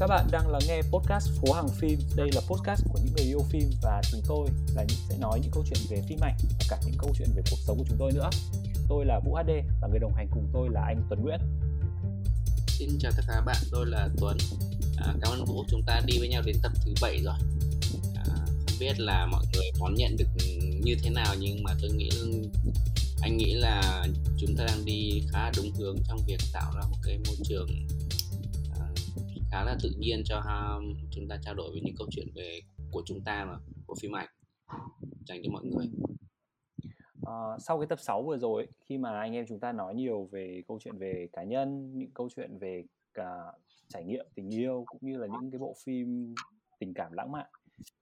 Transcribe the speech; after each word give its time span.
Các 0.00 0.06
bạn 0.06 0.26
đang 0.30 0.48
lắng 0.48 0.62
nghe 0.68 0.82
podcast 0.82 1.30
Phố 1.40 1.52
Hàng 1.52 1.68
Phim. 1.68 1.98
Đây 2.16 2.30
là 2.34 2.40
podcast 2.40 2.84
của 2.88 2.98
những 3.04 3.14
người 3.16 3.26
yêu 3.26 3.40
phim 3.50 3.70
và 3.82 4.00
chúng 4.10 4.20
tôi 4.26 4.48
là 4.74 4.84
những 4.88 4.98
sẽ 5.08 5.18
nói 5.18 5.40
những 5.42 5.50
câu 5.50 5.64
chuyện 5.70 5.78
về 5.90 6.02
phim 6.08 6.18
ảnh 6.22 6.36
và 6.42 6.64
cả 6.68 6.78
những 6.86 6.94
câu 6.98 7.14
chuyện 7.18 7.28
về 7.36 7.42
cuộc 7.50 7.56
sống 7.66 7.78
của 7.78 7.84
chúng 7.88 7.96
tôi 7.98 8.12
nữa. 8.12 8.30
Tôi 8.88 9.04
là 9.04 9.20
Vũ 9.24 9.34
HD 9.34 9.50
và 9.80 9.88
người 9.88 9.98
đồng 9.98 10.14
hành 10.14 10.28
cùng 10.30 10.48
tôi 10.52 10.68
là 10.70 10.80
anh 10.86 11.02
Tuấn 11.08 11.22
Nguyễn. 11.22 11.40
Xin 12.66 12.98
chào 13.00 13.12
tất 13.16 13.22
cả 13.28 13.34
các 13.34 13.44
bạn, 13.44 13.56
tôi 13.70 13.86
là 13.86 14.08
Tuấn. 14.16 14.36
À, 14.96 15.14
cảm 15.20 15.32
ơn 15.32 15.44
Vũ, 15.44 15.64
chúng 15.68 15.82
ta 15.86 16.00
đi 16.06 16.18
với 16.18 16.28
nhau 16.28 16.42
đến 16.46 16.56
tập 16.62 16.72
thứ 16.84 16.94
7 17.02 17.22
rồi. 17.24 17.38
À, 18.16 18.36
không 18.46 18.78
biết 18.80 19.00
là 19.00 19.26
mọi 19.26 19.44
người 19.54 19.70
đón 19.80 19.94
nhận 19.94 20.16
được 20.16 20.28
như 20.82 20.96
thế 21.02 21.10
nào 21.10 21.34
nhưng 21.38 21.62
mà 21.62 21.74
tôi 21.80 21.90
nghĩ 21.90 22.10
anh 23.20 23.36
nghĩ 23.36 23.54
là 23.54 24.06
chúng 24.38 24.56
ta 24.56 24.64
đang 24.64 24.84
đi 24.84 25.22
khá 25.32 25.50
đúng 25.56 25.72
hướng 25.72 25.96
trong 26.08 26.20
việc 26.26 26.40
tạo 26.52 26.72
ra 26.76 26.82
một 26.90 26.96
cái 27.02 27.18
môi 27.26 27.36
trường 27.44 27.68
khá 29.50 29.64
là 29.64 29.76
tự 29.82 29.90
nhiên 29.98 30.22
cho 30.24 30.40
ha, 30.40 30.74
chúng 31.10 31.28
ta 31.28 31.38
trao 31.42 31.54
đổi 31.54 31.70
về 31.74 31.80
những 31.84 31.94
câu 31.98 32.06
chuyện 32.10 32.28
về 32.34 32.60
của 32.90 33.02
chúng 33.06 33.20
ta 33.24 33.44
mà 33.44 33.58
của 33.86 33.94
phim 34.00 34.16
ảnh. 34.16 34.28
Dành 35.26 35.40
cho 35.44 35.50
mọi 35.52 35.64
người. 35.64 35.86
À, 37.26 37.58
sau 37.58 37.78
cái 37.78 37.86
tập 37.86 37.98
6 38.00 38.22
vừa 38.22 38.38
rồi 38.38 38.66
khi 38.80 38.98
mà 38.98 39.20
anh 39.20 39.32
em 39.32 39.44
chúng 39.48 39.60
ta 39.60 39.72
nói 39.72 39.94
nhiều 39.94 40.28
về 40.32 40.62
câu 40.68 40.78
chuyện 40.84 40.98
về 40.98 41.28
cá 41.32 41.42
nhân 41.42 41.98
những 41.98 42.10
câu 42.14 42.28
chuyện 42.36 42.58
về 42.58 42.84
cả 43.14 43.52
trải 43.88 44.04
nghiệm 44.04 44.26
tình 44.34 44.50
yêu 44.54 44.84
cũng 44.86 45.00
như 45.02 45.16
là 45.16 45.26
những 45.26 45.50
cái 45.50 45.58
bộ 45.58 45.74
phim 45.84 46.34
tình 46.78 46.94
cảm 46.94 47.12
lãng 47.12 47.32
mạn 47.32 47.46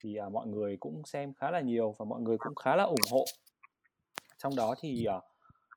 thì 0.00 0.16
à, 0.16 0.28
mọi 0.28 0.46
người 0.46 0.76
cũng 0.76 1.02
xem 1.04 1.34
khá 1.34 1.50
là 1.50 1.60
nhiều 1.60 1.94
và 1.98 2.04
mọi 2.04 2.20
người 2.20 2.38
cũng 2.38 2.54
khá 2.54 2.76
là 2.76 2.84
ủng 2.84 3.10
hộ. 3.10 3.24
Trong 4.38 4.56
đó 4.56 4.74
thì 4.80 5.04
à, 5.04 5.20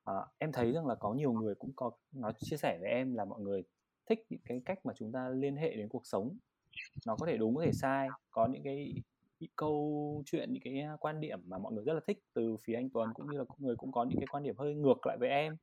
à, 0.04 0.14
em 0.38 0.52
thấy 0.52 0.72
rằng 0.72 0.86
là 0.86 0.94
có 0.94 1.12
nhiều 1.14 1.32
người 1.32 1.54
cũng 1.54 1.70
có 1.76 1.90
nói 2.12 2.32
chia 2.40 2.56
sẻ 2.56 2.78
với 2.80 2.90
em 2.90 3.14
là 3.14 3.24
mọi 3.24 3.40
người 3.40 3.62
thích 4.14 4.26
những 4.30 4.40
cái 4.44 4.62
cách 4.64 4.86
mà 4.86 4.92
chúng 4.96 5.12
ta 5.12 5.28
liên 5.28 5.56
hệ 5.56 5.76
đến 5.76 5.88
cuộc 5.88 6.06
sống. 6.06 6.36
Nó 7.06 7.16
có 7.16 7.26
thể 7.26 7.36
đúng 7.36 7.56
có 7.56 7.62
thể 7.64 7.72
sai. 7.72 8.08
Có 8.30 8.46
những 8.46 8.62
cái 8.62 8.94
câu 9.56 10.22
chuyện 10.26 10.52
những 10.52 10.62
cái 10.62 10.86
quan 11.00 11.20
điểm 11.20 11.40
mà 11.46 11.58
mọi 11.58 11.72
người 11.72 11.84
rất 11.84 11.92
là 11.92 12.00
thích 12.06 12.18
từ 12.34 12.56
phía 12.64 12.74
anh 12.74 12.90
Tuấn 12.90 13.10
cũng 13.14 13.30
như 13.30 13.38
là 13.38 13.44
người 13.58 13.76
cũng 13.76 13.92
có 13.92 14.04
những 14.04 14.18
cái 14.18 14.26
quan 14.30 14.42
điểm 14.42 14.56
hơi 14.58 14.74
ngược 14.74 15.06
lại 15.06 15.16
với 15.20 15.28
em. 15.28 15.56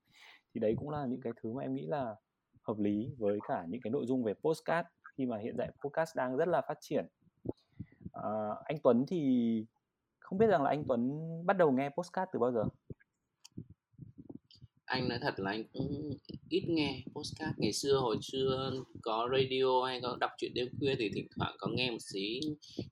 Thì 0.53 0.59
đấy 0.59 0.75
cũng 0.77 0.89
là 0.89 1.05
những 1.05 1.21
cái 1.21 1.33
thứ 1.41 1.53
mà 1.53 1.61
em 1.61 1.75
nghĩ 1.75 1.87
là 1.87 2.15
hợp 2.61 2.79
lý 2.79 3.09
với 3.17 3.39
cả 3.47 3.65
những 3.69 3.81
cái 3.81 3.91
nội 3.91 4.05
dung 4.05 4.23
về 4.23 4.33
postcard 4.33 4.87
khi 5.17 5.25
mà 5.25 5.37
hiện 5.37 5.55
tại 5.57 5.71
podcast 5.83 6.15
đang 6.15 6.37
rất 6.37 6.47
là 6.47 6.61
phát 6.67 6.77
triển. 6.81 7.05
À, 8.13 8.49
anh 8.65 8.77
Tuấn 8.83 9.05
thì 9.07 9.65
không 10.19 10.39
biết 10.39 10.47
rằng 10.47 10.63
là 10.63 10.69
anh 10.69 10.83
Tuấn 10.87 11.19
bắt 11.45 11.57
đầu 11.57 11.71
nghe 11.71 11.89
postcard 11.89 12.29
từ 12.33 12.39
bao 12.39 12.51
giờ? 12.51 12.63
Anh 14.89 15.09
nói 15.09 15.19
thật 15.21 15.39
là 15.39 15.51
anh 15.51 15.63
cũng 15.73 16.17
ít 16.49 16.63
nghe 16.67 17.03
postcard 17.13 17.51
ngày 17.57 17.73
xưa 17.73 17.97
hồi 17.97 18.17
xưa 18.21 18.71
có 19.01 19.29
radio 19.31 19.85
hay 19.85 19.99
có 20.01 20.17
đọc 20.19 20.31
truyện 20.37 20.53
đêm 20.53 20.67
khuya 20.79 20.95
thì 20.99 21.09
thỉnh 21.13 21.27
thoảng 21.35 21.55
có 21.59 21.67
nghe 21.67 21.91
một 21.91 22.01
xí 22.01 22.39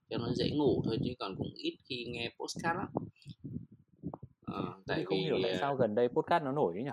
cho 0.09 0.17
nó 0.17 0.33
dễ 0.33 0.49
ngủ 0.49 0.81
thôi 0.85 0.97
chứ 1.03 1.11
còn 1.19 1.35
cũng 1.37 1.53
ít 1.55 1.77
khi 1.83 2.05
nghe 2.05 2.31
postcard 2.39 2.77
lắm. 2.77 2.87
À, 4.45 4.61
tại 4.87 5.03
không 5.05 5.17
vì, 5.17 5.23
hiểu 5.23 5.37
tại 5.43 5.57
sao 5.59 5.75
gần 5.75 5.95
đây 5.95 6.07
podcast 6.07 6.43
nó 6.43 6.51
nổi 6.51 6.73
ấy 6.73 6.83
nhỉ? 6.83 6.91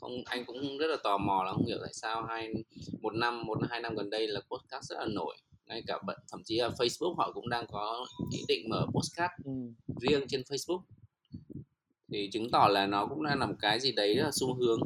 không 0.00 0.22
anh 0.24 0.44
cũng 0.46 0.78
rất 0.78 0.86
là 0.86 0.96
tò 1.04 1.18
mò 1.18 1.44
là 1.44 1.52
không 1.52 1.66
hiểu 1.66 1.78
tại 1.82 1.92
sao 1.92 2.22
hai 2.22 2.52
một 3.00 3.14
năm 3.14 3.46
một 3.46 3.58
hai 3.70 3.80
năm 3.80 3.94
gần 3.94 4.10
đây 4.10 4.28
là 4.28 4.40
podcast 4.40 4.84
rất 4.88 4.96
là 4.98 5.06
nổi. 5.14 5.36
Ngay 5.66 5.82
cả 5.86 5.98
bận 6.06 6.18
thậm 6.32 6.42
chí 6.44 6.58
là 6.58 6.68
Facebook 6.68 7.14
họ 7.14 7.32
cũng 7.34 7.48
đang 7.48 7.66
có 7.66 8.06
ý 8.32 8.38
định 8.48 8.68
mở 8.70 8.86
postcard 8.92 9.32
ừ. 9.44 9.52
riêng 10.00 10.22
trên 10.28 10.40
Facebook 10.40 10.82
thì 12.10 12.30
chứng 12.32 12.50
tỏ 12.52 12.68
là 12.70 12.86
nó 12.86 13.06
cũng 13.06 13.24
đang 13.24 13.38
làm 13.38 13.56
cái 13.56 13.80
gì 13.80 13.92
đấy 13.92 14.14
là 14.14 14.30
xu 14.32 14.54
hướng. 14.54 14.80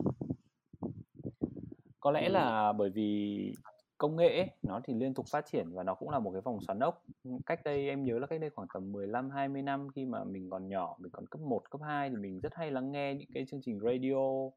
Có 2.01 2.11
lẽ 2.11 2.29
là 2.29 2.73
bởi 2.73 2.91
vì 2.91 3.53
công 3.99 4.17
nghệ 4.17 4.37
ấy, 4.37 4.51
nó 4.63 4.81
thì 4.85 4.95
liên 4.95 5.15
tục 5.15 5.27
phát 5.31 5.45
triển 5.53 5.67
và 5.73 5.83
nó 5.83 5.95
cũng 5.95 6.11
là 6.11 6.19
một 6.19 6.31
cái 6.31 6.41
vòng 6.41 6.59
xoắn 6.67 6.79
ốc. 6.79 7.03
Cách 7.47 7.61
đây 7.65 7.89
em 7.89 8.05
nhớ 8.05 8.19
là 8.19 8.27
cách 8.27 8.41
đây 8.41 8.51
khoảng 8.51 8.69
tầm 8.75 8.93
15 8.93 9.31
20 9.31 9.63
năm 9.63 9.89
khi 9.95 10.05
mà 10.05 10.25
mình 10.25 10.51
còn 10.51 10.69
nhỏ 10.69 10.97
mình 10.99 11.13
còn 11.13 11.27
cấp 11.27 11.41
1 11.41 11.71
cấp 11.71 11.81
2 11.85 12.11
thì 12.11 12.17
mình 12.17 12.41
rất 12.41 12.55
hay 12.55 12.71
lắng 12.71 12.93
nghe 12.93 13.15
những 13.15 13.29
cái 13.35 13.47
chương 13.51 13.61
trình 13.63 13.81
radio. 13.81 14.51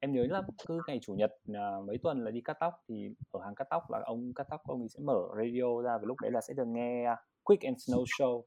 Em 0.00 0.12
nhớ 0.12 0.26
là 0.30 0.42
cứ 0.66 0.80
ngày 0.86 0.98
chủ 1.02 1.14
nhật 1.14 1.32
à, 1.54 1.70
mấy 1.86 1.98
tuần 1.98 2.24
là 2.24 2.30
đi 2.30 2.40
cắt 2.40 2.56
tóc 2.60 2.74
thì 2.88 3.10
ở 3.30 3.40
hàng 3.44 3.54
cắt 3.54 3.66
tóc 3.70 3.90
là 3.90 4.00
ông 4.04 4.32
cắt 4.34 4.46
tóc 4.50 4.60
ông 4.66 4.80
ấy 4.80 4.88
sẽ 4.88 5.00
mở 5.02 5.20
radio 5.36 5.82
ra 5.84 5.98
và 5.98 6.04
lúc 6.04 6.20
đấy 6.20 6.30
là 6.30 6.40
sẽ 6.40 6.54
được 6.54 6.66
nghe 6.66 7.14
Quick 7.44 7.62
and 7.62 7.76
Snow 7.76 8.04
Show 8.04 8.42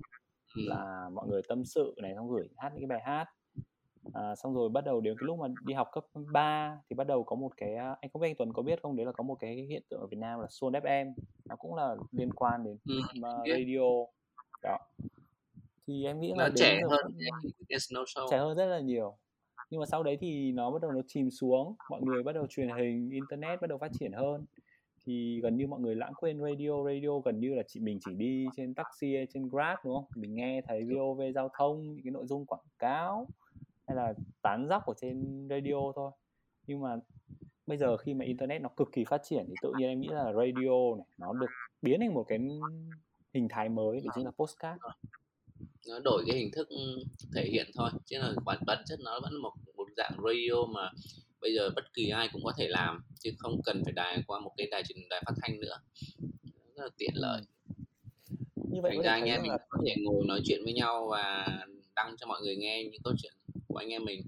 là 0.55 1.09
mọi 1.13 1.27
người 1.27 1.41
tâm 1.47 1.65
sự 1.65 1.95
này 2.01 2.13
xong 2.15 2.29
gửi 2.29 2.47
hát 2.57 2.69
những 2.73 2.81
cái 2.81 2.97
bài 2.97 3.01
hát 3.05 3.25
à, 4.13 4.35
xong 4.35 4.53
rồi 4.53 4.69
bắt 4.69 4.85
đầu 4.85 5.01
đến 5.01 5.15
cái 5.19 5.25
lúc 5.27 5.39
mà 5.39 5.47
đi 5.65 5.73
học 5.73 5.89
cấp 5.91 6.05
3 6.31 6.79
thì 6.89 6.95
bắt 6.95 7.07
đầu 7.07 7.23
có 7.23 7.35
một 7.35 7.51
cái 7.57 7.75
à, 7.75 7.95
anh 8.01 8.11
không 8.13 8.21
biết 8.21 8.27
anh 8.27 8.35
Tuấn 8.37 8.53
có 8.53 8.61
biết 8.61 8.79
không? 8.81 8.95
Đấy 8.95 9.05
là 9.05 9.11
có 9.11 9.23
một 9.23 9.35
cái 9.35 9.55
hiện 9.69 9.83
tượng 9.89 9.99
ở 9.99 10.07
Việt 10.07 10.17
Nam 10.17 10.39
là 10.39 10.47
Suôn 10.49 10.73
FM 10.73 11.13
nó 11.45 11.55
cũng 11.55 11.75
là 11.75 11.95
liên 12.11 12.33
quan 12.33 12.63
đến 12.63 12.77
ừ, 12.85 13.01
radio. 13.23 13.89
Đó. 14.63 14.77
Thì 15.87 16.05
em 16.05 16.19
nghĩ 16.19 16.33
là 16.37 16.47
nó 16.47 16.55
trẻ 16.57 16.81
hơn 16.89 17.05
cũng... 17.05 18.27
trẻ 18.31 18.37
hơn 18.37 18.57
rất 18.57 18.65
là 18.65 18.79
nhiều. 18.79 19.17
Nhưng 19.69 19.79
mà 19.79 19.85
sau 19.85 20.03
đấy 20.03 20.17
thì 20.21 20.51
nó 20.51 20.71
bắt 20.71 20.81
đầu 20.81 20.91
nó 20.91 21.01
chìm 21.07 21.29
xuống 21.31 21.75
mọi 21.89 22.01
người 22.01 22.23
bắt 22.23 22.31
đầu 22.31 22.47
truyền 22.49 22.69
hình 22.77 23.09
internet 23.09 23.61
bắt 23.61 23.67
đầu 23.67 23.77
phát 23.77 23.91
triển 23.99 24.11
hơn. 24.11 24.45
Thì 25.05 25.39
gần 25.41 25.57
như 25.57 25.67
mọi 25.67 25.79
người 25.79 25.95
lãng 25.95 26.13
quên 26.13 26.39
radio 26.39 26.83
radio 26.85 27.19
gần 27.25 27.39
như 27.39 27.55
là 27.55 27.63
chị 27.67 27.79
mình 27.79 27.99
chỉ 28.05 28.13
đi 28.13 28.45
trên 28.55 28.73
taxi 28.73 29.15
trên 29.33 29.49
grab 29.49 29.77
đúng 29.85 29.93
không? 29.95 30.05
Mình 30.15 30.35
nghe 30.35 30.61
thấy 30.67 30.83
vov 30.83 31.21
giao 31.35 31.49
thông 31.57 31.81
những 31.81 32.03
cái 32.03 32.11
nội 32.11 32.25
dung 32.25 32.45
quảng 32.45 32.65
cáo 32.79 33.27
hay 33.87 33.95
là 33.95 34.13
tán 34.41 34.67
dóc 34.69 34.85
ở 34.85 34.93
trên 35.01 35.47
radio 35.49 35.91
thôi. 35.95 36.11
Nhưng 36.67 36.81
mà 36.81 36.95
bây 37.67 37.77
giờ 37.77 37.97
khi 37.97 38.13
mà 38.13 38.25
internet 38.25 38.61
nó 38.61 38.69
cực 38.69 38.87
kỳ 38.91 39.03
phát 39.03 39.21
triển 39.23 39.45
thì 39.47 39.53
tự 39.61 39.73
nhiên 39.77 39.87
em 39.87 40.01
nghĩ 40.01 40.07
là 40.07 40.33
radio 40.33 40.95
này 40.97 41.07
nó 41.17 41.33
được 41.33 41.49
biến 41.81 41.99
thành 41.99 42.13
một 42.13 42.25
cái 42.27 42.39
hình 43.33 43.47
thái 43.49 43.69
mới 43.69 43.99
để 44.03 44.09
chính 44.15 44.25
là 44.25 44.31
postcard 44.31 44.81
nó 45.87 45.99
đổi 45.99 46.23
cái 46.27 46.37
hình 46.37 46.51
thức 46.51 46.69
thể 47.35 47.45
hiện 47.51 47.67
thôi 47.75 47.89
chứ 48.05 48.17
là 48.19 48.33
bản 48.45 48.57
bản 48.65 48.83
chất 48.85 48.99
nó 48.99 49.19
vẫn 49.23 49.41
một 49.41 49.53
một 49.75 49.87
dạng 49.97 50.17
radio 50.25 50.65
mà 50.65 50.91
bây 51.41 51.55
giờ 51.55 51.69
bất 51.75 51.93
kỳ 51.93 52.09
ai 52.09 52.29
cũng 52.33 52.41
có 52.43 52.53
thể 52.57 52.67
làm 52.67 53.03
chứ 53.19 53.31
không 53.37 53.61
cần 53.65 53.81
phải 53.83 53.93
đài 53.93 54.23
qua 54.27 54.39
một 54.39 54.51
cái 54.57 54.67
đài 54.71 54.83
truyền 54.83 55.09
đài 55.09 55.23
phát 55.25 55.33
thanh 55.41 55.59
nữa. 55.59 55.79
Rất 56.75 56.83
là 56.83 56.89
tiện 56.97 57.11
lợi. 57.13 57.41
Như 58.55 58.81
vậy 58.81 58.91
thành 58.95 59.03
ra 59.03 59.11
anh 59.11 59.23
em 59.23 59.41
mình 59.41 59.51
là... 59.51 59.57
có 59.69 59.79
thể 59.85 59.95
ngồi 60.03 60.25
nói 60.27 60.41
chuyện 60.43 60.59
với 60.63 60.73
nhau 60.73 61.07
và 61.11 61.47
đăng 61.95 62.15
cho 62.17 62.27
mọi 62.27 62.41
người 62.41 62.55
nghe 62.55 62.83
những 62.83 63.01
câu 63.03 63.13
chuyện 63.17 63.33
của 63.67 63.77
anh 63.77 63.89
em 63.89 64.05
mình. 64.05 64.21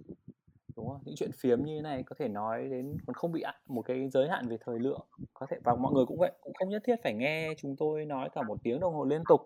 Đúng 0.76 0.88
không 0.88 1.02
những 1.06 1.16
chuyện 1.16 1.32
phiếm 1.40 1.64
như 1.64 1.76
thế 1.76 1.82
này 1.82 2.04
có 2.06 2.16
thể 2.20 2.28
nói 2.28 2.68
đến 2.72 2.98
còn 3.08 3.14
không 3.14 3.32
bị 3.32 3.44
một 3.68 3.82
cái 3.82 4.10
giới 4.10 4.30
hạn 4.30 4.48
về 4.48 4.58
thời 4.66 4.80
lượng. 4.80 5.08
Có 5.34 5.46
thể 5.50 5.58
và 5.64 5.76
mọi 5.76 5.94
người 5.94 6.06
cũng 6.06 6.20
vậy 6.20 6.32
cũng 6.42 6.54
không 6.54 6.70
nhất 6.70 6.82
thiết 6.86 6.96
phải 7.04 7.14
nghe 7.14 7.54
chúng 7.58 7.76
tôi 7.78 8.06
nói 8.06 8.30
cả 8.34 8.42
một 8.42 8.58
tiếng 8.64 8.80
đồng 8.80 8.94
hồ 8.94 9.06
liên 9.06 9.22
tục. 9.30 9.42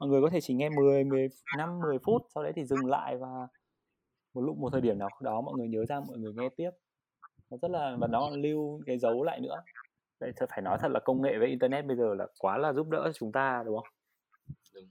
Mọi 0.00 0.08
người 0.08 0.22
có 0.22 0.30
thể 0.30 0.40
chỉ 0.40 0.54
nghe 0.54 0.68
10 0.68 1.04
10 1.04 1.28
năm 1.56 1.80
10 1.80 1.98
phút 2.04 2.22
sau 2.34 2.42
đấy 2.42 2.52
thì 2.56 2.64
dừng 2.64 2.86
lại 2.86 3.16
và 3.16 3.48
một 4.34 4.40
lúc 4.40 4.58
một 4.58 4.70
thời 4.72 4.80
điểm 4.80 4.98
nào 4.98 5.08
đó 5.20 5.40
mọi 5.40 5.54
người 5.58 5.68
nhớ 5.68 5.84
ra 5.88 6.00
mọi 6.00 6.18
người 6.18 6.32
nghe 6.36 6.48
tiếp. 6.56 6.70
Nó 7.50 7.56
rất 7.62 7.70
là 7.70 7.96
và 8.00 8.06
nó 8.06 8.30
lưu 8.30 8.80
cái 8.86 8.98
dấu 8.98 9.22
lại 9.22 9.40
nữa. 9.40 9.62
Vậy 10.20 10.32
thật 10.36 10.46
phải 10.50 10.62
nói 10.62 10.78
thật 10.80 10.90
là 10.90 11.00
công 11.00 11.22
nghệ 11.22 11.38
với 11.38 11.48
internet 11.48 11.86
bây 11.86 11.96
giờ 11.96 12.14
là 12.14 12.26
quá 12.38 12.58
là 12.58 12.72
giúp 12.72 12.88
đỡ 12.88 13.12
chúng 13.14 13.32
ta 13.32 13.62
đúng 13.66 13.76
không? 13.76 13.86
Đúng. 14.74 14.84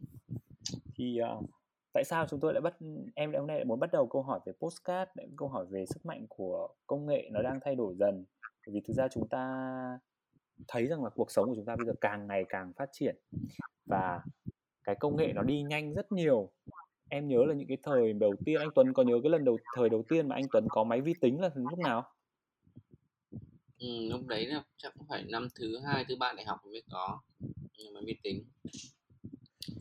thì 0.96 1.20
uh, 1.38 1.46
tại 1.94 2.04
sao 2.04 2.28
chúng 2.28 2.40
tôi 2.40 2.54
lại 2.54 2.62
bắt 2.62 2.76
em 3.16 3.34
hôm 3.34 3.48
nay 3.48 3.58
lại 3.58 3.66
muốn 3.66 3.80
bắt 3.80 3.92
đầu 3.92 4.08
câu 4.08 4.22
hỏi 4.22 4.40
về 4.46 4.54
postcard 4.60 5.12
câu 5.38 5.48
hỏi 5.48 5.66
về 5.70 5.86
sức 5.86 6.06
mạnh 6.06 6.26
của 6.30 6.70
công 6.88 7.06
nghệ 7.06 7.30
nó 7.32 7.42
đang 7.42 7.60
thay 7.62 7.76
đổi 7.76 7.96
dần? 7.96 8.26
Bởi 8.68 8.74
vì 8.74 8.82
thực 8.88 8.94
ra 8.94 9.08
chúng 9.08 9.28
ta 9.28 10.00
thấy 10.68 10.88
rằng 10.88 11.04
là 11.04 11.10
cuộc 11.10 11.32
sống 11.32 11.50
của 11.50 11.56
chúng 11.56 11.66
ta 11.66 11.76
bây 11.76 11.86
giờ 11.86 11.94
càng 12.02 12.28
ngày 12.28 12.46
càng 12.50 12.74
phát 12.74 12.90
triển 12.92 13.16
và 13.86 14.22
cái 14.84 14.96
công 15.00 15.16
nghệ 15.16 15.32
nó 15.36 15.44
đi 15.44 15.62
nhanh 15.62 15.94
rất 15.94 16.12
nhiều. 16.12 16.52
Em 17.10 17.28
nhớ 17.28 17.46
là 17.48 17.54
những 17.54 17.68
cái 17.68 17.78
thời 17.84 18.14
đầu 18.14 18.34
tiên 18.46 18.60
anh 18.60 18.70
Tuấn 18.76 18.94
có 18.94 19.04
nhớ 19.04 19.20
cái 19.24 19.30
lần 19.30 19.46
đầu 19.46 19.58
thời 19.76 19.90
đầu 19.90 20.04
tiên 20.10 20.28
mà 20.28 20.36
anh 20.36 20.46
Tuấn 20.52 20.68
có 20.70 20.84
máy 20.84 21.02
vi 21.02 21.14
tính 21.22 21.42
là 21.42 21.50
lúc 21.56 21.80
nào? 21.80 22.04
Ừ, 23.80 23.88
lúc 24.10 24.28
đấy 24.28 24.46
là 24.46 24.64
chắc 24.78 24.94
cũng 24.98 25.08
phải 25.10 25.24
năm 25.24 25.48
thứ 25.56 25.80
hai 25.80 26.06
thứ 26.10 26.16
ba 26.20 26.34
đại 26.34 26.46
học 26.46 26.60
mới 26.66 26.84
có 26.92 27.20
máy 27.94 28.04
vi 28.06 28.20
tính. 28.24 28.44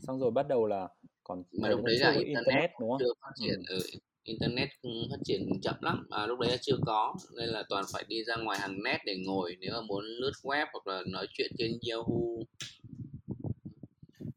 Xong 0.01 0.19
rồi 0.19 0.31
bắt 0.31 0.47
đầu 0.47 0.65
là 0.65 0.89
còn 1.23 1.43
mà 1.51 1.69
lúc 1.69 1.83
đấy 1.83 1.97
là 1.99 2.11
internet, 2.11 2.27
internet 2.27 2.71
đúng 2.79 2.89
không? 2.89 2.99
chưa 2.99 3.13
phát 3.21 3.31
triển 3.35 3.63
ừ. 3.67 3.75
ừ 3.75 3.99
internet 4.23 4.69
phát 4.83 5.17
triển 5.23 5.61
chậm 5.61 5.75
lắm 5.81 6.05
mà 6.09 6.25
lúc 6.25 6.39
đấy 6.39 6.51
là 6.51 6.57
chưa 6.61 6.77
có 6.85 7.15
nên 7.37 7.49
là 7.49 7.63
toàn 7.69 7.85
phải 7.93 8.03
đi 8.07 8.23
ra 8.23 8.35
ngoài 8.35 8.59
hàng 8.59 8.83
net 8.83 8.97
để 9.05 9.15
ngồi 9.25 9.57
nếu 9.59 9.71
mà 9.73 9.81
muốn 9.81 10.05
lướt 10.05 10.31
web 10.43 10.65
hoặc 10.73 10.87
là 10.87 11.01
nói 11.07 11.27
chuyện 11.33 11.51
trên 11.57 11.71
Yahoo. 11.89 12.43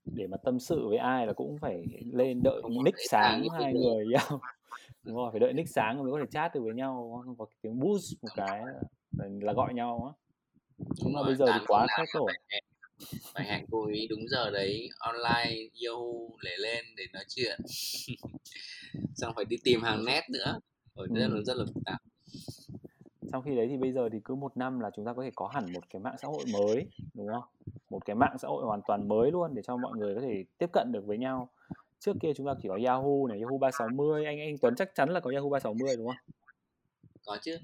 Để 0.05 0.27
mà 0.27 0.37
tâm 0.37 0.61
sự 0.61 0.89
với 0.89 0.99
ai 0.99 1.27
là 1.27 1.33
cũng 1.33 1.59
phải 1.59 1.85
lên 2.13 2.43
đợi 2.43 2.63
nick 2.85 2.99
sáng 3.11 3.49
hai 3.59 3.73
người 3.73 4.07
nhau. 4.07 4.41
Đúng 5.05 5.17
rồi 5.17 5.31
phải 5.31 5.41
đợi 5.41 5.53
nick 5.53 5.69
sáng 5.69 6.03
mới 6.03 6.13
có 6.13 6.19
thể 6.19 6.27
chat 6.31 6.55
được 6.55 6.61
với 6.65 6.75
nhau 6.75 7.23
không? 7.27 7.37
Có 7.39 7.47
tiếng 7.63 7.81
boost 7.81 8.23
một 8.23 8.29
cái 8.37 8.63
là 9.41 9.53
gọi 9.53 9.75
nhau 9.75 10.15
á. 10.15 10.25
Nhưng 10.97 11.13
mà 11.13 11.23
bây 11.23 11.35
giờ 11.35 11.47
thì 11.47 11.65
quá 11.67 11.87
khác 11.97 12.05
rồi 12.13 12.33
phải 13.35 13.47
hẹn 13.47 13.65
cô 13.71 13.85
ấy 13.87 14.07
đúng 14.11 14.29
giờ 14.29 14.51
đấy 14.51 14.89
online 14.99 15.69
Yahoo 15.85 16.39
để 16.43 16.51
lên 16.59 16.85
để 16.97 17.05
nói 17.13 17.25
chuyện. 17.29 17.61
Xong 19.15 19.33
phải 19.37 19.45
đi 19.45 19.57
tìm 19.65 19.83
hàng 19.83 20.05
net 20.05 20.23
nữa. 20.31 20.61
Rồi 20.95 21.09
rất 21.15 21.29
là 21.31 21.41
rất 21.47 21.57
là 21.57 21.65
phức 21.75 21.85
tạp. 21.85 22.01
Trong 23.33 23.43
khi 23.43 23.57
đấy 23.57 23.67
thì 23.71 23.77
bây 23.77 23.93
giờ 23.93 24.09
thì 24.13 24.19
cứ 24.25 24.35
một 24.35 24.57
năm 24.57 24.81
là 24.81 24.91
chúng 24.97 25.05
ta 25.05 25.13
có 25.13 25.23
thể 25.23 25.31
có 25.35 25.49
hẳn 25.55 25.73
một 25.73 25.91
cái 25.91 26.01
mạng 26.01 26.17
xã 26.23 26.29
hội 26.29 26.45
mới 26.53 26.87
đúng 27.15 27.29
không? 27.29 27.45
Một 27.91 28.05
cái 28.05 28.17
mạng 28.17 28.37
xã 28.39 28.49
hội 28.49 28.65
hoàn 28.65 28.81
toàn 28.87 29.09
mới 29.09 29.31
luôn 29.31 29.55
để 29.55 29.63
cho 29.67 29.77
mọi 29.77 29.93
người 29.99 30.15
có 30.15 30.21
thể 30.21 30.45
tiếp 30.59 30.71
cận 30.73 30.93
được 30.93 31.07
với 31.07 31.19
nhau. 31.19 31.51
Trước 32.01 32.17
kia 32.23 32.33
chúng 32.37 32.47
ta 32.47 32.53
chỉ 32.63 32.69
có 32.69 32.79
Yahoo 32.85 33.27
này 33.29 33.41
Yahoo 33.41 33.59
360 33.59 34.25
anh 34.25 34.41
anh 34.41 34.59
Tuấn 34.59 34.75
chắc 34.77 34.95
chắn 34.95 35.09
là 35.11 35.21
có 35.21 35.31
Yahoo 35.35 35.49
360 35.49 35.97
đúng 35.97 36.07
không? 36.07 36.17
Có 37.27 37.39
chứ. 37.43 37.59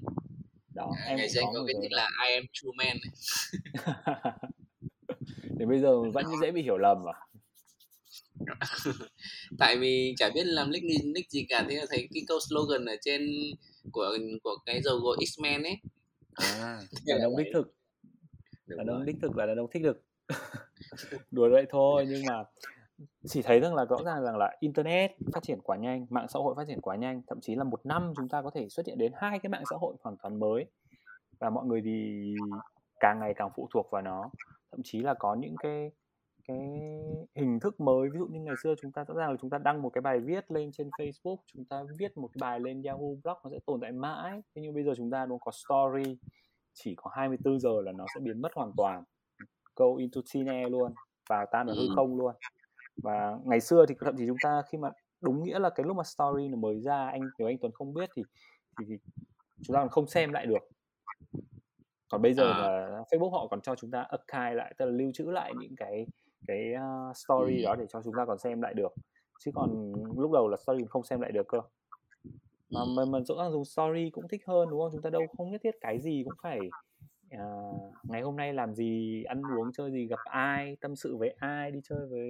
Đó 0.73 0.91
em 1.07 1.17
ngày 1.17 1.29
xưa 1.29 1.41
có 1.53 1.63
cái 1.67 1.75
tên 1.81 1.91
là 1.91 2.09
I 2.27 2.33
am 2.33 2.43
true 2.53 2.71
man 2.77 2.97
để 5.61 5.67
bây 5.67 5.79
giờ 5.79 6.01
vẫn 6.13 6.25
dễ 6.41 6.51
bị 6.51 6.61
hiểu 6.61 6.77
lầm 6.77 6.97
à? 7.07 7.17
Tại 9.59 9.77
vì 9.77 10.13
chả 10.17 10.29
biết 10.33 10.43
làm 10.43 10.71
nick 10.71 10.85
nick 11.05 11.29
gì 11.29 11.45
cả 11.49 11.65
thế 11.69 11.75
là 11.75 11.85
thấy 11.89 12.07
cái 12.13 12.23
câu 12.27 12.39
slogan 12.49 12.85
ở 12.85 12.95
trên 13.01 13.21
của 13.91 14.17
của 14.43 14.57
cái 14.65 14.81
dầu 14.81 14.97
gội 14.97 15.17
X-Men 15.19 15.63
ấy. 15.63 15.77
À 16.33 16.79
đàn 17.07 17.21
ông 17.21 17.37
đích 17.37 17.47
thực. 17.53 17.75
Đàn 18.67 18.87
ông 18.87 19.05
đích 19.05 19.15
thực 19.21 19.37
là 19.37 19.45
đàn 19.45 19.57
ông 19.57 19.67
thích 19.71 19.83
được. 19.83 20.01
Đùa 21.31 21.49
vậy 21.51 21.65
thôi 21.69 22.05
nhưng 22.09 22.25
mà 22.25 22.43
chỉ 23.27 23.41
thấy 23.41 23.59
rằng 23.59 23.75
là 23.75 23.85
rõ 23.85 23.97
ràng 24.05 24.23
rằng 24.23 24.37
là 24.37 24.57
internet 24.59 25.11
phát 25.33 25.43
triển 25.43 25.59
quá 25.63 25.77
nhanh 25.77 26.05
mạng 26.09 26.27
xã 26.29 26.39
hội 26.39 26.55
phát 26.57 26.63
triển 26.67 26.81
quá 26.81 26.95
nhanh 26.95 27.21
thậm 27.27 27.41
chí 27.41 27.55
là 27.55 27.63
một 27.63 27.85
năm 27.85 28.13
chúng 28.15 28.29
ta 28.29 28.41
có 28.41 28.51
thể 28.55 28.69
xuất 28.69 28.85
hiện 28.85 28.97
đến 28.97 29.11
hai 29.15 29.39
cái 29.39 29.49
mạng 29.49 29.63
xã 29.69 29.75
hội 29.81 29.95
hoàn 30.01 30.17
toàn 30.23 30.39
mới. 30.39 30.65
Và 31.39 31.49
mọi 31.49 31.65
người 31.65 31.81
thì 31.85 32.25
càng 32.99 33.19
ngày 33.19 33.33
càng 33.35 33.49
phụ 33.55 33.67
thuộc 33.73 33.87
vào 33.91 34.01
nó 34.01 34.31
thậm 34.71 34.81
chí 34.83 34.99
là 34.99 35.13
có 35.13 35.35
những 35.35 35.55
cái 35.63 35.91
cái 36.47 36.57
hình 37.35 37.59
thức 37.59 37.79
mới. 37.79 38.09
Ví 38.09 38.19
dụ 38.19 38.25
như 38.25 38.39
ngày 38.39 38.55
xưa 38.63 38.75
chúng 38.81 38.91
ta 38.91 39.03
rõ 39.03 39.13
ràng 39.13 39.31
là 39.31 39.37
chúng 39.41 39.49
ta 39.49 39.57
đăng 39.57 39.81
một 39.81 39.89
cái 39.89 40.01
bài 40.01 40.19
viết 40.19 40.51
lên 40.51 40.71
trên 40.71 40.89
Facebook 40.89 41.37
chúng 41.53 41.65
ta 41.65 41.83
viết 41.99 42.17
một 42.17 42.27
cái 42.33 42.39
bài 42.41 42.59
lên 42.59 42.83
Yahoo 42.83 42.99
Blog 43.23 43.37
nó 43.43 43.49
sẽ 43.51 43.59
tồn 43.65 43.81
tại 43.81 43.91
mãi. 43.91 44.41
Thế 44.55 44.61
nhưng 44.61 44.73
bây 44.73 44.83
giờ 44.83 44.93
chúng 44.97 45.11
ta 45.11 45.25
nó 45.25 45.37
có 45.41 45.51
story 45.51 46.17
chỉ 46.73 46.93
có 46.95 47.11
24 47.13 47.59
giờ 47.59 47.81
là 47.81 47.91
nó 47.91 48.05
sẽ 48.15 48.19
biến 48.19 48.41
mất 48.41 48.53
hoàn 48.55 48.71
toàn. 48.77 49.03
Go 49.75 49.85
into 49.97 50.21
thin 50.33 50.45
air 50.45 50.71
luôn 50.71 50.93
và 51.29 51.45
tan 51.51 51.67
vào 51.67 51.75
hư 51.75 51.81
ừ. 51.81 51.93
không 51.95 52.17
luôn. 52.17 52.35
Và 53.03 53.37
ngày 53.45 53.59
xưa 53.59 53.85
thì 53.85 53.95
thậm 53.99 54.17
chí 54.17 54.23
chúng 54.27 54.37
ta 54.43 54.61
khi 54.71 54.77
mà 54.77 54.89
đúng 55.21 55.43
nghĩa 55.43 55.59
là 55.59 55.69
cái 55.69 55.85
lúc 55.85 55.97
mà 55.97 56.03
story 56.03 56.47
nó 56.47 56.57
mới 56.57 56.79
ra 56.79 57.07
anh 57.07 57.21
nếu 57.39 57.47
anh 57.47 57.57
Tuấn 57.61 57.71
không 57.71 57.93
biết 57.93 58.09
thì 58.15 58.23
thì, 58.79 58.85
thì 58.87 58.97
chúng 59.63 59.73
ta 59.73 59.79
còn 59.79 59.89
không 59.89 60.07
xem 60.07 60.33
lại 60.33 60.45
được 60.45 60.69
còn 62.11 62.21
bây 62.21 62.33
giờ 62.33 62.51
à. 62.51 62.59
là 62.59 63.03
Facebook 63.11 63.29
họ 63.29 63.47
còn 63.47 63.61
cho 63.61 63.75
chúng 63.75 63.91
ta 63.91 64.01
archive 64.01 64.53
lại 64.53 64.73
tức 64.77 64.85
là 64.85 64.91
lưu 64.91 65.11
trữ 65.13 65.23
lại 65.23 65.53
những 65.59 65.75
cái 65.75 66.05
cái 66.47 66.73
uh, 66.75 67.17
story 67.17 67.57
ừ. 67.57 67.65
đó 67.65 67.75
để 67.75 67.85
cho 67.89 68.01
chúng 68.03 68.13
ta 68.17 68.25
còn 68.25 68.37
xem 68.37 68.61
lại 68.61 68.73
được. 68.73 68.93
Chứ 69.39 69.51
còn 69.53 69.93
lúc 70.17 70.31
đầu 70.31 70.47
là 70.47 70.57
story 70.57 70.83
không 70.89 71.03
xem 71.03 71.21
lại 71.21 71.31
được 71.31 71.47
cơ. 71.47 71.61
Mà 72.69 72.79
mình, 72.95 73.11
mình 73.11 73.25
rõ 73.25 73.35
ràng 73.37 73.51
dùng 73.51 73.65
story 73.65 74.09
cũng 74.09 74.27
thích 74.27 74.41
hơn 74.47 74.69
đúng 74.69 74.79
không? 74.79 74.89
Chúng 74.91 75.01
ta 75.01 75.09
đâu 75.09 75.21
không 75.37 75.51
nhất 75.51 75.61
thiết 75.63 75.75
cái 75.81 75.99
gì 75.99 76.23
cũng 76.25 76.33
phải 76.43 76.59
uh, 77.35 77.93
ngày 78.03 78.21
hôm 78.21 78.35
nay 78.35 78.53
làm 78.53 78.75
gì 78.75 79.23
ăn 79.23 79.41
uống 79.57 79.71
chơi 79.73 79.91
gì 79.91 80.07
gặp 80.07 80.19
ai 80.23 80.77
tâm 80.81 80.95
sự 80.95 81.17
với 81.17 81.35
ai 81.37 81.71
đi 81.71 81.79
chơi 81.83 82.07
với 82.07 82.25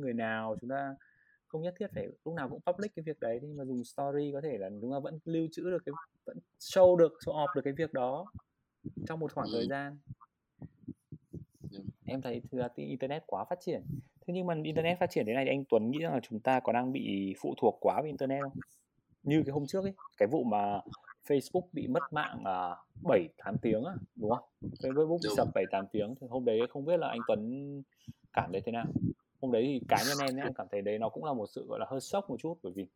người 0.00 0.12
nào. 0.12 0.56
Chúng 0.60 0.70
ta 0.70 0.94
không 1.46 1.62
nhất 1.62 1.74
thiết 1.78 1.86
phải 1.94 2.08
lúc 2.24 2.34
nào 2.34 2.48
cũng 2.48 2.60
public 2.60 2.94
cái 2.96 3.02
việc 3.02 3.20
đấy. 3.20 3.38
Nhưng 3.42 3.56
mà 3.56 3.64
dùng 3.64 3.84
story 3.84 4.30
có 4.32 4.40
thể 4.40 4.58
là 4.58 4.70
chúng 4.80 4.92
ta 4.92 4.98
vẫn 4.98 5.18
lưu 5.24 5.48
trữ 5.52 5.70
được 5.70 5.82
cái 5.86 5.92
vẫn 6.24 6.38
show 6.60 6.96
được 6.96 7.12
show 7.24 7.32
off 7.32 7.54
được 7.54 7.62
cái 7.64 7.72
việc 7.72 7.92
đó 7.92 8.26
trong 9.06 9.20
một 9.20 9.32
khoảng 9.32 9.48
ừ. 9.48 9.52
thời 9.52 9.66
gian 9.68 9.98
em 12.04 12.22
thấy 12.22 12.40
thực 12.40 12.58
ra 12.58 12.68
internet 12.74 13.22
quá 13.26 13.44
phát 13.44 13.60
triển 13.60 13.82
thế 14.26 14.34
nhưng 14.34 14.46
mà 14.46 14.54
internet 14.64 14.98
phát 14.98 15.10
triển 15.10 15.26
đến 15.26 15.36
này 15.36 15.48
anh 15.48 15.64
Tuấn 15.68 15.90
nghĩ 15.90 15.98
là 15.98 16.20
chúng 16.22 16.40
ta 16.40 16.60
có 16.60 16.72
đang 16.72 16.92
bị 16.92 17.34
phụ 17.40 17.54
thuộc 17.60 17.78
quá 17.80 18.00
với 18.00 18.06
internet 18.06 18.42
không 18.42 18.52
như 19.26 19.42
cái 19.46 19.52
hôm 19.52 19.66
trước 19.66 19.84
ấy 19.84 19.92
cái 20.18 20.28
vụ 20.28 20.44
mà 20.44 20.80
Facebook 21.28 21.62
bị 21.72 21.86
mất 21.86 22.02
mạng 22.10 22.42
à, 22.44 22.76
7 23.02 23.28
8 23.36 23.56
tiếng 23.62 23.84
á, 23.84 23.94
đúng 24.16 24.30
không? 24.30 24.44
Facebook 24.62 25.18
bị 25.22 25.28
sập 25.36 25.48
7 25.54 25.64
8 25.70 25.86
tiếng 25.92 26.14
thì 26.20 26.26
hôm 26.30 26.44
đấy 26.44 26.60
không 26.70 26.84
biết 26.84 26.96
là 26.96 27.08
anh 27.08 27.20
Tuấn 27.28 27.82
cảm 28.32 28.52
thấy 28.52 28.60
thế 28.60 28.72
nào. 28.72 28.86
Hôm 29.42 29.52
đấy 29.52 29.62
thì 29.62 29.80
cá 29.88 29.96
nhân 30.08 30.18
em 30.20 30.36
em 30.36 30.54
cảm 30.54 30.66
thấy 30.70 30.82
đấy 30.82 30.98
nó 30.98 31.08
cũng 31.08 31.24
là 31.24 31.32
một 31.32 31.46
sự 31.46 31.66
gọi 31.68 31.80
là 31.80 31.86
hơi 31.88 32.00
sốc 32.00 32.30
một 32.30 32.36
chút 32.40 32.58
bởi 32.62 32.72
vì 32.72 32.86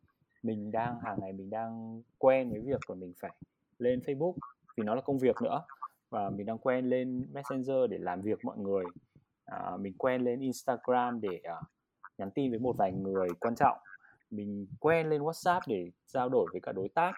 mình 0.43 0.71
đang 0.71 0.99
hàng 0.99 1.17
ngày 1.21 1.33
mình 1.33 1.49
đang 1.49 2.01
quen 2.17 2.51
với 2.51 2.59
việc 2.59 2.79
của 2.87 2.95
mình 2.95 3.13
phải 3.19 3.31
lên 3.77 3.99
Facebook 3.99 4.33
vì 4.77 4.83
nó 4.83 4.95
là 4.95 5.01
công 5.01 5.17
việc 5.17 5.35
nữa 5.41 5.63
và 6.11 6.29
mình 6.29 6.45
đang 6.45 6.57
quen 6.57 6.89
lên 6.89 7.27
Messenger 7.33 7.89
để 7.89 7.97
làm 7.97 8.21
việc 8.21 8.45
mọi 8.45 8.57
người. 8.57 8.85
À, 9.45 9.77
mình 9.79 9.93
quen 9.97 10.21
lên 10.21 10.39
Instagram 10.39 11.21
để 11.21 11.39
à, 11.43 11.55
nhắn 12.17 12.31
tin 12.31 12.51
với 12.51 12.59
một 12.59 12.75
vài 12.77 12.91
người 12.91 13.27
quan 13.39 13.55
trọng. 13.55 13.77
Mình 14.29 14.67
quen 14.79 15.09
lên 15.09 15.21
WhatsApp 15.21 15.61
để 15.67 15.91
giao 16.07 16.29
đổi 16.29 16.47
với 16.51 16.61
cả 16.61 16.71
đối 16.71 16.89
tác. 16.89 17.13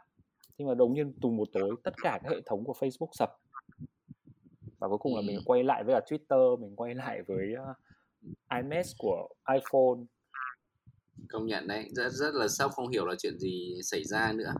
Nhưng 0.57 0.67
mà 0.67 0.73
đống 0.73 0.93
nhiên 0.93 1.13
tùng 1.21 1.37
một 1.37 1.47
tối 1.53 1.75
tất 1.83 1.93
cả 2.03 2.19
các 2.23 2.29
hệ 2.29 2.41
thống 2.45 2.63
của 2.63 2.73
Facebook 2.79 3.09
sập. 3.11 3.29
Và 4.79 4.87
cuối 4.87 4.97
cùng 4.97 5.15
là 5.15 5.21
mình 5.21 5.39
quay 5.45 5.63
lại 5.63 5.83
với 5.83 5.95
cả 5.95 6.01
Twitter 6.09 6.57
mình 6.57 6.75
quay 6.75 6.95
lại 6.95 7.21
với 7.27 7.53
uh, 7.53 7.77
iMessage 8.55 8.95
của 8.97 9.27
iPhone. 9.53 10.05
Công 11.29 11.45
nhận 11.45 11.67
đấy 11.67 11.89
rất 11.91 12.09
rất 12.09 12.33
là 12.33 12.47
sốc 12.47 12.71
không 12.71 12.87
hiểu 12.87 13.05
là 13.05 13.15
chuyện 13.19 13.39
gì 13.39 13.75
xảy 13.83 14.03
ra 14.03 14.33
nữa 14.33 14.53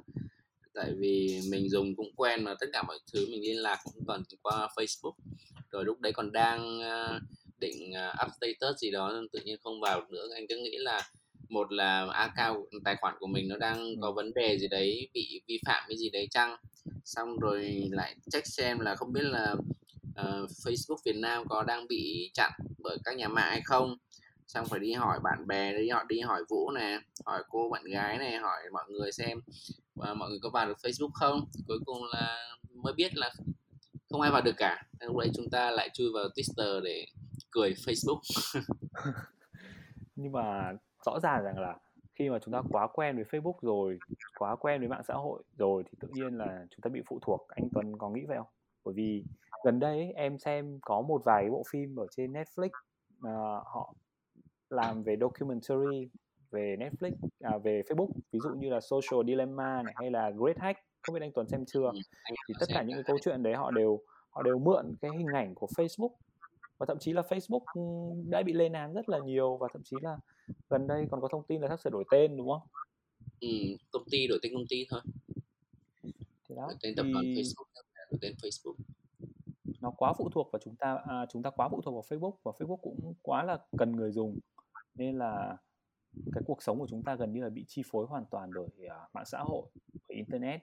tại 0.73 0.91
vì 0.97 1.41
mình 1.49 1.69
dùng 1.69 1.95
cũng 1.95 2.15
quen 2.15 2.43
mà 2.43 2.55
tất 2.59 2.67
cả 2.73 2.83
mọi 2.83 2.99
thứ 3.13 3.27
mình 3.31 3.41
liên 3.41 3.57
lạc 3.57 3.79
cũng 3.83 4.03
toàn 4.07 4.23
qua 4.41 4.67
Facebook. 4.75 5.13
Rồi 5.71 5.85
lúc 5.85 5.99
đấy 5.99 6.13
còn 6.13 6.31
đang 6.31 6.79
uh, 6.79 7.21
định 7.59 7.91
uh, 7.91 8.25
up 8.25 8.31
status 8.37 8.79
gì 8.79 8.91
đó 8.91 9.21
tự 9.31 9.39
nhiên 9.39 9.57
không 9.63 9.81
vào 9.81 10.01
nữa. 10.09 10.27
Anh 10.35 10.45
cứ 10.49 10.57
nghĩ 10.57 10.77
là 10.77 11.01
một 11.49 11.71
là 11.71 12.07
account 12.13 12.65
tài 12.85 12.95
khoản 13.01 13.15
của 13.19 13.27
mình 13.27 13.47
nó 13.47 13.57
đang 13.57 14.01
có 14.01 14.11
vấn 14.11 14.33
đề 14.33 14.57
gì 14.57 14.67
đấy 14.67 15.09
bị 15.13 15.41
vi 15.47 15.59
phạm 15.65 15.83
cái 15.87 15.97
gì 15.97 16.09
đấy 16.09 16.27
chăng? 16.31 16.55
Xong 17.05 17.39
rồi 17.39 17.89
lại 17.91 18.15
check 18.31 18.47
xem 18.47 18.79
là 18.79 18.95
không 18.95 19.13
biết 19.13 19.23
là 19.23 19.55
uh, 20.21 20.49
Facebook 20.49 20.97
Việt 21.05 21.15
Nam 21.15 21.43
có 21.49 21.63
đang 21.63 21.87
bị 21.87 22.31
chặn 22.33 22.51
bởi 22.77 22.97
các 23.03 23.17
nhà 23.17 23.27
mạng 23.27 23.49
hay 23.49 23.61
không. 23.65 23.97
Xong 24.47 24.65
phải 24.69 24.79
đi 24.79 24.93
hỏi 24.93 25.19
bạn 25.23 25.47
bè 25.47 25.77
đi 25.77 25.89
họ 25.89 26.03
đi 26.03 26.19
hỏi 26.19 26.43
Vũ 26.49 26.71
nè 26.71 26.99
hỏi 27.25 27.43
cô 27.49 27.69
bạn 27.69 27.83
gái 27.83 28.17
này 28.17 28.37
hỏi 28.37 28.61
mọi 28.71 28.83
người 28.89 29.11
xem 29.11 29.39
và 29.95 30.13
mọi 30.13 30.29
người 30.29 30.39
có 30.41 30.49
vào 30.49 30.67
được 30.67 30.77
Facebook 30.83 31.11
không? 31.13 31.39
Cuối 31.67 31.79
cùng 31.85 31.97
là 32.13 32.55
mới 32.73 32.93
biết 32.93 33.15
là 33.15 33.33
không 34.09 34.21
ai 34.21 34.31
vào 34.31 34.41
được 34.41 34.55
cả. 34.57 34.85
Lúc 34.99 35.17
đấy 35.17 35.31
chúng 35.35 35.49
ta 35.49 35.71
lại 35.71 35.89
chui 35.93 36.07
vào 36.13 36.23
Twitter 36.23 36.81
để 36.83 37.05
cười 37.51 37.73
Facebook. 37.73 38.19
Nhưng 40.15 40.31
mà 40.31 40.73
rõ 41.05 41.19
ràng 41.19 41.43
rằng 41.43 41.59
là 41.59 41.77
khi 42.15 42.29
mà 42.29 42.39
chúng 42.39 42.53
ta 42.53 42.61
quá 42.69 42.87
quen 42.93 43.15
với 43.15 43.25
Facebook 43.25 43.57
rồi 43.61 43.99
quá 44.39 44.55
quen 44.55 44.79
với 44.79 44.89
mạng 44.89 45.03
xã 45.07 45.13
hội 45.13 45.43
rồi 45.57 45.83
thì 45.85 45.97
tự 45.99 46.07
nhiên 46.13 46.37
là 46.37 46.65
chúng 46.69 46.81
ta 46.81 46.89
bị 46.89 47.01
phụ 47.09 47.19
thuộc. 47.21 47.47
Anh 47.47 47.69
Tuấn 47.73 47.97
có 47.97 48.09
nghĩ 48.09 48.21
vậy 48.27 48.37
không? 48.37 48.47
Bởi 48.85 48.93
vì 48.93 49.23
gần 49.65 49.79
đây 49.79 50.11
em 50.15 50.39
xem 50.39 50.79
có 50.81 51.01
một 51.01 51.21
vài 51.25 51.49
bộ 51.49 51.63
phim 51.71 51.99
ở 51.99 52.07
trên 52.11 52.33
Netflix 52.33 52.67
uh, 52.67 53.65
họ 53.65 53.95
làm 54.69 55.03
về 55.03 55.17
documentary 55.21 56.09
về 56.53 56.75
Netflix 56.79 57.11
à, 57.39 57.57
về 57.57 57.81
Facebook 57.81 58.09
ví 58.31 58.39
dụ 58.43 58.49
như 58.49 58.69
là 58.69 58.79
Social 58.79 59.27
Dilemma 59.27 59.81
này 59.83 59.93
hay 59.97 60.11
là 60.11 60.29
Great 60.29 60.57
Hack 60.59 60.79
không 61.01 61.13
biết 61.13 61.21
anh 61.21 61.31
Tuấn 61.31 61.47
xem 61.47 61.65
chưa 61.65 61.83
ừ, 61.83 61.99
thì 62.47 62.53
tất 62.59 62.65
cả 62.69 62.83
những 62.83 62.95
cái 62.95 63.03
câu 63.03 63.17
chuyện 63.23 63.43
đấy 63.43 63.53
họ 63.53 63.71
đều 63.71 63.99
họ 64.29 64.43
đều 64.43 64.59
mượn 64.59 64.95
cái 65.01 65.11
hình 65.17 65.27
ảnh 65.33 65.55
của 65.55 65.67
Facebook 65.77 66.11
và 66.77 66.85
thậm 66.85 66.99
chí 66.99 67.13
là 67.13 67.21
Facebook 67.21 67.63
ừ, 67.73 67.81
đã 68.29 68.41
bị 68.41 68.53
lên 68.53 68.73
án 68.73 68.93
rất 68.93 69.09
là 69.09 69.19
nhiều 69.19 69.57
và 69.57 69.67
thậm 69.73 69.81
chí 69.83 69.97
là 70.01 70.17
gần 70.69 70.87
đây 70.87 71.07
còn 71.11 71.21
có 71.21 71.27
thông 71.31 71.43
tin 71.43 71.61
là 71.61 71.67
sắp 71.67 71.79
sửa 71.79 71.89
đổi 71.89 72.03
tên 72.11 72.37
đúng 72.37 72.49
không? 72.49 72.67
Ừ, 73.39 73.47
công 73.91 74.03
ty 74.11 74.27
đổi 74.27 74.39
tên 74.41 74.53
công 74.53 74.65
ty 74.69 74.85
thôi. 74.89 75.01
Thì 76.49 76.55
đó. 76.55 76.67
Đổi 76.67 76.77
tên 76.81 76.95
tập 76.95 77.05
đoàn 77.13 77.25
Facebook, 77.25 77.65
đổi 78.11 78.19
tên 78.21 78.33
Facebook. 78.41 78.75
Nó 79.81 79.91
quá 79.91 80.13
phụ 80.17 80.29
thuộc 80.29 80.51
vào 80.51 80.59
chúng 80.65 80.75
ta, 80.75 80.97
à, 81.07 81.25
chúng 81.31 81.43
ta 81.43 81.49
quá 81.49 81.69
phụ 81.69 81.81
thuộc 81.81 81.93
vào 81.93 82.03
Facebook 82.09 82.33
và 82.43 82.51
Facebook 82.59 82.77
cũng 82.77 83.13
quá 83.21 83.43
là 83.43 83.57
cần 83.77 83.95
người 83.95 84.11
dùng 84.11 84.39
nên 84.95 85.17
là 85.17 85.57
cái 86.33 86.43
cuộc 86.45 86.63
sống 86.63 86.79
của 86.79 86.87
chúng 86.89 87.03
ta 87.03 87.15
gần 87.15 87.33
như 87.33 87.43
là 87.43 87.49
bị 87.49 87.65
chi 87.67 87.81
phối 87.91 88.05
hoàn 88.09 88.23
toàn 88.31 88.49
bởi 88.55 88.87
uh, 88.87 89.15
mạng 89.15 89.25
xã 89.25 89.39
hội, 89.39 89.63
bởi 90.09 90.15
internet. 90.15 90.61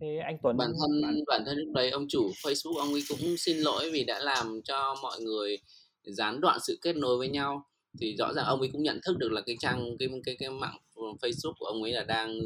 Thế 0.00 0.18
anh 0.18 0.38
Tuấn 0.42 0.56
bản 0.56 0.72
thân 0.80 1.02
bản... 1.02 1.14
bản 1.26 1.42
thân 1.46 1.58
lúc 1.58 1.74
đấy 1.74 1.90
ông 1.90 2.06
chủ 2.08 2.30
Facebook 2.42 2.76
ông 2.78 2.92
ấy 2.92 3.02
cũng 3.08 3.36
xin 3.38 3.56
lỗi 3.56 3.90
vì 3.92 4.04
đã 4.04 4.18
làm 4.18 4.60
cho 4.64 4.94
mọi 5.02 5.20
người 5.20 5.58
gián 6.02 6.40
đoạn 6.40 6.58
sự 6.62 6.78
kết 6.82 6.96
nối 6.96 7.18
với 7.18 7.28
nhau. 7.28 7.64
Thì 8.00 8.16
rõ 8.16 8.32
ràng 8.32 8.44
ông 8.44 8.60
ấy 8.60 8.68
cũng 8.72 8.82
nhận 8.82 9.00
thức 9.04 9.18
được 9.18 9.32
là 9.32 9.40
cái 9.46 9.56
trang 9.60 9.96
cái 9.98 10.08
cái 10.24 10.36
cái 10.38 10.50
mạng 10.50 10.78
Facebook 10.94 11.52
của 11.58 11.66
ông 11.66 11.82
ấy 11.82 11.92
là 11.92 12.04
đang 12.04 12.40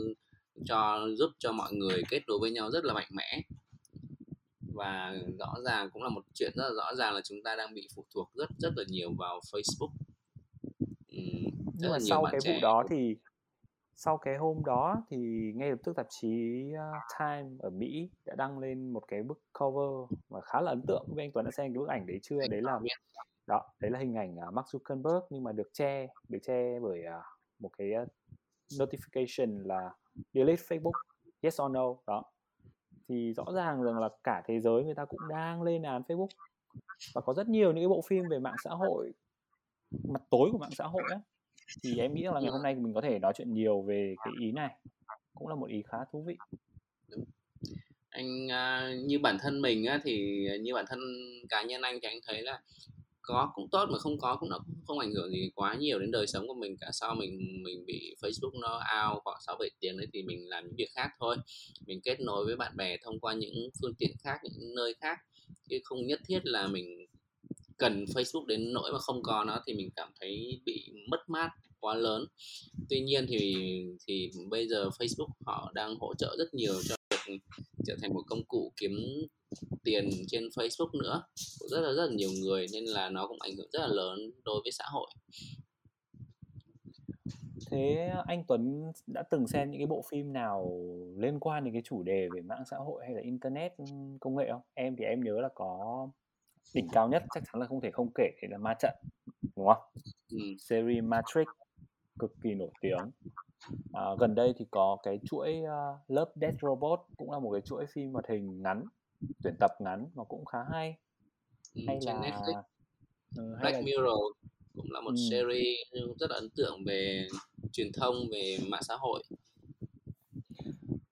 cho 0.65 1.09
giúp 1.17 1.31
cho 1.39 1.53
mọi 1.53 1.73
người 1.73 2.03
kết 2.11 2.23
nối 2.27 2.39
với 2.41 2.51
nhau 2.51 2.71
rất 2.71 2.85
là 2.85 2.95
mạnh 2.95 3.09
mẽ. 3.11 3.43
Và 4.75 5.17
rõ 5.39 5.55
ràng 5.65 5.91
cũng 5.91 6.03
là 6.03 6.09
một 6.09 6.23
chuyện 6.35 6.53
rất 6.55 6.69
là 6.69 6.75
rõ 6.75 6.95
ràng 6.95 7.15
là 7.15 7.21
chúng 7.25 7.43
ta 7.43 7.57
đang 7.57 7.75
bị 7.75 7.89
phụ 7.95 8.05
thuộc 8.15 8.31
rất 8.35 8.49
rất 8.59 8.73
là 8.77 8.85
nhiều 8.89 9.13
vào 9.19 9.41
Facebook. 9.53 9.91
Nhưng 11.83 11.93
mà 11.93 11.99
sau 12.01 12.25
cái 12.31 12.41
vụ 12.47 12.53
đó 12.63 12.85
thì 12.91 13.17
sau 13.97 14.19
cái 14.19 14.37
hôm 14.37 14.63
đó 14.65 15.05
thì 15.11 15.17
ngay 15.57 15.71
lập 15.71 15.79
tức 15.85 15.97
tạp 15.97 16.07
chí 16.11 16.65
Time 17.19 17.49
ở 17.59 17.71
Mỹ 17.71 18.11
đã 18.25 18.35
đăng 18.35 18.59
lên 18.59 18.93
một 18.93 19.03
cái 19.09 19.23
bức 19.23 19.43
cover 19.59 20.19
mà 20.29 20.41
khá 20.41 20.61
là 20.61 20.71
ấn 20.71 20.83
tượng. 20.87 21.05
Với 21.09 21.25
anh 21.25 21.33
Tuấn 21.33 21.45
đã 21.45 21.51
xem 21.51 21.73
cái 21.73 21.79
bức 21.79 21.89
ảnh 21.89 22.07
đấy 22.07 22.19
chưa? 22.23 22.39
Đấy 22.51 22.63
là 22.63 22.81
đó 23.47 23.73
đấy 23.81 23.91
là 23.91 23.99
hình 23.99 24.15
ảnh 24.15 24.37
uh, 24.49 24.55
Mark 24.55 24.67
Zuckerberg 24.67 25.21
nhưng 25.31 25.45
mà 25.45 25.53
được 25.53 25.71
che 25.73 26.07
được 26.29 26.39
che 26.43 26.81
bởi 26.81 27.01
uh, 27.01 27.25
một 27.59 27.71
cái 27.79 27.93
notification 28.71 29.67
là 29.67 29.91
delete 30.33 30.63
Facebook 30.63 30.93
yes 31.41 31.61
or 31.63 31.71
no? 31.71 31.95
Đó. 32.07 32.25
Thì 33.09 33.33
rõ 33.33 33.45
ràng 33.55 33.83
rằng 33.83 33.99
là 33.99 34.09
cả 34.25 34.43
thế 34.47 34.61
giới 34.61 34.85
người 34.85 34.95
ta 34.95 35.05
cũng 35.05 35.21
đang 35.29 35.63
lên 35.63 35.83
án 35.83 36.03
Facebook 36.09 36.29
và 37.15 37.21
có 37.21 37.35
rất 37.35 37.49
nhiều 37.49 37.73
những 37.73 37.83
cái 37.83 37.89
bộ 37.89 38.01
phim 38.07 38.29
về 38.31 38.39
mạng 38.39 38.57
xã 38.65 38.71
hội 38.71 39.13
mặt 39.91 40.23
tối 40.31 40.49
của 40.53 40.59
mạng 40.59 40.71
xã 40.73 40.85
hội 40.85 41.03
á 41.11 41.21
thì 41.83 41.99
em 41.99 42.15
nghĩ 42.15 42.23
rằng 42.23 42.35
là 42.35 42.41
ngày 42.41 42.51
hôm 42.51 42.63
nay 42.63 42.75
mình 42.75 42.95
có 42.95 43.01
thể 43.01 43.19
nói 43.19 43.33
chuyện 43.37 43.55
nhiều 43.55 43.83
về 43.83 44.15
cái 44.25 44.35
ý 44.41 44.53
này. 44.53 44.77
Cũng 45.35 45.49
là 45.49 45.55
một 45.55 45.69
ý 45.71 45.83
khá 45.87 45.99
thú 46.13 46.23
vị. 46.23 46.37
Đúng. 47.09 47.25
anh 48.11 48.49
à, 48.51 48.93
như 49.05 49.19
bản 49.19 49.37
thân 49.43 49.63
mình 49.63 49.85
á, 49.85 50.01
thì 50.05 50.47
như 50.61 50.75
bản 50.75 50.85
thân 50.89 51.01
cá 51.49 51.63
nhân 51.63 51.83
anh 51.83 51.99
thì 52.03 52.09
anh 52.09 52.19
thấy 52.27 52.43
là 52.43 52.61
có 53.23 53.51
cũng 53.55 53.69
tốt 53.71 53.89
mà 53.93 53.99
không 53.99 54.19
có 54.19 54.37
cũng 54.37 54.49
nó 54.49 54.59
không 54.87 54.99
ảnh 54.99 55.13
hưởng 55.13 55.31
gì 55.31 55.51
quá 55.55 55.75
nhiều 55.75 55.99
đến 55.99 56.11
đời 56.11 56.27
sống 56.27 56.49
của 56.49 56.55
mình 56.55 56.77
cả. 56.81 56.89
Sau 56.93 57.15
mình 57.15 57.63
mình 57.63 57.87
bị 57.87 58.17
Facebook 58.23 58.61
nó 58.61 58.75
out 58.75 59.23
khoảng 59.25 59.41
6 59.47 59.57
7 59.59 59.71
tiếng 59.81 59.97
đấy 59.97 60.07
thì 60.13 60.23
mình 60.23 60.49
làm 60.49 60.65
những 60.65 60.75
việc 60.77 60.89
khác 60.95 61.11
thôi. 61.21 61.37
Mình 61.87 62.01
kết 62.05 62.21
nối 62.21 62.45
với 62.45 62.57
bạn 62.57 62.77
bè 62.77 62.97
thông 63.03 63.21
qua 63.21 63.35
những 63.35 63.71
phương 63.81 63.95
tiện 63.95 64.11
khác, 64.25 64.39
những 64.43 64.75
nơi 64.75 64.95
khác. 65.01 65.19
Chứ 65.69 65.79
không 65.85 66.07
nhất 66.07 66.21
thiết 66.27 66.41
là 66.47 66.67
mình 66.67 67.07
cần 67.83 68.05
Facebook 68.05 68.47
đến 68.47 68.73
nỗi 68.73 68.93
mà 68.93 68.99
không 68.99 69.23
có 69.23 69.45
nó 69.45 69.61
thì 69.67 69.75
mình 69.75 69.91
cảm 69.97 70.09
thấy 70.21 70.61
bị 70.65 70.93
mất 71.11 71.29
mát 71.29 71.51
quá 71.81 71.95
lớn. 71.95 72.27
Tuy 72.91 73.01
nhiên 73.01 73.27
thì 73.29 73.57
thì 74.07 74.31
bây 74.51 74.69
giờ 74.69 74.89
Facebook 74.89 75.29
họ 75.47 75.73
đang 75.75 75.97
hỗ 76.01 76.15
trợ 76.15 76.37
rất 76.39 76.55
nhiều 76.55 76.75
cho 76.89 76.97
việc 77.27 77.41
trở 77.87 77.97
thành 78.03 78.15
một 78.15 78.23
công 78.27 78.45
cụ 78.45 78.73
kiếm 78.77 78.93
tiền 79.85 80.11
trên 80.29 80.49
Facebook 80.49 80.91
nữa 81.03 81.23
của 81.61 81.69
rất 81.69 81.81
là 81.81 81.93
rất 81.93 82.07
là 82.07 82.15
nhiều 82.15 82.31
người, 82.41 82.67
nên 82.73 82.85
là 82.85 83.11
nó 83.11 83.27
cũng 83.27 83.39
ảnh 83.41 83.57
hưởng 83.57 83.69
rất 83.73 83.81
là 83.81 83.89
lớn 83.89 84.31
đối 84.45 84.61
với 84.65 84.73
xã 84.73 84.85
hội. 84.87 85.11
Thế 87.71 88.11
anh 88.27 88.45
Tuấn 88.49 88.93
đã 89.07 89.23
từng 89.31 89.49
xem 89.49 89.71
những 89.71 89.81
cái 89.81 89.87
bộ 89.87 90.05
phim 90.11 90.33
nào 90.33 90.81
liên 91.17 91.41
quan 91.41 91.65
đến 91.65 91.73
cái 91.73 91.83
chủ 91.85 92.03
đề 92.03 92.29
về 92.35 92.41
mạng 92.41 92.63
xã 92.71 92.77
hội 92.77 93.03
hay 93.05 93.15
là 93.15 93.21
internet 93.21 93.77
ừ, 93.77 93.85
công 94.21 94.37
nghệ 94.37 94.49
không? 94.51 94.61
Em 94.75 94.97
thì 94.97 95.05
em 95.05 95.21
nhớ 95.25 95.41
là 95.41 95.49
có 95.55 96.09
đỉnh 96.75 96.89
cao 96.93 97.09
nhất 97.09 97.23
chắc 97.35 97.43
chắn 97.47 97.61
là 97.61 97.67
không 97.67 97.81
thể 97.81 97.91
không 97.91 98.11
kể 98.15 98.31
thì 98.43 98.49
là 98.51 98.59
ma 98.59 98.75
trận 98.81 98.95
đúng 99.57 99.67
không 99.67 99.83
ừ. 100.31 100.39
series 100.59 101.05
Matrix 101.05 101.47
cực 102.19 102.33
kỳ 102.43 102.55
nổi 102.55 102.71
tiếng 102.81 103.11
à, 103.93 104.03
gần 104.19 104.35
đây 104.35 104.55
thì 104.59 104.65
có 104.71 104.97
cái 105.03 105.19
chuỗi 105.25 105.61
uh, 105.63 106.11
Love 106.11 106.33
Death 106.35 106.57
Robot 106.63 107.01
cũng 107.17 107.31
là 107.31 107.39
một 107.39 107.53
cái 107.53 107.61
chuỗi 107.61 107.87
phim 107.95 108.13
hoạt 108.13 108.25
hình 108.29 108.63
ngắn 108.63 108.85
tuyển 109.43 109.55
tập 109.61 109.71
ngắn 109.79 110.07
mà 110.15 110.25
cũng 110.25 110.45
khá 110.45 110.59
hay 110.73 110.97
ừ, 111.75 111.83
hay 111.87 111.99
là 112.03 112.13
Netflix. 112.13 112.63
Ừ, 113.37 113.57
Black 113.61 113.77
là... 113.77 113.81
Mirror 113.81 114.37
cũng 114.75 114.93
là 114.93 115.01
một 115.01 115.11
ừ. 115.11 115.17
series 115.31 115.79
rất 116.21 116.31
là 116.31 116.37
ấn 116.37 116.51
tượng 116.57 116.85
về 116.85 117.27
truyền 117.73 117.93
thông 117.93 118.15
về 118.33 118.59
mạng 118.69 118.83
xã 118.83 118.97
hội 118.97 119.23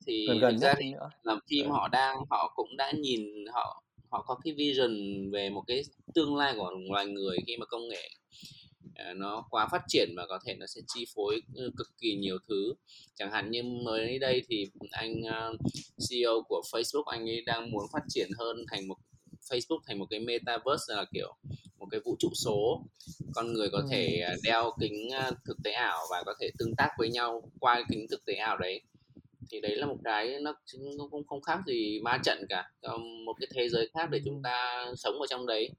thì 0.06 0.26
gần, 0.28 0.38
gần 0.38 0.58
ra 0.58 0.74
thì 0.78 0.92
nữa. 0.92 1.10
làm 1.22 1.38
phim 1.50 1.66
ừ. 1.66 1.72
họ 1.72 1.88
đang 1.88 2.16
họ 2.30 2.52
cũng 2.56 2.76
đã 2.76 2.92
nhìn 2.92 3.46
họ 3.52 3.82
họ 4.10 4.24
có 4.26 4.38
cái 4.44 4.54
vision 4.54 4.90
về 5.32 5.50
một 5.50 5.62
cái 5.66 5.82
tương 6.14 6.36
lai 6.36 6.54
của 6.56 6.70
loài 6.90 7.06
người 7.06 7.36
khi 7.46 7.56
mà 7.56 7.66
công 7.66 7.88
nghệ 7.88 8.10
à, 8.94 9.12
nó 9.16 9.44
quá 9.50 9.68
phát 9.72 9.82
triển 9.88 10.08
và 10.16 10.26
có 10.28 10.38
thể 10.46 10.54
nó 10.54 10.66
sẽ 10.66 10.80
chi 10.94 11.04
phối 11.14 11.42
ừ, 11.54 11.70
cực 11.76 11.88
kỳ 12.00 12.16
nhiều 12.16 12.38
thứ. 12.48 12.74
Chẳng 13.14 13.32
hạn 13.32 13.50
như 13.50 13.62
mới 13.62 14.18
đây 14.18 14.42
thì 14.48 14.66
anh 14.90 15.14
uh, 15.20 15.60
CEO 16.08 16.42
của 16.48 16.62
Facebook 16.72 17.04
anh 17.04 17.28
ấy 17.28 17.42
đang 17.46 17.70
muốn 17.70 17.84
phát 17.92 18.02
triển 18.08 18.28
hơn 18.38 18.56
thành 18.70 18.88
một 18.88 18.96
Facebook 19.50 19.80
thành 19.86 19.98
một 19.98 20.06
cái 20.10 20.20
metaverse 20.20 20.94
là 20.94 21.04
kiểu 21.12 21.34
một 21.78 21.86
cái 21.90 22.00
vũ 22.04 22.16
trụ 22.18 22.28
số. 22.34 22.84
Con 23.34 23.52
người 23.52 23.68
có 23.72 23.82
thể 23.90 24.20
à, 24.26 24.34
đeo 24.42 24.72
kính 24.80 25.08
thực 25.44 25.56
tế 25.64 25.72
ảo 25.72 25.98
và 26.10 26.22
có 26.26 26.34
thể 26.40 26.50
tương 26.58 26.74
tác 26.76 26.90
với 26.98 27.08
nhau 27.08 27.50
qua 27.60 27.84
kính 27.90 28.06
thực 28.10 28.24
tế 28.24 28.34
ảo 28.34 28.58
đấy 28.58 28.82
thì 29.50 29.60
đấy 29.60 29.76
là 29.76 29.86
một 29.86 29.96
cái 30.04 30.40
nó 30.40 30.54
cũng 31.10 31.26
không 31.26 31.42
khác 31.42 31.60
gì 31.66 32.00
ma 32.02 32.18
trận 32.22 32.38
cả. 32.48 32.70
Một 33.26 33.36
cái 33.40 33.48
thế 33.54 33.68
giới 33.68 33.90
khác 33.94 34.10
để 34.10 34.20
chúng 34.24 34.42
ta 34.42 34.86
sống 34.96 35.14
ở 35.20 35.26
trong 35.28 35.46
đấy 35.46 35.70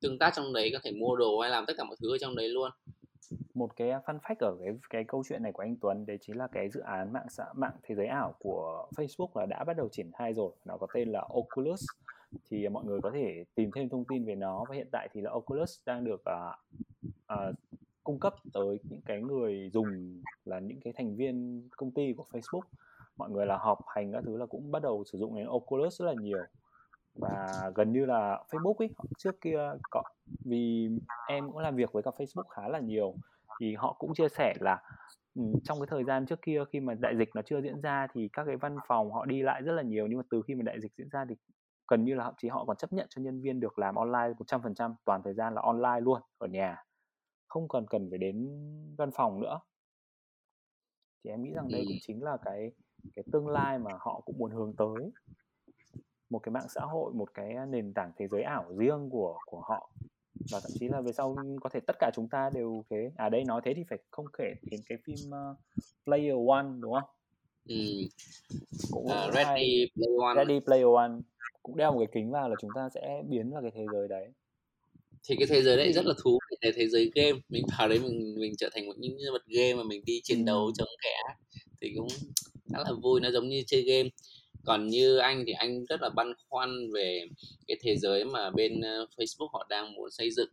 tương 0.00 0.18
tác 0.18 0.32
trong 0.36 0.52
đấy 0.52 0.70
có 0.72 0.78
thể 0.82 0.92
mua 0.92 1.16
đồ 1.16 1.38
hay 1.40 1.50
làm 1.50 1.66
tất 1.66 1.72
cả 1.76 1.84
mọi 1.84 1.96
thứ 2.00 2.14
ở 2.14 2.18
trong 2.18 2.36
đấy 2.36 2.48
luôn. 2.48 2.70
Một 3.54 3.76
cái 3.76 3.88
fun 3.88 4.18
fact 4.18 4.36
ở 4.38 4.56
cái 4.64 4.74
cái 4.90 5.04
câu 5.08 5.24
chuyện 5.28 5.42
này 5.42 5.52
của 5.52 5.62
anh 5.62 5.76
Tuấn 5.80 6.06
đấy 6.06 6.18
chính 6.20 6.36
là 6.36 6.48
cái 6.52 6.68
dự 6.68 6.80
án 6.80 7.12
mạng 7.12 7.26
xã 7.30 7.44
mạng 7.56 7.74
thế 7.82 7.94
giới 7.94 8.06
ảo 8.06 8.34
của 8.38 8.88
Facebook 8.96 9.28
là 9.34 9.46
đã 9.46 9.64
bắt 9.64 9.76
đầu 9.76 9.88
triển 9.92 10.10
khai 10.18 10.34
rồi. 10.34 10.52
Nó 10.64 10.76
có 10.76 10.86
tên 10.94 11.12
là 11.12 11.20
Oculus. 11.20 11.84
Thì 12.50 12.68
mọi 12.68 12.84
người 12.84 13.00
có 13.00 13.10
thể 13.14 13.44
tìm 13.54 13.70
thêm 13.74 13.88
thông 13.88 14.04
tin 14.04 14.24
về 14.24 14.34
nó 14.34 14.64
và 14.68 14.74
hiện 14.74 14.88
tại 14.92 15.08
thì 15.12 15.20
là 15.20 15.30
Oculus 15.30 15.78
đang 15.86 16.04
được 16.04 16.22
uh, 16.30 16.78
uh, 17.32 17.54
cung 18.04 18.20
cấp 18.20 18.34
tới 18.52 18.78
những 18.82 19.00
cái 19.06 19.20
người 19.22 19.70
dùng 19.72 20.22
là 20.44 20.60
những 20.60 20.80
cái 20.80 20.92
thành 20.96 21.16
viên 21.16 21.62
công 21.76 21.90
ty 21.90 22.12
của 22.16 22.24
Facebook 22.32 22.60
mọi 23.18 23.30
người 23.30 23.46
là 23.46 23.56
họp 23.56 23.78
hành 23.86 24.12
các 24.12 24.22
thứ 24.26 24.36
là 24.36 24.46
cũng 24.46 24.70
bắt 24.70 24.82
đầu 24.82 25.04
sử 25.04 25.18
dụng 25.18 25.36
đến 25.36 25.46
Oculus 25.46 26.00
rất 26.00 26.06
là 26.06 26.14
nhiều. 26.20 26.38
Và 27.14 27.70
gần 27.74 27.92
như 27.92 28.06
là 28.06 28.42
Facebook 28.50 28.74
ấy 28.74 28.90
trước 29.18 29.40
kia 29.40 29.58
có 29.90 30.02
vì 30.44 30.88
em 31.28 31.46
cũng 31.46 31.58
làm 31.58 31.76
việc 31.76 31.92
với 31.92 32.02
cả 32.02 32.10
Facebook 32.16 32.48
khá 32.48 32.68
là 32.68 32.78
nhiều 32.78 33.14
thì 33.60 33.74
họ 33.74 33.96
cũng 33.98 34.14
chia 34.14 34.28
sẻ 34.28 34.54
là 34.60 34.82
ừ, 35.34 35.42
trong 35.64 35.80
cái 35.80 35.86
thời 35.90 36.04
gian 36.04 36.26
trước 36.26 36.42
kia 36.42 36.64
khi 36.72 36.80
mà 36.80 36.94
đại 36.94 37.16
dịch 37.16 37.28
nó 37.34 37.42
chưa 37.42 37.60
diễn 37.60 37.80
ra 37.80 38.06
thì 38.14 38.28
các 38.32 38.44
cái 38.44 38.56
văn 38.56 38.76
phòng 38.88 39.12
họ 39.12 39.26
đi 39.26 39.42
lại 39.42 39.62
rất 39.62 39.72
là 39.72 39.82
nhiều 39.82 40.06
nhưng 40.06 40.18
mà 40.18 40.24
từ 40.30 40.42
khi 40.46 40.54
mà 40.54 40.62
đại 40.62 40.80
dịch 40.80 40.92
diễn 40.96 41.08
ra 41.08 41.24
thì 41.28 41.34
gần 41.88 42.04
như 42.04 42.14
là 42.14 42.24
thậm 42.24 42.34
chí 42.38 42.48
họ 42.48 42.64
còn 42.64 42.76
chấp 42.76 42.92
nhận 42.92 43.06
cho 43.10 43.22
nhân 43.22 43.40
viên 43.40 43.60
được 43.60 43.78
làm 43.78 43.94
online 43.94 44.34
100% 44.38 44.94
toàn 45.04 45.22
thời 45.24 45.34
gian 45.34 45.54
là 45.54 45.62
online 45.62 46.00
luôn 46.00 46.22
ở 46.38 46.46
nhà. 46.46 46.84
Không 47.48 47.68
còn 47.68 47.86
cần 47.90 48.10
phải 48.10 48.18
đến 48.18 48.48
văn 48.98 49.10
phòng 49.14 49.40
nữa. 49.40 49.60
Thì 51.24 51.30
em 51.30 51.42
nghĩ 51.42 51.52
rằng 51.54 51.68
đây 51.72 51.84
cũng 51.88 51.96
chính 52.00 52.22
là 52.22 52.36
cái 52.44 52.72
cái 53.16 53.24
tương 53.32 53.48
lai 53.48 53.78
mà 53.78 53.90
họ 54.00 54.22
cũng 54.24 54.38
muốn 54.38 54.50
hướng 54.50 54.74
tới. 54.76 55.10
Một 56.30 56.38
cái 56.38 56.50
mạng 56.52 56.66
xã 56.74 56.80
hội 56.80 57.12
một 57.12 57.34
cái 57.34 57.54
nền 57.68 57.92
tảng 57.94 58.12
thế 58.18 58.28
giới 58.28 58.42
ảo 58.42 58.64
riêng 58.76 59.10
của 59.10 59.38
của 59.46 59.60
họ. 59.60 59.90
Và 60.50 60.60
thậm 60.60 60.70
chí 60.80 60.88
là 60.88 61.00
về 61.00 61.12
sau 61.12 61.36
có 61.60 61.70
thể 61.72 61.80
tất 61.80 61.96
cả 61.98 62.10
chúng 62.14 62.28
ta 62.28 62.50
đều 62.54 62.84
thế. 62.90 63.10
À 63.16 63.28
đây 63.28 63.44
nói 63.44 63.60
thế 63.64 63.74
thì 63.74 63.84
phải 63.90 63.98
không 64.10 64.26
kể 64.38 64.54
đến 64.62 64.80
cái 64.88 64.98
phim 65.04 65.16
uh, 65.28 65.56
Player 66.04 66.34
One 66.48 66.66
đúng 66.80 66.92
không? 66.92 67.10
Ừ. 67.68 67.74
Cũng 68.90 69.04
uh, 69.04 69.34
Ready 69.34 69.44
hay. 69.44 69.90
Player 69.94 70.20
One. 70.20 70.34
Ready 70.36 70.60
Player 70.60 70.86
One. 70.96 71.12
Cũng 71.62 71.76
đeo 71.76 71.92
một 71.92 71.98
cái 71.98 72.08
kính 72.12 72.30
vào 72.30 72.48
là 72.48 72.56
chúng 72.60 72.70
ta 72.74 72.88
sẽ 72.94 73.22
biến 73.28 73.50
vào 73.50 73.62
cái 73.62 73.70
thế 73.74 73.86
giới 73.92 74.08
đấy. 74.08 74.28
Thì 75.28 75.36
cái 75.38 75.46
thế 75.50 75.62
giới 75.62 75.76
đấy 75.76 75.92
rất 75.92 76.06
là 76.06 76.14
thú 76.22 76.38
vị. 76.50 76.56
Là 76.60 76.72
thế 76.76 76.88
giới 76.88 77.10
game. 77.14 77.38
Mình 77.48 77.64
vào 77.78 77.88
đấy 77.88 78.00
mình 78.00 78.34
mình 78.40 78.52
trở 78.58 78.68
thành 78.74 78.86
một 78.86 78.94
những 78.98 79.16
nhân 79.16 79.32
vật 79.32 79.46
game 79.46 79.74
mà 79.74 79.82
mình 79.82 80.02
đi 80.04 80.20
chiến 80.24 80.44
đấu 80.44 80.70
chống 80.74 80.88
kẻ. 81.02 81.34
Thì 81.80 81.94
cũng 81.96 82.08
khá 82.72 82.78
là 82.78 82.92
vui, 83.02 83.20
nó 83.20 83.30
giống 83.30 83.48
như 83.48 83.62
chơi 83.66 83.82
game. 83.82 84.08
Còn 84.64 84.88
như 84.88 85.16
anh 85.16 85.44
thì 85.46 85.52
anh 85.52 85.86
rất 85.86 86.00
là 86.02 86.08
băn 86.08 86.32
khoăn 86.48 86.92
về 86.92 87.26
cái 87.66 87.76
thế 87.80 87.96
giới 87.96 88.24
mà 88.24 88.50
bên 88.50 88.80
ờ, 88.80 89.06
Facebook 89.16 89.48
họ 89.52 89.66
đang 89.68 89.94
muốn 89.94 90.10
xây 90.10 90.30
dựng. 90.30 90.48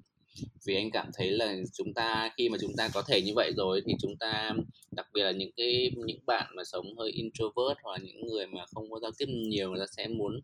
Vì 0.65 0.75
anh 0.75 0.91
cảm 0.91 1.09
thấy 1.13 1.31
là 1.31 1.55
chúng 1.73 1.93
ta, 1.93 2.31
khi 2.37 2.49
mà 2.49 2.57
chúng 2.61 2.75
ta 2.77 2.89
có 2.93 3.01
thể 3.01 3.21
như 3.21 3.31
vậy 3.35 3.51
rồi 3.57 3.81
thì 3.85 3.93
chúng 4.01 4.17
ta, 4.17 4.53
đặc 4.91 5.07
biệt 5.13 5.23
là 5.23 5.31
những 5.31 5.51
cái, 5.57 5.91
những 6.05 6.19
bạn 6.25 6.51
mà 6.55 6.63
sống 6.63 6.97
hơi 6.97 7.11
introvert 7.11 7.77
hoặc 7.83 7.91
là 7.91 7.97
những 8.03 8.27
người 8.27 8.47
mà 8.47 8.65
không 8.73 8.91
có 8.91 8.99
giao 8.99 9.11
tiếp 9.17 9.25
nhiều, 9.29 9.69
người 9.69 9.79
ta 9.79 9.85
sẽ 9.97 10.07
muốn 10.07 10.39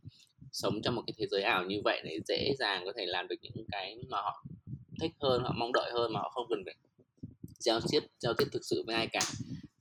sống 0.52 0.82
trong 0.82 0.96
một 0.96 1.04
cái 1.08 1.14
thế 1.18 1.26
giới 1.32 1.42
ảo 1.42 1.66
như 1.66 1.82
vậy 1.84 2.02
để 2.06 2.20
dễ 2.28 2.54
dàng 2.60 2.82
có 2.86 2.94
thể 2.98 3.06
làm 3.06 3.28
được 3.28 3.36
những 3.42 3.66
cái 3.72 3.98
mà 4.10 4.18
họ 4.18 4.46
thích 5.02 5.12
hơn, 5.20 5.42
họ 5.44 5.54
mong 5.58 5.72
đợi 5.74 5.92
hơn 5.94 6.14
mà 6.14 6.20
họ 6.20 6.32
không 6.34 6.46
cần 6.50 6.60
phải 6.66 6.76
giao 7.60 7.80
tiếp 7.92 8.00
giao 8.20 8.34
tiếp 8.34 8.46
thực 8.52 8.66
sự 8.66 8.84
với 8.88 8.96
ai 8.96 9.08
cả 9.08 9.22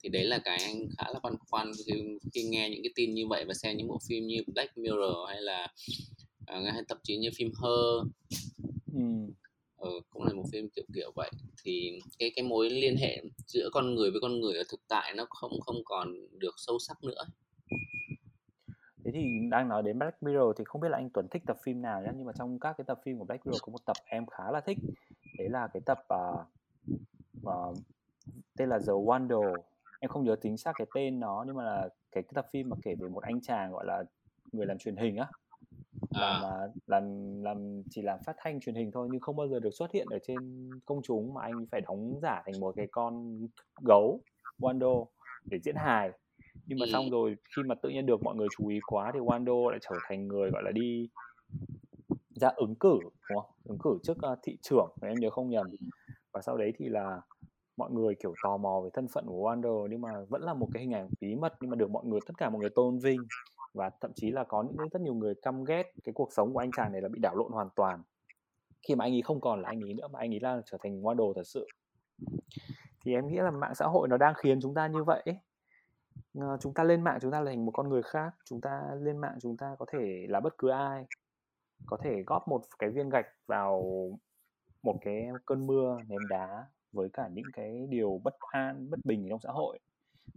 thì 0.03 0.09
đấy 0.09 0.23
là 0.23 0.39
cái 0.43 0.57
anh 0.63 0.87
khá 0.97 1.03
là 1.13 1.19
băn 1.23 1.33
khoăn 1.49 1.71
khi, 1.85 2.17
khi 2.33 2.43
nghe 2.43 2.69
những 2.69 2.83
cái 2.83 2.91
tin 2.95 3.13
như 3.13 3.27
vậy 3.27 3.45
và 3.47 3.53
xem 3.53 3.77
những 3.77 3.87
bộ 3.87 3.99
phim 4.09 4.27
như 4.27 4.41
Black 4.47 4.77
Mirror 4.77 5.29
hay 5.29 5.41
là 5.41 5.67
uh, 6.41 6.73
hay 6.73 6.81
thậm 6.89 6.97
chí 7.03 7.17
như 7.17 7.29
phim 7.35 7.51
Her. 7.61 8.07
Ừ. 8.93 9.01
ừ, 9.77 9.99
cũng 10.09 10.23
là 10.23 10.33
một 10.33 10.43
phim 10.51 10.69
kiểu 10.69 10.85
kiểu 10.93 11.11
vậy. 11.15 11.31
Thì 11.63 11.99
cái 12.19 12.31
cái 12.35 12.43
mối 12.45 12.69
liên 12.69 12.97
hệ 12.97 13.23
giữa 13.47 13.69
con 13.73 13.95
người 13.95 14.11
với 14.11 14.21
con 14.21 14.39
người 14.39 14.57
ở 14.57 14.63
thực 14.69 14.81
tại 14.87 15.13
nó 15.15 15.25
không 15.29 15.59
không 15.61 15.83
còn 15.85 16.15
được 16.39 16.55
sâu 16.57 16.79
sắc 16.79 17.03
nữa. 17.03 17.25
Thế 19.03 19.11
thì 19.13 19.19
đang 19.51 19.69
nói 19.69 19.83
đến 19.83 19.99
Black 19.99 20.23
Mirror 20.23 20.57
thì 20.57 20.63
không 20.63 20.81
biết 20.81 20.89
là 20.91 20.97
anh 20.97 21.09
Tuấn 21.13 21.27
thích 21.31 21.43
tập 21.47 21.57
phim 21.63 21.81
nào 21.81 22.01
nhé 22.01 22.09
nhưng 22.17 22.25
mà 22.25 22.33
trong 22.37 22.59
các 22.59 22.73
cái 22.77 22.85
tập 22.87 22.99
phim 23.05 23.19
của 23.19 23.25
Black 23.25 23.45
Mirror 23.45 23.61
có 23.61 23.71
một 23.71 23.85
tập 23.85 23.97
em 24.05 24.25
khá 24.25 24.51
là 24.51 24.61
thích. 24.61 24.77
Đấy 25.37 25.49
là 25.49 25.67
cái 25.73 25.81
tập 25.85 25.99
uh, 26.13 26.47
uh, 27.47 27.77
tên 28.57 28.69
là 28.69 28.79
The 28.79 28.93
Wonder 28.93 29.55
em 30.01 30.09
không 30.09 30.23
nhớ 30.23 30.35
chính 30.41 30.57
xác 30.57 30.71
cái 30.75 30.87
tên 30.93 31.19
nó 31.19 31.43
nhưng 31.47 31.55
mà 31.55 31.63
là 31.63 31.89
cái, 32.11 32.23
cái 32.23 32.31
tập 32.33 32.47
phim 32.51 32.69
mà 32.69 32.75
kể 32.83 32.95
về 32.95 33.09
một 33.09 33.23
anh 33.23 33.41
chàng 33.41 33.71
gọi 33.71 33.85
là 33.85 34.03
người 34.51 34.65
làm 34.65 34.77
truyền 34.77 34.95
hình 34.95 35.17
á 35.17 35.27
làm 36.09 36.43
à. 36.43 36.67
làm 36.87 37.03
làm 37.43 37.83
chỉ 37.89 38.01
làm 38.01 38.19
phát 38.25 38.35
thanh 38.39 38.59
truyền 38.59 38.75
hình 38.75 38.91
thôi 38.91 39.07
nhưng 39.11 39.21
không 39.21 39.35
bao 39.35 39.47
giờ 39.47 39.59
được 39.59 39.71
xuất 39.73 39.91
hiện 39.91 40.07
ở 40.09 40.19
trên 40.27 40.69
công 40.85 41.01
chúng 41.03 41.33
mà 41.33 41.41
anh 41.41 41.65
phải 41.71 41.81
đóng 41.81 42.19
giả 42.21 42.41
thành 42.45 42.59
một 42.59 42.75
cái 42.75 42.87
con 42.91 43.39
gấu 43.87 44.21
Wando 44.59 45.05
để 45.45 45.59
diễn 45.59 45.75
hài 45.75 46.11
nhưng 46.65 46.79
mà 46.79 46.85
xong 46.91 47.09
rồi 47.09 47.35
khi 47.55 47.63
mà 47.63 47.75
tự 47.75 47.89
nhiên 47.89 48.05
được 48.05 48.23
mọi 48.23 48.35
người 48.35 48.47
chú 48.57 48.67
ý 48.67 48.79
quá 48.87 49.11
thì 49.13 49.19
Wando 49.19 49.69
lại 49.69 49.79
trở 49.81 49.95
thành 50.07 50.27
người 50.27 50.49
gọi 50.51 50.63
là 50.63 50.71
đi 50.71 51.09
ra 52.35 52.49
ứng 52.55 52.75
cử 52.75 52.99
đúng 53.01 53.39
không? 53.41 53.51
ứng 53.63 53.77
cử 53.83 53.97
trước 54.03 54.17
uh, 54.31 54.39
thị 54.43 54.57
trưởng 54.61 54.89
nếu 55.01 55.11
em 55.11 55.19
nhớ 55.19 55.29
không 55.29 55.49
nhầm 55.49 55.65
và 56.31 56.41
sau 56.41 56.57
đấy 56.57 56.73
thì 56.77 56.89
là 56.89 57.21
mọi 57.81 57.91
người 57.91 58.15
kiểu 58.15 58.33
tò 58.43 58.57
mò 58.57 58.81
về 58.83 58.89
thân 58.93 59.07
phận 59.07 59.25
của 59.27 59.49
Wonder 59.49 59.87
nhưng 59.87 60.01
mà 60.01 60.09
vẫn 60.29 60.41
là 60.41 60.53
một 60.53 60.67
cái 60.73 60.83
hình 60.83 60.93
ảnh 60.93 61.09
bí 61.21 61.35
mật 61.35 61.53
nhưng 61.61 61.69
mà 61.69 61.75
được 61.75 61.91
mọi 61.91 62.05
người, 62.05 62.19
tất 62.25 62.33
cả 62.37 62.49
mọi 62.49 62.59
người 62.59 62.69
tôn 62.69 62.99
vinh. 62.99 63.21
Và 63.73 63.89
thậm 64.01 64.11
chí 64.15 64.31
là 64.31 64.43
có 64.43 64.63
những 64.63 64.89
rất 64.91 65.01
nhiều 65.01 65.13
người 65.13 65.33
căm 65.41 65.63
ghét 65.63 65.91
cái 66.03 66.13
cuộc 66.13 66.33
sống 66.33 66.53
của 66.53 66.59
anh 66.59 66.71
chàng 66.77 66.91
này 66.91 67.01
là 67.01 67.09
bị 67.09 67.19
đảo 67.19 67.35
lộn 67.35 67.51
hoàn 67.51 67.69
toàn. 67.75 68.01
Khi 68.87 68.95
mà 68.95 69.05
anh 69.05 69.13
ấy 69.13 69.21
không 69.21 69.41
còn 69.41 69.61
là 69.61 69.69
anh 69.69 69.83
ấy 69.83 69.93
nữa 69.93 70.07
mà 70.07 70.19
anh 70.19 70.33
ấy 70.33 70.39
là 70.39 70.61
trở 70.65 70.77
thành 70.83 71.01
model 71.01 71.27
thật 71.35 71.47
sự. 71.47 71.67
Thì 73.05 73.13
em 73.13 73.27
nghĩ 73.27 73.37
là 73.37 73.51
mạng 73.51 73.75
xã 73.75 73.85
hội 73.85 74.07
nó 74.07 74.17
đang 74.17 74.33
khiến 74.37 74.59
chúng 74.61 74.73
ta 74.73 74.87
như 74.87 75.03
vậy 75.03 75.23
ờ, 76.39 76.57
chúng 76.61 76.73
ta 76.73 76.83
lên 76.83 77.01
mạng 77.01 77.17
chúng 77.21 77.31
ta 77.31 77.39
là 77.39 77.51
thành 77.51 77.65
một 77.65 77.71
con 77.71 77.89
người 77.89 78.01
khác, 78.03 78.35
chúng 78.45 78.61
ta 78.61 78.81
lên 78.99 79.17
mạng 79.17 79.37
chúng 79.41 79.57
ta 79.57 79.75
có 79.79 79.85
thể 79.91 80.25
là 80.29 80.39
bất 80.39 80.57
cứ 80.57 80.69
ai, 80.69 81.05
có 81.85 81.97
thể 81.97 82.23
góp 82.25 82.47
một 82.47 82.61
cái 82.79 82.89
viên 82.89 83.09
gạch 83.09 83.27
vào 83.47 83.83
một 84.83 84.97
cái 85.01 85.27
cơn 85.45 85.67
mưa 85.67 85.97
ném 86.07 86.27
đá 86.29 86.65
với 86.91 87.09
cả 87.13 87.29
những 87.33 87.45
cái 87.53 87.87
điều 87.89 88.21
bất 88.23 88.35
an 88.39 88.89
bất 88.89 88.99
bình 89.03 89.27
trong 89.29 89.39
xã 89.39 89.51
hội. 89.51 89.79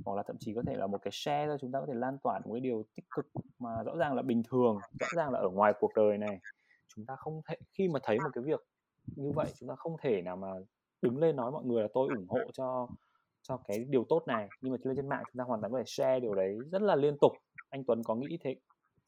Hoặc 0.05 0.15
là 0.15 0.23
thậm 0.23 0.37
chí 0.41 0.55
có 0.55 0.63
thể 0.67 0.77
là 0.77 0.87
một 0.87 0.99
cái 1.03 1.11
share 1.13 1.47
thôi 1.47 1.57
chúng 1.61 1.73
ta 1.73 1.81
có 1.81 1.87
thể 1.87 1.95
lan 1.95 2.19
tỏa 2.19 2.41
một 2.45 2.53
cái 2.53 2.61
điều 2.61 2.85
tích 2.97 3.05
cực 3.17 3.27
mà 3.59 3.83
rõ 3.83 3.97
ràng 3.97 4.15
là 4.15 4.23
bình 4.23 4.43
thường 4.51 4.79
rõ 5.01 5.07
ràng 5.17 5.31
là 5.31 5.39
ở 5.39 5.49
ngoài 5.49 5.73
cuộc 5.81 5.91
đời 5.95 6.19
này. 6.19 6.39
Chúng 6.97 7.07
ta 7.07 7.17
không 7.17 7.41
thể 7.49 7.57
khi 7.73 7.89
mà 7.89 8.01
thấy 8.03 8.19
một 8.19 8.31
cái 8.35 8.45
việc 8.45 8.61
như 9.17 9.33
vậy 9.33 9.47
chúng 9.61 9.69
ta 9.69 9.75
không 9.77 9.97
thể 10.03 10.23
nào 10.23 10.37
mà 10.37 10.49
đứng 11.03 11.19
lên 11.19 11.37
nói 11.37 11.51
mọi 11.51 11.65
người 11.65 11.83
là 11.83 11.89
tôi 11.95 12.09
ủng 12.09 12.27
hộ 12.29 12.39
cho 12.53 12.89
cho 13.43 13.57
cái 13.57 13.85
điều 13.89 14.05
tốt 14.09 14.23
này 14.27 14.49
nhưng 14.61 14.73
mà 14.73 14.79
lên 14.83 14.97
trên 14.97 15.09
mạng 15.09 15.23
chúng 15.33 15.39
ta 15.39 15.45
hoàn 15.45 15.61
toàn 15.61 15.73
có 15.73 15.79
thể 15.79 15.85
share 15.87 16.21
điều 16.21 16.35
đấy 16.35 16.59
rất 16.73 16.83
là 16.83 16.97
liên 16.97 17.17
tục. 17.21 17.33
Anh 17.71 17.85
Tuấn 17.85 18.03
có 18.05 18.15
nghĩ 18.15 18.39
thế 18.41 18.57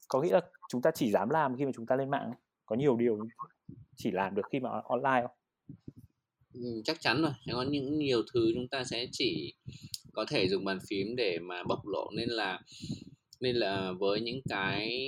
có 0.07 0.21
nghĩ 0.21 0.29
là 0.29 0.41
chúng 0.69 0.81
ta 0.81 0.91
chỉ 0.91 1.11
dám 1.11 1.29
làm 1.29 1.57
khi 1.57 1.65
mà 1.65 1.71
chúng 1.75 1.85
ta 1.85 1.95
lên 1.95 2.09
mạng 2.09 2.33
có 2.65 2.75
nhiều 2.75 2.97
điều 2.97 3.19
chỉ 3.95 4.11
làm 4.11 4.35
được 4.35 4.45
khi 4.51 4.59
mà 4.59 4.69
online 4.83 5.21
không 5.21 5.37
Ừ, 6.61 6.81
chắc 6.85 7.01
chắn 7.01 7.21
rồi. 7.21 7.31
Có 7.51 7.63
những 7.63 7.99
nhiều 7.99 8.23
thứ 8.33 8.51
chúng 8.53 8.67
ta 8.67 8.83
sẽ 8.83 9.07
chỉ 9.11 9.53
có 10.13 10.25
thể 10.29 10.47
dùng 10.47 10.65
bàn 10.65 10.79
phím 10.89 11.15
để 11.15 11.39
mà 11.39 11.63
bộc 11.63 11.87
lộ. 11.87 12.09
Nên 12.15 12.29
là 12.29 12.61
nên 13.39 13.55
là 13.55 13.91
với 13.91 14.21
những 14.21 14.41
cái 14.49 14.99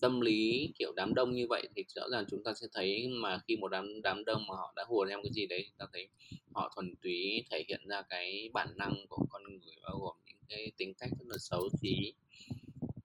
tâm 0.00 0.20
lý 0.20 0.72
kiểu 0.78 0.92
đám 0.96 1.14
đông 1.14 1.32
như 1.34 1.46
vậy 1.48 1.68
thì 1.76 1.84
rõ 1.94 2.08
ràng 2.12 2.24
chúng 2.30 2.44
ta 2.44 2.52
sẽ 2.54 2.66
thấy 2.72 3.08
mà 3.08 3.40
khi 3.48 3.56
một 3.56 3.68
đám 3.68 4.02
đám 4.02 4.24
đông 4.24 4.46
mà 4.48 4.54
họ 4.54 4.72
đã 4.76 4.84
hùa 4.88 5.06
theo 5.08 5.20
cái 5.22 5.32
gì 5.32 5.46
đấy 5.46 5.66
ta 5.78 5.86
thấy 5.92 6.08
họ 6.54 6.72
thuần 6.74 6.94
túy 7.02 7.44
thể 7.50 7.64
hiện 7.68 7.80
ra 7.88 8.02
cái 8.10 8.50
bản 8.52 8.68
năng 8.76 8.94
của 9.08 9.26
con 9.30 9.42
người 9.44 9.76
bao 9.82 9.98
gồm 10.00 10.16
những 10.26 10.36
cái 10.48 10.72
tính 10.76 10.94
cách 10.94 11.10
rất 11.18 11.26
là 11.28 11.36
xấu 11.38 11.68
xí 11.82 12.12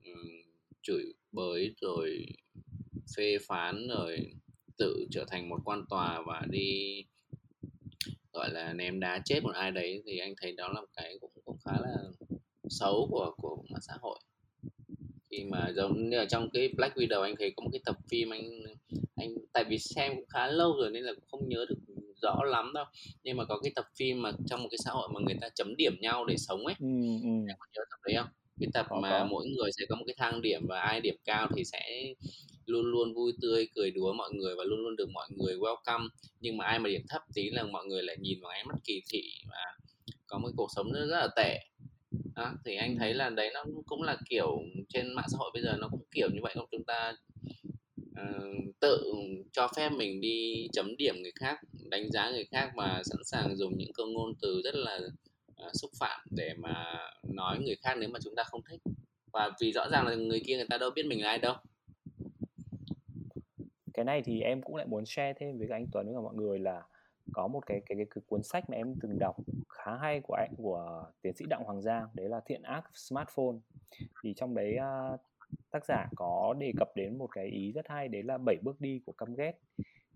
um, 0.05 0.27
chửi 0.81 1.13
bới 1.31 1.73
rồi 1.81 2.25
phê 3.17 3.37
phán 3.47 3.87
rồi 3.87 4.17
tự 4.77 5.07
trở 5.11 5.25
thành 5.27 5.49
một 5.49 5.59
quan 5.65 5.85
tòa 5.89 6.21
và 6.27 6.41
đi 6.49 7.03
gọi 8.37 8.49
là 8.51 8.73
ném 8.73 8.99
đá 8.99 9.21
chết 9.25 9.43
một 9.43 9.55
ai 9.55 9.71
đấy 9.71 10.03
thì 10.05 10.17
anh 10.17 10.33
thấy 10.41 10.51
đó 10.51 10.67
là 10.67 10.81
một 10.81 10.87
cái 10.95 11.17
cũng 11.21 11.31
cũng 11.45 11.57
khá 11.65 11.71
là 11.81 11.95
xấu 12.69 13.07
của 13.11 13.33
của 13.37 13.63
mạng 13.69 13.81
xã 13.81 13.93
hội. 14.01 14.19
Khi 15.31 15.43
mà 15.43 15.71
giống 15.75 16.09
như 16.09 16.17
ở 16.17 16.25
trong 16.25 16.49
cái 16.53 16.69
Black 16.77 16.97
Widow 16.97 17.21
anh 17.21 17.35
thấy 17.39 17.53
có 17.55 17.63
một 17.63 17.69
cái 17.73 17.81
tập 17.85 17.97
phim 18.09 18.29
anh 18.29 18.63
anh 19.15 19.29
tại 19.53 19.63
vì 19.69 19.77
xem 19.77 20.15
cũng 20.15 20.25
khá 20.29 20.47
lâu 20.47 20.73
rồi 20.77 20.91
nên 20.91 21.03
là 21.03 21.13
cũng 21.13 21.25
không 21.31 21.49
nhớ 21.49 21.65
được 21.69 21.75
rõ 22.21 22.43
lắm 22.43 22.71
đâu. 22.73 22.85
Nhưng 23.23 23.37
mà 23.37 23.45
có 23.45 23.59
cái 23.63 23.71
tập 23.75 23.85
phim 23.95 24.21
mà 24.21 24.31
trong 24.49 24.63
một 24.63 24.69
cái 24.71 24.77
xã 24.85 24.91
hội 24.91 25.09
mà 25.13 25.19
người 25.25 25.35
ta 25.41 25.49
chấm 25.55 25.75
điểm 25.75 25.95
nhau 26.01 26.25
để 26.25 26.37
sống 26.37 26.65
ấy. 26.65 26.75
Ừ, 26.79 26.87
ừ. 27.23 27.29
em 27.47 27.57
có 27.59 27.65
nhớ 27.73 27.81
tập 27.89 27.99
đấy 28.05 28.15
không 28.17 28.27
cái 28.59 28.69
tập 28.73 28.85
có, 28.89 28.99
mà 28.99 29.09
có. 29.09 29.25
mỗi 29.25 29.47
người 29.47 29.71
sẽ 29.79 29.85
có 29.89 29.95
một 29.95 30.03
cái 30.07 30.15
thang 30.17 30.41
điểm 30.41 30.61
và 30.67 30.79
ai 30.79 31.01
điểm 31.01 31.15
cao 31.25 31.47
thì 31.55 31.63
sẽ 31.63 32.13
luôn 32.65 32.85
luôn 32.85 33.13
vui 33.13 33.33
tươi 33.41 33.67
cười 33.75 33.91
đùa 33.91 34.13
mọi 34.13 34.29
người 34.33 34.55
và 34.55 34.63
luôn 34.63 34.79
luôn 34.79 34.95
được 34.95 35.09
mọi 35.13 35.27
người 35.31 35.55
welcome. 35.55 36.07
Nhưng 36.39 36.57
mà 36.57 36.65
ai 36.65 36.79
mà 36.79 36.89
điểm 36.89 37.01
thấp 37.09 37.21
tí 37.33 37.49
là 37.49 37.63
mọi 37.63 37.85
người 37.85 38.03
lại 38.03 38.17
nhìn 38.19 38.41
vào 38.41 38.51
ánh 38.51 38.67
mắt 38.67 38.75
kỳ 38.83 39.01
thị 39.09 39.23
và 39.49 39.77
có 40.27 40.37
một 40.37 40.49
cuộc 40.57 40.67
sống 40.75 40.91
rất, 40.91 41.05
rất 41.05 41.19
là 41.19 41.27
tệ. 41.35 41.59
Đó, 42.35 42.53
thì 42.65 42.75
anh 42.75 42.97
thấy 42.99 43.13
là 43.13 43.29
đấy 43.29 43.51
nó 43.53 43.65
cũng 43.85 44.01
là 44.01 44.17
kiểu 44.29 44.61
trên 44.89 45.13
mạng 45.13 45.27
xã 45.31 45.37
hội 45.37 45.51
bây 45.53 45.63
giờ 45.63 45.77
nó 45.79 45.87
cũng 45.91 46.03
kiểu 46.11 46.29
như 46.33 46.39
vậy 46.41 46.53
không? 46.55 46.67
Chúng 46.71 46.83
ta 46.83 47.13
uh, 48.11 48.79
tự 48.79 49.13
cho 49.51 49.67
phép 49.75 49.89
mình 49.89 50.21
đi 50.21 50.67
chấm 50.73 50.97
điểm 50.97 51.15
người 51.21 51.31
khác 51.39 51.59
đánh 51.89 52.11
giá 52.11 52.29
người 52.29 52.45
khác 52.51 52.71
mà 52.75 53.01
sẵn 53.05 53.23
sàng 53.25 53.57
dùng 53.57 53.77
những 53.77 53.93
câu 53.93 54.07
ngôn 54.07 54.33
từ 54.41 54.61
rất 54.63 54.75
là 54.75 54.99
uh, 55.65 55.71
xúc 55.73 55.91
phạm 55.99 56.19
để 56.31 56.53
mà 56.57 56.85
nói 57.23 57.59
người 57.59 57.75
khác 57.75 57.97
nếu 57.99 58.09
mà 58.09 58.19
chúng 58.23 58.35
ta 58.35 58.43
không 58.43 58.61
thích. 58.69 58.81
Và 59.33 59.51
vì 59.61 59.71
rõ 59.71 59.89
ràng 59.91 60.05
là 60.07 60.15
người 60.15 60.41
kia 60.45 60.55
người 60.55 60.67
ta 60.69 60.77
đâu 60.77 60.89
biết 60.95 61.05
mình 61.05 61.21
là 61.21 61.29
ai 61.29 61.37
đâu. 61.37 61.55
Cái 63.93 64.05
này 64.05 64.21
thì 64.25 64.41
em 64.41 64.61
cũng 64.61 64.75
lại 64.75 64.85
muốn 64.87 65.05
share 65.05 65.33
thêm 65.39 65.57
với 65.57 65.67
các 65.67 65.75
anh 65.75 65.87
Tuấn 65.91 66.15
và 66.15 66.21
mọi 66.21 66.35
người 66.35 66.59
là 66.59 66.83
có 67.33 67.47
một 67.47 67.65
cái 67.65 67.81
cái, 67.85 67.95
cái, 67.95 68.05
cái 68.15 68.21
cuốn 68.27 68.43
sách 68.43 68.69
mà 68.69 68.75
em 68.75 68.95
từng 69.01 69.19
đọc 69.19 69.35
khá 69.69 69.97
hay 69.97 70.21
của 70.21 70.33
anh 70.33 70.53
của 70.57 71.05
tiến 71.21 71.33
sĩ 71.33 71.45
Đặng 71.49 71.63
Hoàng 71.63 71.81
Giang 71.81 72.07
đấy 72.13 72.29
là 72.29 72.41
thiện 72.45 72.61
ác 72.61 72.83
smartphone. 72.93 73.57
Thì 74.23 74.33
trong 74.33 74.55
đấy 74.55 74.77
uh, 75.13 75.19
tác 75.71 75.85
giả 75.85 76.07
có 76.15 76.55
đề 76.59 76.71
cập 76.77 76.95
đến 76.95 77.17
một 77.17 77.27
cái 77.31 77.47
ý 77.47 77.71
rất 77.71 77.87
hay 77.87 78.07
đấy 78.07 78.23
là 78.23 78.37
bảy 78.37 78.57
bước 78.61 78.81
đi 78.81 79.01
của 79.05 79.11
căm 79.11 79.35
ghét. 79.35 79.53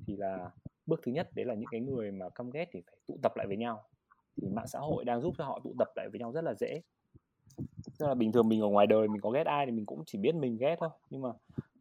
Thì 0.08 0.16
là 0.18 0.52
bước 0.86 1.00
thứ 1.04 1.12
nhất 1.12 1.30
đấy 1.36 1.46
là 1.46 1.54
những 1.54 1.70
cái 1.72 1.82
người 1.82 2.12
mà 2.12 2.30
căm 2.30 2.50
ghét 2.50 2.70
thì 2.72 2.82
phải 2.86 2.96
tụ 3.08 3.20
tập 3.24 3.38
lại 3.38 3.48
với 3.48 3.58
nhau 3.58 3.84
thì 4.42 4.48
mạng 4.50 4.68
xã 4.68 4.80
hội 4.80 5.06
đang 5.06 5.22
giúp 5.22 5.34
cho 5.38 5.46
họ 5.46 5.60
tụ 5.64 5.74
tập 5.80 5.88
lại 5.96 6.10
với 6.10 6.20
nhau 6.20 6.32
rất 6.32 6.44
là 6.44 6.54
dễ. 6.54 6.82
Tức 8.00 8.08
là 8.08 8.14
bình 8.14 8.32
thường 8.32 8.50
mình 8.50 8.62
ở 8.62 8.68
ngoài 8.68 8.88
đời 8.88 9.08
mình 9.08 9.22
có 9.22 9.30
ghét 9.30 9.46
ai 9.46 9.66
thì 9.66 9.72
mình 9.72 9.86
cũng 9.86 10.04
chỉ 10.06 10.18
biết 10.18 10.36
mình 10.36 10.58
ghét 10.58 10.76
thôi 10.80 10.90
nhưng 11.10 11.22
mà 11.22 11.30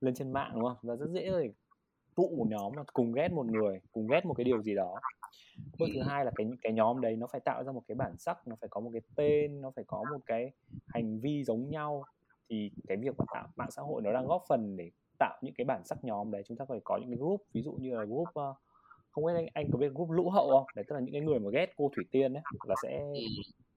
lên 0.00 0.14
trên 0.14 0.32
mạng 0.32 0.50
đúng 0.54 0.64
không? 0.64 0.76
Là 0.82 0.96
rất 0.96 1.10
dễ 1.10 1.30
rồi. 1.30 1.52
Tụ 2.14 2.34
một 2.36 2.46
nhóm 2.48 2.72
là 2.72 2.84
cùng 2.92 3.12
ghét 3.12 3.32
một 3.32 3.46
người 3.46 3.80
cùng 3.92 4.06
ghét 4.06 4.26
một 4.26 4.34
cái 4.34 4.44
điều 4.44 4.62
gì 4.62 4.74
đó. 4.74 4.94
Bước 5.78 5.86
thứ 5.94 6.02
hai 6.02 6.24
là 6.24 6.30
cái 6.36 6.46
cái 6.62 6.72
nhóm 6.72 7.00
đấy 7.00 7.16
nó 7.16 7.26
phải 7.26 7.40
tạo 7.40 7.64
ra 7.64 7.72
một 7.72 7.82
cái 7.88 7.94
bản 7.94 8.18
sắc 8.18 8.48
nó 8.48 8.56
phải 8.60 8.68
có 8.68 8.80
một 8.80 8.90
cái 8.92 9.02
tên 9.16 9.60
nó 9.60 9.70
phải 9.70 9.84
có 9.84 10.04
một 10.10 10.20
cái 10.26 10.52
hành 10.86 11.20
vi 11.20 11.44
giống 11.44 11.70
nhau. 11.70 12.04
Thì 12.48 12.70
cái 12.88 12.96
việc 12.96 13.18
mà 13.18 13.24
tạo 13.34 13.48
mạng 13.56 13.70
xã 13.70 13.82
hội 13.82 14.02
nó 14.02 14.12
đang 14.12 14.26
góp 14.26 14.44
phần 14.48 14.76
để 14.76 14.90
tạo 15.18 15.38
những 15.42 15.54
cái 15.54 15.64
bản 15.64 15.84
sắc 15.84 16.04
nhóm 16.04 16.30
đấy. 16.30 16.42
Chúng 16.46 16.56
ta 16.56 16.64
phải 16.64 16.80
có 16.84 16.96
những 16.96 17.10
cái 17.10 17.18
group 17.18 17.42
ví 17.52 17.62
dụ 17.62 17.72
như 17.72 17.96
là 17.96 18.04
group 18.04 18.28
uh, 18.28 18.56
không 19.11 19.27
biết 19.27 19.33
anh, 19.35 19.46
anh 19.55 19.70
có 19.73 19.79
biết 19.79 19.92
group 19.94 20.11
lũ 20.11 20.31
hậu 20.31 20.51
không? 20.51 20.66
Đấy 20.77 20.85
tức 20.88 20.94
là 20.94 21.01
những 21.01 21.12
cái 21.12 21.20
người 21.20 21.38
mà 21.38 21.51
ghét 21.53 21.73
cô 21.77 21.90
thủy 21.96 22.05
tiên 22.11 22.35
ấy 22.35 22.42
là 22.64 22.75
sẽ 22.83 23.05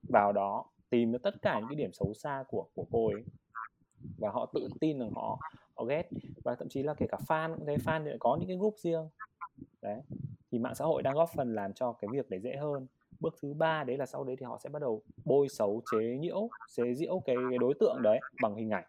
vào 0.08 0.32
đó 0.32 0.64
tìm 0.90 1.12
được 1.12 1.22
tất 1.22 1.34
cả 1.42 1.60
những 1.60 1.68
cái 1.68 1.76
điểm 1.76 1.92
xấu 1.92 2.14
xa 2.14 2.44
của 2.48 2.66
của 2.74 2.86
cô 2.90 3.06
ấy. 3.06 3.24
Và 4.18 4.30
họ 4.30 4.50
tự 4.54 4.68
tin 4.80 4.98
rằng 4.98 5.10
họ 5.14 5.38
họ 5.74 5.84
ghét. 5.84 6.08
Và 6.44 6.54
thậm 6.54 6.68
chí 6.68 6.82
là 6.82 6.94
kể 6.94 7.06
cả 7.06 7.18
fan 7.28 7.56
cũng 7.56 7.66
thế 7.66 7.76
fan 7.76 8.04
thì 8.04 8.08
lại 8.08 8.16
có 8.20 8.36
những 8.40 8.48
cái 8.48 8.56
group 8.56 8.74
riêng. 8.78 9.08
Đấy. 9.82 10.00
Thì 10.52 10.58
mạng 10.58 10.74
xã 10.74 10.84
hội 10.84 11.02
đang 11.02 11.14
góp 11.14 11.30
phần 11.36 11.54
làm 11.54 11.72
cho 11.72 11.92
cái 11.92 12.08
việc 12.12 12.30
đấy 12.30 12.40
dễ 12.40 12.56
hơn. 12.56 12.86
Bước 13.20 13.34
thứ 13.42 13.54
ba 13.54 13.84
đấy 13.84 13.96
là 13.96 14.06
sau 14.06 14.24
đấy 14.24 14.36
thì 14.36 14.46
họ 14.46 14.58
sẽ 14.58 14.68
bắt 14.70 14.82
đầu 14.82 15.02
bôi 15.24 15.48
xấu 15.48 15.82
chế 15.92 16.16
nhiễu 16.20 16.48
chế 16.76 16.94
giễu 16.94 17.22
cái, 17.24 17.36
cái 17.50 17.58
đối 17.58 17.74
tượng 17.80 18.02
đấy 18.02 18.20
bằng 18.42 18.54
hình 18.54 18.70
ảnh. 18.70 18.84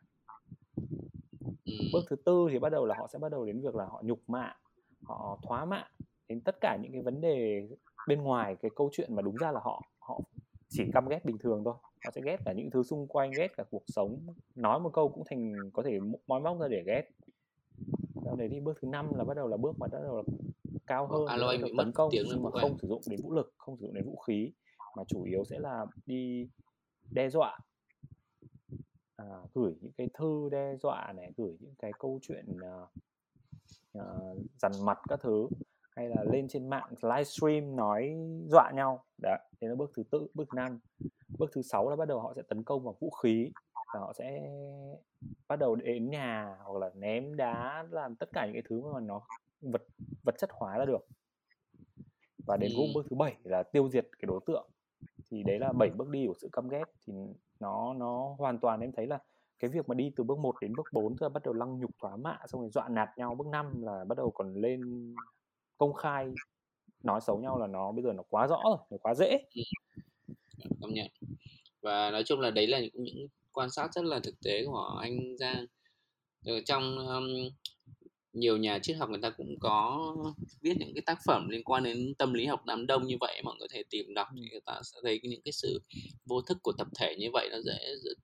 Bước 1.93 2.01
thứ 2.09 2.15
tư 2.15 2.47
thì 2.51 2.59
bắt 2.59 2.69
đầu 2.69 2.85
là 2.85 2.95
họ 2.97 3.07
sẽ 3.07 3.19
bắt 3.19 3.31
đầu 3.31 3.45
đến 3.45 3.61
việc 3.61 3.75
là 3.75 3.85
họ 3.85 4.01
nhục 4.05 4.19
mạ 4.27 4.55
họ 5.03 5.39
thoá 5.41 5.65
mạ 5.65 5.87
đến 6.29 6.41
tất 6.41 6.55
cả 6.61 6.77
những 6.81 6.91
cái 6.91 7.01
vấn 7.01 7.21
đề 7.21 7.67
bên 8.07 8.21
ngoài 8.21 8.55
cái 8.61 8.71
câu 8.75 8.89
chuyện 8.91 9.15
mà 9.15 9.21
đúng 9.21 9.35
ra 9.35 9.51
là 9.51 9.59
họ 9.63 9.83
họ 9.99 10.21
chỉ 10.69 10.83
căm 10.93 11.07
ghét 11.07 11.25
bình 11.25 11.37
thường 11.37 11.61
thôi. 11.65 11.73
Họ 12.05 12.11
sẽ 12.15 12.21
ghét 12.25 12.37
cả 12.45 12.53
những 12.53 12.69
thứ 12.69 12.83
xung 12.83 13.07
quanh 13.07 13.31
ghét 13.37 13.47
cả 13.57 13.63
cuộc 13.71 13.83
sống. 13.87 14.19
Nói 14.55 14.79
một 14.79 14.89
câu 14.93 15.09
cũng 15.09 15.23
thành 15.29 15.53
có 15.73 15.83
thể 15.83 15.99
moi 16.27 16.41
móc 16.41 16.59
ra 16.59 16.67
để 16.67 16.83
ghét. 16.87 17.03
Sau 18.25 18.35
đấy 18.35 18.49
thì 18.51 18.59
bước 18.59 18.77
thứ 18.81 18.87
năm 18.87 19.13
là 19.17 19.23
bắt 19.23 19.33
đầu 19.33 19.47
là 19.47 19.57
bước 19.57 19.79
mà 19.79 19.87
bắt 19.91 19.99
đầu 20.03 20.17
là 20.17 20.23
cao 20.87 21.07
hơn 21.07 21.25
Alo, 21.25 21.47
anh 21.47 21.63
bị 21.63 21.73
tấn 21.77 21.91
công 21.91 22.09
nhưng 22.11 22.43
mà 22.43 22.49
không 22.51 22.77
sử 22.81 22.87
dụng 22.87 23.01
đến 23.09 23.19
vũ 23.23 23.31
lực 23.31 23.53
không 23.57 23.77
sử 23.77 23.85
dụng 23.85 23.93
đến 23.93 24.05
vũ 24.05 24.15
khí 24.15 24.51
mà 24.97 25.03
chủ 25.07 25.23
yếu 25.23 25.43
sẽ 25.45 25.59
là 25.59 25.85
đi 26.05 26.49
đe 27.11 27.29
dọa. 27.29 27.59
À, 29.15 29.25
gửi 29.53 29.73
những 29.81 29.91
cái 29.97 30.09
thư 30.13 30.49
đe 30.51 30.75
dọa 30.75 31.13
này 31.15 31.31
gửi 31.37 31.57
những 31.59 31.75
cái 31.79 31.91
câu 31.99 32.19
chuyện 32.21 32.45
uh, 32.51 32.89
uh, 33.97 34.37
dằn 34.57 34.71
mặt 34.85 34.97
các 35.09 35.19
thứ 35.23 35.47
hay 35.95 36.09
là 36.09 36.23
lên 36.23 36.47
trên 36.47 36.69
mạng 36.69 36.93
livestream 37.01 37.75
nói 37.75 38.15
dọa 38.47 38.71
nhau. 38.71 39.03
Đấy 39.21 39.39
thế 39.61 39.67
là 39.67 39.75
bước 39.75 39.91
thứ 39.95 40.03
tư 40.11 40.27
bước 40.33 40.45
thứ 40.51 40.55
năm. 40.55 40.79
Bước 41.39 41.51
thứ 41.53 41.61
sáu 41.61 41.89
là 41.89 41.95
bắt 41.95 42.07
đầu 42.07 42.19
họ 42.19 42.33
sẽ 42.35 42.41
tấn 42.41 42.63
công 42.63 42.85
bằng 42.85 42.95
vũ 42.99 43.09
khí 43.09 43.51
và 43.93 43.99
họ 43.99 44.13
sẽ 44.13 44.51
bắt 45.47 45.55
đầu 45.59 45.75
đến 45.75 46.09
nhà 46.09 46.57
hoặc 46.63 46.79
là 46.79 46.91
ném 46.95 47.35
đá 47.35 47.85
làm 47.91 48.15
tất 48.15 48.29
cả 48.33 48.45
những 48.45 48.53
cái 48.53 48.63
thứ 48.69 48.93
mà 48.93 48.99
nó 48.99 49.21
vật 49.61 49.83
vật 50.23 50.35
chất 50.37 50.49
hóa 50.53 50.77
ra 50.77 50.85
được. 50.85 51.07
Và 52.45 52.57
đến 52.57 52.71
bước 52.77 52.85
bước 52.95 53.05
thứ 53.09 53.15
bảy 53.15 53.35
là 53.43 53.63
tiêu 53.63 53.89
diệt 53.89 54.07
cái 54.19 54.27
đối 54.27 54.39
tượng. 54.45 54.69
Thì 55.29 55.43
đấy 55.43 55.59
là 55.59 55.71
bảy 55.71 55.89
bước 55.89 56.09
đi 56.09 56.27
của 56.27 56.33
sự 56.41 56.49
căm 56.51 56.69
ghét. 56.69 56.83
Thì 57.07 57.13
nó 57.59 57.93
nó 57.93 58.35
hoàn 58.37 58.59
toàn 58.59 58.79
em 58.79 58.91
thấy 58.91 59.07
là 59.07 59.19
cái 59.59 59.69
việc 59.69 59.89
mà 59.89 59.95
đi 59.95 60.13
từ 60.15 60.23
bước 60.23 60.39
1 60.39 60.55
đến 60.61 60.75
bước 60.75 60.87
4 60.93 61.17
tức 61.17 61.25
là 61.25 61.29
bắt 61.29 61.43
đầu 61.43 61.53
lăng 61.53 61.79
nhục 61.79 61.91
thoá 62.01 62.15
mạ 62.15 62.37
xong 62.47 62.61
rồi 62.61 62.69
dọa 62.69 62.89
nạt 62.89 63.09
nhau. 63.17 63.35
Bước 63.35 63.47
5 63.47 63.81
là 63.81 64.05
bắt 64.05 64.17
đầu 64.17 64.31
còn 64.31 64.53
lên 64.53 64.81
công 65.77 65.93
khai 65.93 66.25
nói 67.03 67.21
xấu 67.21 67.37
nhau 67.37 67.59
là 67.59 67.67
nó 67.67 67.91
bây 67.91 68.03
giờ 68.03 68.13
nó 68.13 68.23
quá 68.29 68.47
rõ 68.47 68.61
rồi 68.63 68.77
nó 68.91 68.97
quá 69.01 69.13
dễ. 69.15 69.37
Công 70.81 70.93
nhận. 70.93 71.07
Và 71.81 72.11
nói 72.11 72.23
chung 72.23 72.39
là 72.39 72.51
đấy 72.51 72.67
là 72.67 72.79
những, 72.79 73.03
những 73.03 73.27
quan 73.51 73.69
sát 73.69 73.93
rất 73.93 74.05
là 74.05 74.19
thực 74.19 74.35
tế 74.43 74.65
của 74.65 74.99
anh 75.01 75.37
Giang. 75.37 75.65
Ở 76.45 76.61
trong 76.65 76.97
um, 77.07 77.49
nhiều 78.35 78.57
nhà 78.57 78.79
triết 78.79 78.97
học 78.97 79.09
người 79.09 79.19
ta 79.21 79.29
cũng 79.29 79.59
có 79.59 80.15
viết 80.61 80.73
những 80.77 80.93
cái 80.93 81.01
tác 81.05 81.19
phẩm 81.25 81.49
liên 81.49 81.63
quan 81.63 81.83
đến 81.83 82.13
tâm 82.17 82.33
lý 82.33 82.45
học 82.45 82.65
đám 82.65 82.87
đông 82.87 83.07
như 83.07 83.17
vậy 83.19 83.41
mọi 83.43 83.55
người 83.59 83.67
có 83.67 83.73
thể 83.73 83.83
tìm 83.89 84.13
đọc 84.13 84.27
thì 84.35 84.41
người 84.51 84.61
ta 84.65 84.79
sẽ 84.83 84.99
thấy 85.03 85.19
những 85.23 85.41
cái 85.45 85.51
sự 85.51 85.81
vô 86.25 86.41
thức 86.41 86.57
của 86.63 86.71
tập 86.71 86.87
thể 86.99 87.15
như 87.19 87.27
vậy 87.33 87.49
nó 87.51 87.57
dễ 87.61 87.79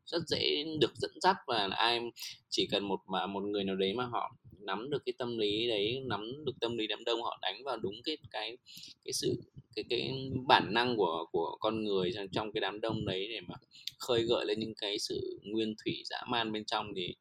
rất 0.06 0.28
dễ 0.28 0.66
được 0.80 0.92
dẫn 0.96 1.12
dắt 1.22 1.38
và 1.48 1.70
ai 1.72 2.12
chỉ 2.50 2.68
cần 2.72 2.84
một 2.84 3.00
mà 3.08 3.28
một 3.28 3.44
người 3.44 3.64
nào 3.64 3.76
đấy 3.76 3.94
mà 3.94 4.06
họ 4.06 4.36
nắm 4.62 4.89
được 4.89 5.06
cái 5.06 5.13
tâm 5.17 5.38
lý 5.38 5.67
đấy, 5.67 6.02
nắm 6.06 6.45
được 6.45 6.54
tâm 6.62 6.78
lý 6.78 6.88
đám 6.88 7.04
đông, 7.04 7.21
họ 7.24 7.39
đánh 7.41 7.63
vào 7.63 7.78
đúng 7.78 7.95
cái 8.04 8.17
cái 8.32 8.58
cái 9.06 9.13
sự, 9.13 9.41
cái 9.76 9.86
cái 9.89 10.12
bản 10.47 10.74
năng 10.74 10.97
của 10.97 11.26
của 11.32 11.58
con 11.60 11.84
người 11.84 12.12
trong 12.15 12.28
trong 12.28 12.52
cái 12.52 12.62
đám 12.62 12.82
đông 12.82 13.06
đấy 13.06 13.28
để 13.30 13.39
mà 13.47 13.56
khơi 14.00 14.24
gợi 14.24 14.45
lên 14.45 14.60
những 14.60 14.74
cái 14.76 15.00
sự 15.00 15.39
nguyên 15.43 15.76
thủy 15.86 16.04
dã 16.06 16.17
man 16.28 16.52
bên 16.52 16.65
trong 16.65 16.93
thì 16.95 17.15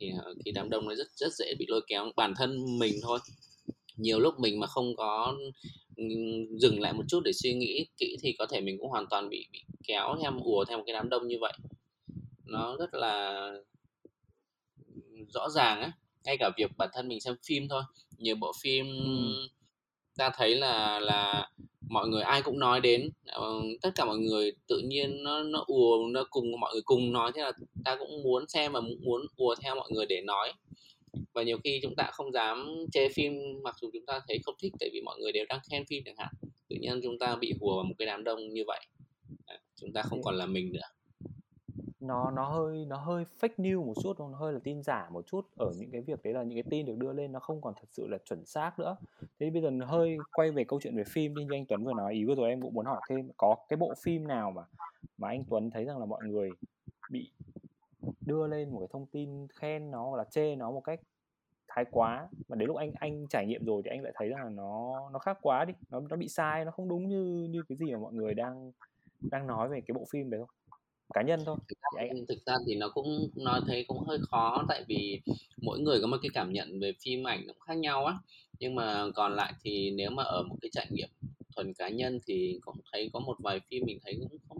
thì 0.00 0.10
ờ, 0.24 0.34
cái 0.44 0.52
đám 0.52 0.70
đông 0.70 0.88
nó 0.88 0.94
rất 0.94 1.06
rất 1.16 1.32
dễ 1.32 1.54
bị 1.58 1.66
lôi 1.68 1.80
kéo. 1.86 2.12
Bản 2.16 2.34
thân 2.36 2.78
mình 2.78 2.94
thôi, 3.02 3.18
nhiều 3.96 4.20
lúc 4.20 4.34
mình 4.40 4.60
mà 4.60 4.66
không 4.66 4.96
có 4.96 5.36
ừ, 5.96 6.04
dừng 6.58 6.80
lại 6.80 6.92
một 6.92 7.04
chút 7.08 7.20
để 7.24 7.32
suy 7.32 7.54
nghĩ 7.54 7.86
kỹ 7.96 8.16
thì 8.22 8.32
có 8.38 8.46
thể 8.46 8.60
mình 8.60 8.78
cũng 8.78 8.90
hoàn 8.90 9.06
toàn 9.10 9.28
bị 9.28 9.46
bị 9.52 9.60
kéo 9.86 10.16
theo, 10.22 10.32
ùa 10.44 10.64
theo 10.64 10.78
một 10.78 10.84
cái 10.86 10.92
đám 10.92 11.08
đông 11.08 11.28
như 11.28 11.36
vậy. 11.40 11.52
Nó 12.44 12.76
rất 12.76 12.94
là 12.94 13.50
rõ 15.34 15.48
ràng 15.50 15.80
á 15.80 15.92
ngay 16.24 16.36
cả 16.38 16.50
việc 16.56 16.70
bản 16.78 16.88
thân 16.92 17.08
mình 17.08 17.20
xem 17.20 17.34
phim 17.46 17.68
thôi. 17.68 17.82
Nhiều 18.18 18.36
bộ 18.36 18.52
phim 18.62 18.86
ừ. 18.86 19.48
ta 20.16 20.30
thấy 20.36 20.56
là 20.56 21.00
là 21.00 21.50
mọi 21.88 22.08
người 22.08 22.22
ai 22.22 22.42
cũng 22.42 22.58
nói 22.58 22.80
đến 22.80 23.10
uh, 23.38 23.64
tất 23.82 23.90
cả 23.94 24.04
mọi 24.04 24.18
người 24.18 24.52
tự 24.66 24.78
nhiên 24.78 25.22
nó 25.22 25.42
nó 25.42 25.64
ùa 25.66 26.08
nó 26.10 26.24
cùng 26.30 26.60
mọi 26.60 26.72
người 26.72 26.82
cùng 26.84 27.12
nói 27.12 27.32
thế 27.34 27.42
là 27.42 27.52
ta 27.84 27.96
cũng 27.98 28.22
muốn 28.22 28.48
xem 28.48 28.72
và 28.72 28.80
muốn 28.80 29.26
ùa 29.36 29.54
theo 29.62 29.74
mọi 29.74 29.90
người 29.90 30.06
để 30.06 30.20
nói. 30.20 30.52
Và 31.32 31.42
nhiều 31.42 31.58
khi 31.64 31.80
chúng 31.82 31.94
ta 31.96 32.10
không 32.12 32.32
dám 32.32 32.74
chê 32.92 33.08
phim 33.08 33.32
mặc 33.62 33.76
dù 33.80 33.90
chúng 33.92 34.06
ta 34.06 34.20
thấy 34.28 34.38
không 34.44 34.54
thích 34.62 34.72
tại 34.80 34.88
vì 34.92 35.00
mọi 35.00 35.18
người 35.20 35.32
đều 35.32 35.44
đang 35.48 35.60
khen 35.70 35.86
phim 35.86 36.02
chẳng 36.04 36.16
hạn. 36.18 36.34
Tự 36.68 36.76
nhiên 36.80 37.00
chúng 37.02 37.18
ta 37.18 37.36
bị 37.36 37.52
hùa 37.60 37.76
vào 37.76 37.84
một 37.84 37.94
cái 37.98 38.06
đám 38.06 38.24
đông 38.24 38.48
như 38.54 38.64
vậy. 38.66 38.80
Chúng 39.80 39.92
ta 39.92 40.02
không 40.02 40.22
còn 40.22 40.36
là 40.36 40.46
mình 40.46 40.72
nữa 40.72 40.80
nó 42.06 42.30
nó 42.30 42.44
hơi 42.44 42.84
nó 42.84 42.96
hơi 42.96 43.24
fake 43.40 43.56
news 43.56 43.84
một 43.84 43.94
chút 44.02 44.20
nó 44.20 44.36
hơi 44.36 44.52
là 44.52 44.58
tin 44.64 44.82
giả 44.82 45.08
một 45.10 45.26
chút. 45.26 45.46
Ở 45.56 45.72
những 45.78 45.90
cái 45.90 46.00
việc 46.00 46.22
đấy 46.22 46.34
là 46.34 46.42
những 46.42 46.56
cái 46.56 46.70
tin 46.70 46.86
được 46.86 46.96
đưa 46.98 47.12
lên, 47.12 47.32
nó 47.32 47.40
không 47.40 47.60
còn 47.60 47.74
thật 47.74 47.88
sự 47.90 48.06
là 48.06 48.18
chuẩn 48.24 48.44
xác 48.44 48.78
nữa. 48.78 48.96
Thế 49.40 49.50
bây 49.50 49.62
giờ 49.62 49.70
hơi 49.86 50.18
quay 50.32 50.50
về 50.50 50.64
câu 50.64 50.80
chuyện 50.80 50.96
về 50.96 51.04
phim 51.04 51.34
đi, 51.34 51.44
như 51.44 51.56
anh 51.56 51.66
Tuấn 51.66 51.84
vừa 51.84 51.92
nói. 51.94 52.12
Ý 52.12 52.24
vừa 52.24 52.34
rồi 52.34 52.50
em 52.50 52.62
cũng 52.62 52.74
muốn 52.74 52.86
hỏi 52.86 53.00
thêm, 53.08 53.30
có 53.36 53.56
cái 53.68 53.76
bộ 53.76 53.92
phim 54.02 54.28
nào 54.28 54.50
mà 54.50 54.62
mà 55.18 55.28
anh 55.28 55.44
Tuấn 55.50 55.70
thấy 55.70 55.84
rằng 55.84 55.98
là 55.98 56.04
mọi 56.04 56.20
người 56.24 56.50
bị 57.10 57.30
đưa 58.26 58.46
lên 58.46 58.70
một 58.70 58.78
cái 58.78 58.88
thông 58.92 59.06
tin 59.06 59.48
khen 59.48 59.90
nó 59.90 60.10
hoặc 60.10 60.16
là 60.16 60.24
chê 60.24 60.56
nó 60.56 60.70
một 60.70 60.80
cách 60.80 61.00
thái 61.68 61.84
quá? 61.90 62.28
Mà 62.48 62.56
đến 62.56 62.66
lúc 62.66 62.76
anh 62.76 62.92
anh 62.94 63.26
trải 63.30 63.46
nghiệm 63.46 63.64
rồi 63.64 63.82
thì 63.84 63.90
anh 63.90 64.02
lại 64.02 64.12
thấy 64.16 64.28
rằng 64.28 64.44
là 64.44 64.50
nó 64.50 65.00
nó 65.12 65.18
khác 65.18 65.38
quá 65.42 65.64
đi. 65.64 65.74
Nó 65.90 66.00
nó 66.00 66.16
bị 66.16 66.28
sai, 66.28 66.64
nó 66.64 66.70
không 66.70 66.88
đúng 66.88 67.08
như 67.08 67.48
như 67.50 67.62
cái 67.68 67.78
gì 67.78 67.92
mà 67.92 67.98
mọi 67.98 68.12
người 68.12 68.34
đang 68.34 68.72
đang 69.30 69.46
nói 69.46 69.68
về 69.68 69.80
cái 69.80 69.94
bộ 69.94 70.04
phim 70.10 70.30
đấy 70.30 70.40
không? 70.40 70.48
Cá 71.14 71.22
nhân 71.22 71.40
thôi. 71.46 71.56
Thực 71.68 71.78
ra, 71.80 71.88
anh... 72.08 72.26
thực 72.28 72.38
ra 72.46 72.54
thì 72.66 72.74
nó 72.74 72.88
cũng 72.88 73.30
nói 73.34 73.60
thấy 73.66 73.84
cũng 73.88 73.98
hơi 74.08 74.18
khó 74.30 74.64
tại 74.68 74.84
vì 74.88 75.20
mỗi 75.62 75.80
người 75.80 76.00
có 76.00 76.06
một 76.06 76.16
cái 76.22 76.30
cảm 76.34 76.52
nhận 76.52 76.80
về 76.80 76.92
phim 77.04 77.26
ảnh 77.26 77.44
cũng 77.46 77.60
khác 77.60 77.74
nhau 77.74 78.04
á. 78.04 78.14
Nhưng 78.58 78.74
mà 78.74 79.06
còn 79.14 79.36
lại 79.36 79.52
thì 79.62 79.90
nếu 79.90 80.10
mà 80.10 80.22
ở 80.22 80.42
một 80.42 80.56
cái 80.60 80.70
trải 80.72 80.86
nghiệm 80.90 81.08
thuần 81.56 81.74
cá 81.74 81.88
nhân 81.88 82.20
thì 82.26 82.58
cũng 82.60 82.76
thấy 82.92 83.10
có 83.12 83.20
một 83.20 83.36
vài 83.38 83.60
phim 83.70 83.82
mình 83.86 83.98
thấy 84.04 84.16
cũng 84.20 84.38
không 84.48 84.58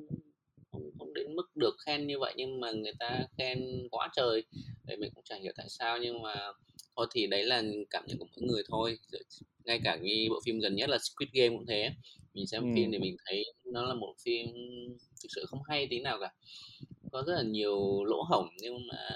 không, 0.72 0.90
không 0.98 1.14
đến 1.14 1.36
mức 1.36 1.56
được 1.56 1.76
khen 1.86 2.06
như 2.06 2.18
vậy 2.18 2.34
nhưng 2.36 2.60
mà 2.60 2.72
người 2.72 2.92
ta 2.98 3.20
khen 3.38 3.88
quá 3.90 4.08
trời. 4.16 4.44
Vậy 4.86 4.96
mình 4.96 5.10
cũng 5.14 5.24
chẳng 5.24 5.42
hiểu 5.42 5.52
tại 5.56 5.66
sao 5.68 5.98
nhưng 5.98 6.22
mà 6.22 6.34
thôi 6.96 7.06
thì 7.12 7.26
đấy 7.26 7.44
là 7.44 7.62
cảm 7.90 8.04
nhận 8.06 8.18
của 8.18 8.26
mỗi 8.36 8.48
người 8.48 8.62
thôi. 8.68 8.98
Ngay 9.64 9.80
cả 9.84 9.96
như 9.96 10.26
bộ 10.30 10.40
phim 10.44 10.58
gần 10.60 10.76
nhất 10.76 10.88
là 10.88 10.98
Squid 10.98 11.28
Game 11.32 11.56
cũng 11.56 11.66
thế 11.66 11.90
mình 12.34 12.46
xem 12.46 12.62
ừ. 12.62 12.68
phim 12.74 12.90
thì 12.92 12.98
mình 12.98 13.16
thấy 13.26 13.44
nó 13.64 13.86
là 13.86 13.94
một 13.94 14.14
phim 14.24 14.46
thực 15.22 15.28
sự 15.34 15.44
không 15.48 15.62
hay 15.68 15.86
tí 15.90 16.00
nào 16.00 16.18
cả 16.20 16.32
có 17.12 17.22
rất 17.26 17.34
là 17.34 17.42
nhiều 17.42 18.04
lỗ 18.04 18.22
hổng 18.22 18.48
nhưng 18.62 18.86
mà 18.92 19.10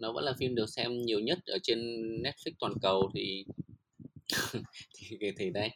nó 0.00 0.12
vẫn 0.12 0.24
là 0.24 0.32
phim 0.38 0.54
được 0.54 0.66
xem 0.66 1.02
nhiều 1.02 1.20
nhất 1.20 1.38
ở 1.46 1.58
trên 1.62 1.78
Netflix 2.22 2.52
toàn 2.58 2.72
cầu 2.82 3.10
thì 3.14 3.44
thì 5.20 5.32
thì 5.36 5.50
đấy 5.50 5.70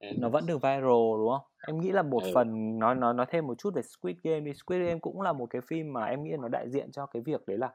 nó 0.00 0.28
vẫn 0.28 0.46
được 0.46 0.56
viral 0.56 1.18
đúng 1.18 1.28
không? 1.28 1.46
Em 1.66 1.80
nghĩ 1.80 1.90
là 1.90 2.02
một 2.02 2.22
ừ. 2.22 2.30
phần 2.34 2.78
nói 2.78 2.94
nói 2.94 3.14
nói 3.14 3.26
thêm 3.30 3.46
một 3.46 3.58
chút 3.58 3.74
về 3.74 3.82
Squid 3.82 4.16
Game 4.22 4.40
đi. 4.40 4.52
Squid 4.54 4.80
Game 4.80 4.98
cũng 4.98 5.20
là 5.20 5.32
một 5.32 5.46
cái 5.50 5.62
phim 5.66 5.92
mà 5.92 6.04
em 6.04 6.24
nghĩ 6.24 6.30
là 6.30 6.36
nó 6.42 6.48
đại 6.48 6.70
diện 6.70 6.92
cho 6.92 7.06
cái 7.06 7.22
việc 7.22 7.46
đấy 7.46 7.58
là 7.58 7.72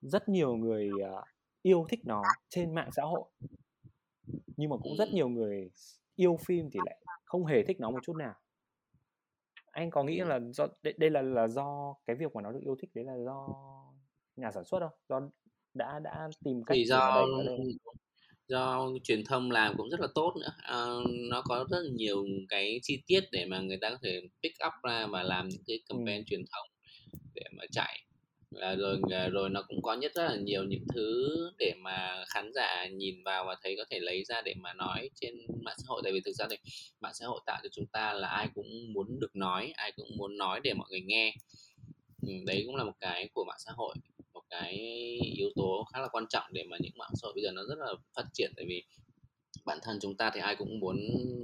rất 0.00 0.28
nhiều 0.28 0.56
người 0.56 0.90
uh, 0.90 1.24
yêu 1.62 1.86
thích 1.88 2.00
nó 2.04 2.22
trên 2.48 2.74
mạng 2.74 2.90
xã 2.92 3.02
hội. 3.02 3.24
Nhưng 4.56 4.70
mà 4.70 4.76
cũng 4.76 4.96
rất 4.96 5.08
nhiều 5.12 5.28
người 5.28 5.70
yêu 6.16 6.38
phim 6.46 6.70
thì 6.72 6.80
lại 6.86 6.96
không 7.24 7.46
hề 7.46 7.64
thích 7.64 7.80
nó 7.80 7.90
một 7.90 8.00
chút 8.06 8.16
nào. 8.16 8.34
Anh 9.70 9.90
có 9.90 10.04
nghĩ 10.04 10.20
là 10.20 10.40
do 10.52 10.66
đây, 10.82 10.94
đây 10.96 11.10
là 11.10 11.22
là 11.22 11.48
do 11.48 11.94
cái 12.06 12.16
việc 12.16 12.34
mà 12.34 12.42
nó 12.42 12.52
được 12.52 12.60
yêu 12.62 12.76
thích 12.80 12.90
đấy 12.94 13.04
là 13.04 13.16
do 13.24 13.46
nhà 14.36 14.50
sản 14.52 14.64
xuất 14.64 14.80
không? 14.80 14.98
Do 15.08 15.20
đã 15.74 15.98
đã 15.98 16.28
tìm 16.44 16.62
cách 16.66 16.74
thì 16.74 16.84
do 16.84 17.26
do 18.48 18.88
truyền 19.02 19.24
thông 19.24 19.50
làm 19.50 19.74
cũng 19.76 19.90
rất 19.90 20.00
là 20.00 20.08
tốt 20.14 20.34
nữa. 20.40 20.52
À, 20.56 20.84
nó 21.30 21.42
có 21.42 21.64
rất 21.70 21.78
là 21.80 21.90
nhiều 21.92 22.24
cái 22.48 22.80
chi 22.82 23.02
tiết 23.06 23.20
để 23.32 23.46
mà 23.46 23.60
người 23.60 23.78
ta 23.80 23.90
có 23.90 23.98
thể 24.02 24.20
pick 24.42 24.56
up 24.66 24.72
ra 24.82 25.06
và 25.06 25.22
làm 25.22 25.48
những 25.48 25.62
cái 25.66 25.82
campaign 25.88 26.18
ừ. 26.18 26.24
truyền 26.26 26.40
thông 26.52 26.68
để 27.34 27.42
mà 27.52 27.64
chạy 27.70 28.05
à, 28.60 28.74
rồi 28.74 29.00
rồi 29.32 29.50
nó 29.50 29.62
cũng 29.68 29.82
có 29.82 29.94
nhất 29.94 30.12
rất 30.14 30.24
là 30.24 30.36
nhiều 30.36 30.64
những 30.64 30.84
thứ 30.94 31.26
để 31.58 31.74
mà 31.76 32.24
khán 32.28 32.52
giả 32.54 32.86
nhìn 32.86 33.22
vào 33.24 33.44
và 33.44 33.56
thấy 33.62 33.74
có 33.78 33.84
thể 33.90 34.00
lấy 34.00 34.24
ra 34.24 34.42
để 34.42 34.54
mà 34.56 34.72
nói 34.72 35.10
trên 35.14 35.34
mạng 35.62 35.76
xã 35.78 35.84
hội. 35.88 36.00
Tại 36.04 36.12
vì 36.12 36.20
thực 36.24 36.32
ra 36.32 36.46
thì 36.50 36.56
mạng 37.00 37.14
xã 37.14 37.26
hội 37.26 37.40
tạo 37.46 37.60
cho 37.62 37.68
chúng 37.72 37.86
ta 37.86 38.12
là 38.12 38.28
ai 38.28 38.48
cũng 38.54 38.92
muốn 38.92 39.20
được 39.20 39.36
nói 39.36 39.72
ai 39.76 39.92
cũng 39.96 40.08
muốn 40.16 40.36
nói 40.38 40.60
để 40.64 40.74
mọi 40.74 40.88
người 40.90 41.00
nghe. 41.00 41.34
Ừ, 42.22 42.32
đấy 42.46 42.62
cũng 42.66 42.76
là 42.76 42.84
một 42.84 42.94
cái 43.00 43.28
của 43.34 43.44
mạng 43.44 43.58
xã 43.58 43.72
hội 43.76 43.94
một 44.34 44.42
cái 44.50 44.74
yếu 45.36 45.50
tố 45.56 45.86
khá 45.92 46.00
là 46.00 46.08
quan 46.08 46.24
trọng 46.30 46.44
để 46.52 46.64
mà 46.70 46.76
những 46.80 46.92
mạng 46.98 47.10
xã 47.14 47.26
hội 47.26 47.32
bây 47.34 47.42
giờ 47.44 47.50
nó 47.52 47.62
rất 47.68 47.78
là 47.78 47.94
phát 48.16 48.24
triển. 48.32 48.52
Tại 48.56 48.64
vì 48.68 48.82
bản 49.66 49.78
thân 49.82 49.98
chúng 50.02 50.16
ta 50.16 50.30
thì 50.34 50.40
ai 50.40 50.56
cũng 50.56 50.80
muốn 50.80 50.96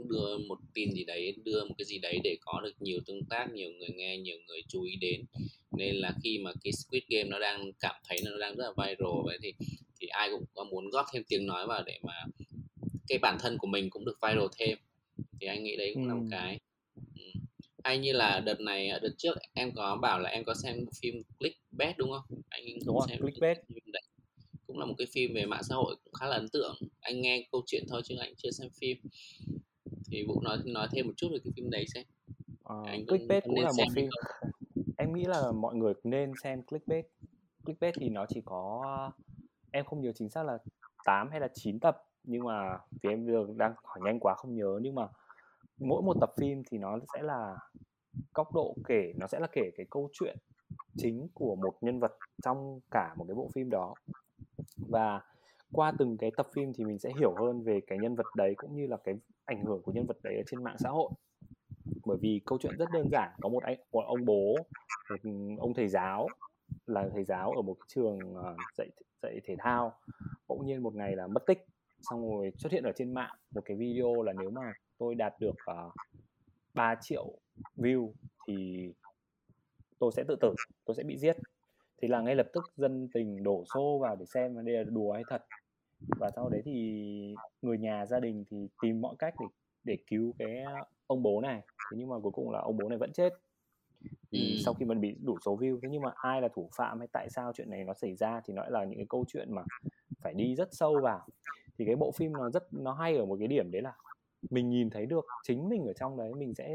đưa 0.09 0.39
một 0.49 0.59
tin 0.75 0.93
gì 0.93 1.05
đấy 1.05 1.37
đưa 1.45 1.65
một 1.65 1.75
cái 1.79 1.85
gì 1.85 1.99
đấy 1.99 2.21
để 2.25 2.37
có 2.41 2.61
được 2.65 2.73
nhiều 2.81 3.01
tương 3.07 3.25
tác 3.25 3.53
nhiều 3.53 3.71
người 3.71 3.89
nghe 3.95 4.19
nhiều 4.19 4.37
người 4.47 4.63
chú 4.69 4.83
ý 4.83 4.97
đến. 4.97 5.25
Nên 5.71 5.97
là 5.97 6.13
khi 6.23 6.39
mà 6.39 6.53
cái 6.65 6.73
Squid 6.73 7.03
Game 7.09 7.25
nó 7.25 7.39
đang 7.39 7.73
cảm 7.81 7.95
thấy 8.09 8.19
nó 8.25 8.39
đang 8.39 8.57
rất 8.57 8.65
là 8.65 8.73
viral 8.77 9.25
vậy 9.25 9.39
thì 9.43 9.53
thì 10.01 10.07
ai 10.07 10.31
cũng 10.31 10.45
có 10.55 10.65
muốn 10.65 10.91
góp 10.91 11.07
thêm 11.13 11.23
tiếng 11.29 11.47
nói 11.47 11.67
vào 11.67 11.83
để 11.87 11.99
mà 12.03 12.25
cái 13.09 13.19
bản 13.19 13.37
thân 13.41 13.59
của 13.59 13.67
mình 13.67 13.91
cũng 13.91 14.05
được 14.05 14.19
viral 14.23 14.47
thêm. 14.59 14.79
Thì 15.41 15.47
anh 15.47 15.65
nghĩ 15.65 15.77
đấy 15.77 15.91
cũng 15.95 16.05
ừ. 16.05 16.09
là 16.09 16.15
một 16.15 16.27
cái 16.31 16.59
hay 17.85 17.99
như 17.99 18.13
là 18.13 18.41
đợt 18.41 18.61
này 18.61 18.91
đợt 19.03 19.15
trước 19.19 19.35
em 19.55 19.73
có 19.75 19.97
bảo 19.97 20.21
là 20.21 20.31
em 20.31 20.45
có 20.45 20.55
xem 20.55 20.77
phim 21.03 21.23
Clickbait 21.39 21.97
đúng 21.99 22.11
không? 22.11 22.41
Anh 22.49 22.65
đúng 22.87 22.97
rồi, 22.97 23.07
xem 23.09 23.19
Clickbait 23.21 23.59
cũng 24.73 24.79
là 24.79 24.87
một 24.87 24.95
cái 24.99 25.07
phim 25.13 25.35
về 25.35 25.47
mạng 25.47 25.63
xã 25.63 25.75
hội 25.75 25.97
cũng 26.05 26.15
khá 26.15 26.27
là 26.27 26.37
ấn 26.37 26.49
tượng. 26.53 26.75
Anh 27.01 27.21
nghe 27.21 27.49
câu 27.53 27.63
chuyện 27.67 27.85
thôi 27.89 28.03
chứ 28.05 28.15
anh 28.21 28.33
chưa 28.37 28.51
xem 28.51 28.69
phim. 28.81 28.97
Thì 30.11 30.25
vũ 30.29 30.41
nói 30.41 30.59
nói 30.65 30.89
thêm 30.93 31.07
một 31.07 31.13
chút 31.17 31.29
về 31.33 31.39
cái 31.45 31.53
phim 31.57 31.71
đấy 31.71 31.85
xem. 31.95 32.05
À, 32.65 32.77
anh 32.87 33.07
clickbait 33.07 33.45
cũng 33.45 33.61
là 33.61 33.73
một 33.77 33.85
phim. 33.95 34.09
em 34.99 35.15
nghĩ 35.15 35.25
là 35.25 35.53
mọi 35.53 35.75
người 35.75 35.95
nên 36.05 36.33
xem 36.43 36.63
clickbait. 36.63 37.07
Clickbait 37.65 37.95
thì 38.01 38.09
nó 38.09 38.27
chỉ 38.29 38.41
có 38.45 38.83
em 39.71 39.85
không 39.85 40.01
nhớ 40.01 40.13
chính 40.15 40.29
xác 40.29 40.43
là 40.43 40.59
8 41.05 41.31
hay 41.31 41.41
là 41.41 41.49
9 41.55 41.81
tập 41.81 41.97
nhưng 42.25 42.45
mà 42.45 42.79
vì 43.03 43.11
em 43.11 43.27
giờ 43.27 43.47
đang 43.57 43.75
hỏi 43.85 43.99
nhanh 44.05 44.19
quá 44.21 44.35
không 44.35 44.55
nhớ. 44.55 44.79
Nhưng 44.83 44.95
mà 44.95 45.09
mỗi 45.79 46.03
một 46.03 46.17
tập 46.21 46.31
phim 46.37 46.63
thì 46.71 46.79
nó 46.79 46.99
sẽ 47.15 47.23
là 47.23 47.57
góc 48.35 48.55
độ 48.55 48.77
kể 48.89 49.13
nó 49.17 49.27
sẽ 49.27 49.41
là 49.41 49.47
kể 49.53 49.71
cái 49.77 49.87
câu 49.91 50.11
chuyện 50.13 50.37
chính 50.97 51.29
của 51.35 51.57
một 51.57 51.75
nhân 51.81 52.01
vật 52.01 52.13
trong 52.43 52.81
cả 52.91 53.15
một 53.17 53.25
cái 53.29 53.35
bộ 53.35 53.51
phim 53.55 53.71
đó 53.71 53.95
và 54.89 55.21
qua 55.73 55.93
từng 55.99 56.17
cái 56.17 56.31
tập 56.37 56.49
phim 56.55 56.73
thì 56.73 56.85
mình 56.85 56.99
sẽ 56.99 57.11
hiểu 57.19 57.35
hơn 57.35 57.63
về 57.63 57.81
cái 57.87 57.99
nhân 57.99 58.15
vật 58.15 58.27
đấy 58.37 58.55
cũng 58.57 58.77
như 58.77 58.87
là 58.87 58.97
cái 59.05 59.15
ảnh 59.45 59.65
hưởng 59.65 59.83
của 59.83 59.93
nhân 59.93 60.07
vật 60.07 60.17
đấy 60.23 60.37
ở 60.37 60.43
trên 60.47 60.65
mạng 60.65 60.77
xã 60.79 60.89
hội. 60.89 61.11
Bởi 62.05 62.19
vì 62.21 62.41
câu 62.47 62.59
chuyện 62.63 62.77
rất 62.79 62.89
đơn 62.93 63.09
giản 63.13 63.31
có 63.41 63.49
một 63.49 63.63
anh 63.63 63.79
một 63.93 64.05
ông 64.07 64.25
bố 64.25 64.57
một 65.11 65.17
ừ, 65.23 65.31
ông 65.59 65.75
thầy 65.75 65.89
giáo 65.89 66.29
là 66.87 67.09
thầy 67.13 67.25
giáo 67.25 67.53
ở 67.53 67.63
một 67.63 67.75
cái 67.81 67.87
trường 67.89 68.35
ờ, 68.35 68.57
dạy 68.77 68.89
dạy 69.23 69.41
thể 69.45 69.57
thao 69.59 69.93
bỗng 70.49 70.67
nhiên 70.67 70.83
một 70.83 70.95
ngày 70.95 71.17
là 71.17 71.27
mất 71.27 71.47
tích 71.47 71.67
xong 72.11 72.31
rồi 72.31 72.53
xuất 72.57 72.73
hiện 72.73 72.85
ở 72.85 72.93
trên 72.97 73.15
mạng. 73.15 73.37
Một 73.51 73.63
cái 73.65 73.77
video 73.77 74.23
là 74.23 74.33
nếu 74.33 74.51
mà 74.51 74.73
tôi 74.99 75.15
đạt 75.15 75.35
được 75.41 75.55
ờ, 75.65 75.87
uh, 75.87 75.93
3 76.75 76.95
triệu 77.01 77.39
view 77.77 78.13
thì 78.47 78.89
tôi 79.99 80.13
sẽ 80.17 80.25
tự 80.29 80.37
tử 80.41 80.55
tôi 80.85 80.97
sẽ 80.97 81.03
bị 81.03 81.19
giết 81.19 81.37
thì 82.03 82.09
là 82.09 82.21
ngay 82.21 82.35
lập 82.35 82.47
tức 82.53 82.65
dân 82.77 83.09
tình 83.15 83.43
đổ 83.43 83.65
xô 83.75 83.99
vào 83.99 84.17
để 84.17 84.27
xem 84.27 84.65
đây 84.65 84.75
là 84.75 84.85
đùa 84.85 85.13
hay 85.13 85.23
thật. 85.29 85.45
Và 86.19 86.31
sau 86.37 86.49
đấy 86.49 86.63
thì 86.65 87.35
người 87.63 87.79
nhà 87.79 88.07
gia 88.07 88.21
đình 88.21 88.45
thì 88.51 88.69
tìm 88.83 89.01
mọi 89.01 89.15
cách 89.19 89.35
để 89.41 89.47
để 89.85 89.99
cứu 90.07 90.35
cái 90.39 90.65
ông 91.07 91.23
bố 91.23 91.41
này. 91.41 91.61
Thế 91.91 91.97
nhưng 91.99 92.09
mà 92.09 92.17
cuối 92.23 92.33
cùng 92.33 92.51
là 92.51 92.59
ông 92.59 92.77
bố 92.77 92.89
này 92.89 92.99
vẫn 92.99 93.13
chết. 93.13 93.33
Ừ. 94.31 94.39
sau 94.65 94.75
khi 94.75 94.85
mình 94.85 95.01
bị 95.01 95.17
đủ 95.25 95.37
số 95.45 95.57
view 95.57 95.79
thế 95.83 95.89
nhưng 95.91 96.03
mà 96.03 96.11
ai 96.15 96.43
là 96.43 96.49
thủ 96.49 96.71
phạm 96.77 96.99
hay 96.99 97.09
tại 97.13 97.31
sao 97.31 97.53
chuyện 97.53 97.71
này 97.71 97.85
nó 97.85 97.95
xảy 97.95 98.15
ra 98.15 98.41
thì 98.45 98.55
nó 98.55 98.65
là 98.69 98.85
những 98.85 98.99
cái 98.99 99.07
câu 99.09 99.25
chuyện 99.29 99.55
mà 99.55 99.63
phải 100.21 100.35
đi 100.35 100.55
rất 100.55 100.69
sâu 100.73 101.01
vào. 101.03 101.27
Thì 101.79 101.85
cái 101.85 101.97
bộ 101.97 102.13
phim 102.13 102.33
nó 102.33 102.51
rất 102.51 102.75
nó 102.75 102.93
hay 102.93 103.17
ở 103.17 103.25
một 103.25 103.37
cái 103.39 103.49
điểm 103.49 103.71
đấy 103.71 103.83
là 103.83 103.93
mình 104.51 104.71
nhìn 104.71 104.91
thấy 104.91 105.07
được 105.07 105.27
chính 105.43 105.69
mình 105.69 105.87
ở 105.87 105.93
trong 105.93 106.17
đấy 106.17 106.33
mình 106.35 106.55
sẽ 106.55 106.69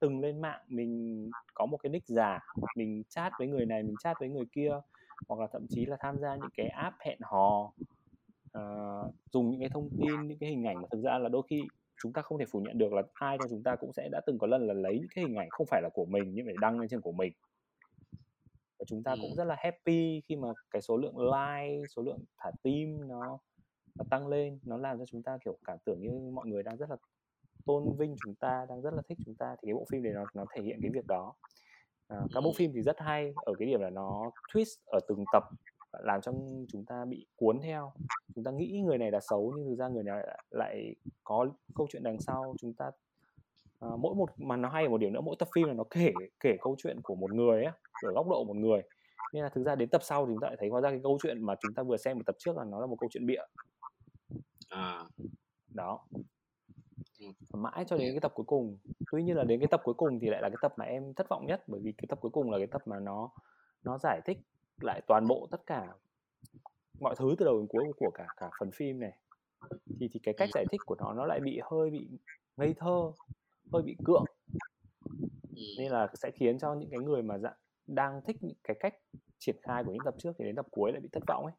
từng 0.00 0.20
lên 0.20 0.40
mạng 0.40 0.60
mình 0.68 1.30
có 1.54 1.66
một 1.66 1.76
cái 1.76 1.90
nick 1.90 2.08
giả 2.08 2.40
mình 2.76 3.02
chat 3.08 3.32
với 3.38 3.48
người 3.48 3.66
này 3.66 3.82
mình 3.82 3.96
chat 4.02 4.16
với 4.20 4.28
người 4.28 4.46
kia 4.52 4.72
hoặc 5.28 5.40
là 5.40 5.46
thậm 5.52 5.66
chí 5.68 5.86
là 5.86 5.96
tham 6.00 6.18
gia 6.18 6.36
những 6.36 6.50
cái 6.56 6.68
app 6.68 6.96
hẹn 7.00 7.18
hò 7.22 7.72
uh, 8.58 9.14
dùng 9.32 9.50
những 9.50 9.60
cái 9.60 9.68
thông 9.68 9.90
tin 9.90 10.28
những 10.28 10.38
cái 10.38 10.50
hình 10.50 10.66
ảnh 10.66 10.82
mà 10.82 10.88
thực 10.90 11.00
ra 11.02 11.18
là 11.18 11.28
đôi 11.28 11.42
khi 11.50 11.62
chúng 12.02 12.12
ta 12.12 12.22
không 12.22 12.38
thể 12.38 12.44
phủ 12.44 12.60
nhận 12.60 12.78
được 12.78 12.92
là 12.92 13.02
ai 13.14 13.38
trong 13.38 13.48
chúng 13.50 13.62
ta 13.62 13.76
cũng 13.76 13.92
sẽ 13.92 14.08
đã 14.12 14.20
từng 14.26 14.38
có 14.38 14.46
lần 14.46 14.66
là 14.66 14.74
lấy 14.74 14.98
những 14.98 15.08
cái 15.14 15.24
hình 15.24 15.36
ảnh 15.36 15.50
không 15.50 15.66
phải 15.66 15.82
là 15.82 15.88
của 15.94 16.04
mình 16.04 16.30
nhưng 16.34 16.46
phải 16.46 16.54
đăng 16.60 16.80
lên 16.80 16.88
trên 16.88 17.00
của 17.00 17.12
mình. 17.12 17.32
Và 18.78 18.84
chúng 18.86 19.02
ta 19.02 19.16
cũng 19.22 19.34
rất 19.34 19.44
là 19.44 19.56
happy 19.58 20.22
khi 20.28 20.36
mà 20.36 20.48
cái 20.70 20.82
số 20.82 20.96
lượng 20.96 21.18
like 21.18 21.86
số 21.88 22.02
lượng 22.02 22.18
thả 22.38 22.50
tim 22.62 23.08
nó 23.08 23.38
nó 23.94 24.04
tăng 24.10 24.28
lên 24.28 24.58
nó 24.64 24.76
làm 24.76 24.98
cho 24.98 25.04
chúng 25.06 25.22
ta 25.22 25.38
kiểu 25.44 25.58
cảm 25.64 25.78
tưởng 25.84 26.00
như 26.00 26.30
mọi 26.32 26.46
người 26.46 26.62
đang 26.62 26.76
rất 26.76 26.90
là 26.90 26.96
tôn 27.66 27.96
vinh 27.98 28.16
chúng 28.24 28.34
ta 28.34 28.66
đang 28.68 28.82
rất 28.82 28.94
là 28.94 29.02
thích 29.08 29.18
chúng 29.24 29.34
ta 29.34 29.56
thì 29.62 29.66
cái 29.66 29.74
bộ 29.74 29.86
phim 29.90 30.02
này 30.02 30.12
nó 30.12 30.24
nó 30.34 30.44
thể 30.54 30.62
hiện 30.62 30.78
cái 30.82 30.90
việc 30.94 31.06
đó. 31.06 31.34
À, 32.08 32.20
các 32.34 32.40
bộ 32.40 32.52
phim 32.56 32.72
thì 32.74 32.82
rất 32.82 32.98
hay 32.98 33.32
ở 33.36 33.52
cái 33.58 33.68
điểm 33.68 33.80
là 33.80 33.90
nó 33.90 34.30
twist 34.52 34.76
ở 34.86 35.00
từng 35.08 35.24
tập 35.32 35.42
làm 35.92 36.20
cho 36.20 36.32
chúng 36.68 36.84
ta 36.84 37.04
bị 37.04 37.26
cuốn 37.36 37.60
theo. 37.62 37.92
Chúng 38.34 38.44
ta 38.44 38.50
nghĩ 38.50 38.82
người 38.84 38.98
này 38.98 39.10
là 39.10 39.20
xấu 39.20 39.52
nhưng 39.56 39.68
thực 39.68 39.78
ra 39.78 39.88
người 39.88 40.02
này 40.02 40.38
lại 40.50 40.94
có 41.24 41.46
câu 41.74 41.86
chuyện 41.90 42.02
đằng 42.02 42.20
sau. 42.20 42.54
Chúng 42.58 42.74
ta 42.74 42.90
à, 43.80 43.88
mỗi 43.98 44.14
một 44.14 44.30
mà 44.36 44.56
nó 44.56 44.68
hay 44.68 44.84
ở 44.84 44.90
một 44.90 44.98
điểm 44.98 45.12
nữa 45.12 45.20
mỗi 45.20 45.36
tập 45.38 45.48
phim 45.54 45.68
là 45.68 45.74
nó 45.74 45.84
kể 45.90 46.12
kể 46.40 46.56
câu 46.60 46.76
chuyện 46.78 47.00
của 47.02 47.14
một 47.14 47.32
người 47.32 47.64
á 47.64 47.72
ở 48.06 48.12
góc 48.12 48.28
độ 48.28 48.44
một 48.44 48.56
người. 48.56 48.82
Nên 49.32 49.42
là 49.42 49.48
thực 49.48 49.64
ra 49.64 49.74
đến 49.74 49.88
tập 49.88 50.00
sau 50.04 50.26
thì 50.26 50.32
chúng 50.32 50.40
ta 50.40 50.46
lại 50.46 50.56
thấy 50.60 50.68
hóa 50.68 50.80
ra 50.80 50.90
cái 50.90 51.00
câu 51.02 51.18
chuyện 51.22 51.46
mà 51.46 51.54
chúng 51.60 51.74
ta 51.74 51.82
vừa 51.82 51.96
xem 51.96 52.16
một 52.16 52.22
tập 52.26 52.36
trước 52.38 52.56
là 52.56 52.64
nó 52.64 52.80
là 52.80 52.86
một 52.86 52.96
câu 53.00 53.08
chuyện 53.12 53.26
bịa 53.26 53.42
à. 54.70 55.04
Đó. 55.74 56.06
Mãi 57.52 57.84
cho 57.88 57.96
đến 57.96 58.12
cái 58.12 58.20
tập 58.20 58.32
cuối 58.34 58.46
cùng. 58.46 58.78
Tuy 59.12 59.22
nhiên 59.22 59.36
là 59.36 59.44
đến 59.44 59.60
cái 59.60 59.68
tập 59.70 59.80
cuối 59.84 59.94
cùng 59.94 60.18
thì 60.20 60.28
lại 60.30 60.42
là 60.42 60.48
cái 60.48 60.56
tập 60.62 60.72
mà 60.76 60.84
em 60.84 61.14
thất 61.14 61.28
vọng 61.28 61.46
nhất 61.46 61.62
bởi 61.66 61.80
vì 61.84 61.92
cái 61.92 62.04
tập 62.08 62.18
cuối 62.20 62.30
cùng 62.30 62.50
là 62.50 62.58
cái 62.58 62.66
tập 62.66 62.82
mà 62.86 62.98
nó 63.00 63.30
nó 63.84 63.98
giải 63.98 64.20
thích 64.24 64.38
lại 64.80 65.00
toàn 65.06 65.26
bộ 65.28 65.48
tất 65.50 65.66
cả 65.66 65.94
mọi 67.00 67.14
thứ 67.18 67.34
từ 67.38 67.44
đầu 67.44 67.58
đến 67.58 67.66
cuối 67.68 67.84
của 67.96 68.10
cả 68.14 68.26
cả 68.36 68.50
phần 68.60 68.70
phim 68.70 69.00
này. 69.00 69.18
Thì 70.00 70.08
thì 70.12 70.20
cái 70.22 70.34
cách 70.38 70.48
giải 70.54 70.64
thích 70.70 70.80
của 70.86 70.94
nó 70.98 71.12
nó 71.12 71.26
lại 71.26 71.40
bị 71.40 71.60
hơi 71.70 71.90
bị 71.90 72.08
ngây 72.56 72.74
thơ 72.78 73.12
hơi 73.72 73.82
bị 73.82 73.96
cưỡng 74.04 74.24
nên 75.78 75.92
là 75.92 76.08
sẽ 76.14 76.30
khiến 76.30 76.58
cho 76.58 76.74
những 76.74 76.90
cái 76.90 77.00
người 77.00 77.22
mà 77.22 77.38
dạng 77.38 77.56
đang 77.86 78.22
thích 78.22 78.36
những 78.40 78.56
cái 78.64 78.76
cách 78.80 78.94
triển 79.38 79.56
khai 79.62 79.84
của 79.84 79.92
những 79.92 80.04
tập 80.04 80.14
trước 80.18 80.32
thì 80.38 80.44
đến 80.44 80.56
tập 80.56 80.66
cuối 80.70 80.92
lại 80.92 81.00
bị 81.00 81.08
thất 81.12 81.22
vọng 81.28 81.44
ấy. 81.44 81.54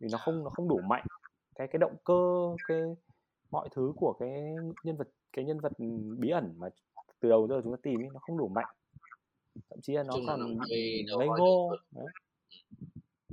Vì 0.00 0.08
nó 0.12 0.18
không 0.18 0.44
nó 0.44 0.50
không 0.50 0.68
đủ 0.68 0.80
mạnh 0.84 1.06
cái 1.58 1.68
cái 1.68 1.78
động 1.78 1.96
cơ 2.04 2.54
cái 2.68 2.80
mọi 3.50 3.68
thứ 3.72 3.92
của 3.96 4.12
cái 4.12 4.42
nhân 4.84 4.96
vật 4.96 5.08
cái 5.32 5.44
nhân 5.44 5.60
vật 5.60 5.72
bí 6.18 6.30
ẩn 6.30 6.54
mà 6.56 6.68
từ 7.20 7.28
đầu 7.28 7.48
giờ 7.48 7.60
chúng 7.64 7.72
ta 7.72 7.80
tìm 7.82 8.00
ấy, 8.00 8.08
nó 8.12 8.20
không 8.20 8.38
đủ 8.38 8.48
mạnh. 8.48 8.74
Thậm 9.70 9.80
chí 9.82 9.92
là 9.92 10.02
nó 10.02 10.14
còn 10.26 10.58
ngây 10.68 11.04
ngô 11.38 11.76
đấy. 11.90 12.06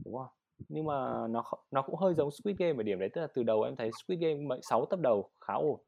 đúng 0.06 0.18
không? 0.18 0.28
Nhưng 0.70 0.86
mà 0.86 1.28
nó 1.28 1.44
nó 1.72 1.82
cũng 1.82 1.96
hơi 1.96 2.14
giống 2.14 2.32
Squid 2.32 2.58
Game 2.58 2.78
ở 2.78 2.84
điểm 2.84 3.00
đấy 3.00 3.10
tức 3.14 3.22
là 3.22 3.28
từ 3.34 3.44
đầu 3.44 3.62
em 3.62 3.76
thấy 3.76 3.90
Squid 4.04 4.20
Game 4.20 4.60
6 4.62 4.86
tập 4.86 5.00
đầu 5.00 5.30
khá 5.42 5.54
ổn. 5.54 5.82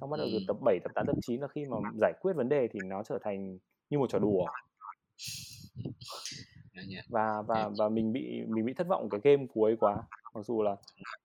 Xong 0.00 0.10
bắt 0.10 0.16
đầu 0.16 0.28
từ 0.32 0.38
tập 0.48 0.56
7, 0.64 0.78
tập 0.84 0.92
8, 0.94 1.06
tập 1.06 1.16
9 1.22 1.40
là 1.40 1.48
khi 1.48 1.64
mà 1.64 1.76
giải 2.00 2.12
quyết 2.20 2.32
vấn 2.36 2.48
đề 2.48 2.68
thì 2.72 2.80
nó 2.84 3.02
trở 3.02 3.18
thành 3.22 3.58
như 3.90 3.98
một 3.98 4.10
trò 4.10 4.18
đùa 4.18 4.46
và 7.08 7.42
và 7.42 7.70
và 7.78 7.88
mình 7.88 8.12
bị 8.12 8.42
mình 8.48 8.64
bị 8.64 8.72
thất 8.74 8.86
vọng 8.86 9.08
cái 9.10 9.20
game 9.24 9.46
cuối 9.54 9.76
quá. 9.80 10.02
Mặc 10.34 10.46
dù 10.46 10.62
là 10.62 10.76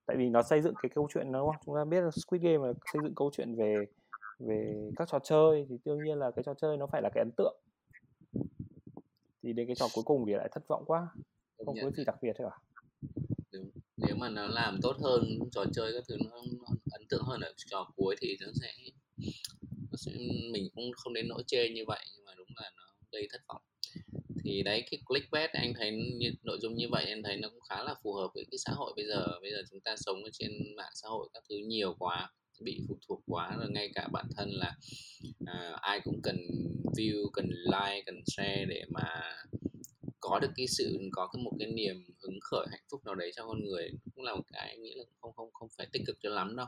tại 0.06 0.18
vì 0.18 0.30
nó 0.30 0.44
xây 0.44 0.62
dựng 0.62 0.74
cái 0.82 0.90
câu 0.96 1.08
chuyện 1.14 1.32
nó 1.32 1.52
chúng 1.66 1.76
ta 1.76 1.86
biết 1.86 2.02
là 2.02 2.12
Squid 2.12 2.42
Game 2.42 2.68
là 2.68 2.74
xây 2.94 3.02
dựng 3.02 3.16
câu 3.16 3.32
chuyện 3.34 3.56
về 3.56 3.86
về 4.40 4.90
các 4.96 5.08
trò 5.12 5.20
chơi 5.20 5.66
thì 5.70 5.78
đương 5.86 6.04
nhiên 6.04 6.18
là 6.18 6.32
cái 6.32 6.44
trò 6.44 6.54
chơi 6.54 6.78
nó 6.78 6.88
phải 6.88 7.02
là 7.02 7.10
cái 7.14 7.24
ấn 7.24 7.32
tượng. 7.38 7.56
Thì 9.44 9.54
đến 9.54 9.68
cái 9.68 9.76
trò 9.76 9.88
cuối 9.94 10.04
cùng 10.04 10.26
thì 10.28 10.34
lại 10.34 10.50
thất 10.52 10.68
vọng 10.68 10.84
quá 10.86 11.08
không 11.66 11.78
có 11.82 11.92
gì 11.92 12.04
đặc 12.06 12.16
biệt 12.22 12.34
Đúng. 13.52 13.70
nếu 13.98 14.16
mà 14.16 14.30
nó 14.30 14.48
làm 14.48 14.80
tốt 14.82 14.98
hơn 15.04 15.40
trò 15.52 15.66
chơi 15.74 15.92
các 15.94 16.04
thứ 16.08 16.18
nó, 16.26 16.36
nó 16.60 16.76
ấn 16.92 17.08
tượng 17.10 17.24
hơn 17.24 17.42
ở 17.42 17.54
trò 17.58 17.92
cuối 17.96 18.16
thì 18.20 18.38
nó 18.42 18.48
sẽ, 18.62 18.74
nó 19.92 19.98
sẽ 19.98 20.12
mình 20.52 20.68
cũng 20.76 20.92
không 20.96 21.14
đến 21.14 21.28
nỗi 21.28 21.44
chê 21.48 21.70
như 21.70 21.84
vậy 21.88 22.00
nhưng 22.16 22.26
mà 22.26 22.32
đúng 22.38 22.48
là 22.56 22.72
nó 22.78 22.84
gây 23.12 23.28
thất 23.32 23.42
vọng 23.48 23.62
thì 24.44 24.64
đấy 24.64 24.84
cái 24.92 25.02
clickbait 25.06 25.50
anh 25.50 25.74
thấy 25.80 25.92
như, 25.92 26.32
nội 26.44 26.58
dung 26.62 26.76
như 26.76 26.88
vậy 26.92 27.06
anh 27.06 27.24
thấy 27.24 27.38
nó 27.38 27.50
cũng 27.50 27.62
khá 27.70 27.84
là 27.84 27.96
phù 28.04 28.14
hợp 28.14 28.28
với 28.34 28.46
cái 28.52 28.58
xã 28.66 28.74
hội 28.76 28.94
bây 28.96 29.06
giờ. 29.06 29.26
Bây 29.42 29.52
giờ 29.52 29.62
chúng 29.70 29.80
ta 29.80 29.96
sống 29.98 30.24
ở 30.24 30.30
trên 30.34 30.52
mạng 30.78 30.92
xã 30.96 31.08
hội 31.08 31.30
các 31.34 31.44
thứ 31.50 31.56
nhiều 31.58 31.96
quá 32.00 32.32
bị 32.64 32.82
phụ 32.88 32.98
thuộc 33.08 33.22
quá 33.28 33.56
rồi 33.60 33.72
ngay 33.72 33.92
cả 33.96 34.08
bản 34.12 34.26
thân 34.36 34.50
là 34.50 34.76
à, 35.46 35.78
ai 35.82 36.02
cũng 36.04 36.22
cần 36.24 36.38
view 36.98 37.30
cần 37.34 37.50
like 37.50 38.04
cần 38.06 38.22
share 38.26 38.66
để 38.66 38.84
mà 38.90 39.22
có 40.20 40.40
được 40.40 40.52
cái 40.56 40.68
sự 40.68 41.00
có 41.12 41.28
cái 41.34 41.44
một 41.44 41.52
cái 41.60 41.72
niềm 41.72 42.06
hứng 42.24 42.40
khởi 42.42 42.68
hạnh 42.72 42.84
phúc 42.92 43.06
nào 43.06 43.16
đấy 43.16 43.32
cho 43.36 43.48
con 43.48 43.64
người 43.64 43.92
cũng 44.16 44.24
là 44.24 44.36
một 44.36 44.44
cái 44.54 44.78
nghĩ 44.78 44.94
là 44.96 45.04
không 45.22 45.34
không 45.34 45.50
không 45.54 45.70
phải 45.78 45.88
tích 45.92 46.02
cực 46.08 46.18
cho 46.24 46.30
lắm 46.30 46.56
đâu. 46.56 46.68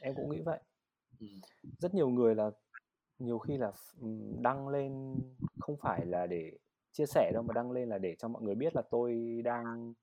Em 0.00 0.14
cũng 0.16 0.30
nghĩ 0.30 0.40
vậy. 0.44 0.58
Ừ. 1.20 1.26
rất 1.78 1.94
nhiều 1.94 2.08
người 2.08 2.34
là 2.34 2.50
nhiều 3.18 3.38
khi 3.38 3.56
là 3.56 3.72
đăng 4.40 4.68
lên 4.68 5.14
không 5.58 5.76
phải 5.76 6.06
là 6.06 6.26
để 6.26 6.52
chia 6.92 7.06
sẻ 7.06 7.30
đâu 7.34 7.42
mà 7.42 7.52
đăng 7.54 7.70
lên 7.70 7.88
là 7.88 7.98
để 7.98 8.16
cho 8.18 8.28
mọi 8.28 8.42
người 8.42 8.54
biết 8.54 8.76
là 8.76 8.82
tôi 8.90 9.40
đang 9.44 9.94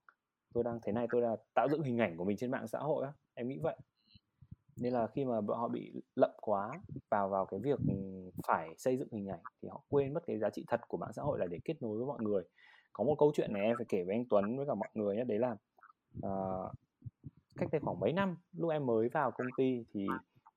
tôi 0.53 0.63
đang 0.63 0.79
thế 0.83 0.91
này 0.91 1.07
tôi 1.11 1.21
là 1.21 1.35
tạo 1.53 1.67
dựng 1.71 1.81
hình 1.81 1.97
ảnh 1.97 2.17
của 2.17 2.25
mình 2.25 2.37
trên 2.37 2.51
mạng 2.51 2.67
xã 2.67 2.79
hội 2.79 3.05
á 3.05 3.13
em 3.33 3.47
nghĩ 3.47 3.59
vậy. 3.59 3.75
Nên 4.77 4.93
là 4.93 5.07
khi 5.07 5.25
mà 5.25 5.39
họ 5.47 5.67
bị 5.67 6.01
lậm 6.15 6.31
quá 6.41 6.81
vào 7.09 7.29
vào 7.29 7.45
cái 7.45 7.59
việc 7.59 7.79
phải 8.47 8.75
xây 8.77 8.97
dựng 8.97 9.07
hình 9.11 9.27
ảnh 9.27 9.39
thì 9.61 9.69
họ 9.69 9.81
quên 9.89 10.13
mất 10.13 10.23
cái 10.27 10.39
giá 10.39 10.49
trị 10.49 10.65
thật 10.67 10.81
của 10.87 10.97
mạng 10.97 11.13
xã 11.13 11.21
hội 11.21 11.39
là 11.39 11.45
để 11.45 11.59
kết 11.65 11.81
nối 11.81 11.97
với 11.97 12.07
mọi 12.07 12.19
người. 12.21 12.43
Có 12.93 13.03
một 13.03 13.15
câu 13.19 13.31
chuyện 13.35 13.53
này 13.53 13.63
em 13.63 13.75
phải 13.77 13.85
kể 13.89 14.03
với 14.03 14.15
anh 14.15 14.25
Tuấn 14.29 14.57
với 14.57 14.65
cả 14.65 14.75
mọi 14.75 14.89
người 14.93 15.15
nhé 15.15 15.23
đấy 15.23 15.39
là 15.39 15.57
uh, 16.17 16.71
cách 17.55 17.69
đây 17.71 17.81
khoảng 17.81 17.99
mấy 17.99 18.13
năm 18.13 18.37
lúc 18.53 18.71
em 18.71 18.85
mới 18.85 19.09
vào 19.09 19.31
công 19.31 19.47
ty 19.57 19.85
thì 19.93 20.07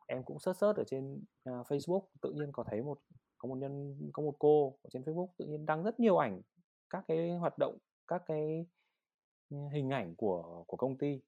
em 0.08 0.22
cũng 0.24 0.38
search 0.38 0.58
search 0.58 0.78
ở 0.78 0.84
trên 0.86 1.24
uh, 1.50 1.66
Facebook 1.66 2.02
tự 2.22 2.32
nhiên 2.32 2.52
có 2.52 2.64
thấy 2.64 2.82
một 2.82 2.98
có 3.38 3.48
một 3.48 3.54
nhân 3.54 3.96
có 4.12 4.22
một 4.22 4.34
cô 4.38 4.78
ở 4.82 4.90
trên 4.92 5.02
Facebook 5.02 5.28
tự 5.36 5.46
nhiên 5.46 5.66
đăng 5.66 5.82
rất 5.82 6.00
nhiều 6.00 6.16
ảnh 6.16 6.42
các 6.90 7.04
cái 7.08 7.30
hoạt 7.30 7.58
động 7.58 7.78
các 8.06 8.22
cái 8.26 8.66
hình 9.50 9.90
ảnh 9.90 10.14
của 10.16 10.64
của 10.66 10.76
công 10.76 10.98
ty. 10.98 11.20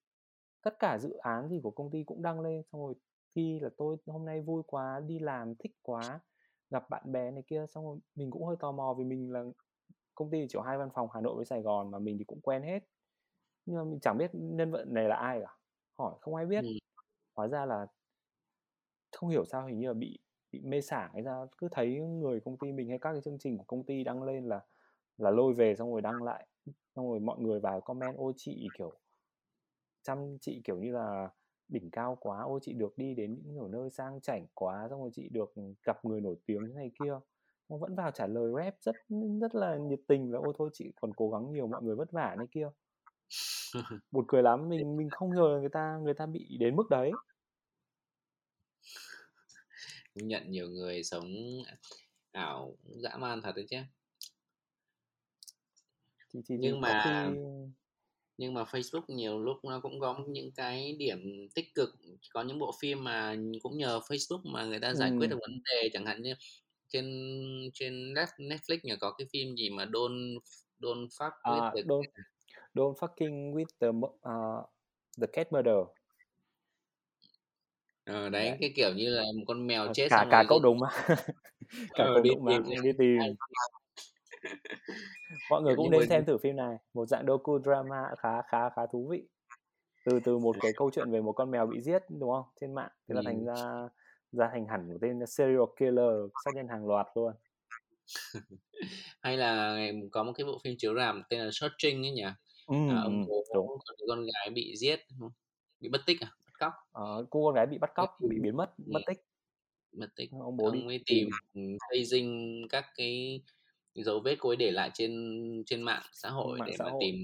Tất 0.62 0.78
cả 0.78 0.98
dự 0.98 1.12
án 1.12 1.48
gì 1.48 1.60
của 1.62 1.70
công 1.70 1.90
ty 1.90 2.04
cũng 2.04 2.22
đăng 2.22 2.40
lên 2.40 2.62
xong 2.72 2.80
rồi 2.80 2.94
khi 3.34 3.60
là 3.60 3.68
tôi 3.76 3.96
hôm 4.06 4.24
nay 4.24 4.40
vui 4.40 4.62
quá 4.66 5.00
đi 5.06 5.18
làm 5.18 5.54
thích 5.54 5.72
quá 5.82 6.20
gặp 6.70 6.90
bạn 6.90 7.12
bè 7.12 7.30
này 7.30 7.42
kia. 7.46 7.66
Xong 7.68 7.84
rồi 7.84 7.98
mình 8.14 8.30
cũng 8.30 8.44
hơi 8.44 8.56
tò 8.60 8.72
mò 8.72 8.94
vì 8.98 9.04
mình 9.04 9.32
là 9.32 9.44
công 10.14 10.30
ty 10.30 10.46
chỉ 10.48 10.54
có 10.56 10.62
hai 10.62 10.78
văn 10.78 10.88
phòng 10.94 11.08
Hà 11.14 11.20
Nội 11.20 11.36
với 11.36 11.44
Sài 11.44 11.62
Gòn 11.62 11.90
mà 11.90 11.98
mình 11.98 12.18
thì 12.18 12.24
cũng 12.24 12.40
quen 12.40 12.62
hết. 12.62 12.84
Nhưng 13.66 13.76
mà 13.76 13.84
mình 13.84 14.00
chẳng 14.00 14.18
biết 14.18 14.30
nhân 14.34 14.70
vật 14.70 14.84
này 14.88 15.08
là 15.08 15.16
ai 15.16 15.40
cả. 15.40 15.56
Hỏi 15.98 16.14
không 16.20 16.34
ai 16.34 16.46
biết. 16.46 16.64
Ừ. 16.64 16.70
hóa 17.36 17.48
ra 17.48 17.66
là 17.66 17.86
không 19.12 19.30
hiểu 19.30 19.44
sao 19.44 19.66
hình 19.66 19.78
như 19.78 19.88
là 19.88 19.94
bị 19.94 20.18
bị 20.52 20.60
mê 20.60 20.80
sảng 20.80 21.10
hay 21.12 21.22
ra 21.22 21.46
cứ 21.58 21.68
thấy 21.70 22.00
người 22.00 22.40
công 22.40 22.58
ty 22.58 22.72
mình 22.72 22.88
hay 22.88 22.98
các 22.98 23.12
cái 23.12 23.20
chương 23.24 23.38
trình 23.38 23.58
của 23.58 23.64
công 23.64 23.84
ty 23.84 24.04
đăng 24.04 24.22
lên 24.22 24.44
là 24.44 24.60
là 25.18 25.30
lôi 25.30 25.54
về 25.54 25.76
xong 25.76 25.92
rồi 25.92 26.00
đăng 26.00 26.22
lại. 26.22 26.46
Xong 26.96 27.08
rồi 27.08 27.20
mọi 27.20 27.38
người 27.38 27.60
vào 27.60 27.80
comment 27.80 28.16
ôi 28.16 28.32
chị 28.36 28.68
kiểu 28.78 28.92
chăm 30.02 30.38
chị 30.40 30.60
kiểu 30.64 30.78
như 30.78 30.92
là 30.92 31.28
đỉnh 31.68 31.90
cao 31.90 32.16
quá 32.20 32.42
ôi 32.42 32.60
chị 32.62 32.72
được 32.72 32.98
đi 32.98 33.14
đến 33.14 33.42
những 33.44 33.70
nơi 33.70 33.90
sang 33.90 34.20
chảnh 34.20 34.46
quá 34.54 34.86
xong 34.90 35.00
rồi 35.00 35.10
chị 35.12 35.28
được 35.28 35.54
gặp 35.82 36.04
người 36.04 36.20
nổi 36.20 36.36
tiếng 36.46 36.66
thế 36.68 36.74
này 36.74 36.90
kia. 37.00 37.18
Nó 37.68 37.76
vẫn 37.76 37.94
vào 37.94 38.10
trả 38.10 38.26
lời 38.26 38.52
rap 38.56 38.74
rất 38.80 38.96
rất 39.40 39.54
là 39.54 39.76
nhiệt 39.76 40.00
tình 40.08 40.32
và 40.32 40.38
ôi 40.38 40.54
thôi 40.58 40.70
chị 40.72 40.92
còn 41.00 41.14
cố 41.14 41.30
gắng 41.30 41.52
nhiều 41.52 41.66
mọi 41.66 41.82
người 41.82 41.96
vất 41.96 42.12
vả 42.12 42.34
này 42.38 42.46
kia. 42.50 42.70
Buồn 44.10 44.24
cười 44.28 44.42
lắm 44.42 44.68
mình 44.68 44.96
mình 44.96 45.08
không 45.10 45.30
ngờ 45.30 45.58
người 45.60 45.68
ta 45.68 45.98
người 46.02 46.14
ta 46.14 46.26
bị 46.26 46.56
đến 46.60 46.76
mức 46.76 46.90
đấy 46.90 47.12
nhận 50.28 50.50
nhiều 50.50 50.68
người 50.68 51.04
sống 51.04 51.32
ảo 52.32 52.76
dã 52.84 53.16
man 53.16 53.42
thật 53.42 53.52
đấy 53.56 53.66
chứ. 53.70 53.76
Thì, 56.32 56.40
thì 56.48 56.56
nhưng 56.58 56.80
mà 56.80 57.02
khi... 57.04 57.40
nhưng 58.36 58.54
mà 58.54 58.62
Facebook 58.62 59.02
nhiều 59.08 59.40
lúc 59.40 59.64
nó 59.64 59.80
cũng 59.80 60.00
có 60.00 60.24
những 60.28 60.52
cái 60.52 60.96
điểm 60.98 61.48
tích 61.54 61.74
cực. 61.74 61.90
Có 62.32 62.42
những 62.42 62.58
bộ 62.58 62.72
phim 62.80 63.04
mà 63.04 63.36
cũng 63.62 63.78
nhờ 63.78 63.98
Facebook 63.98 64.40
mà 64.44 64.64
người 64.64 64.80
ta 64.80 64.94
giải 64.94 65.10
ừ. 65.10 65.16
quyết 65.18 65.26
được 65.26 65.38
vấn 65.40 65.62
đề 65.64 65.90
chẳng 65.92 66.06
hạn 66.06 66.22
như 66.22 66.34
trên 66.88 67.04
trên 67.74 68.14
Netflix 68.38 68.78
nhờ 68.82 68.96
có 69.00 69.14
cái 69.18 69.26
phim 69.32 69.56
gì 69.56 69.70
mà 69.70 69.84
don't 69.84 70.38
don't 70.78 71.06
fuck 71.06 71.30
à, 71.42 71.52
with 71.52 71.74
the 71.74 71.82
don't, 71.82 72.02
don't 72.74 72.94
fucking 72.94 73.52
with 73.52 73.66
the 73.80 73.88
uh, 73.88 74.64
the 75.20 75.26
cat 75.32 75.52
murder 75.52 75.99
ờ, 78.12 78.28
đấy, 78.28 78.44
đấy 78.50 78.58
cái 78.60 78.72
kiểu 78.76 78.90
như 78.96 79.08
là 79.10 79.22
một 79.38 79.44
con 79.46 79.66
mèo 79.66 79.86
ờ, 79.86 79.94
chết 79.94 80.06
cả 80.10 80.26
cả 80.30 80.44
cậu 80.48 80.60
đúng 80.60 80.78
mà 80.78 80.88
cả 81.94 82.04
ờ, 82.04 82.14
cậu 82.14 82.22
đúng 82.24 82.44
mà 82.44 82.58
đi 82.82 82.90
tìm 82.98 83.18
mọi 85.50 85.62
người 85.62 85.76
cũng 85.76 85.90
nên 85.90 86.08
xem 86.08 86.24
thử 86.24 86.38
phim 86.38 86.56
này 86.56 86.76
một 86.94 87.06
dạng 87.06 87.26
docu 87.26 87.58
drama 87.64 88.02
khá 88.18 88.42
khá 88.42 88.70
khá 88.70 88.82
thú 88.92 89.08
vị 89.10 89.22
từ 90.04 90.20
từ 90.24 90.38
một 90.38 90.56
cái 90.62 90.72
câu 90.76 90.90
chuyện 90.94 91.10
về 91.10 91.20
một 91.20 91.32
con 91.32 91.50
mèo 91.50 91.66
bị 91.66 91.80
giết 91.80 92.02
đúng 92.08 92.30
không 92.30 92.44
trên 92.60 92.74
mạng 92.74 92.90
thế 93.08 93.14
là 93.14 93.22
thành 93.24 93.44
ra 93.44 93.88
ra 94.32 94.48
thành 94.52 94.66
hẳn 94.66 94.88
một 94.88 94.98
tên 95.00 95.26
serial 95.26 95.64
killer 95.76 96.30
sát 96.44 96.54
nhân 96.54 96.68
hàng 96.68 96.86
loạt 96.86 97.06
luôn 97.14 97.32
Hay 99.22 99.36
là 99.36 99.78
có 100.12 100.22
một 100.22 100.32
cái 100.36 100.44
bộ 100.44 100.58
phim 100.64 100.74
chiếu 100.78 100.94
rạp 100.94 101.14
tên 101.28 101.40
là 101.40 101.50
Searching 101.52 102.06
ấy 102.06 102.10
nhỉ? 102.12 102.22
À, 102.22 102.34
Ừm, 102.66 103.02
ông 103.02 103.24
bố 103.28 103.44
đúng. 103.54 103.68
con 104.08 104.20
gái 104.20 104.50
bị 104.54 104.76
giết? 104.76 105.00
Bị 105.80 105.88
mất 105.88 106.00
tích 106.06 106.20
à? 106.20 106.30
Cóc. 106.60 106.72
Ờ, 106.92 107.26
cô 107.30 107.44
con 107.46 107.54
gái 107.54 107.66
bị 107.66 107.78
bắt 107.78 107.90
cóc, 107.94 108.10
bị 108.24 108.38
biến 108.40 108.56
mất, 108.56 108.74
mất 108.78 109.02
tích. 109.06 109.18
mất 109.92 110.08
tích. 110.16 110.30
Ông 110.30 110.56
bố 110.56 110.70
đi 110.70 110.80
Ông 110.80 110.88
ấy 110.88 111.02
tìm, 111.06 111.28
ừm, 111.54 111.64
tracing 111.90 112.62
các 112.70 112.84
cái 112.96 113.42
dấu 113.94 114.20
vết 114.24 114.36
cô 114.40 114.50
ấy 114.50 114.56
để 114.56 114.70
lại 114.70 114.90
trên 114.94 115.12
trên 115.66 115.82
mạng 115.82 116.02
xã 116.12 116.30
hội 116.30 116.60
Mạng 116.60 116.70
để 116.70 116.78
xã 116.78 116.84
mà 116.84 116.90
hội. 116.90 117.00
tìm 117.00 117.16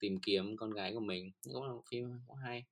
tìm 0.00 0.14
kiếm 0.26 0.56
con 0.58 0.70
gái 0.70 0.92
của 0.94 1.00
mình. 1.00 1.32
Cũng 1.54 1.64
là 1.64 1.72
một 1.72 1.82
phim 1.90 2.10
cũng 2.28 2.36
hay. 2.36 2.64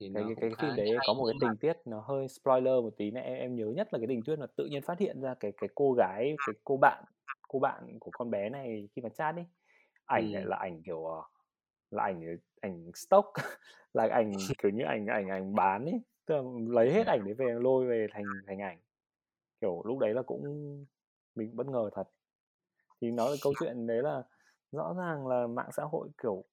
Thì 0.00 0.08
Cái 0.12 0.24
cái 0.24 0.34
cái 0.36 0.50
phim 0.60 0.74
đấy 0.76 1.00
có 1.04 1.14
một 1.14 1.26
cái 1.26 1.34
nhưng 1.34 1.40
mà 1.42 1.48
tình 1.48 1.56
tiết 1.56 1.76
nó 1.84 2.00
hơi 2.00 2.28
spoiler 2.28 2.72
một 2.82 2.94
tí 2.96 3.10
này, 3.10 3.22
em 3.24 3.36
em 3.38 3.54
nhớ 3.56 3.66
nhất 3.76 3.88
là 3.92 3.98
cái 3.98 4.06
tình 4.08 4.22
tiết 4.24 4.38
là 4.38 4.46
tự 4.56 4.66
nhiên 4.66 4.82
phát 4.82 4.98
hiện 4.98 5.20
ra 5.20 5.34
cái 5.40 5.52
cái 5.60 5.70
cô 5.74 5.92
gái, 5.92 6.38
cái 6.44 6.54
cô 6.64 6.76
bạn 6.76 7.04
cô 7.48 7.58
bạn 7.58 7.98
của 8.00 8.10
con 8.10 8.30
bé 8.30 8.48
này 8.50 8.88
khi 8.96 9.02
mà 9.02 9.08
chat 9.08 9.34
ấy, 9.34 9.44
ảnh 10.04 10.32
lại 10.32 10.42
Ừm. 10.42 10.46
là 10.46 10.56
ảnh, 10.56 10.82
kiểu, 10.82 11.04
ờ, 11.06 11.22
là 11.90 12.02
ảnh, 12.04 12.20
ờ, 12.26 12.32
ảnh 12.60 12.90
stock, 12.94 13.26
là 13.94 14.08
ảnh, 14.12 14.48
kiểu 14.58 14.70
như, 14.72 14.84
ảnh 14.84 15.06
ảnh 15.06 15.28
ảnh 15.28 15.54
bán 15.54 15.84
ấy, 15.84 16.02
tức 16.26 16.34
là 16.36 16.42
lấy 16.68 16.92
hết 16.92 17.06
ảnh 17.06 17.24
đấy 17.24 17.34
về 17.34 17.54
lôi 17.60 17.86
về 17.86 18.06
thành 18.12 18.42
thành 18.46 18.58
ảnh. 18.60 18.78
Kiểu, 19.60 19.82
lúc 19.86 19.98
đấy 19.98 20.14
là 20.14 20.22
cũng 20.22 20.44
mình 21.34 21.56
bất 21.56 21.66
ngờ 21.68 21.90
thật. 21.94 22.04
Thì 23.00 23.10
nó 23.10 23.30
là 23.30 23.36
câu 23.40 23.54
chuyện 23.58 23.86
đấy 23.86 24.02
là 24.02 24.22
rõ 24.72 24.94
ràng 24.98 25.26
là 25.26 25.46
mạng 25.46 25.70
xã 25.76 25.82
hội, 25.84 26.08
kiểu, 26.22 26.44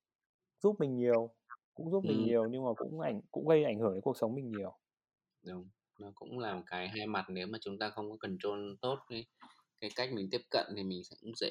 giúp 0.63 0.75
mình 0.79 0.95
nhiều, 0.97 1.29
cũng 1.75 1.91
giúp 1.91 2.05
mình 2.05 2.23
Ừm. 2.23 2.25
nhiều 2.25 2.49
nhưng 2.49 2.65
mà 2.65 2.73
cũng 2.77 3.01
ảnh 3.01 3.21
cũng 3.31 3.47
gây 3.47 3.63
ảnh 3.65 3.79
hưởng 3.79 3.93
đến 3.93 4.01
cuộc 4.01 4.17
sống 4.17 4.35
mình 4.35 4.51
nhiều. 4.51 4.77
Đúng, 5.43 5.69
nó 5.99 6.11
cũng 6.15 6.39
là 6.39 6.55
một 6.55 6.63
cái 6.67 6.87
hai 6.89 7.07
mặt 7.07 7.25
nếu 7.29 7.47
mà 7.47 7.57
chúng 7.61 7.79
ta 7.79 7.89
không 7.89 8.11
có 8.11 8.17
control 8.19 8.73
tốt 8.81 8.99
cái 9.09 9.25
cái 9.79 9.89
cách 9.95 10.09
mình 10.13 10.27
tiếp 10.31 10.41
cận 10.51 10.65
thì 10.77 10.83
mình 10.83 11.03
sẽ 11.03 11.15
cũng 11.21 11.35
dễ 11.35 11.49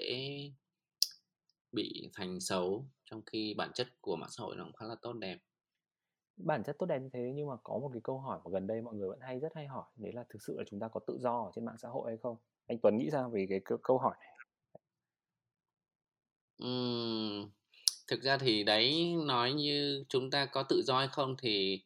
bị 1.75 2.11
thành 2.15 2.41
xấu, 2.41 2.87
trong 3.11 3.23
khi 3.27 3.55
bản 3.59 3.71
chất 3.75 3.89
của 4.01 4.17
mạng 4.17 4.31
xã 4.33 4.43
hội 4.45 4.57
nó 4.57 4.65
cũng 4.65 4.73
khá 4.77 4.87
là 4.87 4.95
tốt 5.03 5.13
đẹp. 5.13 5.39
Bản 6.37 6.63
chất 6.65 6.77
tốt 6.79 6.87
đẹp 6.87 6.99
như 6.99 7.09
thế 7.13 7.33
nhưng 7.35 7.49
mà 7.49 7.57
có 7.65 7.79
một 7.79 7.91
cái 7.93 8.01
câu 8.05 8.19
hỏi 8.19 8.39
mà 8.45 8.51
gần 8.53 8.67
đây 8.67 8.81
mọi 8.83 8.95
người 8.95 9.09
vẫn 9.09 9.21
hay 9.21 9.41
rất 9.41 9.53
hay 9.55 9.67
hỏi, 9.67 9.85
đấy 9.97 10.13
là 10.13 10.25
thực 10.29 10.43
sự 10.43 10.59
là 10.59 10.65
chúng 10.71 10.81
ta 10.81 10.89
có 10.89 11.01
tự 11.07 11.19
do 11.21 11.43
ở 11.43 11.51
trên 11.55 11.65
mạng 11.65 11.79
xã 11.79 11.89
hội 11.89 12.11
hay 12.11 12.19
không? 12.23 12.37
Anh 12.67 12.79
Tuấn 12.83 12.99
nghĩ 12.99 13.09
sao 13.13 13.31
về 13.31 13.47
cái 13.51 13.61
câu 13.65 13.79
câu 13.83 13.99
hỏi 13.99 14.15
này? 14.21 14.29
Ừm, 16.59 17.51
thực 18.09 18.23
ra 18.23 18.39
thì 18.39 18.65
đấy, 18.65 19.15
nói 19.27 19.53
như 19.53 20.05
chúng 20.09 20.31
ta 20.31 20.47
có 20.47 20.63
tự 20.69 20.83
do 20.87 20.99
hay 20.99 21.09
không 21.09 21.37
thì 21.39 21.83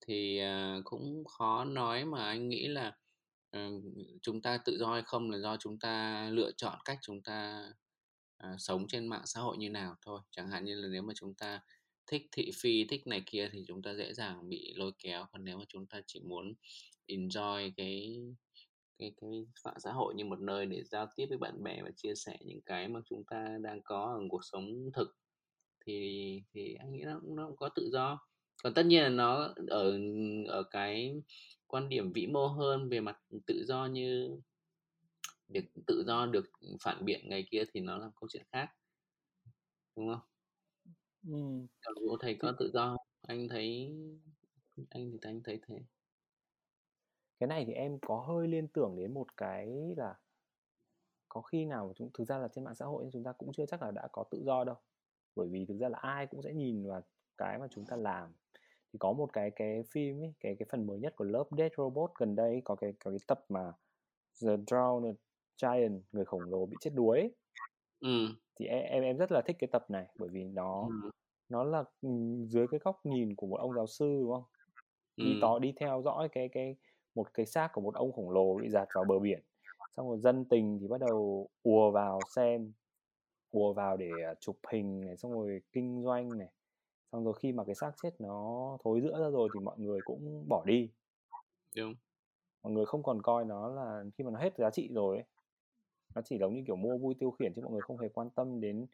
thì, 0.00 0.38
ờ, 0.38 0.82
cũng 0.84 1.24
khó 1.24 1.64
nói, 1.64 2.04
mà 2.04 2.26
anh 2.28 2.48
nghĩ 2.48 2.68
là, 2.68 2.96
ừm, 3.50 3.82
chúng 4.22 4.42
ta 4.42 4.58
tự 4.64 4.78
do 4.78 4.92
hay 4.92 5.02
không 5.06 5.30
là 5.30 5.38
do 5.38 5.56
chúng 5.56 5.78
ta 5.78 6.28
lựa 6.30 6.50
chọn 6.56 6.78
cách 6.84 6.98
chúng 7.02 7.22
ta, 7.22 7.64
à, 8.38 8.56
sống 8.58 8.86
trên 8.88 9.06
mạng 9.06 9.22
xã 9.26 9.40
hội 9.40 9.56
như 9.58 9.70
nào 9.70 9.96
thôi. 10.02 10.20
Chẳng 10.30 10.50
hạn 10.50 10.64
như 10.64 10.74
là 10.74 10.88
nếu 10.88 11.02
mà 11.02 11.12
chúng 11.16 11.34
ta 11.34 11.60
thích 12.06 12.22
thị 12.32 12.50
phi, 12.54 12.84
thích 12.84 13.06
này 13.06 13.22
kia 13.26 13.48
thì 13.52 13.64
chúng 13.68 13.82
ta 13.82 13.94
dễ 13.94 14.14
dàng 14.14 14.48
bị 14.48 14.74
lôi 14.76 14.92
kéo, 14.98 15.26
còn 15.32 15.44
nếu 15.44 15.58
mà 15.58 15.64
chúng 15.68 15.86
ta 15.86 16.00
chỉ 16.06 16.20
muốn 16.20 16.54
enjoy 17.08 17.70
cái 17.76 18.18
cái 18.98 19.12
cái 19.20 19.30
mạng 19.64 19.80
xã 19.80 19.92
hội 19.92 20.14
như 20.14 20.24
một 20.24 20.40
nơi 20.40 20.66
để 20.66 20.84
giao 20.84 21.06
tiếp 21.16 21.26
với 21.28 21.38
bạn 21.38 21.62
bè 21.62 21.82
và 21.82 21.90
chia 21.96 22.14
sẻ 22.14 22.38
những 22.44 22.60
cái 22.62 22.88
mà 22.88 23.00
chúng 23.06 23.24
ta 23.24 23.58
đang 23.62 23.82
có 23.82 24.04
ở 24.04 24.20
cuộc 24.30 24.44
sống 24.44 24.90
thực 24.94 25.16
thì 25.86 26.42
thì 26.54 26.74
anh 26.74 26.92
nghĩ 26.92 27.02
nó 27.04 27.20
cũng 27.22 27.36
nó 27.36 27.46
cũng 27.46 27.56
có 27.56 27.68
tự 27.68 27.90
do. 27.92 28.18
Còn 28.62 28.74
tất 28.74 28.86
nhiên 28.86 29.02
là 29.02 29.08
nó 29.08 29.54
ở 29.68 29.98
ở 30.48 30.62
cái 30.70 31.14
quan 31.66 31.88
điểm 31.88 32.12
vĩ 32.12 32.26
mô 32.26 32.46
hơn 32.46 32.88
về 32.88 33.00
mặt 33.00 33.18
tự 33.46 33.64
do 33.66 33.86
như 33.86 34.28
việc 35.48 35.70
tự 35.86 36.04
do 36.06 36.26
được, 36.26 36.50
phản 36.80 37.04
biện 37.04 37.28
này 37.28 37.46
kia 37.50 37.62
thì 37.72 37.80
nó 37.80 37.98
là 37.98 38.10
câu 38.20 38.28
chuyện 38.32 38.46
khác. 38.52 38.68
Đúng 39.96 40.08
không? 40.14 40.26
Còn 41.82 41.94
bố 42.08 42.16
thầy 42.20 42.34
có 42.34 42.52
tự 42.58 42.70
do 42.74 42.86
không? 42.86 43.06
Anh 43.22 43.48
thấy 43.48 43.96
anh 44.90 45.10
thì 45.12 45.18
anh 45.22 45.42
thấy 45.44 45.60
thế. 45.66 45.78
Cái 47.38 47.46
này 47.46 47.64
thì 47.66 47.72
em 47.72 47.98
có 48.02 48.20
hơi 48.20 48.48
liên 48.48 48.68
tưởng 48.68 48.96
đến 48.96 49.14
một 49.14 49.36
cái 49.36 49.94
là 49.96 50.14
có 51.28 51.42
khi 51.42 51.64
nào 51.64 51.92
chúng 51.96 52.10
thực 52.14 52.24
ra 52.24 52.38
là 52.38 52.48
trên 52.48 52.64
mạng 52.64 52.74
xã 52.74 52.84
hội 52.84 53.08
chúng 53.12 53.24
ta 53.24 53.32
cũng 53.32 53.52
chưa 53.52 53.66
chắc 53.66 53.82
là 53.82 53.90
đã 53.90 54.08
có 54.12 54.24
tự 54.30 54.42
do 54.44 54.64
đâu. 54.64 54.76
Bởi 55.36 55.48
vì 55.48 55.66
thực 55.66 55.78
ra 55.78 55.88
là 55.88 55.98
ai 55.98 56.26
cũng 56.26 56.42
sẽ 56.42 56.54
nhìn 56.54 56.88
vào 56.88 57.02
cái 57.38 57.58
mà 57.58 57.68
chúng 57.70 57.86
ta 57.86 57.96
làm. 57.96 58.32
Thì 58.92 58.96
có 58.98 59.12
một 59.12 59.32
cái 59.32 59.50
cái 59.56 59.82
phim 59.90 60.22
ấy, 60.22 60.34
cái 60.40 60.56
cái 60.58 60.66
phần 60.70 60.86
mới 60.86 60.98
nhất 60.98 61.16
của 61.16 61.24
Love, 61.24 61.50
Death 61.58 61.74
Robot 61.76 62.10
gần 62.18 62.34
đây 62.34 62.62
có 62.64 62.74
cái 62.74 62.92
có 62.98 63.10
cái 63.10 63.18
tập 63.26 63.44
mà 63.48 63.72
The 64.42 64.56
Drowned 64.56 65.14
Giant, 65.62 66.02
người 66.12 66.24
khổng 66.24 66.50
lồ 66.50 66.66
bị 66.66 66.76
chết 66.80 66.90
đuối. 66.94 67.30
Ừm. 68.00 68.38
Thì 68.60 68.66
em 68.66 68.82
em 68.84 69.02
em 69.02 69.16
rất 69.18 69.32
là 69.32 69.42
thích 69.46 69.56
cái 69.58 69.68
tập 69.72 69.90
này, 69.90 70.06
bởi 70.18 70.28
vì 70.28 70.44
nó 70.44 70.90
Ừm. 70.90 71.10
nó 71.48 71.64
là, 71.64 71.84
dưới 72.48 72.68
cái 72.68 72.80
góc 72.84 73.06
nhìn 73.06 73.36
của 73.36 73.46
một 73.46 73.56
ông 73.56 73.74
giáo 73.74 73.86
sư, 73.86 74.18
đúng 74.22 74.32
không? 74.32 74.44
Đi 75.22 75.36
Ừm. 75.36 75.40
tó 75.40 75.58
đi 75.58 75.74
theo 75.80 76.02
dõi 76.02 76.28
cái 76.32 76.48
cái 76.52 76.76
một 77.14 77.34
cái 77.34 77.46
xác 77.46 77.70
của 77.74 77.80
một 77.80 77.94
ông 77.94 78.12
khổng 78.12 78.30
lồ 78.30 78.54
bị 78.58 78.70
dạt 78.70 78.88
vào 78.94 79.04
bờ 79.04 79.18
biển. 79.20 79.42
Xong 79.92 80.08
rồi 80.10 80.18
dân 80.20 80.44
tình 80.50 80.78
thì 80.82 80.88
bắt 80.88 80.98
đầu 81.00 81.48
ùa 81.62 81.90
vào 81.92 82.24
xem, 82.24 82.72
ùa 83.50 83.72
vào 83.74 83.98
để, 83.98 84.22
à, 84.22 84.34
chụp 84.40 84.56
hình 84.72 85.00
này, 85.06 85.16
xong 85.18 85.32
rồi 85.32 85.62
kinh 85.72 86.02
doanh 86.04 86.38
này. 86.38 86.48
Xong 87.12 87.24
rồi 87.24 87.34
khi 87.40 87.52
mà 87.52 87.64
cái 87.64 87.76
xác 87.76 87.92
chết 87.96 88.10
nó 88.20 88.78
thối 88.84 89.00
rữa 89.02 89.20
ra 89.20 89.30
rồi 89.30 89.50
thì 89.54 89.60
mọi 89.60 89.78
người 89.80 90.02
cũng 90.02 90.46
bỏ 90.48 90.64
đi. 90.66 90.90
Đúng. 91.74 91.98
Mọi 92.62 92.72
người 92.72 92.86
không 92.86 93.02
còn 93.02 93.22
coi 93.22 93.44
nó 93.44 93.68
là 93.68 94.04
khi 94.18 94.24
mà 94.24 94.30
nó 94.30 94.38
hết 94.40 94.56
giá 94.58 94.70
trị 94.70 94.90
rồi 94.94 95.16
ấy, 95.16 95.24
nó 96.18 96.22
chỉ 96.24 96.38
giống 96.38 96.54
như, 96.54 96.62
kiểu, 96.66 96.76
mua 96.76 96.98
vui 96.98 97.14
tiêu 97.14 97.30
khiển 97.30 97.52
chứ 97.54 97.62
mọi 97.62 97.72
người 97.72 97.80
không 97.80 97.98
hề 97.98 98.08
quan 98.08 98.30
tâm 98.30 98.60
đến, 98.60 98.86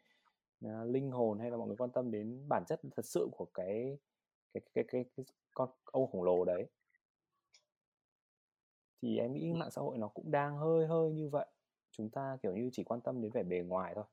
à, 0.65 0.83
linh 0.83 1.11
hồn 1.11 1.39
hay 1.39 1.51
là 1.51 1.57
mọi 1.57 1.67
người 1.67 1.77
quan 1.77 1.89
tâm 1.89 2.11
đến 2.11 2.45
bản 2.49 2.63
chất 2.67 2.81
thật 2.95 3.05
sự 3.05 3.27
của 3.31 3.45
cái 3.53 3.97
cái 4.53 4.61
cái 4.73 4.83
cái 4.87 5.05
cái 5.17 5.25
con 5.53 5.69
ông 5.85 6.11
khổng 6.11 6.23
lồ 6.23 6.45
đấy. 6.45 6.65
Thì 9.01 9.17
em 9.17 9.33
nghĩ 9.33 9.53
mạng 9.53 9.71
xã 9.71 9.81
hội 9.81 9.97
nó 9.97 10.07
cũng 10.07 10.31
đang 10.31 10.57
hơi 10.57 10.87
hơi 10.87 11.11
như 11.13 11.29
vậy. 11.29 11.45
Chúng 11.91 12.09
ta, 12.09 12.37
kiểu 12.41 12.55
như, 12.55 12.69
chỉ 12.73 12.83
quan 12.83 13.01
tâm 13.01 13.21
đến 13.21 13.31
vẻ 13.31 13.43
bề 13.43 13.59
ngoài 13.59 13.93
thôi. 13.95 14.05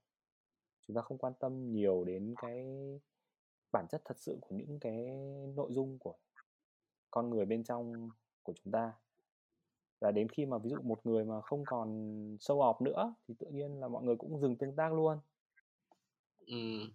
Chúng 0.86 0.96
ta 0.96 1.02
không 1.02 1.18
quan 1.18 1.32
tâm 1.40 1.72
nhiều 1.72 2.04
đến 2.04 2.34
cái 2.42 2.66
bản 3.72 3.86
chất 3.90 4.02
thật 4.04 4.18
sự 4.18 4.38
của 4.40 4.56
những 4.56 4.78
cái 4.80 5.06
nội 5.56 5.72
dung 5.72 5.98
của 5.98 6.14
con 7.10 7.30
người 7.30 7.44
bên 7.44 7.64
trong 7.64 8.10
của 8.42 8.52
chúng 8.64 8.72
ta. 8.72 8.92
Và 10.02 10.10
đến 10.10 10.28
khi 10.28 10.46
mà 10.46 10.58
ví 10.58 10.70
dụ 10.70 10.76
một 10.82 11.06
người 11.06 11.24
mà 11.24 11.40
không 11.40 11.64
còn 11.66 11.88
show 12.40 12.56
off 12.58 12.84
nữa 12.84 13.14
thì 13.28 13.34
tự 13.38 13.46
nhiên 13.52 13.80
là 13.80 13.88
mọi 13.88 14.02
người 14.04 14.16
cũng 14.16 14.40
dừng 14.40 14.56
tương 14.56 14.76
tác 14.76 14.92
luôn. 14.92 15.18
Ừm. 16.46 16.92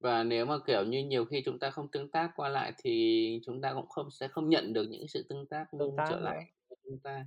Và 0.00 0.24
nếu 0.24 0.46
mà, 0.46 0.58
kiểu 0.66 0.84
như, 0.84 1.04
nhiều 1.04 1.24
khi 1.24 1.42
chúng 1.44 1.58
ta 1.58 1.70
không 1.70 1.88
tương 1.90 2.10
tác 2.10 2.30
qua 2.36 2.48
lại 2.48 2.72
thì 2.78 3.40
chúng 3.46 3.60
ta 3.60 3.74
cũng 3.74 3.88
không 3.88 4.10
sẽ 4.10 4.28
không 4.28 4.48
nhận 4.48 4.72
được 4.72 4.86
những 4.90 5.08
sự 5.08 5.26
tương 5.28 5.46
tác, 5.46 5.66
Tương 5.78 5.96
tác 5.96 6.06
trở 6.10 6.20
lại 6.20 6.44
nữa. 6.70 6.76
chúng 6.84 6.98
ta. 6.98 7.26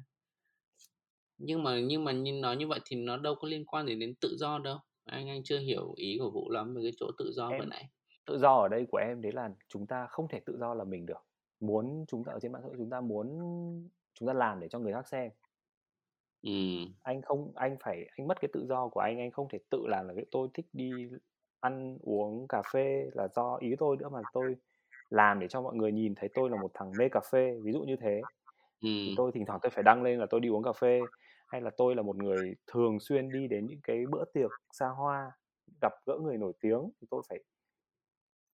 Nhưng 1.37 1.63
mà 1.63 1.79
nhưng 1.79 2.03
mà 2.03 2.11
như 2.11 2.33
nói 2.33 2.57
như 2.57 2.67
vậy 2.67 2.79
thì 2.85 2.97
nó 2.97 3.17
đâu 3.17 3.35
có 3.35 3.47
liên 3.47 3.65
quan 3.65 3.87
gì 3.87 3.95
đến 3.95 4.15
tự 4.21 4.35
do 4.39 4.59
đâu. 4.59 4.77
Anh 5.05 5.27
anh 5.29 5.43
chưa 5.43 5.59
hiểu 5.59 5.93
ý 5.97 6.17
của 6.19 6.31
Vũ 6.31 6.49
lắm 6.49 6.73
về 6.75 6.81
cái 6.83 6.91
chỗ 6.99 7.11
tự 7.17 7.31
do 7.33 7.55
vừa 7.57 7.65
Em 7.65 7.69
nãy. 7.69 7.89
tự 8.25 8.37
do 8.37 8.55
ở 8.55 8.67
đây 8.67 8.85
của 8.91 8.97
em 8.97 9.21
đấy 9.21 9.31
là 9.31 9.49
chúng 9.69 9.87
ta 9.87 10.07
không 10.09 10.27
thể 10.27 10.39
tự 10.45 10.57
do 10.59 10.73
là 10.73 10.83
mình 10.83 11.05
được. 11.05 11.25
Muốn 11.59 12.05
chúng 12.07 12.23
ta 12.23 12.31
ở 12.33 12.39
trên 12.41 12.51
mạng 12.51 12.61
xã 12.61 12.67
hội 12.67 12.75
chúng 12.77 12.89
ta 12.89 13.01
muốn 13.01 13.27
chúng 14.15 14.27
ta 14.27 14.33
làm 14.33 14.59
để 14.59 14.67
cho 14.69 14.79
người 14.79 14.93
khác 14.93 15.07
xem. 15.07 15.31
Ừm. 16.43 16.95
Anh 17.03 17.21
không 17.21 17.51
anh 17.55 17.77
phải 17.83 18.05
anh 18.17 18.27
mất 18.27 18.39
cái 18.41 18.49
tự 18.53 18.65
do 18.69 18.87
của 18.89 18.99
anh, 18.99 19.19
anh 19.19 19.31
không 19.31 19.47
thể 19.51 19.59
tự 19.69 19.87
làm 19.87 20.07
là 20.07 20.13
cái 20.15 20.25
tôi 20.31 20.47
thích 20.53 20.65
đi 20.73 21.09
ăn 21.59 21.97
uống 22.01 22.47
cà 22.49 22.61
phê 22.73 23.09
là 23.13 23.27
do 23.27 23.55
ý 23.61 23.75
tôi 23.79 23.97
nữa, 23.97 24.09
mà 24.09 24.19
tôi 24.33 24.55
làm 25.09 25.39
để 25.39 25.47
cho 25.47 25.61
mọi 25.61 25.75
người 25.75 25.91
nhìn 25.91 26.15
thấy 26.15 26.29
tôi 26.33 26.49
là 26.49 26.57
một 26.57 26.71
thằng 26.73 26.97
mê 26.97 27.09
cà 27.11 27.19
phê, 27.31 27.59
ví 27.63 27.71
dụ 27.73 27.81
như 27.83 27.95
thế. 28.01 28.25
Thì 29.05 29.11
Ừm. 29.11 29.15
tôi 29.15 29.31
thỉnh 29.33 29.45
thoảng 29.47 29.59
tôi 29.63 29.69
phải 29.71 29.83
đăng 29.83 30.03
lên 30.03 30.19
là 30.19 30.25
tôi 30.29 30.39
đi 30.41 30.49
uống 30.49 30.63
cà 30.63 30.73
phê, 30.73 31.07
hay 31.47 31.61
là 31.61 31.71
tôi 31.77 31.95
là 31.95 32.01
một 32.03 32.17
người 32.17 32.55
thường 32.73 32.99
xuyên 33.01 33.31
đi 33.31 33.47
đến 33.47 33.67
những 33.67 33.79
cái 33.83 34.05
bữa 34.07 34.25
tiệc 34.33 34.51
xa 34.71 34.87
hoa, 34.89 35.31
gặp 35.81 35.93
gỡ 36.07 36.19
người 36.23 36.37
nổi 36.37 36.53
tiếng 36.61 36.91
thì 37.01 37.07
tôi 37.11 37.23
phải 37.29 37.39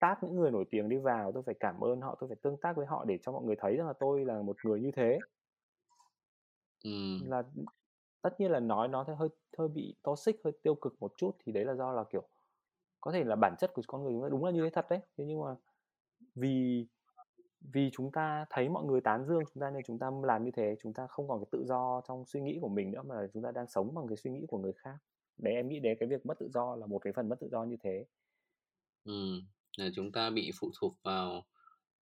tag 0.00 0.14
những 0.22 0.36
người 0.36 0.50
nổi 0.50 0.64
tiếng 0.70 0.88
đấy 0.88 0.98
vào, 0.98 1.32
tôi 1.32 1.42
phải 1.46 1.54
cảm 1.60 1.80
ơn 1.84 2.00
họ, 2.00 2.16
tôi 2.20 2.28
phải 2.28 2.36
tương 2.42 2.56
tác 2.62 2.76
với 2.76 2.86
họ 2.86 3.04
để 3.04 3.18
cho 3.22 3.32
mọi 3.32 3.44
người 3.44 3.56
thấy 3.58 3.76
rằng 3.76 3.86
là 3.86 3.92
tôi 4.00 4.24
là 4.24 4.42
một 4.42 4.56
người 4.64 4.80
như 4.80 4.90
thế. 4.96 5.22
Ừm. 6.84 7.30
Là, 7.30 7.42
tất 8.22 8.40
nhiên 8.40 8.50
là 8.50 8.60
nói 8.60 8.88
nó 8.88 9.04
sẽ 9.04 9.14
hơi 9.14 9.28
hơi 9.58 9.68
bị 9.68 9.96
toxic, 10.02 10.36
hơi 10.44 10.52
tiêu 10.62 10.74
cực 10.74 10.96
một 11.00 11.12
chút 11.16 11.32
thì 11.46 11.52
đấy 11.52 11.64
là 11.64 11.74
do 11.74 11.92
là, 11.92 12.04
kiểu, 12.12 12.28
có 13.00 13.12
thể 13.12 13.24
là 13.24 13.36
bản 13.36 13.56
chất 13.58 13.72
của 13.74 13.82
con 13.88 14.04
người 14.04 14.12
chúng 14.14 14.22
ta 14.22 14.28
đúng 14.30 14.44
là 14.44 14.52
như 14.52 14.64
thế 14.64 14.70
thật 14.70 14.86
đấy. 14.90 15.00
Thế 15.18 15.24
nhưng 15.26 15.40
mà 15.42 15.56
vì 16.34 16.86
vì 17.74 17.90
chúng 17.94 18.12
ta 18.12 18.46
thấy 18.50 18.68
mọi 18.68 18.84
người 18.86 19.02
tán 19.02 19.26
dương 19.26 19.44
chúng 19.54 19.60
ta 19.62 19.70
nên 19.70 19.82
chúng 19.86 19.98
ta 20.00 20.10
làm 20.24 20.44
như 20.44 20.50
thế, 20.54 20.76
chúng 20.82 20.94
ta 20.94 21.08
không 21.08 21.28
còn 21.28 21.40
cái 21.40 21.46
tự 21.52 21.64
do 21.66 22.02
trong 22.08 22.24
suy 22.26 22.40
nghĩ 22.42 22.58
của 22.62 22.68
mình 22.68 22.92
nữa, 22.92 23.02
mà 23.02 23.16
là 23.22 23.28
chúng 23.34 23.42
ta 23.44 23.52
đang 23.52 23.68
sống 23.68 23.94
bằng 23.94 24.08
cái 24.08 24.16
suy 24.16 24.32
nghĩ 24.32 24.46
của 24.48 24.58
người 24.58 24.72
khác. 24.76 24.96
Đấy, 25.38 25.54
em 25.54 25.68
nghĩ 25.68 25.80
đến 25.80 25.98
cái 26.00 26.08
việc 26.10 26.26
mất 26.26 26.40
tự 26.40 26.48
do 26.54 26.76
là 26.76 26.86
một 26.86 26.98
cái 27.00 27.12
phần 27.14 27.30
mất 27.30 27.40
tự 27.40 27.48
do 27.52 27.64
như 27.64 27.76
thế. 27.84 28.06
Ừm. 29.04 29.46
là 29.76 29.90
chúng 29.94 30.12
ta 30.12 30.30
bị 30.30 30.50
phụ 30.54 30.70
thuộc 30.80 30.96
vào 31.04 31.46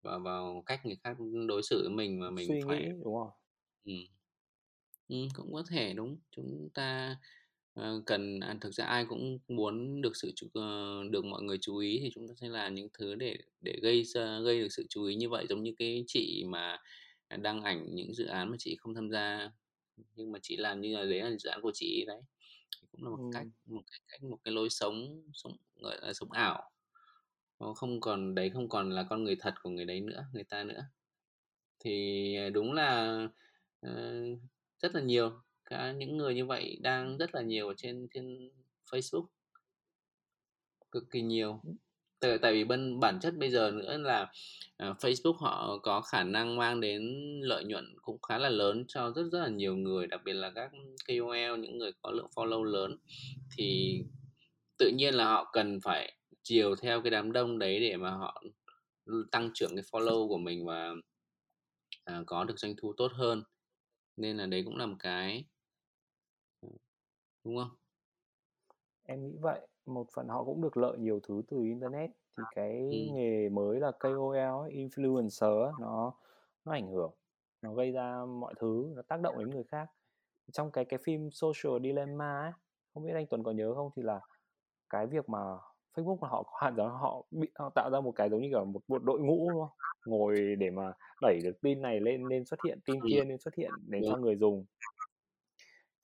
vào 0.02 0.20
vào 0.20 0.62
cách 0.66 0.80
người 0.86 0.96
khác 1.04 1.16
đối 1.48 1.62
xử 1.62 1.80
với 1.82 1.90
mình 1.96 2.20
mà 2.20 2.30
mình 2.30 2.48
Suy 2.48 2.62
phải 2.66 2.78
nghĩ, 2.78 2.88
đúng 3.04 3.14
rồi. 3.14 3.30
ừm. 3.84 3.96
Cũng 5.34 5.52
có 5.54 5.62
thể, 5.70 5.92
đúng. 5.94 6.18
Chúng 6.30 6.68
ta, 6.74 7.16
ờ, 7.74 8.02
cần 8.06 8.40
à, 8.40 8.56
thực 8.60 8.74
ra 8.74 8.84
ai 8.84 9.04
cũng 9.08 9.38
muốn 9.48 10.02
được 10.02 10.16
sự 10.16 10.32
chú 10.36 10.46
ờ, 10.54 11.02
được 11.10 11.24
mọi 11.24 11.42
người 11.42 11.58
chú 11.60 11.76
ý 11.76 11.98
thì 12.02 12.10
chúng 12.14 12.28
ta 12.28 12.34
sẽ 12.40 12.48
làm 12.48 12.74
những 12.74 12.88
thứ 12.98 13.14
để 13.14 13.36
để 13.60 13.78
gây 13.82 14.04
ra 14.04 14.40
gây 14.40 14.60
được 14.60 14.68
sự 14.70 14.86
chú 14.88 15.04
ý 15.04 15.14
như 15.14 15.28
vậy. 15.28 15.46
Giống 15.48 15.62
như 15.62 15.74
cái 15.78 16.04
chị 16.06 16.44
mà, 16.48 16.78
à, 17.28 17.36
đăng 17.36 17.62
ảnh 17.62 17.86
những 17.94 18.14
dự 18.14 18.24
án 18.26 18.50
mà 18.50 18.56
chị 18.58 18.76
không 18.80 18.94
tham 18.94 19.10
gia, 19.10 19.50
nhưng 20.16 20.32
mà 20.32 20.38
chị 20.42 20.56
làm 20.56 20.80
như 20.80 20.96
là 20.98 21.04
đấy 21.04 21.20
là 21.22 21.36
dự 21.38 21.50
án 21.50 21.60
của 21.62 21.72
chị 21.74 22.04
đấy. 22.06 22.20
Thì 22.82 22.88
cũng 22.92 23.04
là 23.04 23.10
một 23.10 23.20
cách 23.30 23.46
Ừm. 23.46 23.52
một 23.66 23.82
cái 23.92 24.00
cách 24.08 24.22
một 24.24 24.38
cái 24.44 24.54
lối 24.54 24.70
sống 24.70 25.24
sống, 25.34 25.56
gọi 25.82 25.98
là, 26.02 26.12
sống 26.12 26.32
ảo. 26.32 26.70
Nó 27.60 27.74
không 27.74 28.00
còn 28.02 28.34
đấy 28.34 28.50
không 28.54 28.68
còn 28.70 28.90
là 28.90 29.04
con 29.10 29.24
người 29.24 29.36
thật 29.40 29.54
của 29.62 29.70
người 29.70 29.86
đấy 29.86 30.00
nữa 30.00 30.24
người 30.34 30.44
ta 30.44 30.64
nữa. 30.64 30.84
Thì, 31.80 32.36
à, 32.36 32.50
đúng 32.50 32.72
là, 32.74 33.18
ờ, 33.82 34.14
rất 34.82 34.94
là 34.94 35.00
nhiều 35.00 35.30
cái 35.64 35.94
những 35.94 36.16
người 36.16 36.34
như 36.34 36.46
vậy 36.46 36.78
đang 36.82 37.18
rất 37.18 37.34
là 37.34 37.42
nhiều 37.42 37.68
ở 37.68 37.74
trên 37.76 38.08
trên 38.14 38.50
Facebook. 38.92 39.26
Cực 40.92 41.04
kỳ 41.10 41.22
nhiều. 41.22 41.60
Tại 42.20 42.38
tại 42.38 42.52
vì 42.52 42.64
bân 42.64 43.00
bản 43.00 43.18
chất 43.22 43.36
bây 43.36 43.50
giờ 43.50 43.70
nữa 43.70 43.96
là, 43.98 44.32
ờ, 44.76 44.94
Facebook 45.00 45.32
họ 45.34 45.78
có 45.82 46.00
khả 46.00 46.24
năng 46.24 46.56
mang 46.56 46.80
đến 46.80 47.02
lợi 47.42 47.64
nhuận 47.64 47.94
cũng 48.02 48.22
khá 48.22 48.38
là 48.38 48.48
lớn 48.48 48.84
cho 48.88 49.10
rất 49.16 49.22
rất 49.32 49.40
là 49.40 49.48
nhiều 49.48 49.76
người, 49.76 50.06
đặc 50.06 50.20
biệt 50.24 50.32
là 50.32 50.50
các 50.54 50.70
KOL, 51.08 51.58
những 51.60 51.78
người 51.78 51.92
có 52.02 52.10
lượng 52.10 52.30
follow 52.36 52.62
lớn. 52.64 52.98
Thì 53.56 53.98
tự 54.78 54.90
nhiên 54.96 55.14
là 55.14 55.24
họ 55.24 55.50
cần 55.52 55.80
phải 55.84 56.16
chiều 56.42 56.76
theo 56.76 57.02
cái 57.02 57.10
đám 57.10 57.32
đông 57.32 57.58
đấy 57.58 57.80
để 57.80 57.96
mà 57.96 58.10
họ, 58.10 58.42
tăng 59.30 59.50
trưởng 59.54 59.70
cái 59.76 59.84
follow 59.92 60.28
của 60.28 60.38
mình 60.38 60.66
và, 60.66 60.90
à, 62.04 62.22
có 62.26 62.44
được 62.44 62.58
doanh 62.58 62.74
thu 62.76 62.94
tốt 62.96 63.12
hơn. 63.14 63.42
Nên 64.16 64.36
là 64.36 64.46
đấy 64.46 64.62
cũng 64.64 64.76
là 64.76 64.86
một 64.86 64.96
cái. 64.98 65.44
Ừm. 66.60 66.76
Đúng 67.44 67.56
không? 67.58 67.78
Em 69.04 69.22
nghĩ 69.24 69.36
vậy. 69.40 69.66
Một 69.86 70.06
phần 70.14 70.28
họ 70.28 70.44
cũng 70.44 70.60
được 70.62 70.76
lợi 70.76 70.98
nhiều 70.98 71.20
thứ 71.28 71.42
từ 71.48 71.62
internet, 71.64 72.10
thì 72.38 72.44
cái 72.50 72.82
Ừm. 72.88 73.12
nghề 73.12 73.48
mới 73.48 73.80
là 73.80 73.90
KOL 74.00 74.36
ấy, 74.62 74.70
influencer 74.72 75.78
nó 75.78 76.14
nó 76.64 76.72
ảnh 76.72 76.88
hưởng, 76.92 77.14
nó 77.62 77.74
gây 77.74 77.92
ra 77.92 78.24
mọi 78.24 78.54
thứ, 78.60 78.92
nó 78.96 79.02
tác 79.02 79.20
động 79.20 79.38
đến 79.38 79.50
người 79.50 79.64
khác. 79.64 79.86
Trong 80.52 80.72
cái 80.72 80.84
cái 80.84 80.98
phim 81.04 81.30
Social 81.32 81.82
Dilemma 81.84 82.40
ấy, 82.42 82.52
không 82.94 83.04
biết 83.04 83.12
anh 83.14 83.26
Tuấn 83.30 83.42
có 83.44 83.52
nhớ 83.52 83.74
không? 83.74 83.90
Thì 83.96 84.02
là 84.02 84.20
cái 84.90 85.06
việc 85.06 85.30
mà 85.30 85.40
Facebook 85.94 86.18
là 86.22 86.28
họ 86.28 86.42
có 86.42 86.52
hẳn 86.60 86.76
giống 86.76 86.88
họ 86.88 87.24
bị 87.30 87.48
họ 87.54 87.70
tạo 87.74 87.90
ra 87.90 88.00
một 88.00 88.12
cái 88.12 88.30
giống 88.30 88.42
như 88.42 88.48
kiểu 88.50 88.64
một 88.64 88.80
một 88.88 89.04
đội 89.04 89.20
ngũ, 89.20 89.50
đúng 89.50 89.60
không? 89.60 89.78
Ngồi 90.06 90.56
để 90.58 90.70
mà 90.70 90.92
đẩy 91.22 91.40
được 91.44 91.60
tin 91.60 91.82
này 91.82 92.00
lên 92.00 92.28
nên 92.28 92.44
xuất 92.44 92.60
hiện, 92.64 92.78
tin 92.84 93.00
kia 93.08 93.24
nên 93.24 93.38
xuất 93.38 93.54
hiện 93.54 93.70
đến 93.86 94.02
Đúng. 94.02 94.10
cho 94.10 94.16
người 94.16 94.36
dùng. 94.36 94.64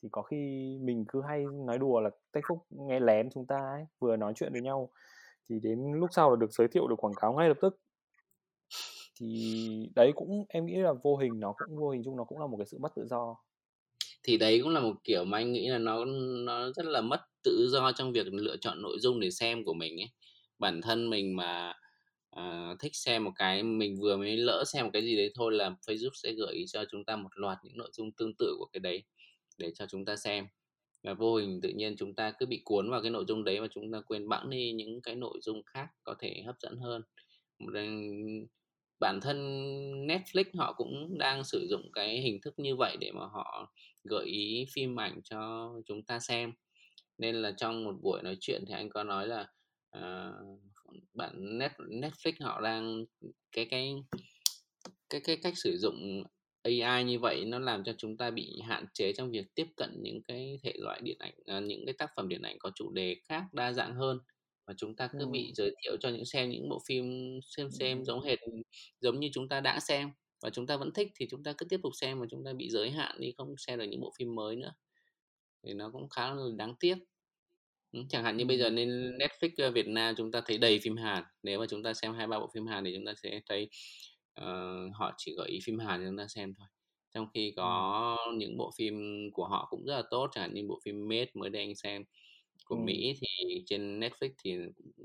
Thì 0.03 0.09
có 0.13 0.23
khi 0.23 0.37
mình 0.83 1.05
cứ 1.09 1.23
hay 1.23 1.45
nói 1.67 1.79
đùa 1.79 2.01
là 2.01 2.11
Facebook 2.33 2.59
nghe 2.71 3.01
lén 3.01 3.31
chúng 3.31 3.47
ta 3.47 3.57
ấy, 3.57 3.87
vừa 3.99 4.17
nói 4.17 4.33
chuyện 4.37 4.53
với 4.53 4.63
nhau, 4.63 4.91
thì 5.49 5.61
đến 5.61 5.93
lúc 5.93 6.11
sau 6.13 6.31
là 6.31 6.37
được 6.37 6.53
giới 6.53 6.69
thiệu, 6.69 6.89
được 6.89 7.05
quảng 7.05 7.15
cáo 7.21 7.33
ngay 7.33 7.49
lập 7.49 7.57
tức. 7.61 7.81
Thì 9.21 9.91
đấy 9.95 10.13
cũng 10.15 10.45
em 10.49 10.67
nghĩ 10.67 10.77
là 10.77 10.93
vô 11.03 11.17
hình 11.17 11.41
nó 11.41 11.55
cũng 11.59 11.77
vô 11.77 11.91
hình 11.91 12.03
chung 12.05 12.17
nó 12.17 12.25
cũng 12.25 12.41
là 12.41 12.47
một 12.47 12.57
cái 12.57 12.67
sự 12.67 12.79
mất 12.79 12.95
tự 12.95 13.07
do. 13.07 13.37
Thì 14.29 14.37
đấy 14.37 14.61
cũng 14.63 14.73
là 14.73 14.81
một 14.81 14.95
kiểu 15.05 15.25
mà 15.25 15.39
anh 15.39 15.53
nghĩ 15.53 15.69
là 15.69 15.79
nó 15.79 16.05
nó 16.45 16.71
rất 16.71 16.87
là 16.87 17.01
mất 17.01 17.21
tự 17.45 17.69
do 17.73 17.93
trong 17.93 18.13
việc 18.13 18.27
lựa 18.33 18.57
chọn 18.57 18.83
nội 18.83 18.99
dung 19.01 19.21
để 19.21 19.31
xem 19.31 19.65
của 19.65 19.75
mình 19.75 20.01
ấy. 20.01 20.09
Bản 20.59 20.81
thân 20.83 21.11
mình 21.11 21.37
mà, 21.37 21.75
uh, 22.37 22.81
thích 22.81 22.97
xem 22.97 23.25
một 23.25 23.31
cái 23.37 23.63
mình 23.63 23.97
vừa 24.01 24.17
mới 24.17 24.37
lỡ 24.37 24.65
xem 24.67 24.85
một 24.85 24.91
cái 24.93 25.03
gì 25.03 25.17
đấy 25.17 25.31
thôi 25.35 25.53
là 25.53 25.71
Facebook 25.87 26.11
sẽ 26.15 26.33
gợi 26.33 26.55
ý 26.55 26.67
cho 26.67 26.85
chúng 26.91 27.05
ta 27.05 27.17
một 27.17 27.29
loạt 27.35 27.59
những 27.65 27.77
nội 27.77 27.89
dung 27.93 28.13
tương 28.13 28.35
tự 28.39 28.55
của 28.59 28.67
cái 28.73 28.81
đấy 28.81 29.03
để 29.59 29.71
cho 29.75 29.87
chúng 29.91 30.05
ta 30.05 30.17
xem. 30.17 30.47
Và 31.03 31.15
vô 31.15 31.37
hình 31.37 31.61
tự 31.63 31.69
nhiên 31.69 31.97
chúng 31.97 32.15
ta 32.15 32.33
cứ 32.39 32.47
bị 32.47 32.63
cuốn 32.65 32.91
vào 32.91 33.03
cái 33.03 33.11
nội 33.11 33.25
dung 33.29 33.45
đấy 33.45 33.61
và 33.61 33.67
chúng 33.71 33.93
ta 33.93 34.01
quên 34.01 34.29
bẵng 34.29 34.51
đi 34.51 34.73
những 34.73 35.03
cái 35.03 35.15
nội 35.17 35.39
dung 35.43 35.63
khác 35.67 35.87
có 36.03 36.15
thể 36.19 36.43
hấp 36.47 36.55
dẫn 36.61 36.79
hơn. 36.79 37.03
Bản 39.01 39.21
thân 39.23 39.37
Netflix 40.07 40.45
họ 40.55 40.73
cũng 40.73 41.19
đang 41.19 41.45
sử 41.45 41.67
dụng 41.71 41.93
cái 41.93 42.21
hình 42.21 42.41
thức 42.43 42.55
như 42.57 42.77
vậy 42.77 42.97
để 43.01 43.13
mà 43.13 43.27
họ 43.27 43.73
gợi 44.05 44.27
ý 44.27 44.67
phim 44.73 45.01
ảnh 45.01 45.21
cho 45.25 45.73
chúng 45.87 46.03
ta 46.03 46.19
xem. 46.19 46.53
Nên 47.19 47.35
là 47.35 47.53
trong 47.57 47.85
một 47.85 47.95
buổi 48.03 48.23
nói 48.23 48.37
chuyện 48.41 48.65
thì 48.69 48.75
anh 48.75 48.89
có 48.91 49.05
nói 49.05 49.27
là, 49.27 49.47
uh, 49.99 50.61
bản 51.15 51.59
Net 51.59 51.73
Netflix 51.79 52.33
họ 52.41 52.61
đang 52.61 53.05
cái 53.53 53.65
cái 53.71 53.95
cái 55.11 55.21
cái 55.25 55.37
cách 55.37 55.55
sử 55.57 55.77
dụng 55.79 56.25
AI 56.63 57.05
như 57.05 57.19
vậy 57.19 57.45
nó 57.45 57.59
làm 57.59 57.85
cho 57.85 57.93
chúng 57.99 58.17
ta 58.17 58.31
bị 58.31 58.61
hạn 58.69 58.85
chế 58.95 59.13
trong 59.13 59.31
việc 59.31 59.55
tiếp 59.55 59.67
cận 59.77 59.91
những 60.03 60.23
cái 60.29 60.59
thể 60.63 60.73
loại 60.79 61.01
điện 61.03 61.17
ảnh, 61.19 61.35
ờ, 61.47 61.61
những 61.61 61.87
cái 61.87 61.95
tác 61.99 62.11
phẩm 62.17 62.29
điện 62.29 62.43
ảnh 62.43 62.59
có 62.59 62.71
chủ 62.75 62.91
đề 62.93 63.17
khác 63.29 63.45
đa 63.53 63.73
dạng 63.73 63.95
hơn. 63.95 64.19
Và 64.69 64.75
chúng 64.77 64.97
ta 64.97 65.09
cứ 65.13 65.27
bị 65.27 65.53
giới 65.55 65.75
thiệu 65.85 65.97
cho 66.01 66.09
những 66.09 66.25
xem 66.25 66.51
những 66.51 66.69
bộ 66.69 66.83
phim 66.87 67.05
xem 67.43 67.71
xem 67.71 68.05
giống 68.05 68.21
hệt 68.23 68.39
giống 69.01 69.21
như 69.21 69.29
chúng 69.33 69.49
ta 69.49 69.61
đã 69.61 69.81
xem 69.81 70.11
và 70.43 70.51
chúng 70.51 70.67
ta 70.67 70.77
vẫn 70.77 70.93
thích 70.93 71.09
thì 71.15 71.27
chúng 71.31 71.43
ta 71.43 71.53
cứ 71.59 71.67
tiếp 71.67 71.81
tục 71.83 71.93
xem 72.01 72.21
và 72.21 72.27
chúng 72.31 72.45
ta 72.45 72.53
bị 72.53 72.71
giới 72.71 72.91
hạn 72.91 73.17
đi, 73.21 73.33
không 73.37 73.55
xem 73.59 73.79
được 73.79 73.85
những 73.85 74.01
bộ 74.01 74.13
phim 74.19 74.35
mới 74.35 74.57
nữa. 74.57 74.75
Thì 75.67 75.75
nó 75.75 75.91
cũng 75.93 76.09
khá 76.09 76.35
là 76.35 76.43
đáng 76.57 76.75
tiếc. 76.81 76.97
Chẳng 78.09 78.25
hạn 78.25 78.37
như 78.37 78.45
bây 78.45 78.59
giờ 78.59 78.71
nên 78.71 78.89
Netflix, 79.19 79.51
ơ, 79.57 79.71
Việt 79.71 79.89
Nam 79.89 80.15
chúng 80.17 80.33
ta 80.33 80.41
thấy 80.47 80.59
đầy 80.59 80.79
phim 80.79 80.97
Hàn, 80.97 81.25
nếu 81.43 81.61
mà 81.61 81.67
chúng 81.71 81.83
ta 81.83 81.95
xem 81.95 82.13
2-3 82.13 82.41
bộ 82.41 82.51
phim 82.55 82.67
Hàn 82.67 82.85
thì 82.85 82.93
chúng 82.97 83.07
ta 83.07 83.13
sẽ 83.23 83.41
thấy, 83.49 83.69
ờ, 84.35 84.77
họ 84.95 85.15
chỉ 85.17 85.35
gợi 85.39 85.49
ý 85.49 85.59
phim 85.65 85.79
Hàn 85.79 86.01
cho 86.01 86.07
chúng 86.07 86.19
ta 86.19 86.27
xem 86.29 86.55
thôi. 86.59 86.67
Trong 87.15 87.27
khi 87.35 87.53
có 87.57 88.17
những 88.39 88.57
bộ 88.57 88.71
phim 88.79 88.95
của 89.33 89.49
họ 89.49 89.67
cũng 89.71 89.85
rất 89.87 89.97
là 89.97 90.03
tốt, 90.11 90.31
chẳng 90.33 90.43
hạn 90.43 90.55
như 90.55 90.63
bộ 90.69 90.81
phim 90.85 91.09
Made 91.09 91.31
mới 91.35 91.51
đây 91.51 91.63
anh 91.63 91.75
xem 91.75 92.05
của 92.69 92.77
Ừm. 92.77 92.79
Mỹ 92.79 93.15
thì 93.21 93.63
trên 93.67 94.01
Netflix 94.01 94.31
thì 94.45 94.57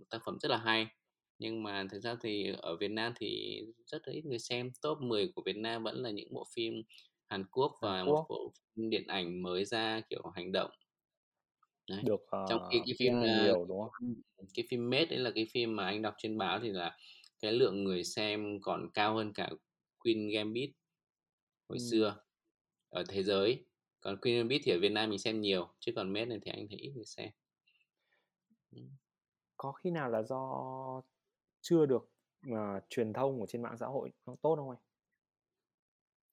tác 0.09 0.19
phẩm 0.25 0.37
rất 0.41 0.49
là 0.51 0.57
hay. 0.57 0.87
Nhưng 1.39 1.63
mà 1.63 1.85
thực 1.91 1.99
ra 1.99 2.15
thì 2.21 2.51
ở 2.57 2.77
Việt 2.77 2.91
Nam 2.91 3.13
thì 3.17 3.61
rất 3.87 4.01
là 4.07 4.13
ít 4.13 4.25
người 4.25 4.39
xem, 4.39 4.71
top 4.81 4.97
10 5.01 5.31
của 5.35 5.43
Việt 5.45 5.57
Nam 5.57 5.83
vẫn 5.83 5.97
là 6.03 6.09
những 6.11 6.33
bộ 6.33 6.45
phim 6.55 6.73
Hàn 7.29 7.45
Quốc 7.51 7.79
Hàn 7.81 7.93
và 7.93 8.03
một 8.05 8.15
Quốc. 8.15 8.29
bộ 8.29 8.53
phim 8.75 8.89
điện 8.89 9.07
ảnh 9.07 9.43
mới 9.43 9.65
ra, 9.65 10.01
kiểu, 10.09 10.23
hành 10.35 10.51
động. 10.51 10.71
Đấy, 11.89 12.03
Được, 12.03 12.21
trong 12.45 12.59
khi 12.71 12.79
ờ, 12.79 12.85
cái 12.85 12.95
phim, 12.99 13.21
ơ, 13.21 13.27
nhiều, 13.31 13.65
đúng 13.65 13.79
không? 13.81 13.89
cái 14.55 14.65
phim 14.71 14.89
Made 14.89 15.05
đấy 15.05 15.19
là 15.19 15.31
cái 15.35 15.47
phim 15.53 15.75
mà 15.75 15.85
anh 15.85 16.01
đọc 16.01 16.13
trên 16.17 16.37
báo 16.37 16.59
thì 16.63 16.69
là 16.71 16.97
cái 17.41 17.53
lượng 17.53 17.83
người 17.83 18.03
xem 18.03 18.59
còn 18.61 18.89
cao 18.93 19.15
hơn 19.15 19.33
cả 19.35 19.49
Queen's 19.99 20.31
Gambit 20.33 20.71
hồi 21.69 21.77
Ừm. 21.77 21.91
xưa 21.91 22.17
ở 22.89 23.03
thế 23.09 23.23
giới. 23.23 23.65
Còn 24.01 24.15
Queen's 24.17 24.37
Gambit 24.37 24.61
thì 24.65 24.71
ở 24.71 24.79
Việt 24.79 24.89
Nam 24.93 25.09
mình 25.09 25.19
xem 25.19 25.41
nhiều, 25.41 25.67
chứ 25.79 25.91
còn 25.95 26.13
Made 26.13 26.25
này 26.25 26.39
thì 26.45 26.51
anh 26.51 26.67
thấy 26.69 26.79
ít 26.79 26.91
người 26.95 27.05
xem. 27.05 27.29
Có 29.57 29.71
khi 29.71 29.91
nào 29.91 30.09
là 30.09 30.23
do 30.23 30.41
chưa 31.61 31.85
được, 31.85 32.09
ờ, 32.51 32.79
truyền 32.89 33.13
thông 33.13 33.39
ở 33.41 33.45
trên 33.49 33.61
mạng 33.61 33.77
xã 33.77 33.85
hội 33.87 34.11
nó 34.25 34.35
tốt 34.41 34.55
không 34.55 34.69
anh? 34.69 34.79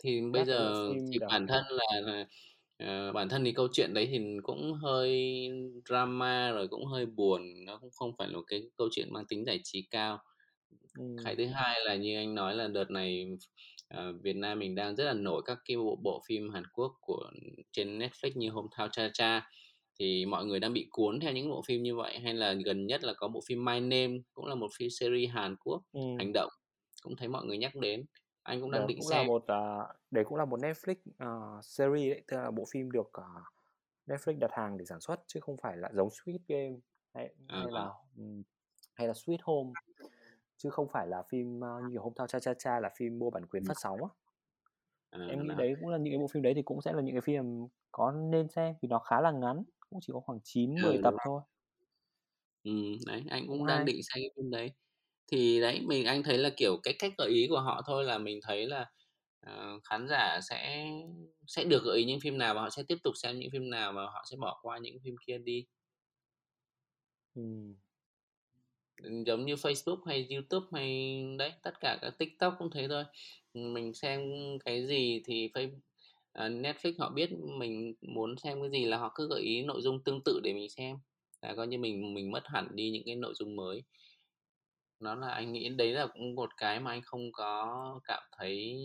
Thì 0.05 0.21
bây 0.33 0.45
Các 0.45 0.49
cái 0.51 0.59
bộ 0.65 0.73
giờ 0.75 0.95
thì 1.13 1.19
đấy. 1.21 1.31
bản 1.31 1.47
thân 1.47 1.65
là 1.69 2.01
là, 2.01 2.27
ờ, 2.79 3.13
bản 3.13 3.29
thân 3.29 3.45
thì 3.45 3.53
câu 3.53 3.69
chuyện 3.73 3.95
đấy 3.95 4.09
thì 4.11 4.19
cũng 4.43 4.73
hơi 4.75 5.49
drama 5.89 6.51
rồi 6.53 6.69
cũng 6.69 6.87
hơi 6.87 7.07
buồn, 7.07 7.43
nó 7.67 7.79
cũng 7.79 7.91
không 7.91 8.13
phải 8.19 8.29
là 8.29 8.35
một 8.37 8.45
cái 8.47 8.63
câu 8.77 8.89
chuyện 8.93 9.09
mang 9.13 9.25
tính 9.29 9.45
giải 9.45 9.61
trí 9.65 9.83
cao. 9.91 10.19
Cái 11.25 11.37
Ừm. 11.37 11.37
thứ 11.37 11.47
hai 11.47 11.81
là 11.87 11.97
như 11.97 12.17
anh 12.17 12.35
nói 12.35 12.55
là 12.57 12.69
đợt 12.69 12.91
này, 12.91 13.27
ờ, 13.89 14.13
Việt 14.23 14.37
Nam 14.37 14.59
mình 14.59 14.75
đang 14.75 14.97
rất 14.97 15.05
là 15.05 15.13
nổi 15.15 15.43
các 15.47 15.59
cái 15.65 15.77
bộ 15.77 15.97
bộ 16.05 16.23
phim 16.29 16.51
Hàn 16.51 16.63
Quốc 16.73 16.93
của 17.01 17.31
trên 17.73 17.99
Netflix 17.99 18.33
như 18.37 18.51
Hometown 18.51 18.89
Cha-Cha, 18.91 19.43
thì 20.01 20.27
mọi 20.27 20.47
người 20.47 20.61
đang 20.61 20.75
bị 20.75 20.89
cuốn 20.91 21.21
theo 21.21 21.35
những 21.35 21.51
bộ 21.51 21.63
phim 21.69 21.85
như 21.85 21.97
vậy. 21.97 22.21
Hay 22.21 22.35
là 22.35 22.55
gần 22.67 22.87
nhất 22.87 23.05
là 23.05 23.15
có 23.19 23.29
bộ 23.29 23.41
phim 23.49 23.67
My 23.67 23.81
Name, 23.81 24.19
cũng 24.35 24.47
là 24.47 24.57
một 24.57 24.69
phim 24.79 24.91
series 24.91 25.31
Hàn 25.31 25.57
Quốc 25.61 25.83
Ừm. 25.93 26.21
hành 26.21 26.33
động, 26.35 26.51
cũng 27.03 27.17
thấy 27.17 27.29
mọi 27.29 27.47
người 27.47 27.59
nhắc 27.59 27.77
đến, 27.77 28.07
anh 28.45 28.63
cũng 28.63 28.73
đang 28.73 28.87
Đó 28.87 28.89
định 28.89 28.99
cũng 28.99 29.09
là 29.09 29.23
xem. 29.23 29.23
một, 29.23 29.45
à, 29.47 29.89
đấy 30.11 30.25
cũng 30.29 30.39
là 30.39 30.45
một 30.45 30.61
Netflix, 30.61 30.95
ờ, 31.19 31.61
series 31.63 32.11
đấy, 32.13 32.23
tức 32.29 32.37
là 32.37 32.51
bộ 32.51 32.65
phim 32.73 32.91
được, 32.91 33.11
ờ, 33.13 33.25
Netflix 34.07 34.39
đặt 34.41 34.51
hàng 34.53 34.79
để 34.79 34.85
sản 34.87 35.01
xuất 35.01 35.21
chứ 35.29 35.41
không 35.41 35.57
phải 35.63 35.77
là 35.77 35.91
giống 35.95 36.11
Squid 36.11 36.37
Game 36.49 36.77
hay 37.15 37.35
Ờ. 37.47 37.61
hay 37.61 37.73
là, 37.73 37.91
ừm, 38.19 38.43
hay 38.95 39.07
là 39.09 39.13
Sweet 39.15 39.39
Home, 39.43 39.71
chứ 40.59 40.71
không 40.71 40.89
phải 40.93 41.09
là 41.09 41.23
phim, 41.31 41.61
ơ, 41.65 41.81
như 41.85 41.91
kiểu 41.93 42.03
Hometown 42.03 42.27
Cha-Cha-Cha 42.29 42.81
là 42.81 42.91
phim 42.97 43.19
mua 43.19 43.31
bản 43.31 43.47
quyền 43.47 43.63
Ừm. 43.63 43.69
phát 43.69 43.79
sóng 43.79 44.05
á. 44.05 44.11
Ờ, 45.11 45.21
Em 45.27 45.43
nghĩ 45.43 45.55
đấy 45.55 45.75
cũng 45.81 45.89
là 45.89 45.99
những 45.99 46.13
cái 46.13 46.19
bộ 46.19 46.27
phim 46.33 46.43
đấy 46.43 46.53
thì 46.57 46.63
cũng 46.63 46.81
sẽ 46.83 46.93
là 46.93 47.03
những 47.03 47.15
cái 47.15 47.21
phim 47.21 47.69
có 47.93 48.13
nên 48.13 48.49
xem 48.49 48.75
vì 48.83 48.89
nó 48.89 48.99
khá 48.99 49.21
là 49.21 49.31
ngắn, 49.31 49.63
cũng 49.91 49.99
chỉ 50.03 50.13
có 50.13 50.21
khoảng 50.21 50.39
9-10 50.45 50.99
Ừ, 50.99 51.03
đúng 51.03 51.05
tập 51.05 51.15
thôi. 51.25 51.43
Ừm, 52.65 52.93
đấy, 53.07 53.23
anh 53.31 53.47
Cũng 53.47 53.67
đang 53.67 53.85
định 53.85 54.01
xem 54.03 54.21
cái 54.23 54.31
phim 54.37 54.51
đấy. 54.51 54.71
Thì 55.33 55.61
đấy, 55.61 55.81
mình 55.87 56.05
anh 56.07 56.23
thấy 56.23 56.39
là, 56.39 56.51
kiểu, 56.57 56.81
cái 56.83 56.95
cách 56.99 57.13
gợi 57.19 57.31
ý 57.31 57.47
của 57.51 57.61
họ 57.61 57.83
thôi 57.87 58.05
là 58.05 58.19
mình 58.19 58.41
thấy 58.43 58.67
là, 58.67 58.87
ờ, 59.41 59.81
khán 59.85 60.07
giả 60.09 60.41
sẽ 60.51 60.87
sẽ 61.47 61.65
được 61.65 61.83
gợi 61.85 61.99
ý 61.99 62.05
những 62.05 62.21
phim 62.21 62.39
nào 62.39 62.55
và 62.55 62.61
họ 62.63 62.71
sẽ 62.71 62.83
tiếp 62.89 62.97
tục 63.05 63.13
xem 63.23 63.39
những 63.39 63.51
phim 63.53 63.71
nào 63.71 63.93
và 63.93 64.03
họ 64.03 64.25
sẽ 64.31 64.37
bỏ 64.41 64.61
qua 64.63 64.79
những 64.79 64.97
phim 65.05 65.15
kia 65.27 65.39
đi. 65.39 65.67
Ừm. 67.35 67.77
giống 69.27 69.47
như 69.47 69.55
Facebook 69.55 70.05
hay 70.07 70.29
YouTube 70.31 70.67
hay 70.73 71.23
đấy 71.39 71.53
tất 71.63 71.81
cả 71.81 71.99
các 72.03 72.11
TikTok 72.19 72.55
cũng 72.59 72.71
thế 72.75 72.89
thôi 72.89 73.05
mình 73.55 73.95
xem 73.95 74.21
cái 74.65 74.87
gì 74.87 75.23
thì 75.25 75.49
Facebook 75.55 75.79
Ờ, 76.33 76.49
Netflix 76.49 76.93
họ 76.99 77.11
biết 77.11 77.31
mình 77.59 77.95
muốn 78.01 78.37
xem 78.39 78.61
cái 78.61 78.71
gì 78.71 78.85
là 78.85 78.97
họ 78.97 79.13
cứ 79.15 79.29
gợi 79.31 79.41
ý 79.43 79.63
nội 79.63 79.83
dung 79.83 80.05
tương 80.05 80.21
tự 80.25 80.41
để 80.45 80.53
mình 80.53 80.71
xem. 80.71 80.97
Là 81.43 81.55
coi 81.57 81.67
như 81.67 81.79
mình 81.79 82.15
mình 82.15 82.31
mất 82.31 82.43
hẳn 82.47 82.69
đi 82.77 82.91
những 82.91 83.03
cái 83.07 83.17
nội 83.17 83.35
dung 83.37 83.57
mới. 83.57 83.83
Nó 85.01 85.15
là 85.15 85.29
anh 85.29 85.53
nghĩ 85.53 85.69
đấy 85.69 85.93
là 85.93 86.07
cũng 86.07 86.35
một 86.35 86.51
cái 86.57 86.81
mà 86.81 86.91
anh 86.91 87.03
không 87.03 87.33
có 87.33 88.01
cảm 88.05 88.23
thấy 88.39 88.79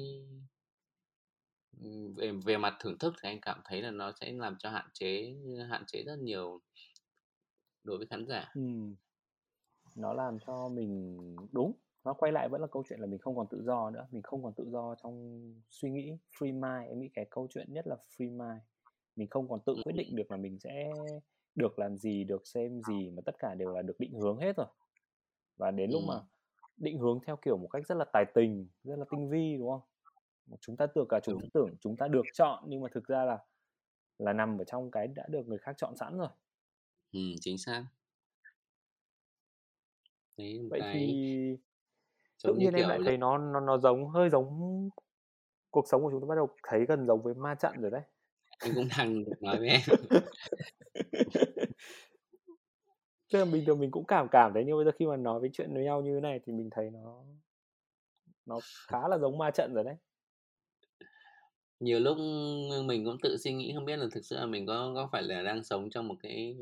ừ, 1.81 2.13
về 2.15 2.31
về 2.45 2.57
mặt 2.57 2.75
thưởng 2.79 2.97
thức 2.97 3.13
thì 3.21 3.29
anh 3.29 3.41
cảm 3.41 3.61
thấy 3.65 3.81
là 3.81 3.91
nó 3.91 4.11
sẽ 4.21 4.31
làm 4.31 4.55
cho 4.59 4.69
hạn 4.69 4.85
chế 4.93 5.35
hạn 5.69 5.83
chế 5.87 6.03
rất 6.03 6.19
nhiều 6.19 6.61
đối 7.83 7.97
với 7.97 8.07
khán 8.07 8.25
giả. 8.27 8.51
Ừ. 8.55 8.61
Nó 9.95 10.13
làm 10.13 10.37
cho 10.47 10.69
mình 10.69 11.17
đúng, 11.51 11.73
nó 12.05 12.13
quay 12.13 12.31
lại 12.31 12.49
vẫn 12.49 12.61
là 12.61 12.67
câu 12.67 12.83
chuyện 12.89 12.99
là 12.99 13.07
mình 13.07 13.19
không 13.19 13.35
còn 13.37 13.47
tự 13.51 13.63
do 13.63 13.89
nữa, 13.89 14.07
mình 14.11 14.23
không 14.23 14.43
còn 14.43 14.53
tự 14.53 14.69
do 14.71 14.95
trong 15.03 15.41
suy 15.69 15.91
nghĩ, 15.91 16.17
free 16.39 16.53
mind, 16.53 16.89
em 16.91 16.99
nghĩ 17.01 17.09
cái 17.13 17.25
câu 17.31 17.47
chuyện 17.51 17.73
nhất 17.73 17.87
là 17.87 17.95
free 18.17 18.31
mind. 18.37 18.61
Mình 19.15 19.29
không 19.29 19.49
còn 19.49 19.59
tự 19.65 19.77
quyết 19.83 19.93
định 19.95 20.15
được 20.15 20.31
là 20.31 20.37
mình 20.37 20.59
sẽ 20.59 20.95
được 21.55 21.79
làm 21.79 21.97
gì, 21.97 22.23
được 22.23 22.47
xem 22.47 22.81
gì 22.83 23.11
mà 23.11 23.21
tất 23.25 23.35
cả 23.39 23.55
đều 23.55 23.73
là 23.75 23.81
được 23.81 23.95
định 23.99 24.13
hướng 24.13 24.37
hết 24.39 24.57
rồi. 24.57 24.67
Và 25.57 25.71
đến 25.71 25.91
lúc 25.91 26.03
mà 26.03 26.15
định 26.77 26.99
hướng 26.99 27.19
theo 27.27 27.37
kiểu 27.37 27.57
một 27.57 27.67
cách 27.67 27.87
rất 27.87 27.95
là 27.95 28.05
tài 28.13 28.25
tình, 28.35 28.69
rất 28.83 28.95
là 28.99 29.05
tinh 29.11 29.29
vi 29.29 29.57
đúng 29.59 29.69
không? 29.71 29.81
Chúng 30.61 30.77
ta 30.77 30.87
tưởng 30.95 31.07
cả 31.09 31.19
chúng 31.23 31.39
ta 31.41 31.47
tưởng 31.53 31.75
chúng 31.81 31.97
ta 31.97 32.07
được 32.07 32.27
chọn 32.33 32.65
nhưng 32.67 32.81
mà 32.81 32.89
thực 32.93 33.05
ra 33.07 33.25
là 33.25 33.39
là 34.19 34.33
nằm 34.33 34.59
ở 34.61 34.65
trong 34.65 34.91
cái 34.91 35.07
đã 35.07 35.25
được 35.29 35.47
người 35.47 35.59
khác 35.59 35.73
chọn 35.77 35.97
sẵn 35.97 36.17
rồi. 36.19 36.29
Ừm, 37.11 37.35
chính 37.41 37.57
xác. 37.57 37.85
Đấy, 40.37 40.59
Vậy 40.69 40.83
cái 40.91 40.91
thì 40.91 41.57
giống 42.45 42.57
như 42.57 42.65
nhiên 42.65 42.73
em 42.73 42.89
lại 42.89 42.99
thấy 43.05 43.17
nó 43.17 43.37
nó 43.37 43.59
nó 43.59 43.77
giống 43.77 44.09
hơi 44.09 44.29
giống 44.29 44.49
cuộc 45.71 45.85
sống 45.87 46.01
của 46.01 46.09
chúng 46.11 46.21
ta 46.21 46.25
bắt 46.29 46.35
đầu 46.35 46.49
thấy 46.63 46.85
gần 46.85 47.05
giống 47.07 47.21
với 47.23 47.33
ma 47.33 47.55
trận 47.55 47.81
rồi 47.81 47.91
đấy. 47.91 48.01
Anh 48.59 48.71
cũng 48.75 48.87
đang 48.97 49.23
nói 49.39 49.57
với 49.57 49.67
em. 49.67 49.81
Tức 53.33 53.39
là 53.39 53.45
bình 53.45 53.65
thường 53.65 53.79
mình 53.79 53.91
cũng 53.91 54.05
cảm 54.05 54.27
cảm 54.31 54.51
thấy 54.53 54.63
nhưng 54.65 54.75
bây 54.75 54.85
giờ 54.85 54.91
khi 54.99 55.05
mà 55.05 55.17
nói 55.17 55.39
với 55.39 55.49
chuyện 55.53 55.73
với 55.73 55.83
nhau 55.83 56.01
như 56.01 56.15
thế 56.15 56.21
này 56.21 56.39
thì 56.45 56.53
mình 56.53 56.69
thấy 56.71 56.89
nó 56.89 57.23
nó 58.45 58.59
khá 58.87 59.07
là 59.07 59.17
giống 59.17 59.37
ma 59.37 59.51
trận 59.51 59.73
rồi 59.73 59.83
đấy. 59.83 59.95
Nhiều 61.79 61.99
lúc, 61.99 62.17
mình 62.85 63.05
cũng 63.05 63.17
tự 63.21 63.37
suy 63.37 63.53
nghĩ 63.53 63.73
không 63.75 63.85
biết 63.85 63.97
là 63.97 64.05
thực 64.11 64.25
sự 64.25 64.35
là 64.35 64.45
mình 64.45 64.65
có 64.65 64.91
có 64.95 65.09
phải 65.11 65.23
là 65.23 65.41
đang 65.41 65.63
sống 65.63 65.89
trong 65.89 66.07
một 66.07 66.15
cái 66.23 66.57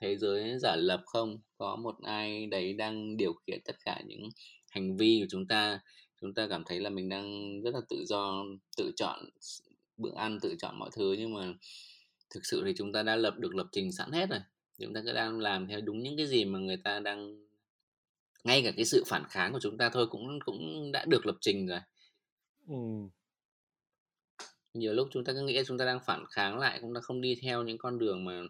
thế 0.00 0.16
giới 0.16 0.58
giả 0.58 0.76
lập 0.76 1.02
không? 1.06 1.38
Có 1.58 1.76
một 1.76 1.94
ai 2.02 2.46
đấy 2.46 2.72
đang 2.72 3.16
điều 3.16 3.32
khiển 3.32 3.60
tất 3.64 3.76
cả 3.84 4.00
những 4.06 4.28
hành 4.76 4.96
vi 4.96 5.18
của 5.22 5.26
chúng 5.30 5.46
ta, 5.46 5.80
chúng 6.20 6.34
ta 6.34 6.46
cảm 6.50 6.62
thấy 6.66 6.80
là 6.80 6.90
mình 6.90 7.08
đang 7.08 7.60
rất 7.62 7.74
là 7.74 7.80
tự 7.88 8.04
do, 8.06 8.44
tự 8.76 8.92
chọn 8.96 9.30
bữa 9.96 10.14
ăn, 10.16 10.38
tự 10.42 10.54
chọn 10.58 10.78
mọi 10.78 10.90
thứ 10.96 11.14
nhưng 11.18 11.34
mà 11.34 11.54
thực 12.30 12.46
sự 12.46 12.62
thì 12.66 12.74
chúng 12.76 12.92
ta 12.92 13.02
đã 13.02 13.16
lập 13.16 13.34
được 13.38 13.54
lập 13.54 13.66
trình 13.72 13.92
sẵn 13.92 14.12
hết 14.12 14.30
rồi. 14.30 14.40
Chúng 14.80 14.94
ta 14.94 15.02
cứ 15.04 15.12
đang 15.12 15.38
làm 15.38 15.66
theo 15.68 15.80
đúng 15.80 16.02
những 16.02 16.16
cái 16.16 16.26
gì 16.26 16.44
mà 16.44 16.58
người 16.58 16.76
ta 16.76 17.00
đang 17.00 17.46
ngay 18.44 18.62
cả 18.64 18.72
cái 18.76 18.84
sự 18.84 19.04
phản 19.06 19.24
kháng 19.30 19.52
của 19.52 19.60
chúng 19.62 19.78
ta 19.78 19.90
thôi 19.90 20.06
cũng 20.10 20.38
cũng 20.44 20.92
đã 20.92 21.04
được 21.08 21.26
lập 21.26 21.36
trình 21.40 21.66
rồi. 21.66 21.80
Ừm. 22.68 23.08
Nhiều 24.74 24.92
lúc 24.92 25.08
chúng 25.12 25.24
ta 25.24 25.32
cứ 25.32 25.40
nghĩ 25.40 25.62
chúng 25.66 25.78
ta 25.78 25.84
đang 25.84 26.00
phản 26.06 26.24
kháng 26.30 26.58
lại, 26.58 26.78
chúng 26.82 26.94
ta 26.94 27.00
không 27.00 27.20
đi 27.20 27.34
theo 27.42 27.62
những 27.62 27.78
con 27.78 27.98
đường 27.98 28.24
mà 28.24 28.42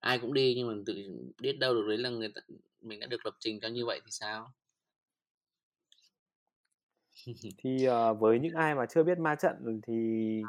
ai 0.00 0.18
cũng 0.18 0.34
đi 0.34 0.54
nhưng 0.56 0.68
mà 0.68 0.74
tự 0.86 0.94
biết 1.42 1.58
đâu 1.58 1.74
được 1.74 1.84
đấy 1.88 1.98
là 1.98 2.10
người 2.10 2.28
ta 2.34 2.40
mình 2.80 3.00
đã 3.00 3.06
được 3.06 3.26
lập 3.26 3.34
trình 3.40 3.60
cho 3.60 3.68
như 3.68 3.86
vậy 3.86 4.00
thì 4.04 4.10
sao? 4.10 4.52
Thì, 7.58 7.84
ờ, 7.84 8.14
với 8.14 8.38
những 8.40 8.54
ai 8.54 8.74
mà 8.74 8.86
chưa 8.86 9.02
biết 9.04 9.18
ma 9.18 9.34
trận 9.34 9.80
thì 9.86 9.92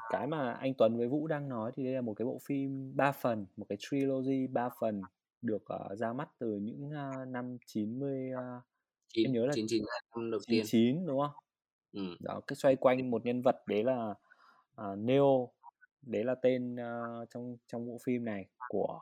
cái 0.09 0.27
mà 0.27 0.51
anh 0.53 0.73
Tuấn 0.77 0.97
với 0.97 1.07
Vũ 1.07 1.27
đang 1.27 1.49
nói 1.49 1.71
thì 1.75 1.83
đây 1.83 1.93
là 1.93 2.01
một 2.01 2.13
cái 2.13 2.25
bộ 2.25 2.39
phim 2.45 2.91
3 2.95 3.11
phần, 3.11 3.45
một 3.57 3.65
cái 3.69 3.77
trilogy 3.81 4.47
3 4.47 4.69
phần 4.79 5.07
được, 5.41 5.63
ờ, 5.65 5.95
ra 5.95 6.13
mắt 6.13 6.29
từ 6.39 6.55
những, 6.61 6.91
a, 6.91 7.25
năm 7.25 7.57
90, 7.65 8.31
a, 8.37 8.61
Chín 9.09 9.27
em 9.27 9.33
nhớ 9.33 9.45
là 9.45 9.55
99 9.55 9.83
là 9.85 9.99
năm 10.15 10.31
đầu 10.31 10.41
tiên. 10.47 10.67
99, 10.67 11.05
đúng 11.07 11.19
không? 11.21 11.31
Ừm. 11.93 12.17
Đó, 12.19 12.41
cái 12.47 12.55
xoay 12.55 12.75
quanh 12.75 13.11
một 13.11 13.25
nhân 13.25 13.41
vật 13.41 13.63
đấy 13.67 13.83
là, 13.83 14.15
à, 14.75 14.95
Neo, 14.97 15.53
đấy 16.03 16.23
là 16.23 16.35
tên, 16.35 16.75
ơ, 16.75 17.25
trong 17.31 17.57
trong 17.67 17.87
bộ 17.87 17.97
phim 18.05 18.25
này 18.25 18.49
của 18.67 19.01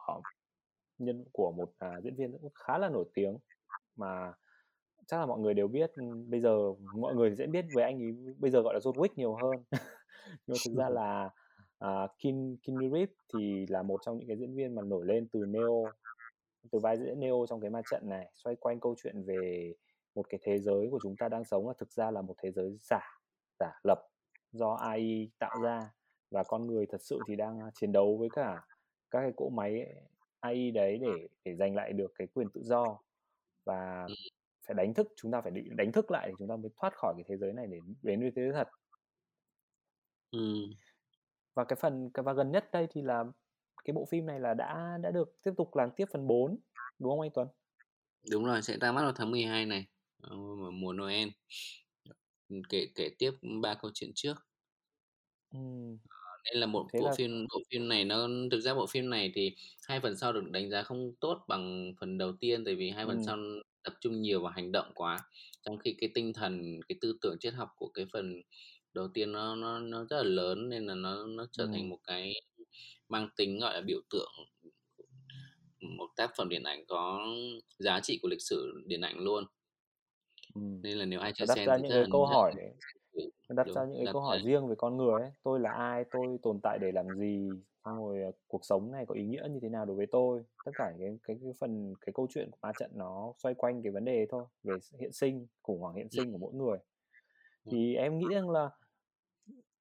nhân 1.00 1.26
của 1.34 1.52
một, 1.52 1.74
à, 1.80 2.02
diễn 2.04 2.16
viên 2.16 2.32
cũng 2.34 2.52
khá 2.56 2.78
là 2.78 2.90
nổi 2.90 3.06
tiếng 3.14 3.38
mà 3.96 4.34
chắc 5.10 5.18
là 5.20 5.26
mọi 5.26 5.40
người 5.40 5.54
đều 5.54 5.68
biết, 5.68 5.92
ừm, 5.96 6.30
bây 6.30 6.40
giờ 6.40 6.74
mọi 6.94 7.16
người 7.16 7.36
sẽ 7.38 7.48
biết 7.48 7.66
về 7.74 7.84
anh 7.84 8.00
ấy 8.04 8.36
bây 8.40 8.52
giờ 8.52 8.62
gọi 8.62 8.74
là 8.74 8.80
John 8.80 8.94
Wick 8.94 9.10
nhiều 9.16 9.36
hơn. 9.36 9.64
Nhưng 10.48 10.56
mà 10.56 10.60
thực 10.66 10.74
ra 10.78 10.90
là, 10.90 11.30
à, 11.80 12.08
Keanu 12.24 12.56
Keanu 12.64 12.90
Reeves 12.94 13.16
thì 13.34 13.66
là 13.70 13.84
một 13.84 14.02
trong 14.06 14.18
những 14.20 14.28
cái 14.28 14.38
diễn 14.38 14.56
viên 14.56 14.76
mà 14.76 14.82
nổi 14.82 15.06
lên 15.06 15.28
từ 15.34 15.46
Neo, 15.46 15.94
từ 16.72 16.80
vai 16.80 16.98
diễn 16.98 17.20
Neo 17.20 17.46
trong 17.50 17.62
cái 17.62 17.70
ma 17.70 17.82
trận 17.92 18.10
này, 18.10 18.32
xoay 18.34 18.56
quanh 18.56 18.80
câu 18.80 18.96
chuyện 19.04 19.24
về 19.24 19.74
một 20.16 20.30
cái 20.30 20.40
thế 20.44 20.60
giới 20.60 20.88
của 20.92 21.00
chúng 21.04 21.16
ta 21.18 21.30
đang 21.30 21.44
sống 21.46 21.68
là 21.68 21.74
thực 21.80 21.92
ra 21.92 22.12
là 22.12 22.22
một 22.22 22.36
thế 22.44 22.52
giới 22.52 22.78
giả, 22.80 23.02
giả 23.60 23.80
lập 23.84 24.00
do 24.52 24.74
AI 24.74 25.30
tạo 25.40 25.60
ra 25.64 25.92
và 26.32 26.44
con 26.44 26.68
người 26.68 26.86
thật 26.86 27.02
sự 27.02 27.24
thì 27.28 27.36
đang, 27.36 27.60
chiến 27.74 27.92
đấu 27.92 28.18
với 28.18 28.30
cả 28.34 28.62
các 29.12 29.22
cái 29.22 29.32
cỗ 29.38 29.50
máy 29.50 29.96
AI 30.40 30.72
đấy 30.72 30.98
để 31.02 31.28
để 31.46 31.56
giành 31.56 31.76
lại 31.76 31.94
được 31.94 32.12
cái 32.16 32.28
quyền 32.28 32.50
tự 32.50 32.62
do. 32.64 33.00
Và 33.66 34.06
Ừm. 34.08 34.16
Phải 34.70 34.76
đánh 34.86 34.94
thức 34.94 35.08
chúng 35.18 35.32
ta 35.32 35.42
phải 35.42 35.52
định 35.52 35.76
đánh 35.78 35.92
thức 35.92 36.12
lại 36.12 36.28
để 36.30 36.36
chúng 36.40 36.48
ta 36.50 36.56
mới 36.56 36.72
thoát 36.82 36.94
khỏi 36.98 37.14
cái 37.18 37.26
thế 37.30 37.38
giới 37.38 37.54
này 37.54 37.68
để 37.72 37.78
đến 38.04 38.22
với 38.22 38.32
thế 38.36 38.42
giới 38.42 38.54
thật. 38.54 38.68
Ừm. 40.32 40.74
Và 41.56 41.64
cái 41.66 41.78
phần 41.82 42.10
và 42.14 42.34
gần 42.34 42.52
nhất 42.52 42.70
đây 42.72 42.88
thì 42.92 43.02
là 43.02 43.24
cái 43.86 43.94
bộ 43.94 44.06
phim 44.06 44.26
này 44.26 44.40
là 44.40 44.54
đã 44.54 44.98
đã 45.02 45.12
được 45.12 45.38
tiếp 45.44 45.52
tục 45.58 45.76
làm 45.76 45.90
tiếp 45.96 46.06
phần 46.14 46.28
4, 46.28 46.60
đúng 47.00 47.12
không 47.12 47.22
anh 47.22 47.32
Tuấn? 47.34 47.48
Đúng 48.32 48.46
rồi, 48.46 48.62
sẽ 48.62 48.78
ra 48.82 48.92
mắt 48.92 49.02
vào 49.02 49.12
tháng 49.16 49.32
12 49.32 49.66
này, 49.66 49.86
ờ, 50.22 50.36
mùa 50.74 50.94
Noel. 50.94 51.30
Kể 52.70 52.88
kể 52.96 53.10
tiếp 53.20 53.32
3 53.62 53.74
câu 53.82 53.92
chuyện 53.94 54.12
trước. 54.16 54.36
Ờ, 55.52 55.60
đây 56.46 56.56
là 56.56 56.66
một 56.66 56.92
Thế 56.94 57.00
bộ 57.00 57.10
là 57.10 57.16
phim 57.18 57.46
bộ 57.50 57.60
phim 57.72 57.88
này 57.88 58.06
nó 58.06 58.28
thực 58.52 58.60
ra 58.62 58.74
bộ 58.74 58.88
phim 58.88 59.10
này 59.10 59.32
thì 59.36 59.56
2 59.88 60.00
phần 60.00 60.18
sau 60.18 60.34
được 60.34 60.44
đánh 60.52 60.70
giá 60.70 60.84
không 60.84 61.14
tốt 61.20 61.46
bằng 61.48 61.94
phần 62.00 62.18
đầu 62.18 62.34
tiên, 62.40 62.66
tại 62.66 62.76
vì 62.76 62.90
2 62.90 63.06
phần 63.06 63.20
sau 63.24 63.38
tập 63.84 63.94
trung 64.02 64.22
nhiều 64.22 64.42
vào 64.44 64.52
hành 64.52 64.72
động 64.72 64.92
quá, 64.96 65.18
trong 65.64 65.78
khi 65.80 65.96
cái 66.02 66.10
tinh 66.16 66.34
thần, 66.34 66.80
cái 66.90 66.98
tư 67.02 67.18
tưởng 67.22 67.38
triết 67.40 67.54
học 67.54 67.70
của 67.78 67.90
cái 67.94 68.06
phần 68.14 68.42
đầu 68.94 69.08
tiên 69.14 69.32
nó 69.32 69.56
nó 69.56 69.80
nó 69.80 70.06
rất 70.10 70.18
là 70.18 70.24
lớn 70.24 70.70
nên 70.70 70.86
là 70.88 70.96
nó 70.96 71.28
nó 71.28 71.48
trở 71.52 71.68
thành 71.74 71.90
Ừm. 71.90 71.90
một 71.90 72.00
cái 72.04 72.34
mang 73.10 73.30
tính, 73.38 73.60
gọi 73.60 73.74
là, 73.76 73.82
biểu 73.82 74.02
tượng, 74.12 74.32
một 76.00 76.08
tác 76.18 76.32
phẩm 76.38 76.50
điện 76.50 76.64
ảnh 76.64 76.86
có 76.88 77.28
giá 77.80 78.00
trị 78.04 78.20
của 78.22 78.30
lịch 78.30 78.42
sử 78.42 78.74
điện 78.88 79.02
ảnh 79.02 79.20
luôn. 79.20 79.46
Ừm. 80.56 80.84
Nên 80.84 80.98
là 80.98 81.06
nếu 81.06 81.20
ai 81.20 81.32
chưa 81.36 81.46
xem 81.46 81.66
ra 81.66 81.78
những 81.78 81.94
cái 81.94 82.06
câu 82.10 82.26
hỏi 82.26 82.56
là 83.48 83.56
ừ, 83.62 83.64
đặt 83.64 83.72
ra 83.74 83.86
đúng, 83.86 83.86
những 83.86 83.98
cái 84.00 84.08
câu 84.08 84.22
ra 84.28 84.38
hỏi 84.38 84.40
riêng 84.40 84.68
về 84.68 84.76
con 84.78 84.98
người 84.98 85.22
ấy. 85.22 85.32
Tôi 85.44 85.60
là 85.60 85.72
ai? 85.72 86.04
Tôi 86.12 86.40
tồn 86.44 86.60
tại 86.64 86.80
để 86.82 86.92
làm 86.92 87.16
gì? 87.16 87.64
Xong 87.86 87.98
rồi, 87.98 88.24
à, 88.24 88.30
cuộc 88.48 88.66
sống 88.66 88.92
này 88.92 89.06
có 89.06 89.16
ý 89.16 89.26
nghĩa 89.26 89.48
như 89.52 89.60
thế 89.62 89.70
nào 89.70 89.86
đối 89.86 89.96
với 89.96 90.08
tôi? 90.12 90.44
Tất 90.64 90.72
cả 90.76 90.94
cái 91.00 91.20
cái 91.24 91.38
cái 91.44 91.54
phần 91.60 91.96
cái 92.02 92.14
câu 92.14 92.28
chuyện 92.30 92.52
của 92.52 92.58
ma 92.62 92.74
trận 92.74 92.92
nó 92.96 93.34
xoay 93.38 93.56
quanh 93.56 93.84
cái 93.84 93.92
vấn 93.92 94.06
đề 94.06 94.26
thôi, 94.30 94.46
về 94.64 94.80
hiện 95.00 95.12
sinh, 95.12 95.48
khủng 95.64 95.80
hoảng 95.82 95.96
hiện 95.96 96.10
Ừm. 96.12 96.20
sinh 96.20 96.32
của 96.32 96.38
mỗi 96.38 96.54
người. 96.54 96.78
Ừm. 97.66 97.74
Thì 97.74 97.96
em 97.96 98.20
nghĩ 98.20 98.34
rằng 98.34 98.50
là 98.50 98.70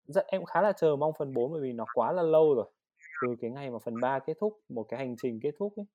rất 0.06 0.26
em 0.26 0.40
cũng 0.40 0.46
khá 0.46 0.62
là 0.62 0.72
chờ 0.72 0.96
mong 0.96 1.12
phần 1.18 1.34
4 1.34 1.52
bởi 1.52 1.60
vì 1.62 1.72
nó 1.72 1.84
quá 1.92 2.12
là 2.12 2.22
lâu 2.22 2.54
rồi, 2.54 2.70
từ 3.20 3.36
cái 3.40 3.50
ngày 3.50 3.70
mà 3.70 3.78
phần 3.78 4.00
3 4.00 4.18
kết 4.18 4.34
thúc, 4.40 4.60
một 4.68 4.84
cái 4.84 4.98
hành 4.98 5.16
trình 5.16 5.40
kết 5.42 5.54
thúc 5.58 5.72
ấy. 5.76 5.86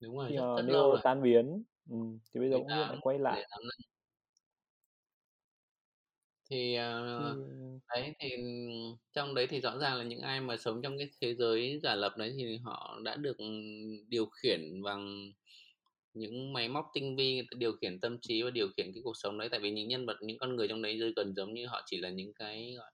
Đúng 0.00 0.16
rồi, 0.16 0.28
Khi 0.28 0.34
rất 0.34 0.42
mà 0.42 0.62
rất 0.66 0.72
lâu 0.72 0.88
rồi. 0.88 1.02
tan 1.04 1.22
biến, 1.22 1.62
ừm, 1.90 2.18
thì 2.34 2.40
bây 2.40 2.50
giờ 2.50 2.58
18 2.58 2.88
lại 2.88 2.98
quay 3.00 3.18
lại. 3.18 3.48
Tháng 6.50 6.56
5. 6.56 6.66
Thì, 6.68 6.74
Thì, 6.74 6.74
ờ, 6.76 7.36
ừm 7.36 7.80
đấy, 7.94 8.14
thì 8.20 8.28
trong 9.12 9.34
đấy 9.34 9.46
thì 9.50 9.60
rõ 9.60 9.78
ràng 9.78 9.96
là 9.98 10.04
những 10.04 10.20
ai 10.20 10.40
mà 10.40 10.56
sống 10.56 10.82
trong 10.82 10.98
cái 10.98 11.10
thế 11.20 11.34
giới 11.34 11.80
giả 11.82 11.94
lập 11.94 12.14
đấy 12.18 12.32
thì 12.38 12.58
họ 12.64 13.00
đã 13.04 13.16
được, 13.16 13.38
ừm, 13.38 13.62
điều 14.08 14.26
khiển 14.26 14.82
bằng 14.84 15.32
những 16.14 16.52
máy 16.52 16.68
móc 16.68 16.86
tinh 16.94 17.16
vi, 17.16 17.34
người 17.34 17.44
ta 17.52 17.56
điều 17.58 17.72
khiển 17.82 18.00
tâm 18.00 18.18
trí 18.22 18.42
và 18.42 18.50
điều 18.50 18.68
khiển 18.76 18.92
cái 18.94 19.02
cuộc 19.04 19.16
sống 19.16 19.38
đấy. 19.38 19.48
Tại 19.50 19.60
vì 19.60 19.70
những 19.70 19.88
nhân 19.88 20.06
vật, 20.06 20.16
những 20.22 20.38
con 20.38 20.56
người 20.56 20.68
trong 20.68 20.82
đấy 20.82 20.98
g 20.98 21.02
gần 21.16 21.34
giống 21.36 21.54
như 21.54 21.66
họ 21.66 21.82
chỉ 21.86 21.98
là 21.98 22.10
những 22.10 22.34
cái, 22.34 22.74
gọi, 22.78 22.92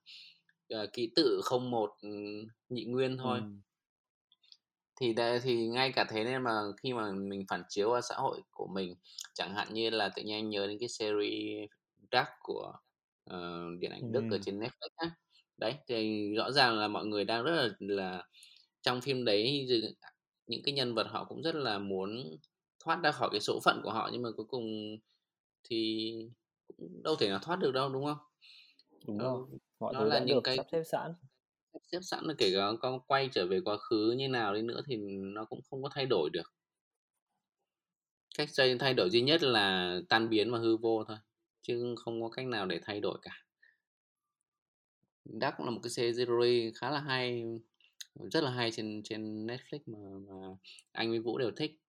ờ, 0.70 0.86
ký 0.92 1.12
tự 1.16 1.40
01, 1.50 1.90
ừm, 2.02 2.46
nhị 2.70 2.84
nguyên 2.84 3.18
thôi. 3.18 3.42
Ừm. 3.42 3.62
Thì 5.00 5.12
đấy, 5.14 5.40
thì 5.42 5.66
ngay 5.68 5.92
cả 5.92 6.04
thế 6.10 6.24
nên 6.24 6.42
mà 6.42 6.50
khi 6.82 6.92
mà 6.92 7.12
mình 7.12 7.44
phản 7.50 7.62
chiếu 7.68 7.90
qua 7.90 8.00
xã 8.00 8.14
hội 8.14 8.42
của 8.50 8.66
mình, 8.74 8.94
chẳng 9.34 9.54
hạn 9.54 9.74
như 9.74 9.90
là 9.90 10.08
tự 10.16 10.22
nhiên 10.22 10.34
anh 10.36 10.50
nhớ 10.50 10.66
đến 10.66 10.76
cái 10.80 10.88
series 10.88 11.70
Dark 12.12 12.28
của, 12.42 12.72
ờ, 13.30 13.64
điện 13.80 13.90
ảnh 13.90 14.12
Đức 14.12 14.26
ở 14.30 14.38
trên 14.42 14.60
Netflix 14.60 14.88
á. 14.96 15.10
Đấy, 15.58 15.74
thì 15.88 16.28
rõ 16.36 16.50
ràng 16.52 16.78
là 16.78 16.88
mọi 16.88 17.06
người 17.06 17.24
đang 17.24 17.44
rất 17.44 17.52
là 17.52 17.68
là 17.80 18.24
trong 18.82 19.00
phim 19.00 19.24
đấy 19.24 19.66
những 20.46 20.62
cái 20.64 20.74
nhân 20.74 20.94
vật 20.94 21.06
họ 21.10 21.24
cũng 21.28 21.42
rất 21.42 21.54
là 21.54 21.78
muốn 21.78 22.38
thoát 22.84 23.00
ra 23.04 23.12
khỏi 23.12 23.28
cái 23.32 23.40
số 23.40 23.60
phận 23.64 23.80
của 23.84 23.92
họ, 23.92 24.10
nhưng 24.12 24.22
mà 24.22 24.28
cuối 24.36 24.46
cùng 24.50 24.64
thì 25.64 26.12
cũng 26.78 27.02
đâu 27.04 27.16
thể 27.16 27.28
nào 27.28 27.38
thoát 27.42 27.56
được 27.56 27.72
đâu, 27.72 27.88
đúng 27.92 28.04
không? 28.04 28.18
Đúng 29.06 29.18
Ờ, 29.18 29.26
rồi, 29.26 29.40
mọi 29.80 29.94
nó 29.94 30.04
là 30.04 30.18
những 30.20 30.42
cái 30.44 30.56
sắp 30.56 30.66
xếp 30.72 30.82
sẵn. 30.86 31.14
sắp 31.72 31.78
xếp 31.92 31.98
sẵn 32.02 32.24
là 32.24 32.34
kể 32.38 32.52
cả 32.54 32.70
có 32.80 32.98
quay 33.06 33.28
trở 33.32 33.46
về 33.46 33.60
quá 33.64 33.76
khứ 33.76 34.14
như 34.18 34.28
nào 34.28 34.54
đi 34.54 34.62
nữa 34.62 34.80
thì 34.86 34.96
nó 35.34 35.44
cũng 35.44 35.60
không 35.70 35.82
có 35.82 35.88
thay 35.94 36.06
đổi 36.06 36.30
được. 36.32 36.42
Cách 38.38 38.48
thay 38.78 38.94
đổi 38.94 39.10
duy 39.10 39.20
nhất 39.22 39.42
là 39.42 39.94
tan 40.08 40.28
biến 40.30 40.52
và 40.52 40.58
hư 40.58 40.76
vô 40.76 41.04
thôi, 41.08 41.16
chứ 41.78 41.94
không 42.04 42.22
có 42.22 42.28
cách 42.28 42.46
nào 42.46 42.66
để 42.66 42.80
thay 42.84 43.00
đổi 43.00 43.18
cả. 43.22 43.32
Dark 45.24 45.56
cũng 45.56 45.66
là 45.66 45.72
một 45.72 45.80
cái 45.82 45.90
series 45.90 46.28
khá 46.80 46.90
là 46.90 47.00
hay, 47.00 47.44
rất 48.32 48.44
là 48.44 48.50
hay 48.50 48.70
trên 48.70 49.00
trên 49.04 49.46
Netflix 49.46 49.78
mà 49.86 49.98
mà 50.28 50.34
anh 50.92 51.10
với 51.10 51.18
Vũ 51.18 51.38
đều 51.38 51.50
thích. 51.56 51.80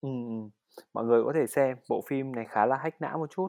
Ừ, 0.00 0.08
ừ. 0.08 0.48
Mọi 0.92 1.04
người 1.04 1.24
có 1.24 1.32
thể 1.34 1.46
xem, 1.46 1.76
bộ 1.88 2.02
phim 2.08 2.32
này 2.32 2.44
khá 2.48 2.66
là 2.66 2.76
hách 2.76 3.00
não 3.00 3.18
một 3.18 3.30
chút, 3.30 3.48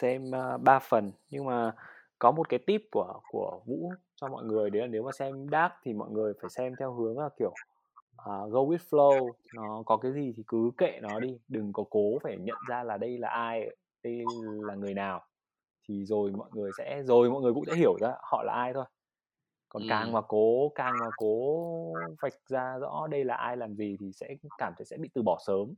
xem, 0.00 0.30
ờ, 0.30 0.58
ba 0.58 0.58
3 0.58 0.78
phần, 0.78 1.12
nhưng 1.30 1.44
mà 1.44 1.72
có 2.18 2.32
một 2.32 2.48
cái 2.48 2.58
tip 2.66 2.82
của 2.90 3.20
của 3.28 3.60
Vũ 3.66 3.92
cho 4.16 4.28
mọi 4.28 4.44
người 4.44 4.70
đấy 4.70 4.82
là 4.82 4.88
nếu 4.88 5.02
mà 5.02 5.12
xem 5.12 5.46
Dark 5.52 5.72
thì 5.82 5.92
mọi 5.92 6.10
người 6.10 6.32
phải 6.40 6.50
xem 6.50 6.74
theo 6.78 6.92
hướng 6.92 7.18
là, 7.18 7.28
kiểu, 7.38 7.54
uh, 8.12 8.52
go 8.52 8.60
with 8.60 8.78
flow, 8.90 9.30
nó 9.54 9.82
có 9.86 9.96
cái 9.96 10.12
gì 10.12 10.32
thì 10.36 10.42
cứ 10.46 10.70
kệ 10.78 10.98
nó 11.02 11.20
đi, 11.20 11.38
đừng 11.48 11.72
có 11.72 11.84
cố 11.90 12.18
phải 12.22 12.36
nhận 12.38 12.58
ra 12.68 12.82
là 12.82 12.98
đây 12.98 13.18
là 13.18 13.28
ai, 13.28 13.76
đây 14.04 14.26
là 14.66 14.74
người 14.74 14.94
nào, 14.94 15.22
thì 15.88 16.04
rồi 16.06 16.32
mọi 16.32 16.50
người 16.54 16.72
sẽ 16.72 17.02
rồi 17.04 17.30
mọi 17.30 17.42
người 17.42 17.54
cũng 17.54 17.64
sẽ 17.66 17.76
hiểu 17.76 17.98
ra 18.00 18.14
họ 18.32 18.42
là 18.44 18.52
ai 18.54 18.72
thôi. 18.74 18.84
Còn 19.68 19.84
càng 19.88 20.06
Ừm. 20.06 20.14
mà 20.14 20.20
cố 20.28 20.68
càng 20.74 20.98
mà 21.00 21.06
cố 21.16 22.16
vạch 22.22 22.34
ra 22.50 22.78
rõ 22.80 23.06
đây 23.10 23.24
là 23.24 23.34
ai 23.36 23.56
làm 23.56 23.74
gì 23.76 23.96
thì 24.00 24.12
sẽ 24.14 24.28
cảm 24.58 24.72
thấy 24.78 24.84
sẽ 24.86 24.96
bị 25.00 25.10
từ 25.14 25.22
bỏ 25.22 25.38
sớm, 25.46 25.74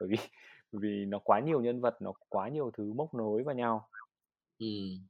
bởi 0.00 0.08
vì 0.10 0.16
bởi 0.72 0.80
vì 0.82 1.06
nó 1.08 1.18
quá 1.24 1.40
nhiều 1.40 1.62
nhân 1.62 1.80
vật, 1.80 1.96
nó 2.02 2.12
quá 2.28 2.48
nhiều 2.48 2.70
thứ 2.78 2.92
móc 2.94 3.14
nối 3.14 3.42
vào 3.44 3.54
nhau. 3.54 3.90
Ừm. 4.60 5.08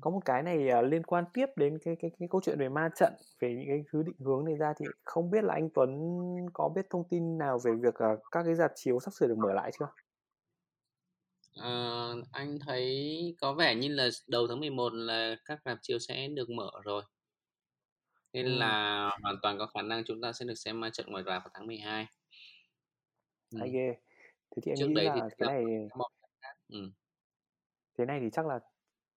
Có 0.00 0.10
một 0.10 0.20
cái 0.24 0.42
này, 0.42 0.68
à, 0.68 0.82
liên 0.82 1.02
quan 1.02 1.24
tiếp 1.34 1.46
đến 1.56 1.78
cái 1.84 1.96
cái 2.00 2.10
cái 2.18 2.28
câu 2.30 2.40
chuyện 2.44 2.58
về 2.58 2.68
ma 2.68 2.88
trận, 2.96 3.12
về 3.40 3.54
những 3.54 3.64
cái 3.68 3.84
thứ 3.92 4.02
định 4.02 4.16
hướng 4.18 4.44
này 4.44 4.54
ra 4.56 4.72
thì 4.78 4.86
không 5.04 5.30
biết 5.30 5.44
là 5.44 5.54
anh 5.54 5.68
Tuấn 5.74 5.90
có 6.52 6.68
biết 6.76 6.86
thông 6.90 7.08
tin 7.10 7.38
nào 7.38 7.58
về 7.64 7.72
việc, 7.82 7.94
à, 7.94 8.08
các 8.30 8.42
cái 8.44 8.54
rạp 8.54 8.72
chiếu 8.74 9.00
sắp 9.00 9.10
sửa 9.14 9.26
được 9.28 9.38
mở 9.38 9.52
lại 9.52 9.70
chưa? 9.78 9.86
Ờ, 11.54 12.22
anh 12.32 12.58
thấy 12.66 13.34
có 13.40 13.52
vẻ 13.54 13.74
như 13.74 13.88
là 13.88 14.08
đầu 14.26 14.46
tháng 14.48 14.60
11 14.60 14.92
là 14.94 15.36
các 15.44 15.58
rạp 15.64 15.78
chiếu 15.82 15.98
sẽ 15.98 16.28
được 16.28 16.50
mở 16.50 16.70
rồi. 16.84 17.02
Nên 18.32 18.46
Ừm. 18.46 18.58
là 18.58 19.10
hoàn 19.22 19.36
toàn 19.42 19.58
có 19.58 19.66
khả 19.66 19.82
năng 19.82 20.04
chúng 20.04 20.20
ta 20.20 20.32
sẽ 20.32 20.44
được 20.44 20.54
xem 20.54 20.80
ma 20.80 20.90
trận 20.90 21.06
ngoài 21.10 21.22
rạp 21.26 21.42
vào 21.44 21.50
tháng 21.54 21.66
12. 21.66 22.06
Hay 23.54 23.68
Ừm. 23.68 23.70
ghê! 23.70 23.94
Thế 24.56 24.62
thì 24.64 24.72
em 24.72 24.80
Trước 24.80 24.88
nghĩ 24.88 24.96
đấy 24.96 25.10
thì 25.14 25.20
là 25.20 25.28
cái 25.38 25.46
là 25.46 25.48
này 25.48 25.90
khác. 26.40 26.54
Ừm. 26.68 26.92
Thế 27.98 28.04
này 28.06 28.20
thì 28.20 28.30
chắc 28.32 28.46
là 28.46 28.60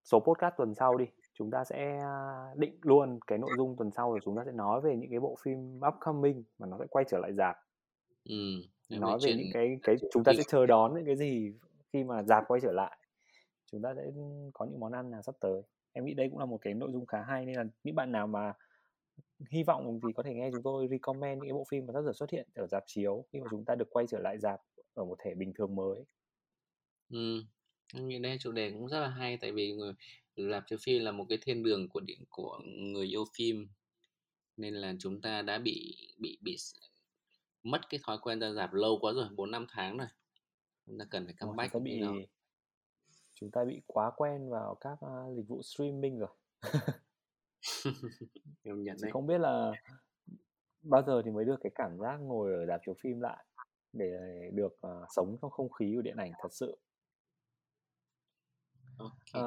số 0.04 0.20
podcast 0.20 0.54
tuần 0.58 0.76
sau 0.76 0.98
đi, 0.98 1.06
chúng 1.34 1.52
ta 1.52 1.64
sẽ, 1.64 2.00
a, 2.04 2.46
định 2.58 2.80
luôn 2.82 3.20
cái 3.28 3.38
nội 3.40 3.56
dung 3.58 3.76
tuần 3.78 3.92
sau 3.92 4.12
rồi 4.12 4.20
chúng 4.26 4.36
ta 4.38 4.44
sẽ 4.46 4.52
nói 4.52 4.82
về 4.82 4.96
những 4.98 5.10
cái 5.12 5.20
bộ 5.20 5.38
phim 5.44 5.80
upcoming 5.88 6.44
mà 6.60 6.68
nó 6.68 6.78
sẽ 6.80 6.86
quay 6.90 7.06
trở 7.10 7.20
lại 7.20 7.34
rạp. 7.38 7.56
Ừm, 8.24 8.62
nói 8.90 9.02
về 9.06 9.14
Nói 9.14 9.20
về 9.24 9.34
chuyện 9.34 9.38
những 9.38 9.50
cái 9.50 9.78
cái 9.84 9.96
chúng 10.10 10.24
ta 10.24 10.34
sẽ 10.34 10.44
chờ 10.48 10.66
đón 10.66 10.94
những 10.96 11.06
cái 11.06 11.16
gì 11.18 11.54
khi 11.98 12.04
mà 12.04 12.24
dạp 12.24 12.44
quay 12.48 12.62
trở 12.62 12.72
lại. 12.72 12.98
Chúng 13.72 13.82
ta 13.82 13.94
sẽ 13.96 14.02
có 14.54 14.66
những 14.66 14.80
món 14.80 14.92
ăn 14.92 15.12
nào 15.12 15.22
sắp 15.22 15.36
tới. 15.40 15.62
Em 15.94 16.06
nghĩ 16.06 16.14
đây 16.14 16.30
cũng 16.30 16.40
là 16.40 16.46
một 16.46 16.58
cái 16.62 16.74
nội 16.74 16.90
dung 16.94 17.06
khá 17.06 17.24
hay 17.24 17.46
nên 17.46 17.56
là 17.56 17.66
những 17.84 17.96
bạn 17.96 18.12
nào 18.12 18.28
mà 18.28 18.54
hy 19.50 19.64
vọng 19.64 20.00
thì 20.04 20.14
có 20.16 20.24
thể 20.24 20.34
nghe 20.34 20.50
chúng 20.52 20.64
tôi 20.64 20.88
recommend 20.88 21.38
những 21.38 21.50
cái 21.50 21.54
bộ 21.54 21.66
phim 21.70 21.86
mà 21.86 21.94
sắp 21.94 22.02
sửa 22.06 22.14
xuất 22.14 22.30
hiện 22.30 22.48
ở 22.56 22.68
dạp 22.68 22.84
chiếu 22.88 23.26
khi 23.32 23.40
mà 23.40 23.48
chúng 23.52 23.66
ta 23.66 23.76
được 23.76 23.88
quay 23.90 24.08
trở 24.08 24.20
lại 24.20 24.38
dạp 24.40 24.62
ở 24.94 25.06
một 25.06 25.18
thể 25.24 25.34
bình 25.36 25.54
thường 25.54 25.76
mới. 25.76 26.04
ừ 27.10 27.44
em 27.94 28.08
nghĩ 28.08 28.20
đây 28.20 28.38
chủ 28.40 28.52
đề 28.52 28.72
cũng 28.72 28.88
rất 28.88 29.00
là 29.00 29.08
hay 29.08 29.38
tại 29.38 29.52
vì 29.52 29.74
người 29.74 29.94
dạp 30.36 30.64
chiếu 30.68 30.80
phim 30.82 31.04
là 31.04 31.12
một 31.12 31.26
cái 31.30 31.38
thiên 31.42 31.64
đường 31.64 31.90
của 31.90 32.00
điện 32.00 32.24
của 32.30 32.60
người 32.66 33.06
yêu 33.06 33.26
phim, 33.38 33.68
nên 34.58 34.74
là 34.74 34.94
chúng 35.00 35.22
ta 35.22 35.42
đã 35.42 35.58
bị 35.58 35.96
bị 36.18 36.38
bị 36.42 36.58
mất 37.64 37.90
cái 37.90 38.00
thói 38.04 38.18
quen 38.22 38.40
ra 38.40 38.52
dạp 38.52 38.74
lâu 38.74 38.98
quá 39.02 39.14
rồi, 39.14 39.28
4-5 39.36 39.66
tháng 39.70 39.98
rồi. 39.98 40.08
Chúng 40.88 40.98
ta 41.00 41.06
cần 41.10 41.26
phải 41.26 41.34
rồi, 41.34 41.36
chúng 41.40 41.50
comeback 41.50 41.74
ta 41.74 41.80
bị 41.80 42.02
chúng 43.34 43.52
ta 43.52 43.66
bị 43.66 43.82
quá 43.88 44.12
quen 44.16 44.50
vào 44.50 44.76
các, 44.76 44.98
a, 45.02 45.34
dịch 45.36 45.48
vụ 45.48 45.62
streaming 45.62 46.20
rồi. 46.20 46.30
Nhận 48.64 48.98
đấy. 49.02 49.12
không 49.12 49.28
biết 49.28 49.38
là 49.38 49.72
bao 50.82 51.04
giờ 51.04 51.22
thì 51.26 51.32
mới 51.32 51.46
được 51.46 51.60
cái 51.64 51.72
cảm 51.76 51.98
giác 52.00 52.18
ngồi 52.18 52.54
ở 52.54 52.66
rạp 52.66 52.82
chiếu 52.86 52.96
phim 53.02 53.22
lại 53.22 53.46
để 53.94 54.12
được, 54.54 54.78
ờ, 54.82 55.06
sống 55.16 55.38
trong 55.42 55.52
không 55.52 55.72
khí 55.72 55.94
của 55.96 56.02
điện 56.02 56.18
ảnh 56.18 56.32
thật 56.42 56.50
sự. 56.52 56.78
Ờ, 58.98 59.10
kê. 59.34 59.40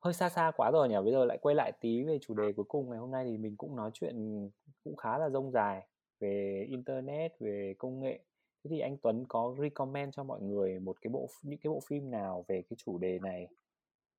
hơi 0.00 0.14
xa 0.14 0.28
xa 0.28 0.52
quá 0.56 0.70
rồi 0.70 0.88
nhỉ? 0.88 0.96
Bây 1.04 1.12
giờ 1.12 1.24
lại 1.24 1.38
quay 1.40 1.54
lại 1.54 1.72
tí 1.80 2.02
về 2.02 2.18
chủ 2.22 2.34
đề 2.34 2.52
cuối 2.52 2.64
cùng 2.68 2.90
ngày 2.90 2.98
hôm 2.98 3.10
nay 3.10 3.24
thì 3.24 3.36
mình 3.38 3.56
cũng 3.56 3.76
nói 3.76 3.90
chuyện 3.94 4.48
cũng 4.84 4.96
khá 4.96 5.18
là 5.18 5.30
dông 5.30 5.50
dài 5.52 5.88
về 6.20 6.64
internet, 6.68 7.32
về 7.40 7.74
công 7.78 8.00
nghệ. 8.00 8.25
Thế 8.66 8.70
thì 8.70 8.80
anh 8.80 8.96
Tuấn 9.02 9.24
có 9.28 9.54
recommend 9.62 10.14
cho 10.14 10.24
mọi 10.24 10.42
người 10.42 10.78
một 10.80 10.96
cái 11.00 11.10
bộ 11.12 11.28
những 11.42 11.58
cái 11.58 11.70
bộ 11.70 11.80
phim 11.88 12.10
nào 12.10 12.44
về 12.48 12.62
cái 12.70 12.76
chủ 12.84 12.98
đề 12.98 13.18
này 13.18 13.48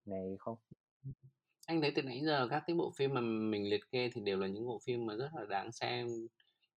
này 0.06 0.36
không? 0.40 0.58
Anh 1.68 1.82
thấy 1.82 1.92
từ 1.96 2.02
nãy 2.02 2.22
giờ 2.26 2.48
các 2.50 2.64
cái 2.68 2.76
bộ 2.76 2.92
phim 2.98 3.14
mà 3.14 3.22
mình 3.22 3.70
liệt 3.70 3.82
kê 3.92 4.10
thì 4.14 4.22
đều 4.22 4.40
là 4.40 4.48
những 4.48 4.66
bộ 4.68 4.80
phim 4.86 5.06
mà 5.06 5.16
rất 5.16 5.30
là 5.36 5.46
đáng 5.50 5.72
xem, 5.72 6.08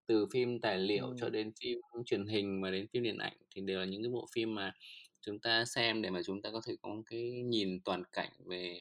từ 0.06 0.26
phim 0.32 0.60
tài 0.60 0.78
liệu 0.78 1.14
cho 1.16 1.26
Ừm. 1.26 1.32
đến 1.32 1.52
phim 1.60 1.78
truyền 2.06 2.26
hình 2.26 2.60
mà 2.60 2.70
đến 2.70 2.86
phim 2.92 3.02
điện 3.02 3.18
ảnh 3.18 3.36
thì 3.54 3.62
đều 3.62 3.78
là 3.80 3.84
những 3.84 4.02
cái 4.02 4.10
bộ 4.12 4.26
phim 4.34 4.54
mà 4.54 4.72
chúng 5.20 5.40
ta 5.40 5.64
xem 5.64 6.02
để 6.02 6.10
mà 6.10 6.20
chúng 6.26 6.42
ta 6.42 6.50
có 6.52 6.60
thể 6.66 6.74
có 6.82 6.90
cái 7.06 7.22
nhìn 7.42 7.80
toàn 7.84 8.02
cảnh 8.12 8.32
về 8.46 8.80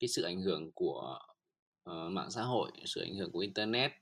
cái 0.00 0.08
sự 0.08 0.22
ảnh 0.22 0.40
hưởng 0.42 0.72
của, 0.74 1.18
ờ, 1.82 2.08
mạng 2.10 2.30
xã 2.30 2.42
hội, 2.42 2.70
sự 2.86 3.00
ảnh 3.02 3.14
hưởng 3.14 3.32
của 3.32 3.38
internet 3.40 3.92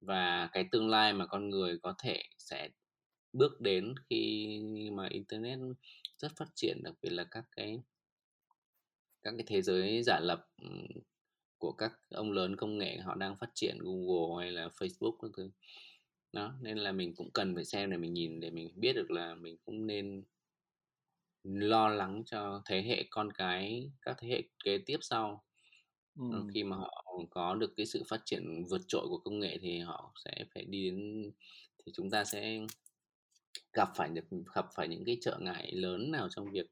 và 0.00 0.48
cái 0.52 0.64
tương 0.72 0.88
lai 0.90 1.12
mà 1.12 1.26
con 1.26 1.50
người 1.50 1.78
có 1.82 1.94
thể 2.02 2.22
sẽ 2.38 2.68
bước 3.38 3.60
đến 3.60 3.94
khi 4.10 4.58
mà 4.92 5.08
internet 5.08 5.58
rất 6.18 6.32
phát 6.36 6.48
triển, 6.54 6.82
đặc 6.82 6.94
biệt 7.02 7.10
là 7.10 7.24
các 7.24 7.44
cái 7.56 7.80
các 9.22 9.34
cái 9.38 9.44
thế 9.46 9.62
giới 9.62 10.02
giả 10.02 10.20
lập, 10.20 10.48
của 11.58 11.72
các 11.72 11.92
ông 12.10 12.32
lớn 12.32 12.56
công 12.56 12.78
nghệ 12.78 12.98
họ 12.98 13.14
đang 13.14 13.36
phát 13.36 13.50
triển, 13.54 13.78
Google 13.78 14.44
hay 14.44 14.52
là 14.52 14.68
Facebook 14.68 15.16
các 15.22 15.30
thứ. 15.36 15.50
Đó, 16.32 16.54
nên 16.60 16.78
là 16.78 16.92
mình 16.92 17.14
cũng 17.14 17.30
cần 17.30 17.54
phải 17.54 17.64
xem 17.64 17.90
để 17.90 17.96
mình 17.96 18.14
nhìn 18.14 18.40
để 18.40 18.50
mình 18.50 18.70
biết 18.76 18.92
được 18.92 19.10
là 19.10 19.34
mình 19.34 19.56
cũng 19.64 19.86
nên 19.86 20.24
lo 21.42 21.88
lắng 21.88 22.22
cho 22.26 22.62
thế 22.66 22.82
hệ 22.82 23.04
con 23.10 23.32
cái, 23.32 23.90
các 24.02 24.16
thế 24.20 24.28
hệ 24.28 24.42
kế 24.64 24.78
tiếp 24.78 24.98
sau. 25.00 25.42
Ừm. 26.18 26.48
khi 26.54 26.64
mà 26.64 26.76
họ 26.76 27.18
có 27.30 27.54
được 27.54 27.74
cái 27.76 27.86
sự 27.86 28.02
phát 28.08 28.20
triển 28.24 28.64
vượt 28.70 28.80
trội 28.88 29.06
của 29.08 29.18
công 29.18 29.38
nghệ 29.40 29.58
thì 29.60 29.78
họ 29.78 30.12
sẽ 30.24 30.44
phải 30.54 30.64
đi 30.64 30.90
đến 30.90 31.30
thì 31.78 31.92
chúng 31.94 32.10
ta 32.10 32.24
sẽ 32.24 32.60
gặp 33.72 33.88
phải 33.96 34.08
được 34.08 34.24
gặp 34.54 34.66
phải 34.76 34.88
những 34.88 35.04
cái 35.06 35.18
trở 35.20 35.38
ngại 35.40 35.72
lớn 35.72 36.10
nào 36.10 36.28
trong 36.30 36.50
việc, 36.52 36.66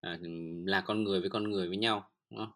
à, 0.00 0.18
là 0.66 0.80
con 0.80 1.04
người 1.04 1.20
với 1.20 1.30
con 1.30 1.50
người 1.50 1.68
với 1.68 1.76
nhau, 1.76 2.10
đúng 2.30 2.38
không? 2.40 2.52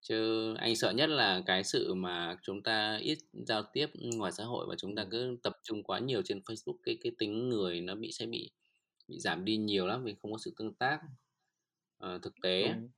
Chứ 0.00 0.54
anh 0.54 0.76
sợ 0.76 0.90
nhất 0.90 1.08
là 1.08 1.42
cái 1.46 1.64
sự 1.64 1.94
mà 1.94 2.36
chúng 2.42 2.62
ta 2.62 2.98
ít 3.02 3.18
giao 3.32 3.62
tiếp 3.72 3.86
ngoài 3.94 4.32
xã 4.32 4.44
hội 4.44 4.66
và 4.68 4.74
chúng 4.78 4.96
ta 4.96 5.06
cứ 5.10 5.36
tập 5.42 5.52
trung 5.62 5.82
quá 5.82 5.98
nhiều 5.98 6.22
trên 6.22 6.38
Facebook, 6.38 6.76
cái 6.82 6.98
cái 7.02 7.12
tính 7.18 7.48
người 7.48 7.80
nó 7.80 7.94
bị 7.94 8.12
sẽ 8.12 8.26
bị 8.26 8.50
bị 9.08 9.18
giảm 9.18 9.44
đi 9.44 9.56
nhiều 9.56 9.86
lắm 9.86 10.04
vì 10.04 10.14
không 10.22 10.32
có 10.32 10.38
sự 10.38 10.54
tương 10.58 10.74
tác, 10.74 11.00
ờ, 11.98 12.18
thực 12.22 12.34
tế. 12.42 12.68
Đúng, 12.68 12.88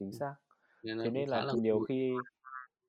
chính 0.00 0.12
xác. 0.12 0.34
nên 0.82 0.98
Thế 0.98 1.10
nên 1.10 1.28
là 1.28 1.44
là 1.44 1.52
nhiều 1.56 1.80
khi 1.80 2.12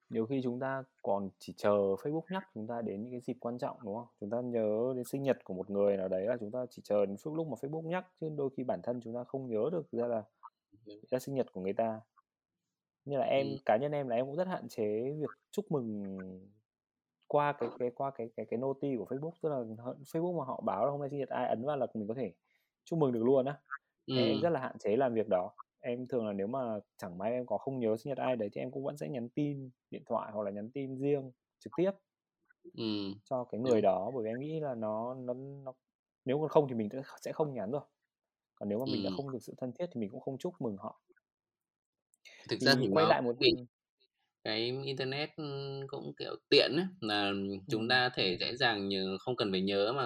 nhiều 0.10 0.26
khi 0.26 0.41
chúng 0.43 0.60
ta 0.60 0.84
còn 1.01 1.30
chỉ 1.39 1.53
chờ 1.58 1.72
Facebook 1.72 2.22
nhắc 2.30 2.43
chúng 2.53 2.68
ta 2.68 2.82
đến 2.82 3.03
những 3.03 3.12
cái 3.12 3.22
dịp 3.22 3.38
quan 3.39 3.58
trọng, 3.58 3.78
đúng 3.84 3.95
không? 3.95 4.08
Chúng 4.20 4.30
ta 4.30 4.41
nhớ 4.41 4.93
đến 4.95 5.03
sinh 5.05 5.24
nhật 5.24 5.38
của 5.43 5.53
một 5.53 5.70
người 5.70 5.97
nào 5.97 6.08
đấy 6.08 6.26
là 6.26 6.38
chúng 6.39 6.51
ta 6.51 6.66
chỉ 6.70 6.82
chờ 6.86 7.05
đến 7.05 7.18
phút 7.24 7.34
lúc 7.36 7.47
mà 7.47 7.55
Facebook 7.62 7.88
nhắc, 7.88 8.05
chứ 8.22 8.30
đôi 8.38 8.49
khi 8.58 8.64
bản 8.64 8.80
thân 8.84 9.01
chúng 9.03 9.14
ta 9.14 9.24
không 9.24 9.47
nhớ 9.49 9.70
được 9.72 9.91
ra 9.91 10.08
là 10.08 10.24
ra 11.12 11.20
sinh 11.20 11.36
nhật 11.36 11.47
của 11.53 11.62
người 11.62 11.74
ta. 11.74 12.01
Như 13.05 13.18
là 13.18 13.26
em 13.26 13.47
Ừm. 13.47 13.58
cá 13.66 13.78
nhân 13.78 13.91
em 13.91 14.08
là 14.08 14.16
em 14.16 14.26
cũng 14.26 14.36
rất 14.36 14.47
hạn 14.47 14.68
chế 14.70 14.84
việc 15.20 15.32
chúc 15.51 15.72
mừng 15.72 16.18
qua 17.28 17.53
cái 17.53 17.70
cái 17.80 17.91
qua 17.95 18.12
cái 18.12 18.30
cái 18.38 18.45
cái 18.45 18.60
noti 18.60 18.95
của 18.97 19.05
Facebook, 19.05 19.32
tức 19.41 19.49
là 19.49 19.58
Facebook 20.14 20.38
mà 20.39 20.45
họ 20.45 20.62
báo 20.66 20.86
là 20.86 20.91
hôm 20.91 20.99
nay 21.01 21.10
sinh 21.10 21.20
nhật 21.20 21.30
ai 21.30 21.47
ấn 21.47 21.66
vào 21.66 21.78
là 21.78 21.88
mình 21.93 22.08
có 22.08 22.14
thể 22.14 22.34
chúc 22.86 22.99
mừng 22.99 23.12
được 23.12 23.24
luôn 23.24 23.45
á. 23.45 23.60
Em 24.16 24.26
Ừm. 24.34 24.41
rất 24.41 24.49
là 24.49 24.60
hạn 24.60 24.78
chế 24.80 24.95
làm 24.95 25.14
việc 25.14 25.28
đó. 25.30 25.51
Em 25.80 26.07
thường 26.07 26.25
là 26.28 26.34
nếu 26.34 26.47
mà 26.47 26.80
chẳng 26.97 27.17
may 27.17 27.32
em 27.32 27.45
có 27.45 27.57
không 27.57 27.80
nhớ 27.80 27.97
sinh 27.97 28.09
nhật 28.11 28.17
ai 28.17 28.36
đấy 28.36 28.49
thì 28.53 28.61
em 28.61 28.71
cũng 28.71 28.84
vẫn 28.84 28.97
sẽ 28.97 29.09
nhắn 29.09 29.30
tin 29.30 29.69
điện 29.91 30.03
thoại 30.05 30.32
hoặc 30.34 30.43
là 30.43 30.51
nhắn 30.51 30.71
tin 30.73 30.97
riêng 30.97 31.32
trực 31.59 31.73
tiếp 31.78 31.91
Ừm, 32.78 33.19
cho 33.30 33.43
cái 33.43 33.61
người 33.61 33.82
đó, 33.82 34.11
bởi 34.15 34.23
vì 34.23 34.30
em 34.30 34.39
nghĩ 34.39 34.59
là 34.59 34.75
nó 34.75 35.13
nó 35.13 35.34
nó 35.34 35.73
nếu 36.25 36.39
còn 36.39 36.49
không 36.49 36.67
thì 36.69 36.75
mình 36.75 36.89
sẽ 36.93 37.01
sẽ 37.21 37.32
không 37.34 37.53
nhắn 37.53 37.71
rồi. 37.71 37.82
Còn 38.55 38.69
nếu 38.69 38.80
mà 38.80 38.86
mình 38.86 39.03
đã 39.03 39.09
Ừm. 39.09 39.11
không 39.11 39.34
thực 39.34 39.43
sự 39.43 39.55
thân 39.57 39.73
thiết 39.80 39.86
thì 39.93 40.01
mình 40.01 40.11
cũng 40.11 40.21
không 40.21 40.38
chúc 40.38 40.53
mừng 40.61 40.78
họ. 40.78 41.01
Thực 42.49 42.59
ra 42.59 42.75
Thì 42.80 42.88
thì 42.88 42.88
quay 42.88 43.05
lại 43.05 43.21
một 43.21 43.36
bị 43.39 43.47
cái 44.43 44.73
internet 44.86 45.30
cũng 45.88 46.13
kiểu 46.19 46.36
tiện 46.49 46.71
ấy, 46.78 46.86
là 47.01 47.32
chúng 47.69 47.88
ta 47.89 48.09
thể 48.09 48.38
dễ 48.39 48.55
dàng 48.55 48.89
nhớ 48.89 49.17
không 49.19 49.36
cần 49.36 49.51
phải 49.51 49.61
nhớ 49.61 49.93
mà 49.97 50.03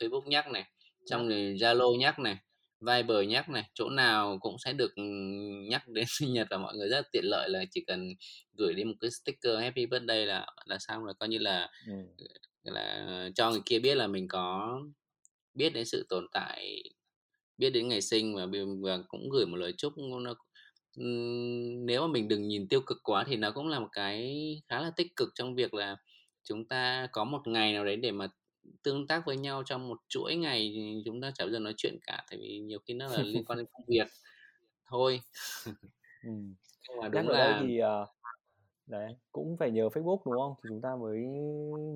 Facebook 0.00 0.28
nhắc 0.28 0.50
này, 0.52 0.64
xong 1.06 1.28
rồi 1.28 1.38
Zalo 1.54 1.96
nhắc 1.98 2.18
này, 2.18 2.36
Viber 2.80 3.28
nhắc 3.28 3.48
này, 3.48 3.64
chỗ 3.74 3.90
nào 3.90 4.38
cũng 4.40 4.56
sẽ 4.64 4.72
được 4.72 4.92
nhắc 5.70 5.88
đến 5.88 6.04
sinh 6.08 6.32
nhật 6.32 6.46
và 6.50 6.58
mọi 6.58 6.76
người 6.76 6.88
rất 6.88 7.06
tiện 7.12 7.24
lợi 7.24 7.48
là 7.50 7.64
chỉ 7.70 7.84
cần 7.86 8.08
gửi 8.52 8.74
đi 8.74 8.84
một 8.84 8.94
cái 9.00 9.10
sticker 9.10 9.60
Happy 9.60 9.86
Birthday 9.86 10.26
là 10.26 10.46
là 10.66 10.76
xong, 10.80 11.04
là 11.04 11.12
coi 11.12 11.28
như 11.28 11.38
là 11.38 11.68
Ừm. 11.86 12.06
là 12.64 13.30
cho 13.34 13.50
người 13.50 13.62
kia 13.66 13.78
biết 13.78 13.94
là 13.94 14.06
mình 14.06 14.28
có 14.28 14.78
biết 15.54 15.70
đến 15.70 15.84
sự 15.84 16.06
tồn 16.08 16.26
tại, 16.32 16.82
biết 17.58 17.70
đến 17.70 17.88
ngày 17.88 18.00
sinh 18.02 18.34
và 18.36 18.46
và 18.82 18.98
cũng 19.08 19.28
gửi 19.30 19.46
một 19.46 19.56
lời 19.56 19.74
chúc 19.78 19.92
nó 19.98 20.34
nếu 21.86 22.02
mà 22.02 22.08
mình 22.12 22.28
đừng 22.28 22.48
nhìn 22.48 22.68
tiêu 22.68 22.80
cực 22.86 22.98
quá 23.02 23.24
thì 23.28 23.36
nó 23.36 23.50
cũng 23.50 23.68
là 23.68 23.80
một 23.80 23.88
cái 23.92 24.36
khá 24.68 24.80
là 24.80 24.90
tích 24.96 25.16
cực 25.16 25.28
trong 25.34 25.54
việc 25.54 25.74
là 25.74 25.96
chúng 26.44 26.68
ta 26.68 27.08
có 27.12 27.24
một 27.24 27.42
ngày 27.46 27.72
nào 27.72 27.84
đấy 27.84 27.96
để 27.96 28.10
mà 28.12 28.28
tương 28.82 29.06
tác 29.06 29.26
với 29.26 29.36
nhau 29.36 29.62
trong 29.66 29.88
một 29.88 29.98
chuỗi 30.08 30.36
ngày 30.36 30.72
thì 30.74 31.02
chúng 31.04 31.20
ta 31.20 31.30
chả 31.34 31.44
bao 31.44 31.52
giờ 31.52 31.58
nói 31.58 31.74
chuyện 31.76 31.98
cả, 32.06 32.24
tại 32.30 32.38
vì 32.42 32.58
nhiều 32.58 32.78
khi 32.78 32.94
nó 32.94 33.08
là 33.08 33.22
liên 33.22 33.44
quan 33.44 33.58
đến 33.58 33.66
công 33.72 33.84
việc 33.88 34.06
thôi. 34.86 35.20
Ừm. 36.24 36.54
Nhưng 36.88 37.00
mà 37.00 37.08
đúng 37.08 37.28
là 37.28 37.58
thì, 37.62 37.78
ờ, 37.78 38.06
đấy, 38.86 39.16
cũng 39.32 39.56
phải 39.56 39.70
nhờ 39.70 39.88
Facebook, 39.88 40.18
đúng 40.24 40.40
không? 40.40 40.54
Thì 40.62 40.68
chúng 40.68 40.80
ta 40.80 40.96
mới 40.96 41.18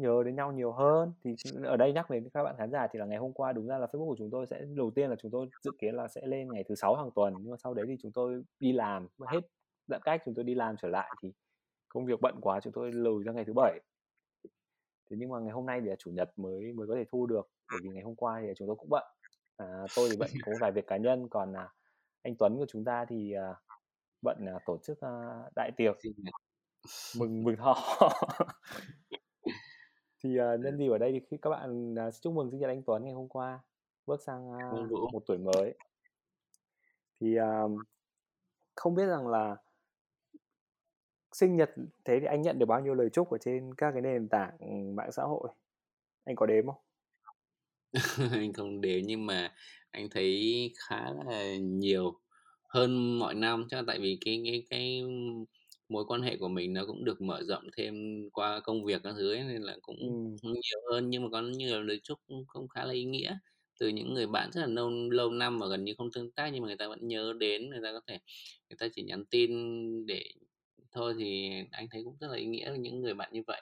nhớ 0.00 0.22
đến 0.24 0.36
nhau 0.36 0.52
nhiều 0.52 0.72
hơn. 0.72 1.12
Thì 1.24 1.34
ở 1.64 1.76
đây 1.76 1.92
nhắc 1.92 2.10
đến 2.10 2.28
các 2.34 2.44
bạn 2.44 2.54
khán 2.58 2.70
giả 2.70 2.86
thì 2.92 2.98
là 2.98 3.06
ngày 3.06 3.18
hôm 3.18 3.32
qua 3.32 3.52
đúng 3.52 3.66
ra 3.66 3.78
là 3.78 3.86
Facebook 3.86 4.08
của 4.08 4.16
chúng 4.18 4.30
tôi 4.30 4.46
sẽ 4.46 4.64
đầu 4.76 4.90
tiên 4.90 5.10
là 5.10 5.16
chúng 5.16 5.30
tôi 5.30 5.46
dự 5.64 5.70
kiến 5.78 5.94
là 5.94 6.08
sẽ 6.08 6.20
lên 6.26 6.48
ngày 6.52 6.64
thứ 6.68 6.74
Sáu 6.74 6.94
hàng 6.96 7.10
tuần, 7.14 7.34
nhưng 7.40 7.50
mà 7.50 7.56
sau 7.56 7.74
đấy 7.74 7.86
thì 7.88 7.96
chúng 8.02 8.12
tôi 8.12 8.42
đi 8.60 8.72
làm, 8.72 9.08
hết 9.26 9.40
giãn 9.86 10.00
cách 10.04 10.22
chúng 10.24 10.34
tôi 10.34 10.44
đi 10.44 10.54
làm 10.54 10.76
trở 10.82 10.88
lại 10.88 11.10
thì 11.22 11.32
công 11.88 12.06
việc 12.06 12.20
bận 12.20 12.34
quá 12.40 12.60
chúng 12.60 12.72
tôi 12.72 12.92
lùi 12.92 13.24
sang 13.24 13.34
ngày 13.34 13.44
thứ 13.44 13.52
Bảy. 13.56 13.80
Thế 15.12 15.18
nhưng 15.20 15.30
mà 15.30 15.38
ngày 15.40 15.52
hôm 15.52 15.66
nay 15.66 15.80
thì 15.80 15.88
là 15.88 15.96
Chủ 15.98 16.10
nhật 16.10 16.38
mới 16.38 16.72
mới 16.72 16.86
có 16.86 16.94
thể 16.94 17.04
thu 17.12 17.26
được, 17.26 17.48
bởi 17.70 17.80
vì 17.82 17.90
ngày 17.90 18.02
hôm 18.02 18.14
qua 18.14 18.40
thì 18.42 18.52
chúng 18.56 18.68
tôi 18.68 18.76
cũng 18.76 18.88
bận. 18.90 19.04
À, 19.56 19.66
tôi 19.96 20.08
thì 20.10 20.16
bận 20.16 20.30
có 20.46 20.52
vài 20.60 20.72
việc 20.72 20.86
cá 20.86 20.96
nhân, 20.96 21.28
còn, 21.28 21.52
à, 21.52 21.74
anh 22.22 22.36
Tuấn 22.38 22.56
của 22.56 22.66
chúng 22.68 22.84
ta 22.84 23.04
thì, 23.08 23.32
à, 23.32 23.54
bận, 24.22 24.46
à, 24.46 24.58
tổ 24.66 24.78
chức, 24.82 25.00
a, 25.00 25.10
đại 25.56 25.70
tiệc 25.76 25.96
mừng 27.18 27.44
mừng 27.44 27.56
thọ. 27.56 27.74
Thì, 30.24 30.36
ờ, 30.36 30.56
nhân 30.56 30.78
dịp 30.78 30.88
ở 30.88 30.98
đây 30.98 31.12
thì 31.12 31.20
khi 31.30 31.36
các 31.42 31.50
bạn, 31.50 31.94
à, 31.98 32.10
chúc 32.10 32.34
mừng 32.34 32.50
sinh 32.50 32.60
nhật 32.60 32.70
anh 32.70 32.82
Tuấn 32.82 33.04
ngày 33.04 33.14
hôm 33.14 33.28
qua, 33.28 33.60
bước 34.06 34.22
sang, 34.22 34.52
Vũ. 34.88 35.08
một 35.12 35.22
tuổi 35.26 35.38
mới. 35.38 35.74
Thì, 37.20 37.36
à, 37.36 37.62
không 38.74 38.94
biết 38.94 39.06
rằng 39.06 39.28
là 39.28 39.56
sinh 41.36 41.56
nhật 41.56 41.70
thế 42.04 42.20
thì 42.20 42.26
anh 42.26 42.42
nhận 42.42 42.58
được 42.58 42.66
bao 42.66 42.80
nhiêu 42.80 42.94
lời 42.94 43.08
chúc 43.12 43.30
ở 43.30 43.38
trên 43.38 43.74
các 43.74 43.92
cái 43.92 44.02
nền 44.02 44.28
tảng 44.28 44.56
mạng 44.96 45.12
xã 45.12 45.22
hội? 45.22 45.48
Anh 46.24 46.36
có 46.36 46.46
đếm 46.46 46.66
không? 46.66 46.76
Anh 48.32 48.52
không 48.52 48.80
đếm 48.80 49.00
nhưng 49.06 49.26
mà 49.26 49.54
anh 49.90 50.08
thấy 50.10 50.70
khá 50.88 51.00
là 51.26 51.56
nhiều 51.56 52.20
hơn 52.68 53.18
mọi 53.18 53.34
năm, 53.34 53.66
chắc 53.70 53.84
tại 53.86 53.98
vì 54.00 54.18
cái 54.24 54.42
cái 54.44 54.62
cái 54.70 55.02
mối 55.88 56.04
quan 56.08 56.22
hệ 56.22 56.36
của 56.36 56.48
mình 56.48 56.72
nó 56.72 56.84
cũng 56.86 57.04
được 57.04 57.20
mở 57.20 57.42
rộng 57.42 57.64
thêm 57.76 57.94
qua 58.32 58.60
công 58.60 58.84
việc 58.84 59.00
các 59.04 59.14
thứ 59.16 59.32
ấy, 59.34 59.42
nên 59.44 59.62
là 59.62 59.76
cũng 59.82 59.96
Ừm. 59.98 60.42
nhiều 60.42 60.80
hơn, 60.92 61.10
nhưng 61.10 61.22
mà 61.22 61.28
có 61.32 61.42
nhiều 61.42 61.82
lời 61.82 62.00
chúc 62.02 62.18
cũng 62.26 62.44
cũng 62.48 62.68
khá 62.68 62.84
là 62.84 62.92
ý 62.92 63.04
nghĩa 63.04 63.38
từ 63.80 63.88
những 63.88 64.14
người 64.14 64.26
bạn 64.26 64.50
rất 64.52 64.60
là 64.60 64.66
lâu 64.66 64.90
lâu 65.10 65.30
năm 65.30 65.58
mà 65.58 65.66
gần 65.68 65.84
như 65.84 65.94
không 65.98 66.12
tương 66.12 66.32
tác 66.32 66.50
nhưng 66.52 66.62
mà 66.62 66.66
người 66.66 66.76
ta 66.76 66.88
vẫn 66.88 67.08
nhớ 67.08 67.32
đến, 67.40 67.70
người 67.70 67.80
ta 67.82 67.92
có 67.92 68.00
thể 68.06 68.18
người 68.70 68.76
ta 68.78 68.88
chỉ 68.94 69.02
nhắn 69.02 69.24
tin 69.30 69.50
để 70.06 70.24
thôi 70.92 71.14
thì 71.18 71.50
anh 71.70 71.88
thấy 71.90 72.02
cũng 72.04 72.16
rất 72.20 72.28
là 72.30 72.36
ý 72.36 72.46
nghĩa 72.46 72.70
với 72.70 72.78
những 72.78 73.00
người 73.00 73.14
bạn 73.14 73.32
như 73.32 73.42
vậy. 73.46 73.60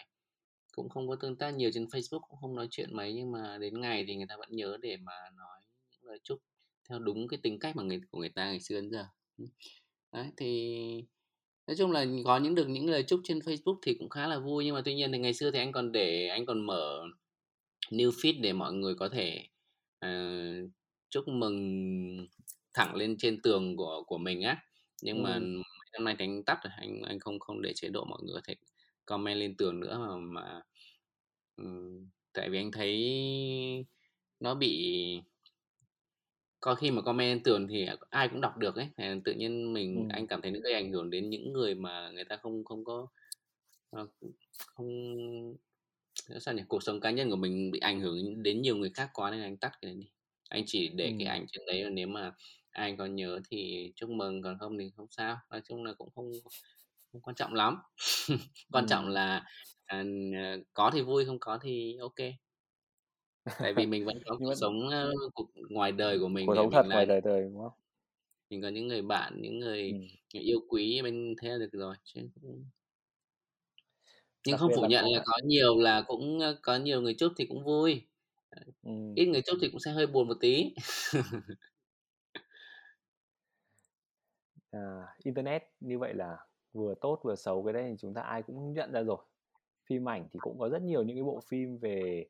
Cũng 0.72 0.88
không 0.88 1.08
có 1.08 1.16
tương 1.16 1.36
tác 1.36 1.50
nhiều 1.50 1.70
trên 1.74 1.84
Facebook, 1.84 2.20
cũng 2.20 2.38
không 2.40 2.56
nói 2.56 2.68
chuyện 2.70 2.96
mấy 2.96 3.12
nhưng 3.12 3.32
mà 3.32 3.58
đến 3.60 3.80
ngày 3.80 4.04
thì 4.08 4.16
người 4.16 4.26
ta 4.28 4.36
vẫn 4.36 4.48
nhớ 4.52 4.76
để 4.82 4.96
mà 4.96 5.12
nói 5.36 5.60
những 5.90 6.04
lời 6.04 6.18
chúc 6.22 6.38
theo 6.88 6.98
đúng 6.98 7.28
cái 7.28 7.38
tính 7.42 7.58
cách 7.58 7.76
mà 7.76 7.82
người 7.82 8.00
của 8.10 8.18
người 8.18 8.28
ta 8.28 8.50
ngày 8.50 8.60
xưa 8.60 8.80
đến 8.80 8.90
giờ. 8.90 9.04
Đấy, 10.12 10.26
thì 10.36 10.74
nói 11.66 11.76
chung 11.76 11.90
là 11.92 12.06
có 12.24 12.38
những 12.38 12.54
được 12.54 12.68
những 12.68 12.90
lời 12.90 13.02
chúc 13.02 13.20
trên 13.24 13.38
Facebook 13.38 13.78
thì 13.82 13.94
cũng 13.94 14.08
khá 14.08 14.26
là 14.26 14.38
vui, 14.38 14.64
nhưng 14.64 14.74
mà 14.74 14.82
tuy 14.84 14.94
nhiên 14.94 15.12
thì 15.12 15.18
ngày 15.18 15.34
xưa 15.34 15.50
thì 15.50 15.58
anh 15.58 15.72
còn 15.72 15.92
để 15.92 16.28
anh 16.28 16.46
còn 16.46 16.66
mở 16.66 17.04
New 17.90 18.10
feed 18.10 18.40
để 18.40 18.52
mọi 18.52 18.72
người 18.72 18.94
có 18.94 19.08
thể, 19.08 19.46
uh, 20.06 20.70
chúc 21.10 21.28
mừng 21.28 22.26
thẳng 22.74 22.94
lên 22.94 23.16
trên 23.18 23.42
tường 23.42 23.76
của 23.76 24.02
của 24.06 24.18
mình 24.18 24.42
á. 24.42 24.62
Nhưng 25.02 25.22
mà 25.22 25.40
năm 25.92 26.04
nay 26.04 26.16
thì 26.18 26.24
anh 26.24 26.44
tắt 26.44 26.58
rồi, 26.64 26.72
anh 26.76 27.02
anh 27.02 27.20
không 27.20 27.38
không 27.38 27.62
để 27.62 27.72
chế 27.74 27.88
độ 27.88 28.04
mọi 28.04 28.18
người 28.22 28.34
có 28.34 28.40
thể 28.44 28.54
comment 29.06 29.38
lên 29.38 29.56
tường 29.56 29.80
nữa 29.80 29.98
mà 29.98 30.16
mà 30.42 30.62
ừm, 31.56 32.08
tại 32.32 32.50
vì 32.50 32.58
anh 32.58 32.70
thấy 32.72 32.98
nó 34.40 34.54
bị 34.54 34.86
có 36.60 36.74
khi 36.74 36.90
mà 36.90 37.02
comment 37.02 37.28
lên 37.36 37.42
tường 37.42 37.66
thì 37.68 37.86
ai 38.10 38.28
cũng 38.28 38.40
đọc 38.40 38.56
được 38.58 38.76
ấy, 38.76 38.88
tự 39.24 39.32
nhiên 39.32 39.72
mình 39.72 40.04
Ừm. 40.04 40.08
anh 40.08 40.26
cảm 40.26 40.42
thấy 40.42 40.50
nó 40.50 40.58
gây 40.64 40.72
ảnh 40.72 40.92
hưởng 40.92 41.10
đến 41.10 41.30
những 41.30 41.52
người 41.52 41.74
mà 41.74 42.10
người 42.10 42.24
ta 42.24 42.36
không 42.36 42.64
không 42.64 42.84
có, 42.84 43.06
ờ, 43.90 44.08
không 44.66 44.88
sao 46.40 46.54
nhỉ? 46.54 46.62
Cuộc 46.68 46.82
sống 46.82 47.00
cá 47.00 47.10
nhân 47.10 47.30
của 47.30 47.36
mình 47.36 47.70
bị 47.70 47.78
ảnh 47.80 48.00
hưởng 48.00 48.42
đến 48.42 48.62
nhiều 48.62 48.76
người 48.76 48.90
khác 48.94 49.10
quá 49.14 49.30
nên 49.30 49.42
anh 49.42 49.56
tắt 49.56 49.72
cái 49.82 49.92
đấy 49.92 50.00
đi. 50.02 50.10
Anh 50.50 50.62
chỉ 50.66 50.88
để 50.96 51.14
cái 51.18 51.26
Ừm. 51.26 51.40
ảnh 51.40 51.46
trên 51.48 51.62
đấy 51.66 51.90
nếu 51.92 52.06
mà 52.08 52.32
ai 52.72 52.94
có 52.98 53.06
nhớ 53.06 53.40
thì 53.50 53.92
chúc 53.96 54.10
mừng, 54.10 54.42
còn 54.42 54.58
không 54.58 54.78
thì 54.78 54.90
không 54.96 55.06
sao. 55.10 55.36
Nói 55.50 55.60
chung 55.64 55.84
là 55.84 55.92
cũng 55.98 56.10
không 56.14 56.32
không 57.12 57.22
quan 57.22 57.36
trọng 57.36 57.54
lắm. 57.54 57.76
Quan 58.72 58.86
trọng 58.86 59.08
Ừm. 59.08 59.10
là, 59.10 59.44
à, 59.86 60.04
ờ, 60.42 60.58
có 60.74 60.90
thì 60.94 61.02
vui, 61.02 61.24
không 61.26 61.38
có 61.40 61.58
thì 61.62 61.98
kê. 62.16 62.34
Tại 63.60 63.74
vì 63.74 63.86
mình 63.86 64.04
vẫn 64.04 64.18
có 64.26 64.36
cuộc 64.42 64.54
sống, 64.54 64.88
ơ, 64.90 65.10
cuộc 65.34 65.50
ngoài 65.70 65.92
đời 65.92 66.18
của 66.18 66.28
mình 66.28 66.46
Cuộc 66.46 66.54
sống 66.56 66.70
thật 66.70 66.86
là 66.88 66.94
ngoài 66.94 67.06
đời 67.06 67.20
đời, 67.20 67.42
đúng 67.42 67.58
không? 67.58 67.72
mình 68.50 68.62
có 68.62 68.68
những 68.68 68.88
người 68.88 69.02
bạn, 69.02 69.38
những 69.42 69.58
người 69.58 69.92
người 70.34 70.42
yêu 70.42 70.60
quý 70.68 71.00
bên 71.02 71.34
thế 71.42 71.48
là 71.48 71.58
được 71.58 71.68
rồi, 71.72 71.96
chứ 72.04 72.20
Nhưng 74.44 74.56
Đặc 74.56 74.60
không 74.60 74.70
phủ 74.74 74.82
là 74.82 74.88
nhận 74.88 75.04
là 75.06 75.20
cả 75.20 75.24
có 75.24 75.38
nhiều 75.44 75.78
là 75.80 76.02
cũng, 76.02 76.38
có 76.62 76.76
nhiều 76.76 77.00
người 77.02 77.14
chúc 77.14 77.32
thì 77.36 77.46
cũng 77.46 77.64
vui. 77.64 78.02
Ừm. 78.82 79.20
ít 79.20 79.26
người 79.26 79.42
chúc 79.42 79.58
thì 79.62 79.68
cũng 79.68 79.80
sẽ 79.80 79.90
hơi 79.90 80.06
buồn 80.06 80.28
một 80.28 80.36
tí. 80.40 80.74
À, 84.70 85.06
internet 85.24 85.62
như 85.80 85.98
vậy 85.98 86.14
là 86.14 86.46
vừa 86.72 86.94
tốt 87.00 87.20
vừa 87.22 87.34
xấu, 87.36 87.64
cái 87.64 87.72
đấy 87.72 87.84
thì 87.90 87.96
chúng 87.98 88.14
ta 88.14 88.22
ai 88.22 88.42
cũng 88.42 88.72
nhận 88.72 88.92
ra 88.92 89.02
rồi. 89.02 89.18
Phim 89.88 90.08
ảnh 90.08 90.28
thì 90.32 90.40
cũng 90.40 90.58
có 90.58 90.68
rất 90.68 90.82
nhiều 90.82 91.02
những 91.02 91.16
cái 91.16 91.24
bộ 91.24 91.40
phim 91.48 91.78
về, 91.78 92.26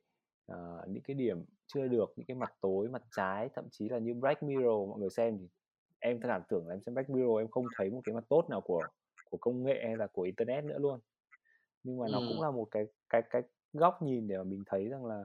ờ, 0.46 0.84
những 0.88 1.02
cái 1.02 1.14
điểm 1.14 1.44
chưa 1.66 1.88
được, 1.88 2.12
những 2.16 2.26
cái 2.26 2.34
mặt 2.36 2.52
tối, 2.60 2.88
mặt 2.88 3.02
trái, 3.10 3.48
thậm 3.54 3.64
chí 3.70 3.88
là 3.88 3.98
như 3.98 4.14
Black 4.14 4.42
Mirror 4.42 4.88
mọi 4.88 4.98
người 5.00 5.10
xem 5.10 5.38
thì 5.38 5.48
em 5.98 6.20
cảm 6.22 6.42
tưởng 6.48 6.68
là 6.68 6.74
em 6.74 6.80
xem 6.86 6.94
Black 6.94 7.10
Mirror 7.10 7.38
em 7.40 7.48
không 7.50 7.70
thấy 7.78 7.90
một 7.90 8.00
cái 8.04 8.14
mặt 8.14 8.24
tốt 8.28 8.46
nào 8.50 8.60
của 8.60 8.88
của 9.30 9.38
công 9.40 9.62
nghệ 9.62 9.82
hay 9.86 9.96
là 9.96 10.06
của 10.06 10.22
internet 10.22 10.64
nữa 10.64 10.78
luôn. 10.78 11.00
Nhưng 11.82 11.98
mà 11.98 12.06
nó 12.12 12.18
cũng 12.28 12.42
là 12.42 12.50
một 12.50 12.68
cái 12.70 12.86
cái 13.08 13.22
cái 13.30 13.42
góc 13.72 14.02
nhìn 14.02 14.28
để 14.28 14.38
mà 14.38 14.44
mình 14.44 14.62
thấy 14.66 14.88
rằng 14.88 15.06
là 15.06 15.24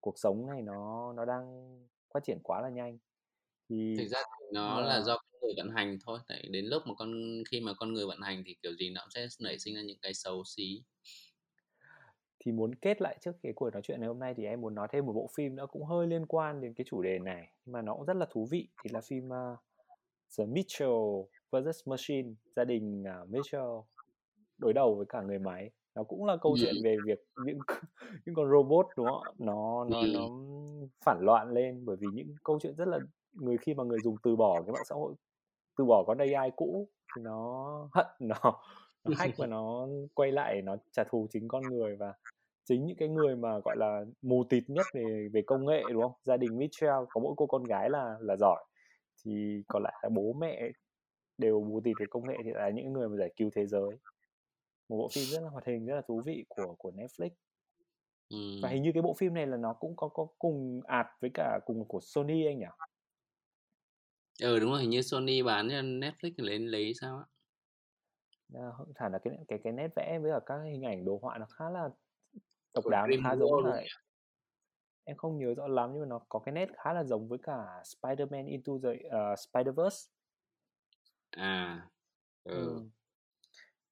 cuộc 0.00 0.18
sống 0.18 0.46
này 0.46 0.62
nó 0.62 1.12
nó 1.12 1.24
đang 1.24 1.76
phát 2.14 2.24
triển 2.24 2.38
quá 2.44 2.60
là 2.60 2.68
nhanh. 2.68 2.98
Thực 3.98 4.04
Thì, 4.04 4.08
ra 4.08 4.18
thì 4.38 4.44
nó 4.54 4.80
là 4.80 5.00
ờ 5.00 5.06
do 5.06 5.16
con 5.16 5.40
người 5.42 5.52
vận 5.56 5.70
hành 5.76 5.98
thôi, 6.06 6.18
tại 6.28 6.42
đến 6.50 6.64
lúc 6.66 6.82
mà 6.86 6.94
con 6.98 7.12
khi 7.50 7.60
mà 7.60 7.72
con 7.74 7.92
người 7.94 8.06
vận 8.06 8.20
hành 8.22 8.42
thì 8.46 8.56
kiểu 8.62 8.72
gì 8.76 8.90
nó 8.90 9.00
cũng 9.00 9.10
sẽ 9.10 9.26
nảy 9.40 9.58
sinh 9.58 9.74
ra 9.74 9.82
những 9.82 9.98
cái 10.02 10.14
xấu 10.14 10.44
xí. 10.44 10.82
Thì 12.40 12.52
muốn 12.52 12.74
kết 12.74 13.02
lại 13.02 13.16
trước 13.20 13.32
cái 13.42 13.52
cuộc 13.56 13.70
nói 13.70 13.82
chuyện 13.82 14.00
ngày 14.00 14.08
hôm 14.08 14.18
nay 14.18 14.34
thì 14.36 14.44
em 14.44 14.60
muốn 14.60 14.74
nói 14.74 14.88
thêm 14.92 15.06
một 15.06 15.12
bộ 15.12 15.28
phim 15.36 15.56
nữa 15.56 15.66
cũng 15.70 15.84
hơi 15.84 16.06
liên 16.06 16.26
quan 16.26 16.60
đến 16.60 16.74
cái 16.74 16.84
chủ 16.88 17.02
đề 17.02 17.18
này, 17.18 17.48
nhưng 17.64 17.72
mà 17.72 17.82
nó 17.82 17.94
cũng 17.94 18.04
rất 18.06 18.16
là 18.16 18.26
thú 18.30 18.46
vị, 18.50 18.68
thì 18.84 18.90
là 18.92 19.00
phim, 19.00 19.32
a, 19.32 19.56
The 20.38 20.46
Mitchell 20.46 20.92
vs. 21.52 21.88
Machine, 21.88 22.34
gia 22.56 22.64
đình, 22.64 23.04
à, 23.06 23.18
Mitchell 23.30 23.64
đối 24.58 24.72
đầu 24.74 24.96
với 24.96 25.06
cả 25.08 25.22
người 25.22 25.38
máy. 25.38 25.70
Nó 25.96 26.04
cũng 26.04 26.26
là 26.26 26.36
câu 26.42 26.56
chuyện 26.60 26.76
Ừm. 26.76 26.84
về 26.84 27.00
việc 27.04 27.18
những 27.36 27.58
những 28.26 28.34
con 28.34 28.50
robot, 28.52 28.86
đúng 28.96 29.08
không? 29.10 29.28
Nó 29.38 29.84
nó 29.84 30.06
nó 30.06 30.30
phản 31.06 31.18
loạn 31.20 31.50
lên 31.50 31.84
bởi 31.86 31.96
vì 32.00 32.10
những 32.10 32.36
câu 32.44 32.58
chuyện 32.62 32.76
rất 32.76 32.88
là 32.88 33.00
người 33.34 33.56
khi 33.58 33.74
mà 33.74 33.84
người 33.84 33.98
dùng 34.04 34.16
từ 34.22 34.36
bỏ 34.36 34.62
cái 34.62 34.72
mạng 34.72 34.84
xã 34.88 34.94
hội, 34.94 35.14
từ 35.78 35.84
bỏ 35.84 36.04
con 36.06 36.18
AI 36.18 36.50
cũ 36.56 36.88
thì 37.16 37.22
nó 37.22 37.88
hận, 37.92 38.06
nó 38.18 38.36
nó 39.04 39.16
hack 39.16 39.38
và 39.38 39.46
nó 39.46 39.86
quay 40.14 40.32
lại 40.32 40.62
nó 40.62 40.76
trả 40.92 41.04
thù 41.04 41.26
chính 41.30 41.48
con 41.48 41.62
người. 41.62 41.96
Và 41.96 42.14
chính 42.64 42.86
những 42.86 42.96
cái 42.96 43.08
người 43.08 43.36
mà, 43.36 43.58
gọi 43.58 43.76
là, 43.76 44.04
mù 44.22 44.44
tịt 44.44 44.64
nhất 44.68 44.86
về 44.94 45.28
về 45.32 45.42
công 45.46 45.66
nghệ, 45.66 45.82
đúng 45.92 46.02
không? 46.02 46.12
Gia 46.22 46.36
đình 46.36 46.58
Mitchell 46.58 47.04
có 47.10 47.20
mỗi 47.20 47.34
cô 47.36 47.46
con 47.46 47.64
gái 47.64 47.90
là 47.90 48.16
là 48.20 48.36
giỏi, 48.36 48.64
thì 49.24 49.62
còn 49.68 49.82
lại 49.82 49.94
là 50.02 50.08
bố 50.08 50.32
mẹ 50.32 50.70
đều 51.38 51.60
mù 51.60 51.80
tịt 51.80 51.96
về 52.00 52.06
công 52.10 52.28
nghệ 52.28 52.36
thì 52.44 52.50
là 52.54 52.70
những 52.70 52.92
người 52.92 53.08
mà 53.08 53.16
giải 53.16 53.32
cứu 53.36 53.50
thế 53.54 53.66
giới. 53.66 53.90
Một 54.88 54.96
bộ 54.96 55.08
phim 55.14 55.24
rất 55.24 55.42
là 55.42 55.48
hoạt 55.48 55.66
hình, 55.66 55.86
rất 55.86 55.94
là 55.94 56.02
thú 56.08 56.22
vị 56.26 56.44
của 56.48 56.74
của 56.78 56.90
Netflix. 56.90 57.30
Và 58.62 58.68
hình 58.68 58.82
như 58.82 58.90
cái 58.94 59.02
bộ 59.02 59.14
phim 59.14 59.34
này 59.34 59.46
là 59.46 59.56
nó 59.56 59.72
cũng 59.72 59.96
có 59.96 60.08
có 60.08 60.26
cùng 60.38 60.80
ạt 60.86 61.06
với 61.20 61.30
cả 61.34 61.60
cùng 61.66 61.84
của 61.88 62.00
Sony 62.02 62.46
anh 62.46 62.58
nhỉ? 62.58 62.66
Ừ, 64.40 64.58
đúng 64.58 64.70
rồi, 64.70 64.80
hình 64.80 64.90
như 64.90 65.02
Sony 65.02 65.42
bán 65.42 65.68
cho 65.70 65.82
Netflix 65.82 66.32
lấy 66.36 66.58
lấy 66.58 66.92
sao 67.00 67.16
á. 67.16 67.24
Ờ, 68.54 68.72
hẳn 68.96 69.12
là 69.12 69.18
cái 69.18 69.34
cái 69.48 69.58
cái 69.64 69.72
nét 69.72 69.88
vẽ 69.96 70.18
với 70.22 70.32
cả 70.32 70.40
các 70.46 70.54
hình 70.64 70.82
ảnh 70.82 71.04
đồ 71.04 71.18
họa 71.22 71.38
nó 71.38 71.46
khá 71.46 71.70
là 71.70 71.88
độc 72.74 72.86
đáo, 72.86 73.06
nó 73.06 73.16
khá 73.24 73.36
giống 73.36 73.64
nhỉ? 73.64 73.88
em 75.04 75.16
không 75.16 75.38
nhớ 75.38 75.54
rõ 75.54 75.66
lắm 75.66 75.90
nhưng 75.92 76.00
mà 76.00 76.06
nó 76.06 76.20
có 76.28 76.38
cái 76.38 76.52
nét 76.52 76.68
khá 76.76 76.92
là 76.92 77.04
giống 77.04 77.28
với 77.28 77.38
cả 77.42 77.82
Spider-Man 77.84 78.46
Into 78.46 78.72
the 78.82 78.90
uh, 78.90 79.38
Spider-Verse. 79.38 80.08
À, 81.30 81.88
ừ. 82.44 82.68
Ừm. 82.68 82.90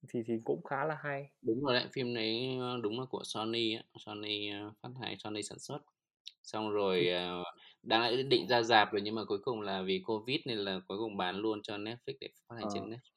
Thì 0.09 0.23
thì 0.27 0.33
cũng 0.43 0.63
khá 0.63 0.85
là 0.85 0.95
hay. 0.95 1.29
Đúng 1.41 1.63
rồi 1.63 1.73
đấy, 1.73 1.87
phim 1.93 2.13
đấy, 2.13 2.57
ơ, 2.59 2.79
đúng 2.83 2.99
là 2.99 3.05
của 3.05 3.21
Sony 3.23 3.75
á, 3.75 3.83
Sony, 4.05 4.51
phát 4.81 4.89
hành, 5.01 5.19
Sony 5.19 5.41
sản 5.41 5.59
xuất. 5.59 5.79
Xong 6.43 6.69
rồi, 6.69 7.07
ờ, 7.07 7.43
đáng 7.83 8.01
lẽ 8.01 8.23
định 8.23 8.47
ra 8.47 8.61
rạp 8.63 8.91
rồi 8.93 9.01
nhưng 9.01 9.15
mà 9.15 9.21
cuối 9.27 9.39
cùng 9.43 9.61
là 9.61 9.81
vì 9.81 10.01
Covid 10.05 10.39
nên 10.45 10.57
là 10.57 10.79
cuối 10.87 10.97
cùng 10.97 11.17
bán 11.17 11.35
luôn 11.37 11.61
cho 11.63 11.77
Netflix 11.77 12.13
để 12.21 12.29
phát 12.49 12.55
hành 12.55 12.69
trên 12.69 12.83
Ờ. 12.83 12.89
Netflix. 12.89 13.13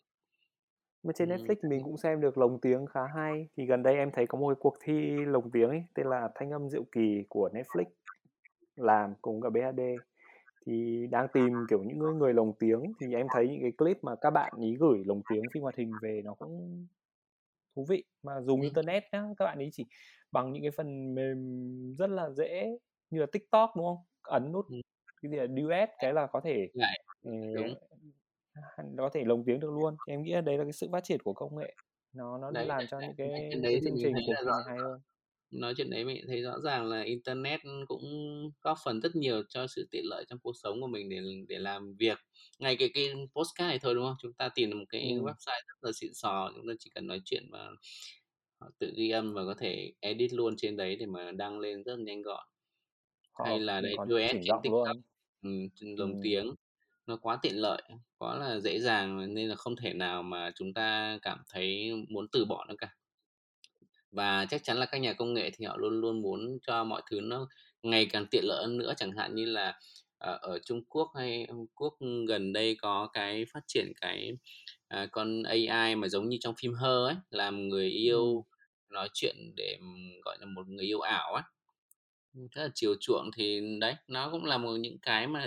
Mà 1.03 1.13
trên. 1.17 1.29
Netflix 1.29 1.69
mình 1.71 1.83
cũng 1.83 1.97
xem 1.97 2.21
được 2.21 2.39
lồng 2.39 2.61
tiếng 2.61 2.87
khá 2.87 3.01
hay. 3.17 3.49
Thì 3.57 3.67
gần 3.67 3.83
đây 3.83 3.95
em 3.97 4.11
thấy 4.13 4.27
có 4.27 4.39
một 4.39 4.49
cái 4.49 4.57
cuộc 4.61 4.77
thi 4.85 4.93
lồng 5.27 5.51
tiếng 5.51 5.69
ấy, 5.69 5.83
tên 5.95 6.07
là 6.07 6.29
Thanh 6.35 6.51
âm 6.51 6.69
diệu 6.69 6.85
kỳ 6.93 7.23
của 7.29 7.49
Netflix 7.55 7.85
làm 8.77 9.15
cùng 9.23 9.41
cả 9.43 9.51
BHD. 9.51 9.81
Thì 10.67 11.07
đang 11.11 11.29
tìm, 11.35 11.67
kiểu, 11.69 11.85
những 11.85 11.99
người 11.99 12.15
người 12.15 12.35
lồng 12.35 12.53
tiếng 12.61 12.95
thì 13.01 13.15
em 13.15 13.29
thấy 13.31 13.49
những 13.49 13.63
cái 13.63 13.73
clip 13.79 13.99
mà 14.05 14.17
các 14.21 14.31
bạn 14.31 14.55
ấy 14.61 14.77
gửi 14.81 15.03
lồng 15.07 15.23
tiếng 15.29 15.51
phim 15.55 15.63
hoạt 15.63 15.77
hình 15.77 15.99
về 16.03 16.23
nó 16.25 16.35
cũng 16.35 16.87
thú 17.77 17.87
vị. 17.91 18.05
Mà 18.23 18.41
dùng 18.43 18.61
Ừm. 18.61 18.63
internet 18.63 19.05
nhá, 19.13 19.25
các 19.39 19.45
bạn 19.45 19.59
ấy 19.59 19.71
chỉ 19.73 19.87
bằng 20.33 20.53
những 20.53 20.63
cái 20.63 20.71
phần 20.71 21.15
mềm 21.15 21.39
rất 21.99 22.11
là 22.11 22.31
dễ 22.31 22.79
như 23.11 23.21
là 23.21 23.27
TikTok, 23.33 23.71
đúng 23.77 23.87
không? 23.87 23.99
Ấn 24.27 24.53
nút 24.53 24.67
Ừm. 24.69 24.81
cái 25.23 25.31
gì 25.33 25.37
là 25.39 25.47
duet 25.63 25.89
cái 25.99 26.13
là 26.13 26.27
có 26.33 26.41
thể, 26.45 26.69
Lại 26.73 26.99
ờ, 27.23 27.33
đúng. 27.53 27.75
có 28.99 29.11
thể 29.15 29.25
lồng 29.27 29.45
tiếng 29.47 29.61
được 29.61 29.71
luôn. 29.73 29.99
Thì 30.07 30.13
em 30.15 30.23
nghĩ 30.23 30.33
là 30.35 30.41
đấy 30.41 30.59
là 30.59 30.65
cái 30.65 30.73
sự 30.73 30.89
phát 30.93 31.05
triển 31.05 31.21
của 31.25 31.33
công 31.35 31.57
nghệ, 31.59 31.77
nó 32.13 32.39
nó 32.39 32.51
Đấy, 32.51 32.65
làm 32.65 32.87
đấy, 32.87 32.89
cho 32.89 33.01
đấy, 33.01 33.09
những 33.09 33.17
cái 33.19 33.31
chuyện 33.51 33.63
đấy 33.63 33.75
cái 33.75 33.81
thì 33.85 33.87
chương 33.87 33.97
mình 33.97 33.99
trình, 33.99 34.15
thấy 34.15 34.23
cuộc 34.27 34.35
là 34.35 34.43
thi 34.45 34.47
rõ 34.47 34.53
hay 34.67 34.81
hơn. 34.83 35.01
nói 35.51 35.75
chuyện 35.77 35.91
đấy 35.91 36.05
mình 36.05 36.25
thấy 36.29 36.43
rõ 36.43 36.61
ràng 36.61 36.87
là 36.91 37.03
internet 37.03 37.61
cũng 37.89 38.03
góp 38.63 38.79
phần 38.85 39.01
rất 39.01 39.17
nhiều 39.17 39.43
cho 39.49 39.67
sự 39.67 39.89
tiện 39.91 40.05
lợi 40.07 40.25
trong 40.29 40.39
cuộc 40.43 40.53
sống 40.63 40.81
của 40.81 40.87
mình 40.87 41.09
để 41.11 41.19
để 41.49 41.59
làm 41.59 41.95
việc. 41.99 42.19
Ngay 42.59 42.77
cái 42.77 42.91
cái 42.95 43.09
podcast 43.37 43.69
này 43.69 43.79
thôi, 43.83 43.95
đúng 43.95 44.05
không? 44.07 44.17
Chúng 44.23 44.35
ta 44.35 44.49
tìm 44.55 44.71
được 44.71 44.77
một 44.79 44.85
cái 44.89 45.03
Ừm. 45.03 45.23
website 45.23 45.63
rất 45.69 45.75
là 45.83 45.93
xịn 45.95 46.11
sò, 46.15 46.53
chúng 46.57 46.67
ta 46.69 46.75
chỉ 46.79 46.91
cần 46.95 47.07
nói 47.07 47.21
chuyện 47.25 47.45
và 47.53 47.71
họ 48.61 48.69
tự 48.81 48.93
ghi 48.97 49.11
âm 49.11 49.35
và 49.35 49.45
có 49.47 49.55
thể 49.61 49.93
edit 50.01 50.33
luôn 50.35 50.55
trên 50.59 50.77
đấy 50.77 50.97
để 50.97 51.07
mà 51.07 51.33
đăng 51.33 51.59
lên 51.61 51.85
rất 51.85 51.97
là 51.97 52.05
nhanh 52.05 52.23
gọn. 52.23 52.47
Hay 53.43 53.59
Họ 53.59 53.61
là 53.61 53.81
đấy 53.81 53.99
duet 54.05 54.37
trên 54.41 54.61
TikTok, 54.63 54.63
luôn. 54.65 55.03
ừm, 55.43 55.69
lồng 55.97 56.15
Ừm. 56.15 56.21
tiếng, 56.21 56.55
nó 57.07 57.17
quá 57.23 57.39
tiện 57.43 57.57
lợi, 57.57 57.83
quá 58.19 58.37
là 58.39 58.61
dễ 58.61 58.81
dàng 58.81 59.35
nên 59.35 59.49
là 59.49 59.55
không 59.57 59.77
thể 59.77 59.95
nào 59.95 60.23
mà 60.23 60.51
chúng 60.55 60.75
ta 60.75 61.19
cảm 61.23 61.39
thấy 61.53 61.93
muốn 62.09 62.27
từ 62.33 62.45
bỏ 62.45 62.65
nó 62.69 62.75
cả. 62.79 62.89
Và 64.13 64.47
chắc 64.51 64.65
chắn 64.65 64.77
là 64.77 64.87
các 64.87 64.99
nhà 64.99 65.13
công 65.13 65.35
nghệ 65.35 65.51
thì 65.59 65.65
họ 65.67 65.77
luôn 65.77 66.01
luôn 66.01 66.23
muốn 66.23 66.59
cho 66.67 66.85
mọi 66.85 67.03
thứ 67.11 67.21
nó 67.21 67.49
ngày 67.83 68.07
càng 68.11 68.27
tiện 68.31 68.45
lợi 68.45 68.65
hơn 68.67 68.79
nữa, 68.79 68.93
chẳng 68.97 69.13
hạn 69.13 69.35
như 69.35 69.45
là, 69.47 69.79
ờ, 70.19 70.39
ở 70.43 70.59
Trung 70.67 70.85
Quốc 70.89 71.13
hay 71.17 71.45
Âu 71.45 71.69
Quốc 71.75 71.95
gần 72.29 72.53
đây 72.53 72.77
có 72.83 73.09
cái 73.13 73.45
phát 73.55 73.61
triển 73.67 73.93
cái, 74.01 74.33
à, 74.89 75.07
con 75.13 75.43
AI 75.43 75.95
mà 75.97 76.09
giống 76.09 76.29
như 76.29 76.37
trong 76.41 76.55
phim 76.63 76.75
Her 76.75 76.91
ấy, 77.09 77.15
làm 77.31 77.69
người 77.69 77.89
Ừm. 77.99 78.27
yêu 78.31 78.47
nói 78.91 79.09
chuyện 79.15 79.37
để, 79.57 79.79
gọi 80.25 80.37
là, 80.41 80.47
một 80.47 80.69
người 80.69 80.87
yêu 80.87 81.01
ảo 81.01 81.35
á. 81.35 81.43
Rất 82.37 82.63
là 82.63 82.69
chiều 82.75 82.95
chuộng 83.01 83.31
thì 83.37 83.79
đấy, 83.81 83.95
nó 84.09 84.31
cũng 84.31 84.45
là 84.45 84.59
một 84.59 84.77
những 84.77 84.99
cái 84.99 85.27
mà, 85.27 85.47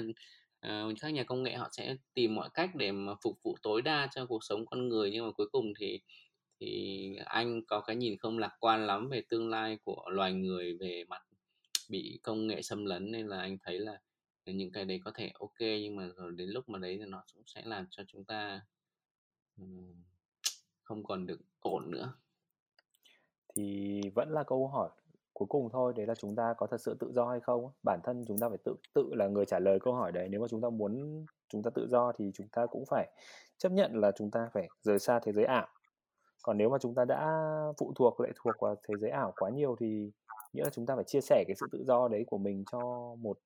uh, 0.68 0.96
các 1.02 1.10
nhà 1.10 1.24
công 1.24 1.44
nghệ 1.44 1.56
họ 1.56 1.70
sẽ 1.72 1.96
tìm 2.14 2.36
mọi 2.36 2.50
cách 2.54 2.70
để 2.76 2.92
mà 2.92 3.14
phục 3.24 3.40
vụ 3.44 3.58
tối 3.62 3.82
đa 3.82 4.10
cho 4.16 4.26
cuộc 4.26 4.44
sống 4.44 4.66
con 4.66 4.88
người, 4.88 5.12
nhưng 5.12 5.26
mà 5.26 5.32
cuối 5.32 5.48
cùng 5.52 5.74
thì 5.80 6.00
thì 6.60 7.16
anh 7.26 7.66
có 7.66 7.82
cái 7.82 7.96
nhìn 7.96 8.18
không 8.18 8.38
lạc 8.40 8.56
quan 8.60 8.88
lắm 8.88 9.10
về 9.10 9.22
tương 9.30 9.50
lai 9.50 9.78
của 9.84 10.04
loài 10.10 10.34
người 10.34 10.78
về 10.80 11.04
mặt 11.08 11.22
bị 11.90 12.20
công 12.24 12.48
nghệ 12.48 12.62
xâm 12.62 12.86
lấn, 12.86 13.12
nên 13.12 13.28
là 13.28 13.40
anh 13.40 13.58
thấy 13.62 13.80
là, 13.80 14.00
những 14.46 14.72
cái 14.72 14.86
đấy 14.86 15.00
có 15.06 15.12
thể 15.16 15.32
ok 15.40 15.60
nhưng 15.60 15.96
mà 15.96 16.10
rồi 16.16 16.32
đến 16.36 16.50
lúc 16.50 16.70
mà 16.70 16.80
đấy 16.80 16.98
thì 17.00 17.06
nó 17.06 17.24
cũng 17.34 17.44
sẽ 17.48 17.62
làm 17.66 17.88
cho 17.90 18.04
chúng 18.08 18.24
ta, 18.24 18.62
không 20.84 21.04
còn 21.04 21.26
được 21.26 21.40
ổn 21.60 21.92
nữa. 21.92 22.14
Thì 23.56 24.02
vẫn 24.16 24.30
là 24.32 24.44
câu 24.48 24.68
hỏi 24.68 24.90
cuối 25.40 25.48
cùng 25.50 25.70
thôi, 25.70 25.94
đấy 25.96 26.06
là 26.08 26.16
chúng 26.16 26.36
ta 26.36 26.54
có 26.58 26.68
thật 26.68 26.82
sự 26.82 26.98
tự 27.00 27.12
do 27.14 27.26
hay 27.26 27.40
không? 27.40 27.72
Bản 27.84 28.00
thân 28.04 28.26
chúng 28.28 28.38
ta 28.40 28.50
phải 28.50 28.58
tự 28.64 28.76
tự 28.94 29.10
là 29.14 29.28
người 29.28 29.46
trả 29.46 29.60
lời 29.60 29.80
câu 29.80 29.94
hỏi 29.94 30.12
đấy. 30.12 30.28
Nếu 30.30 30.42
mà 30.42 30.48
chúng 30.50 30.62
ta 30.62 30.70
muốn 30.70 31.26
chúng 31.50 31.64
ta 31.64 31.70
tự 31.76 31.88
do 31.90 32.12
thì 32.18 32.32
chúng 32.34 32.48
ta 32.48 32.66
cũng 32.66 32.84
phải 32.90 33.10
chấp 33.58 33.72
nhận 33.72 33.92
là 33.96 34.12
chúng 34.12 34.32
ta 34.32 34.50
phải 34.54 34.68
rời 34.82 35.00
xa 35.00 35.20
thế 35.24 35.32
giới 35.32 35.46
ảo. 35.46 35.68
Còn 36.44 36.58
nếu 36.58 36.70
mà 36.70 36.78
chúng 36.82 36.96
ta 36.96 37.06
đã 37.06 37.42
phụ 37.78 37.94
thuộc, 37.96 38.20
lệ 38.22 38.30
thuộc 38.44 38.56
vào 38.60 38.76
thế 38.88 38.94
giới 39.00 39.10
ảo 39.12 39.34
quá 39.38 39.50
nhiều 39.50 39.76
thì 39.80 40.12
nghĩa 40.54 40.64
là 40.64 40.70
chúng 40.70 40.86
ta 40.86 40.96
phải 40.96 41.04
chia 41.04 41.22
sẻ 41.22 41.44
cái 41.48 41.56
sự 41.56 41.68
tự 41.72 41.84
do 41.84 42.08
đấy 42.08 42.24
của 42.28 42.38
mình 42.38 42.64
cho 42.72 42.80
một 43.20 43.40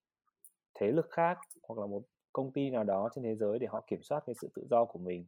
thế 0.80 0.88
lực 0.92 1.08
khác, 1.10 1.38
hoặc 1.68 1.80
là 1.80 1.86
một 1.88 2.04
công 2.34 2.52
ty 2.52 2.70
nào 2.70 2.84
đó 2.84 3.10
trên 3.16 3.24
thế 3.24 3.36
giới 3.36 3.60
để 3.60 3.68
họ 3.68 3.84
kiểm 3.88 4.04
soát 4.04 4.24
cái 4.26 4.36
sự 4.42 4.50
tự 4.56 4.68
do 4.70 4.86
của 4.86 5.00
mình. 5.00 5.26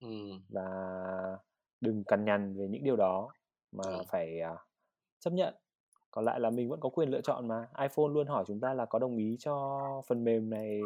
Ừm. 0.00 0.42
Và 0.48 0.64
đừng 1.80 2.04
cằn 2.04 2.24
nhằn 2.24 2.56
về 2.58 2.68
những 2.68 2.84
điều 2.84 2.96
đó, 2.96 3.28
mà 3.72 3.84
Đúng. 3.90 4.06
phải, 4.10 4.40
à, 4.40 4.56
chấp 5.20 5.30
nhận. 5.32 5.54
Còn 6.14 6.24
lại 6.24 6.40
là 6.40 6.50
mình 6.50 6.68
vẫn 6.68 6.80
có 6.80 6.88
quyền 6.88 7.08
lựa 7.08 7.20
chọn 7.20 7.48
mà. 7.48 7.68
iPhone 7.80 8.08
luôn 8.08 8.26
hỏi 8.26 8.44
chúng 8.46 8.60
ta 8.60 8.74
là 8.74 8.86
có 8.86 8.98
đồng 8.98 9.16
ý 9.16 9.36
cho 9.38 9.80
phần 10.06 10.24
mềm 10.24 10.50
này 10.50 10.80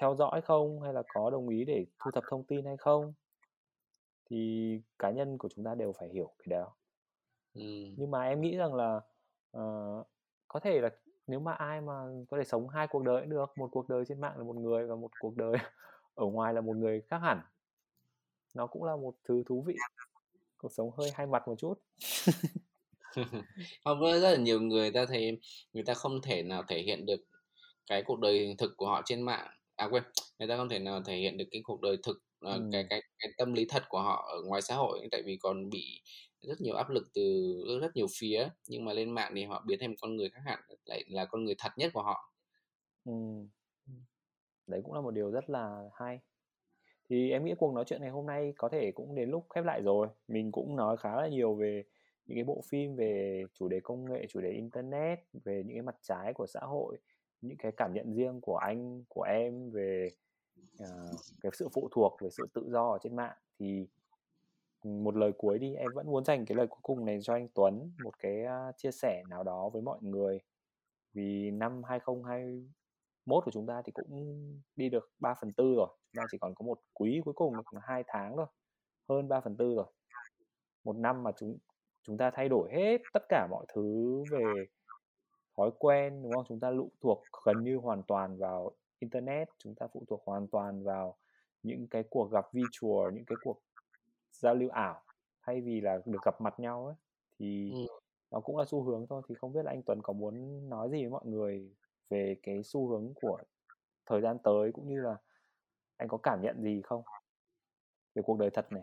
theo 0.00 0.14
dõi 0.14 0.40
không? 0.40 0.80
Hay 0.80 0.92
là 0.92 1.02
có 1.14 1.30
đồng 1.30 1.48
ý 1.48 1.64
để 1.64 1.86
thu 1.98 2.10
thập 2.10 2.24
thông 2.30 2.44
tin 2.44 2.64
hay 2.64 2.76
không? 2.76 3.12
Thì 4.30 4.80
cá 4.98 5.10
nhân 5.10 5.38
của 5.38 5.48
chúng 5.48 5.64
ta 5.64 5.74
đều 5.74 5.92
phải 5.92 6.08
hiểu 6.08 6.32
cái 6.38 6.58
đó. 6.58 6.72
Ừm. 7.54 7.94
Nhưng 7.96 8.10
mà 8.10 8.24
em 8.24 8.40
nghĩ 8.40 8.56
rằng 8.56 8.74
là, 8.74 9.00
ờ, 9.50 9.62
có 10.48 10.60
thể 10.60 10.80
là 10.80 10.90
nếu 11.26 11.40
mà 11.40 11.52
ai 11.52 11.80
mà 11.80 12.04
có 12.28 12.38
thể 12.38 12.44
sống 12.44 12.68
2 12.68 12.86
cuộc 12.86 13.02
đời 13.02 13.20
cũng 13.20 13.30
được, 13.30 13.58
một 13.58 13.68
cuộc 13.72 13.88
đời 13.88 14.04
trên 14.08 14.20
mạng 14.20 14.38
là 14.38 14.44
một 14.44 14.56
người 14.56 14.86
và 14.86 14.94
một 14.94 15.10
cuộc 15.20 15.36
đời 15.36 15.52
ở 16.14 16.26
ngoài 16.26 16.54
là 16.54 16.60
một 16.60 16.76
người 16.76 17.00
khác 17.00 17.18
hẳn. 17.18 17.40
Nó 18.54 18.66
cũng 18.66 18.84
là 18.84 18.96
một 18.96 19.14
thứ 19.24 19.42
thú 19.46 19.62
vị. 19.62 19.74
Cuộc 20.58 20.72
sống 20.72 20.90
hơi 20.90 21.10
hai 21.14 21.26
mặt 21.26 21.48
một 21.48 21.58
chút. 21.58 21.74
Không, 23.84 24.00
với 24.00 24.20
rất 24.20 24.30
là 24.30 24.36
nhiều 24.36 24.60
người 24.60 24.90
ta 24.90 25.06
thấy 25.06 25.38
người 25.72 25.84
ta 25.86 25.94
không 25.94 26.22
thể 26.22 26.42
nào 26.42 26.62
thể 26.68 26.82
hiện 26.82 27.06
được 27.06 27.20
cái 27.86 28.02
cuộc 28.06 28.20
đời 28.20 28.54
thực 28.58 28.72
của 28.76 28.86
họ 28.86 29.02
trên 29.06 29.22
mạng 29.22 29.48
à, 29.76 29.88
quên, 29.90 30.02
người 30.38 30.48
ta 30.48 30.56
không 30.56 30.68
thể 30.68 30.78
nào 30.78 31.02
thể 31.06 31.16
hiện 31.18 31.38
được 31.38 31.44
cái 31.50 31.62
cuộc 31.64 31.80
đời 31.82 31.96
thực, 32.04 32.18
ờ, 32.40 32.62
cái 32.70 32.84
cái 32.90 33.02
cái 33.18 33.30
tâm 33.38 33.54
lý 33.54 33.66
thật 33.70 33.82
của 33.88 34.00
họ 34.02 34.28
ở 34.32 34.42
ngoài 34.48 34.62
xã 34.62 34.76
hội, 34.76 35.08
tại 35.12 35.22
vì 35.26 35.38
còn 35.40 35.70
bị 35.70 36.02
rất 36.42 36.60
nhiều 36.60 36.74
áp 36.76 36.90
lực 36.90 37.04
từ 37.14 37.22
rất 37.82 37.96
nhiều 37.96 38.06
phía. 38.18 38.48
Nhưng 38.68 38.84
mà 38.84 38.92
lên 38.92 39.10
mạng 39.10 39.32
thì 39.36 39.44
họ 39.44 39.64
biến 39.68 39.78
thành 39.80 39.94
con 40.00 40.16
người 40.16 40.30
khác 40.30 40.40
hẳn, 40.46 40.60
lại 40.86 41.04
là 41.08 41.24
con 41.26 41.44
người 41.44 41.54
thật 41.58 41.72
nhất 41.78 41.90
của 41.94 42.02
họ. 42.02 42.32
Ừm. 43.04 43.48
Đấy 44.66 44.80
cũng 44.84 44.94
là 44.94 45.00
một 45.00 45.10
điều 45.10 45.30
rất 45.30 45.50
là 45.50 45.90
hay. 45.94 46.20
Thì 47.10 47.30
em 47.30 47.44
nghĩ 47.44 47.54
cuộc 47.58 47.74
nói 47.74 47.84
chuyện 47.88 48.00
ngày 48.02 48.10
hôm 48.10 48.26
nay 48.26 48.54
có 48.58 48.68
thể 48.68 48.92
cũng 48.96 49.14
đến 49.14 49.30
lúc 49.30 49.46
khép 49.54 49.64
lại 49.64 49.82
rồi. 49.82 50.08
Mình 50.28 50.52
cũng 50.52 50.76
nói 50.76 50.96
khá 50.96 51.16
là 51.16 51.28
nhiều 51.28 51.54
về 51.54 51.84
những 52.26 52.36
cái 52.36 52.44
bộ 52.44 52.62
phim 52.68 52.96
về 52.96 53.44
chủ 53.54 53.68
đề 53.68 53.80
công 53.80 54.12
nghệ, 54.12 54.26
chủ 54.28 54.40
đề 54.40 54.50
internet, 54.50 55.18
về 55.44 55.62
những 55.66 55.76
cái 55.76 55.82
mặt 55.82 55.96
trái 56.02 56.32
của 56.34 56.46
xã 56.46 56.60
hội, 56.60 56.98
những 57.40 57.56
cái 57.56 57.72
cảm 57.72 57.92
nhận 57.92 58.14
riêng 58.14 58.40
của 58.40 58.56
anh, 58.56 59.04
của 59.08 59.22
em 59.22 59.70
về, 59.70 60.08
uh, 60.82 61.16
cái 61.40 61.52
sự 61.54 61.68
phụ 61.72 61.88
thuộc, 61.92 62.16
về 62.22 62.30
sự 62.30 62.46
tự 62.54 62.68
do 62.70 62.88
ở 62.90 62.98
trên 63.02 63.16
mạng. 63.16 63.36
Thì, 63.58 63.86
ừ, 64.82 64.90
một 64.90 65.16
lời 65.16 65.32
cuối 65.38 65.58
đi, 65.58 65.74
em 65.74 65.88
vẫn 65.94 66.06
muốn 66.06 66.24
dành 66.24 66.44
cái 66.46 66.56
lời 66.56 66.66
cuối 66.66 66.80
cùng 66.82 67.04
này 67.04 67.18
cho 67.22 67.34
anh 67.34 67.48
Tuấn, 67.54 67.92
một 68.04 68.18
cái, 68.18 68.44
chia 68.76 68.90
sẻ 68.90 69.22
nào 69.30 69.42
đó 69.42 69.68
với 69.68 69.82
mọi 69.82 69.98
người. 70.02 70.40
Vì 71.12 71.50
năm 71.50 71.82
2021 71.82 73.44
của 73.44 73.50
chúng 73.50 73.66
ta 73.66 73.82
thì 73.84 73.92
cũng 73.92 74.34
đi 74.76 74.88
được 74.88 75.10
3/4 75.18 75.74
rồi, 75.76 75.88
chúng 76.12 76.22
ta 76.22 76.26
chỉ 76.32 76.38
còn 76.38 76.54
có 76.54 76.62
một 76.66 76.80
quý 76.94 77.20
cuối 77.24 77.34
cùng 77.34 77.56
được 77.56 77.80
2 77.82 78.04
tháng 78.06 78.36
thôi, 78.36 78.46
hơn 79.08 79.28
3/4 79.28 79.76
rồi. 79.76 79.86
Một 80.84 80.96
năm 80.96 81.22
mà 81.22 81.32
chúng 81.38 81.58
chúng 82.06 82.18
ta 82.18 82.30
thay 82.34 82.48
đổi 82.48 82.70
hết 82.72 83.02
tất 83.12 83.22
cả 83.28 83.46
mọi 83.50 83.66
thứ 83.74 84.24
về 84.30 84.66
thói 85.56 85.70
quen, 85.78 86.22
đúng 86.22 86.34
không? 86.34 86.44
Chúng 86.48 86.60
ta 86.60 86.70
lụ 86.70 86.90
thuộc 87.02 87.28
gần 87.46 87.64
như 87.64 87.76
hoàn 87.76 88.02
toàn 88.02 88.38
vào 88.38 88.72
internet, 88.98 89.48
chúng 89.58 89.74
ta 89.74 89.86
phụ 89.92 90.04
thuộc 90.08 90.22
hoàn 90.26 90.48
toàn 90.48 90.82
vào 90.84 91.16
những 91.62 91.86
cái 91.90 92.04
cuộc 92.10 92.30
gặp 92.32 92.46
virtual, 92.52 93.14
những 93.14 93.24
cái 93.26 93.38
cuộc 93.40 93.62
giao 94.32 94.54
lưu 94.54 94.70
ảo, 94.70 95.02
thay 95.42 95.60
vì 95.60 95.80
là 95.80 96.00
được 96.06 96.22
gặp 96.22 96.40
mặt 96.40 96.60
nhau 96.60 96.86
ấy. 96.86 96.94
Thì 97.38 97.72
Ừm. 97.74 97.86
nó 98.30 98.40
cũng 98.40 98.56
là 98.56 98.64
xu 98.64 98.82
hướng 98.82 99.06
thôi, 99.08 99.22
thì 99.28 99.34
không 99.34 99.52
biết 99.52 99.62
là 99.64 99.70
anh 99.72 99.82
Tuấn 99.86 100.00
có 100.02 100.12
muốn 100.12 100.68
nói 100.68 100.90
gì 100.90 101.02
với 101.02 101.10
mọi 101.10 101.26
người 101.26 101.70
về 102.10 102.36
cái 102.42 102.62
xu 102.64 102.88
hướng 102.88 103.12
của 103.14 103.38
thời 104.06 104.20
gian 104.20 104.38
tới, 104.44 104.72
cũng 104.72 104.88
như 104.88 105.00
là 105.02 105.16
anh 105.96 106.08
có 106.08 106.18
cảm 106.18 106.42
nhận 106.42 106.62
gì 106.62 106.82
không? 106.84 107.02
Về 108.14 108.22
cuộc 108.26 108.38
đời 108.38 108.50
thật 108.50 108.72
này, 108.72 108.82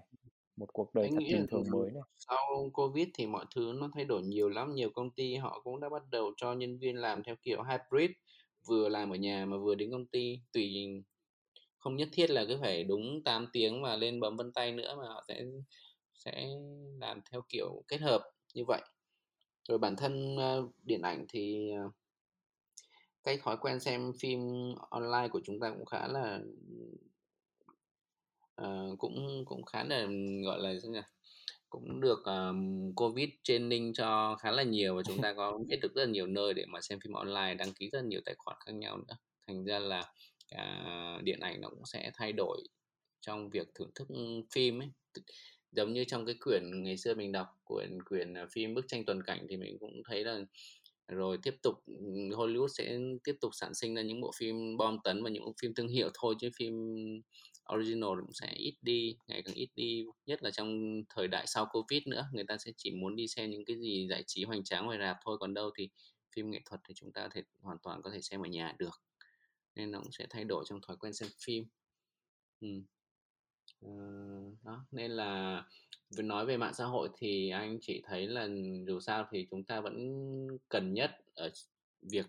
một 0.55 0.73
cuộc 0.73 0.93
đời 0.93 1.05
Anh 1.05 1.11
thật 1.11 1.19
nghĩ 1.19 1.33
bình 1.33 1.47
thường 1.51 1.63
mới 1.71 1.91
này. 1.91 2.03
sau 2.15 2.69
Covid 2.73 3.07
thì 3.13 3.25
mọi 3.25 3.45
thứ 3.55 3.73
nó 3.75 3.89
thay 3.93 4.05
đổi 4.05 4.21
nhiều 4.21 4.49
lắm, 4.49 4.75
nhiều 4.75 4.89
công 4.89 5.11
ty 5.11 5.35
họ 5.35 5.61
cũng 5.63 5.79
đã 5.79 5.89
bắt 5.89 6.03
đầu 6.11 6.31
cho 6.37 6.53
nhân 6.53 6.77
viên 6.77 6.95
làm 6.95 7.23
theo 7.23 7.35
kiểu 7.41 7.63
hybrid, 7.63 8.11
vừa 8.67 8.89
làm 8.89 9.13
ở 9.13 9.15
nhà 9.15 9.45
mà 9.45 9.57
vừa 9.57 9.75
đến 9.75 9.91
công 9.91 10.05
ty, 10.05 10.39
tùy 10.51 10.87
không 11.83 11.95
nhất 11.95 12.09
thiết 12.11 12.29
là 12.29 12.45
cứ 12.47 12.57
phải 12.61 12.83
đúng 12.83 13.23
8 13.23 13.47
tiếng 13.53 13.83
và 13.83 13.95
lên 13.95 14.19
bấm 14.19 14.37
vân 14.37 14.51
tay 14.53 14.71
nữa 14.71 14.95
mà 14.97 15.07
họ 15.07 15.23
sẽ 15.27 15.43
sẽ 16.13 16.47
làm 16.99 17.21
theo 17.31 17.41
kiểu 17.49 17.83
kết 17.87 18.01
hợp 18.01 18.21
như 18.53 18.63
vậy 18.67 18.81
rồi 19.67 19.77
bản 19.77 19.95
thân 19.95 20.35
uh, 20.35 20.71
điện 20.83 21.01
ảnh 21.01 21.25
thì 21.29 21.71
uh, 21.85 21.93
cái 23.23 23.37
thói 23.37 23.57
quen 23.57 23.79
xem 23.79 24.11
phim 24.19 24.39
online 24.89 25.27
của 25.31 25.41
chúng 25.43 25.59
ta 25.59 25.69
cũng 25.69 25.85
khá 25.85 26.07
là 26.07 26.39
uh, 28.61 28.99
cũng 28.99 29.43
cũng 29.45 29.65
khá 29.65 29.83
là 29.83 30.07
gọi 30.45 30.59
là 30.59 30.73
sao 30.81 30.91
nhỉ? 30.91 30.99
Cũng 31.69 32.01
được 32.01 32.25
um, 32.25 32.91
covid 32.95 33.29
training 33.43 33.93
cho 33.93 34.35
khá 34.39 34.51
là 34.51 34.63
nhiều 34.63 34.95
và 34.95 35.01
chúng 35.05 35.21
ta 35.21 35.33
có 35.33 35.57
biết 35.67 35.77
được 35.81 35.95
rất 35.95 36.05
là 36.05 36.11
nhiều 36.11 36.27
nơi 36.27 36.53
để 36.53 36.65
mà 36.65 36.81
xem 36.81 36.99
phim 36.99 37.13
online 37.13 37.53
đăng 37.53 37.73
ký 37.73 37.89
rất 37.89 37.99
là 38.01 38.07
nhiều 38.07 38.21
tài 38.25 38.35
khoản 38.37 38.57
khác 38.65 38.71
nhau 38.75 38.97
nữa. 38.97 39.15
Thành 39.47 39.65
ra 39.65 39.79
là 39.79 39.99
uh, 40.55 41.23
điện 41.23 41.39
ảnh 41.39 41.61
nó 41.61 41.69
cũng 41.69 41.85
sẽ 41.85 42.11
thay 42.13 42.31
đổi 42.33 42.63
trong 43.21 43.49
việc 43.49 43.67
thưởng 43.75 43.91
thức 43.95 44.07
phim 44.53 44.81
ấy. 44.81 44.89
Giống 45.71 45.93
như 45.93 46.03
trong 46.03 46.25
cái 46.25 46.35
quyển 46.39 46.83
ngày 46.83 46.97
xưa 46.97 47.15
mình 47.15 47.31
đọc 47.31 47.47
quyển 47.63 48.03
quyển 48.03 48.33
à, 48.33 48.45
phim 48.51 48.73
bức 48.73 48.85
tranh 48.87 49.05
toàn 49.05 49.23
cảnh 49.23 49.45
thì 49.49 49.57
mình 49.57 49.77
cũng 49.79 50.01
thấy 50.05 50.23
là 50.23 50.39
rồi 51.07 51.37
tiếp 51.43 51.55
tục 51.61 51.75
Hollywood 52.31 52.67
sẽ 52.67 52.99
tiếp 53.23 53.35
tục 53.41 53.51
sản 53.53 53.73
sinh 53.73 53.95
ra 53.95 54.01
những 54.01 54.21
bộ 54.21 54.31
phim 54.37 54.77
bom 54.77 54.97
tấn 55.03 55.23
và 55.23 55.29
những 55.29 55.45
bộ 55.45 55.53
phim 55.61 55.73
thương 55.73 55.87
hiệu 55.87 56.09
thôi 56.13 56.35
chứ 56.39 56.49
phim 56.57 56.73
original 57.73 58.09
cũng 58.21 58.33
sẽ 58.33 58.53
ít 58.55 58.75
đi 58.81 59.17
ngày 59.27 59.41
càng 59.45 59.55
ít 59.55 59.69
đi 59.75 60.05
nhất 60.25 60.43
là 60.43 60.51
trong 60.51 61.01
thời 61.09 61.27
đại 61.27 61.47
sau 61.47 61.65
covid 61.71 62.07
nữa. 62.07 62.27
Người 62.31 62.43
ta 62.47 62.57
sẽ 62.57 62.71
chỉ 62.77 62.91
muốn 62.91 63.15
đi 63.15 63.27
xem 63.27 63.49
những 63.49 63.65
cái 63.65 63.77
gì 63.77 64.07
giải 64.09 64.23
trí 64.27 64.43
hoành 64.43 64.63
tráng 64.63 64.85
ngoài 64.85 64.97
rạp 64.99 65.17
thôi 65.25 65.37
còn 65.39 65.53
đâu 65.53 65.71
thì 65.75 65.89
phim 66.35 66.51
nghệ 66.51 66.59
thuật 66.65 66.81
thì 66.87 66.93
chúng 66.93 67.11
ta 67.11 67.29
thể 67.33 67.41
hoàn 67.61 67.77
toàn 67.83 68.01
có 68.01 68.11
thể 68.11 68.21
xem 68.21 68.41
ở 68.41 68.47
nhà 68.47 68.73
được. 68.77 69.01
Nên 69.75 69.91
nó 69.91 69.99
cũng 69.99 70.11
sẽ 70.11 70.25
thay 70.29 70.43
đổi 70.43 70.65
trong 70.67 70.81
thói 70.81 70.97
quen 70.97 71.13
xem 71.13 71.29
phim. 71.45 71.65
Ừ. 72.61 72.67
Ờ, 73.81 73.89
đó 74.63 74.85
nên 74.91 75.11
là 75.11 75.63
vừa 76.17 76.23
nói 76.23 76.45
về 76.45 76.57
mạng 76.57 76.73
xã 76.73 76.85
hội 76.85 77.09
thì 77.17 77.49
anh 77.49 77.77
chỉ 77.81 78.01
thấy 78.05 78.27
là 78.27 78.47
dù 78.87 78.99
sao 78.99 79.27
thì 79.31 79.47
chúng 79.51 79.63
ta 79.63 79.81
vẫn 79.81 79.97
cần 80.69 80.93
nhất 80.93 81.11
ở 81.35 81.51
việc 82.01 82.25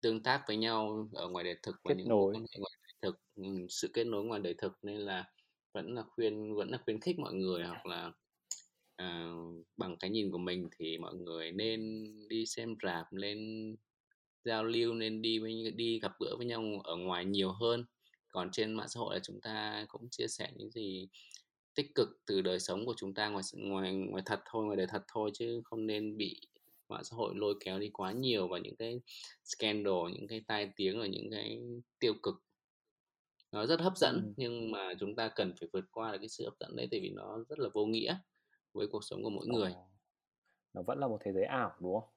tương 0.00 0.22
tác 0.22 0.44
với 0.46 0.56
nhau 0.56 1.08
ở 1.12 1.28
ngoài 1.28 1.44
đời 1.44 1.56
thực 1.62 1.76
và 1.84 1.94
những 1.94 2.08
nối. 2.08 2.32
ngoài 2.32 2.72
thực 3.02 3.20
sự 3.68 3.88
kết 3.94 4.04
nối 4.04 4.24
ngoài 4.24 4.40
đời 4.40 4.54
thực 4.58 4.72
nên 4.82 4.96
là 4.96 5.24
vẫn 5.74 5.94
là 5.94 6.02
khuyên 6.02 6.54
vẫn 6.54 6.70
là 6.70 6.78
khuyến 6.84 7.00
khích 7.00 7.18
mọi 7.18 7.34
người 7.34 7.64
hoặc 7.64 7.86
là 7.86 8.12
à, 8.96 9.32
bằng 9.76 9.96
cái 9.96 10.10
nhìn 10.10 10.30
của 10.30 10.38
mình 10.38 10.68
thì 10.78 10.98
mọi 10.98 11.14
người 11.14 11.52
nên 11.52 12.04
đi 12.28 12.46
xem 12.46 12.76
rạp 12.82 13.12
lên 13.12 13.38
giao 14.44 14.64
lưu 14.64 14.94
nên 14.94 15.22
đi 15.22 15.38
với 15.38 15.72
đi 15.76 16.00
gặp 16.00 16.12
gỡ 16.20 16.36
với 16.36 16.46
nhau 16.46 16.80
ở 16.84 16.96
ngoài 16.96 17.24
nhiều 17.24 17.52
hơn. 17.52 17.84
Còn 18.28 18.50
trên 18.52 18.74
mạng 18.74 18.88
xã 18.88 19.00
hội 19.00 19.14
là 19.14 19.20
chúng 19.22 19.40
ta 19.40 19.84
cũng 19.88 20.08
chia 20.10 20.28
sẻ 20.28 20.50
những 20.56 20.70
gì 20.70 21.08
tích 21.74 21.94
cực 21.94 22.08
từ 22.26 22.40
đời 22.40 22.60
sống 22.60 22.86
của 22.86 22.94
chúng 22.96 23.14
ta 23.14 23.28
ngoài 23.28 23.42
ngoài 23.52 23.94
ngoài 23.94 24.22
thật 24.26 24.40
thôi 24.50 24.64
ngoài 24.64 24.76
đời 24.76 24.86
thật 24.90 25.02
thôi 25.08 25.30
chứ 25.34 25.60
không 25.64 25.86
nên 25.86 26.16
bị 26.16 26.40
mạng 26.88 27.04
xã 27.04 27.16
hội 27.16 27.34
lôi 27.36 27.54
kéo 27.64 27.78
đi 27.78 27.90
quá 27.92 28.12
nhiều 28.12 28.48
vào 28.48 28.58
những 28.58 28.76
cái 28.76 29.00
scandal 29.44 30.12
những 30.12 30.28
cái 30.28 30.40
tai 30.46 30.70
tiếng 30.76 31.00
và 31.00 31.06
những 31.06 31.30
cái 31.30 31.60
tiêu 31.98 32.14
cực 32.22 32.34
nó 33.52 33.66
rất 33.66 33.80
hấp 33.80 33.96
dẫn 33.96 34.14
ừ. 34.14 34.32
nhưng 34.36 34.70
mà 34.70 34.94
chúng 35.00 35.16
ta 35.16 35.28
cần 35.28 35.54
phải 35.60 35.68
vượt 35.72 35.84
qua 35.92 36.12
được 36.12 36.18
cái 36.18 36.28
sự 36.28 36.44
hấp 36.44 36.54
dẫn 36.60 36.76
đấy 36.76 36.88
tại 36.90 37.00
vì 37.00 37.10
nó 37.10 37.38
rất 37.48 37.58
là 37.58 37.68
vô 37.74 37.86
nghĩa 37.86 38.16
với 38.72 38.86
cuộc 38.92 39.04
sống 39.04 39.22
của 39.22 39.30
mỗi 39.30 39.46
người 39.46 39.74
nó 40.74 40.82
vẫn 40.82 40.98
là 40.98 41.08
một 41.08 41.18
thế 41.24 41.32
giới 41.32 41.44
ảo 41.44 41.72
đúng 41.80 42.00
không 42.00 42.10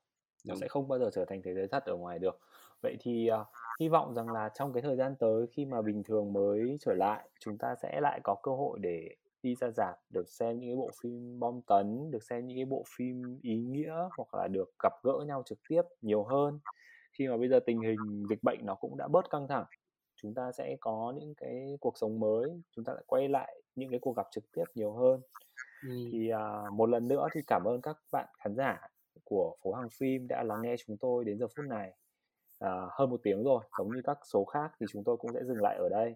nó 0.46 0.54
đúng. 0.54 0.60
sẽ 0.62 0.68
không 0.68 0.88
bao 0.88 1.00
giờ 1.00 1.10
trở 1.14 1.26
thành 1.26 1.42
thế 1.44 1.54
giới 1.54 1.68
thật 1.68 1.84
ở 1.86 1.96
ngoài 1.96 2.20
được 2.20 2.40
vậy 2.82 2.98
thì 3.00 3.30
uh, 3.42 3.48
hy 3.80 3.90
vọng 3.90 4.14
rằng 4.14 4.32
là 4.32 4.50
trong 4.56 4.74
cái 4.74 4.82
thời 4.82 4.96
gian 4.96 5.16
tới 5.20 5.48
khi 5.52 5.66
mà 5.66 5.82
bình 5.82 6.04
thường 6.04 6.34
mới 6.34 6.78
trở 6.80 6.94
lại 6.94 7.30
chúng 7.40 7.58
ta 7.58 7.76
sẽ 7.82 8.02
lại 8.02 8.20
có 8.24 8.36
cơ 8.44 8.52
hội 8.52 8.80
để 8.82 9.16
đi 9.44 9.56
ra 9.56 9.70
rạp 9.70 9.96
được 10.10 10.30
xem 10.30 10.60
những 10.60 10.70
cái 10.70 10.76
bộ 10.76 10.90
phim 11.02 11.40
bom 11.40 11.62
tấn 11.62 12.12
được 12.12 12.24
xem 12.24 12.48
những 12.48 12.58
cái 12.58 12.66
bộ 12.66 12.84
phim 12.96 13.40
ý 13.42 13.58
nghĩa 13.58 13.94
hoặc 14.18 14.34
là 14.34 14.48
được 14.48 14.72
gặp 14.84 14.94
gỡ 15.04 15.24
nhau 15.28 15.44
trực 15.46 15.60
tiếp 15.70 15.82
nhiều 16.02 16.24
hơn 16.24 16.60
khi 17.14 17.28
mà 17.28 17.38
bây 17.38 17.50
giờ 17.50 17.60
tình 17.66 17.82
hình 17.82 18.26
dịch 18.30 18.44
bệnh 18.44 18.60
nó 18.66 18.76
cũng 18.76 18.98
đã 18.98 19.08
bớt 19.08 19.30
căng 19.30 19.48
thẳng 19.48 19.66
chúng 20.22 20.34
ta 20.34 20.52
sẽ 20.52 20.76
có 20.80 21.14
những 21.20 21.36
cái 21.36 21.78
cuộc 21.80 21.98
sống 21.98 22.20
mới 22.20 22.62
chúng 22.76 22.86
ta 22.86 22.94
lại 22.94 23.04
quay 23.08 23.28
lại 23.28 23.62
những 23.76 23.90
cái 23.90 24.00
cuộc 24.00 24.18
gặp 24.18 24.28
trực 24.32 24.44
tiếp 24.52 24.64
nhiều 24.76 24.94
hơn. 24.94 25.22
Ừ. 25.84 26.10
thì 26.12 26.30
à, 26.30 26.64
một 26.72 26.90
lần 26.90 27.08
nữa 27.08 27.28
thì 27.34 27.42
cảm 27.48 27.64
ơn 27.64 27.82
các 27.82 27.98
bạn 28.12 28.28
khán 28.38 28.56
giả 28.56 28.88
của 29.24 29.56
phố 29.64 29.74
hàng 29.74 29.90
phim 29.90 30.28
đã 30.28 30.44
lắng 30.44 30.62
nghe 30.62 30.76
chúng 30.88 30.98
tôi 30.98 31.26
đến 31.26 31.40
giờ 31.40 31.48
phút 31.56 31.66
này. 31.66 31.94
À, 32.60 32.88
hơn 32.92 33.10
một 33.10 33.20
tiếng 33.24 33.44
rồi 33.44 33.64
giống 33.78 33.96
như 33.96 34.02
các 34.04 34.18
số 34.34 34.46
khác 34.46 34.72
thì 34.80 34.86
chúng 34.92 35.04
tôi 35.04 35.18
cũng 35.18 35.34
sẽ 35.34 35.44
dừng 35.44 35.62
lại 35.62 35.76
ở 35.78 35.90
đây. 35.90 36.16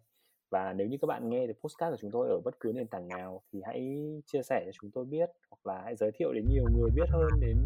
Và 0.50 0.74
nếu 0.74 0.88
như 0.88 0.98
các 1.02 1.06
bạn 1.06 1.30
nghe 1.30 1.48
được 1.48 1.54
postcard 1.62 1.92
của 1.92 1.98
chúng 2.02 2.12
tôi 2.12 2.28
ở 2.30 2.40
bất 2.46 2.60
cứ 2.60 2.72
nền 2.76 2.88
tảng 2.88 3.08
nào 3.08 3.42
thì 3.54 3.62
hãy 3.66 3.98
chia 4.26 4.44
sẻ 4.44 4.64
cho 4.66 4.72
chúng 4.82 4.92
tôi 4.92 5.06
biết 5.06 5.30
hoặc 5.50 5.74
là 5.74 5.82
hãy 5.84 5.96
giới 5.96 6.12
thiệu 6.12 6.34
đến 6.34 6.46
nhiều 6.50 6.64
người 6.78 6.90
biết 6.96 7.10
hơn 7.10 7.28
đến 7.42 7.58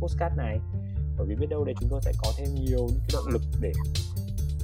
postcard 0.00 0.36
này. 0.36 0.58
Bởi 1.18 1.26
vì 1.26 1.34
biết 1.34 1.46
đâu 1.50 1.64
đấy 1.64 1.74
chúng 1.80 1.88
tôi 1.90 2.00
sẽ 2.04 2.12
có 2.22 2.32
thêm 2.38 2.48
nhiều 2.54 2.78
những 2.78 2.98
cái 2.98 3.10
động 3.12 3.32
lực 3.32 3.42
để 3.62 3.72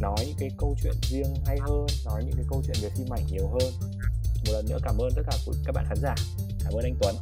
nói 0.00 0.16
những 0.26 0.36
cái 0.38 0.50
câu 0.58 0.76
chuyện 0.82 0.94
riêng 1.02 1.34
hay 1.46 1.58
hơn 1.60 1.86
nói 2.04 2.24
những 2.24 2.36
cái 2.36 2.44
câu 2.50 2.62
chuyện 2.66 2.76
về 2.82 2.90
phim 2.96 3.12
ảnh 3.12 3.26
nhiều 3.30 3.48
hơn. 3.48 3.72
Một 4.46 4.52
lần 4.52 4.66
nữa 4.68 4.78
cảm 4.82 4.98
ơn 4.98 5.10
tất 5.16 5.22
cả 5.26 5.36
các 5.64 5.72
bạn 5.72 5.84
khán 5.88 5.98
giả. 6.02 6.14
Cảm 6.64 6.72
ơn 6.72 6.84
anh 6.84 6.96
Tuấn. 7.00 7.16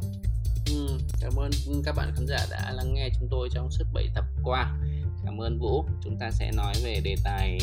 Ừ, 0.66 0.98
cảm 1.20 1.32
ơn 1.36 1.50
các 1.84 1.92
bạn 1.96 2.12
khán 2.16 2.26
giả 2.26 2.46
đã 2.50 2.72
lắng 2.72 2.94
nghe 2.94 3.08
chúng 3.20 3.28
tôi 3.30 3.48
trong 3.52 3.70
suốt 3.70 3.84
7 3.92 4.08
tập 4.14 4.24
qua. 4.42 4.78
Cảm 5.24 5.40
ơn 5.40 5.58
Vũ. 5.58 5.84
Chúng 6.04 6.16
ta 6.18 6.30
sẽ 6.30 6.52
nói 6.52 6.74
về 6.84 7.00
đề 7.04 7.16
tài 7.24 7.58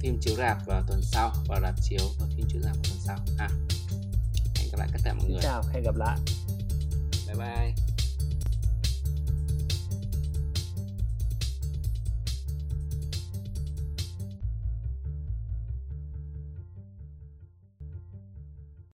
phim 0.00 0.18
chiếu 0.20 0.34
rạp 0.36 0.66
vào 0.66 0.82
tuần 0.88 1.02
sau 1.02 1.32
và 1.48 1.60
rạp 1.62 1.74
chiếu 1.82 2.00
và 2.20 2.26
phim 2.36 2.46
chiếu 2.48 2.60
rạp 2.62 2.74
vào 2.74 2.84
tuần 2.84 2.98
sau. 3.00 3.18
Ha 3.38 3.48
hẹn 4.56 4.68
gặp 4.72 4.78
lại 4.78 4.88
tất 4.92 5.00
cả 5.04 5.14
mọi 5.14 5.30
người. 5.30 5.40
chào 5.42 5.62
hẹn 5.72 5.82
gặp 5.82 5.96
lại. 5.96 6.18
Bye 7.26 7.36
bye 7.36 7.87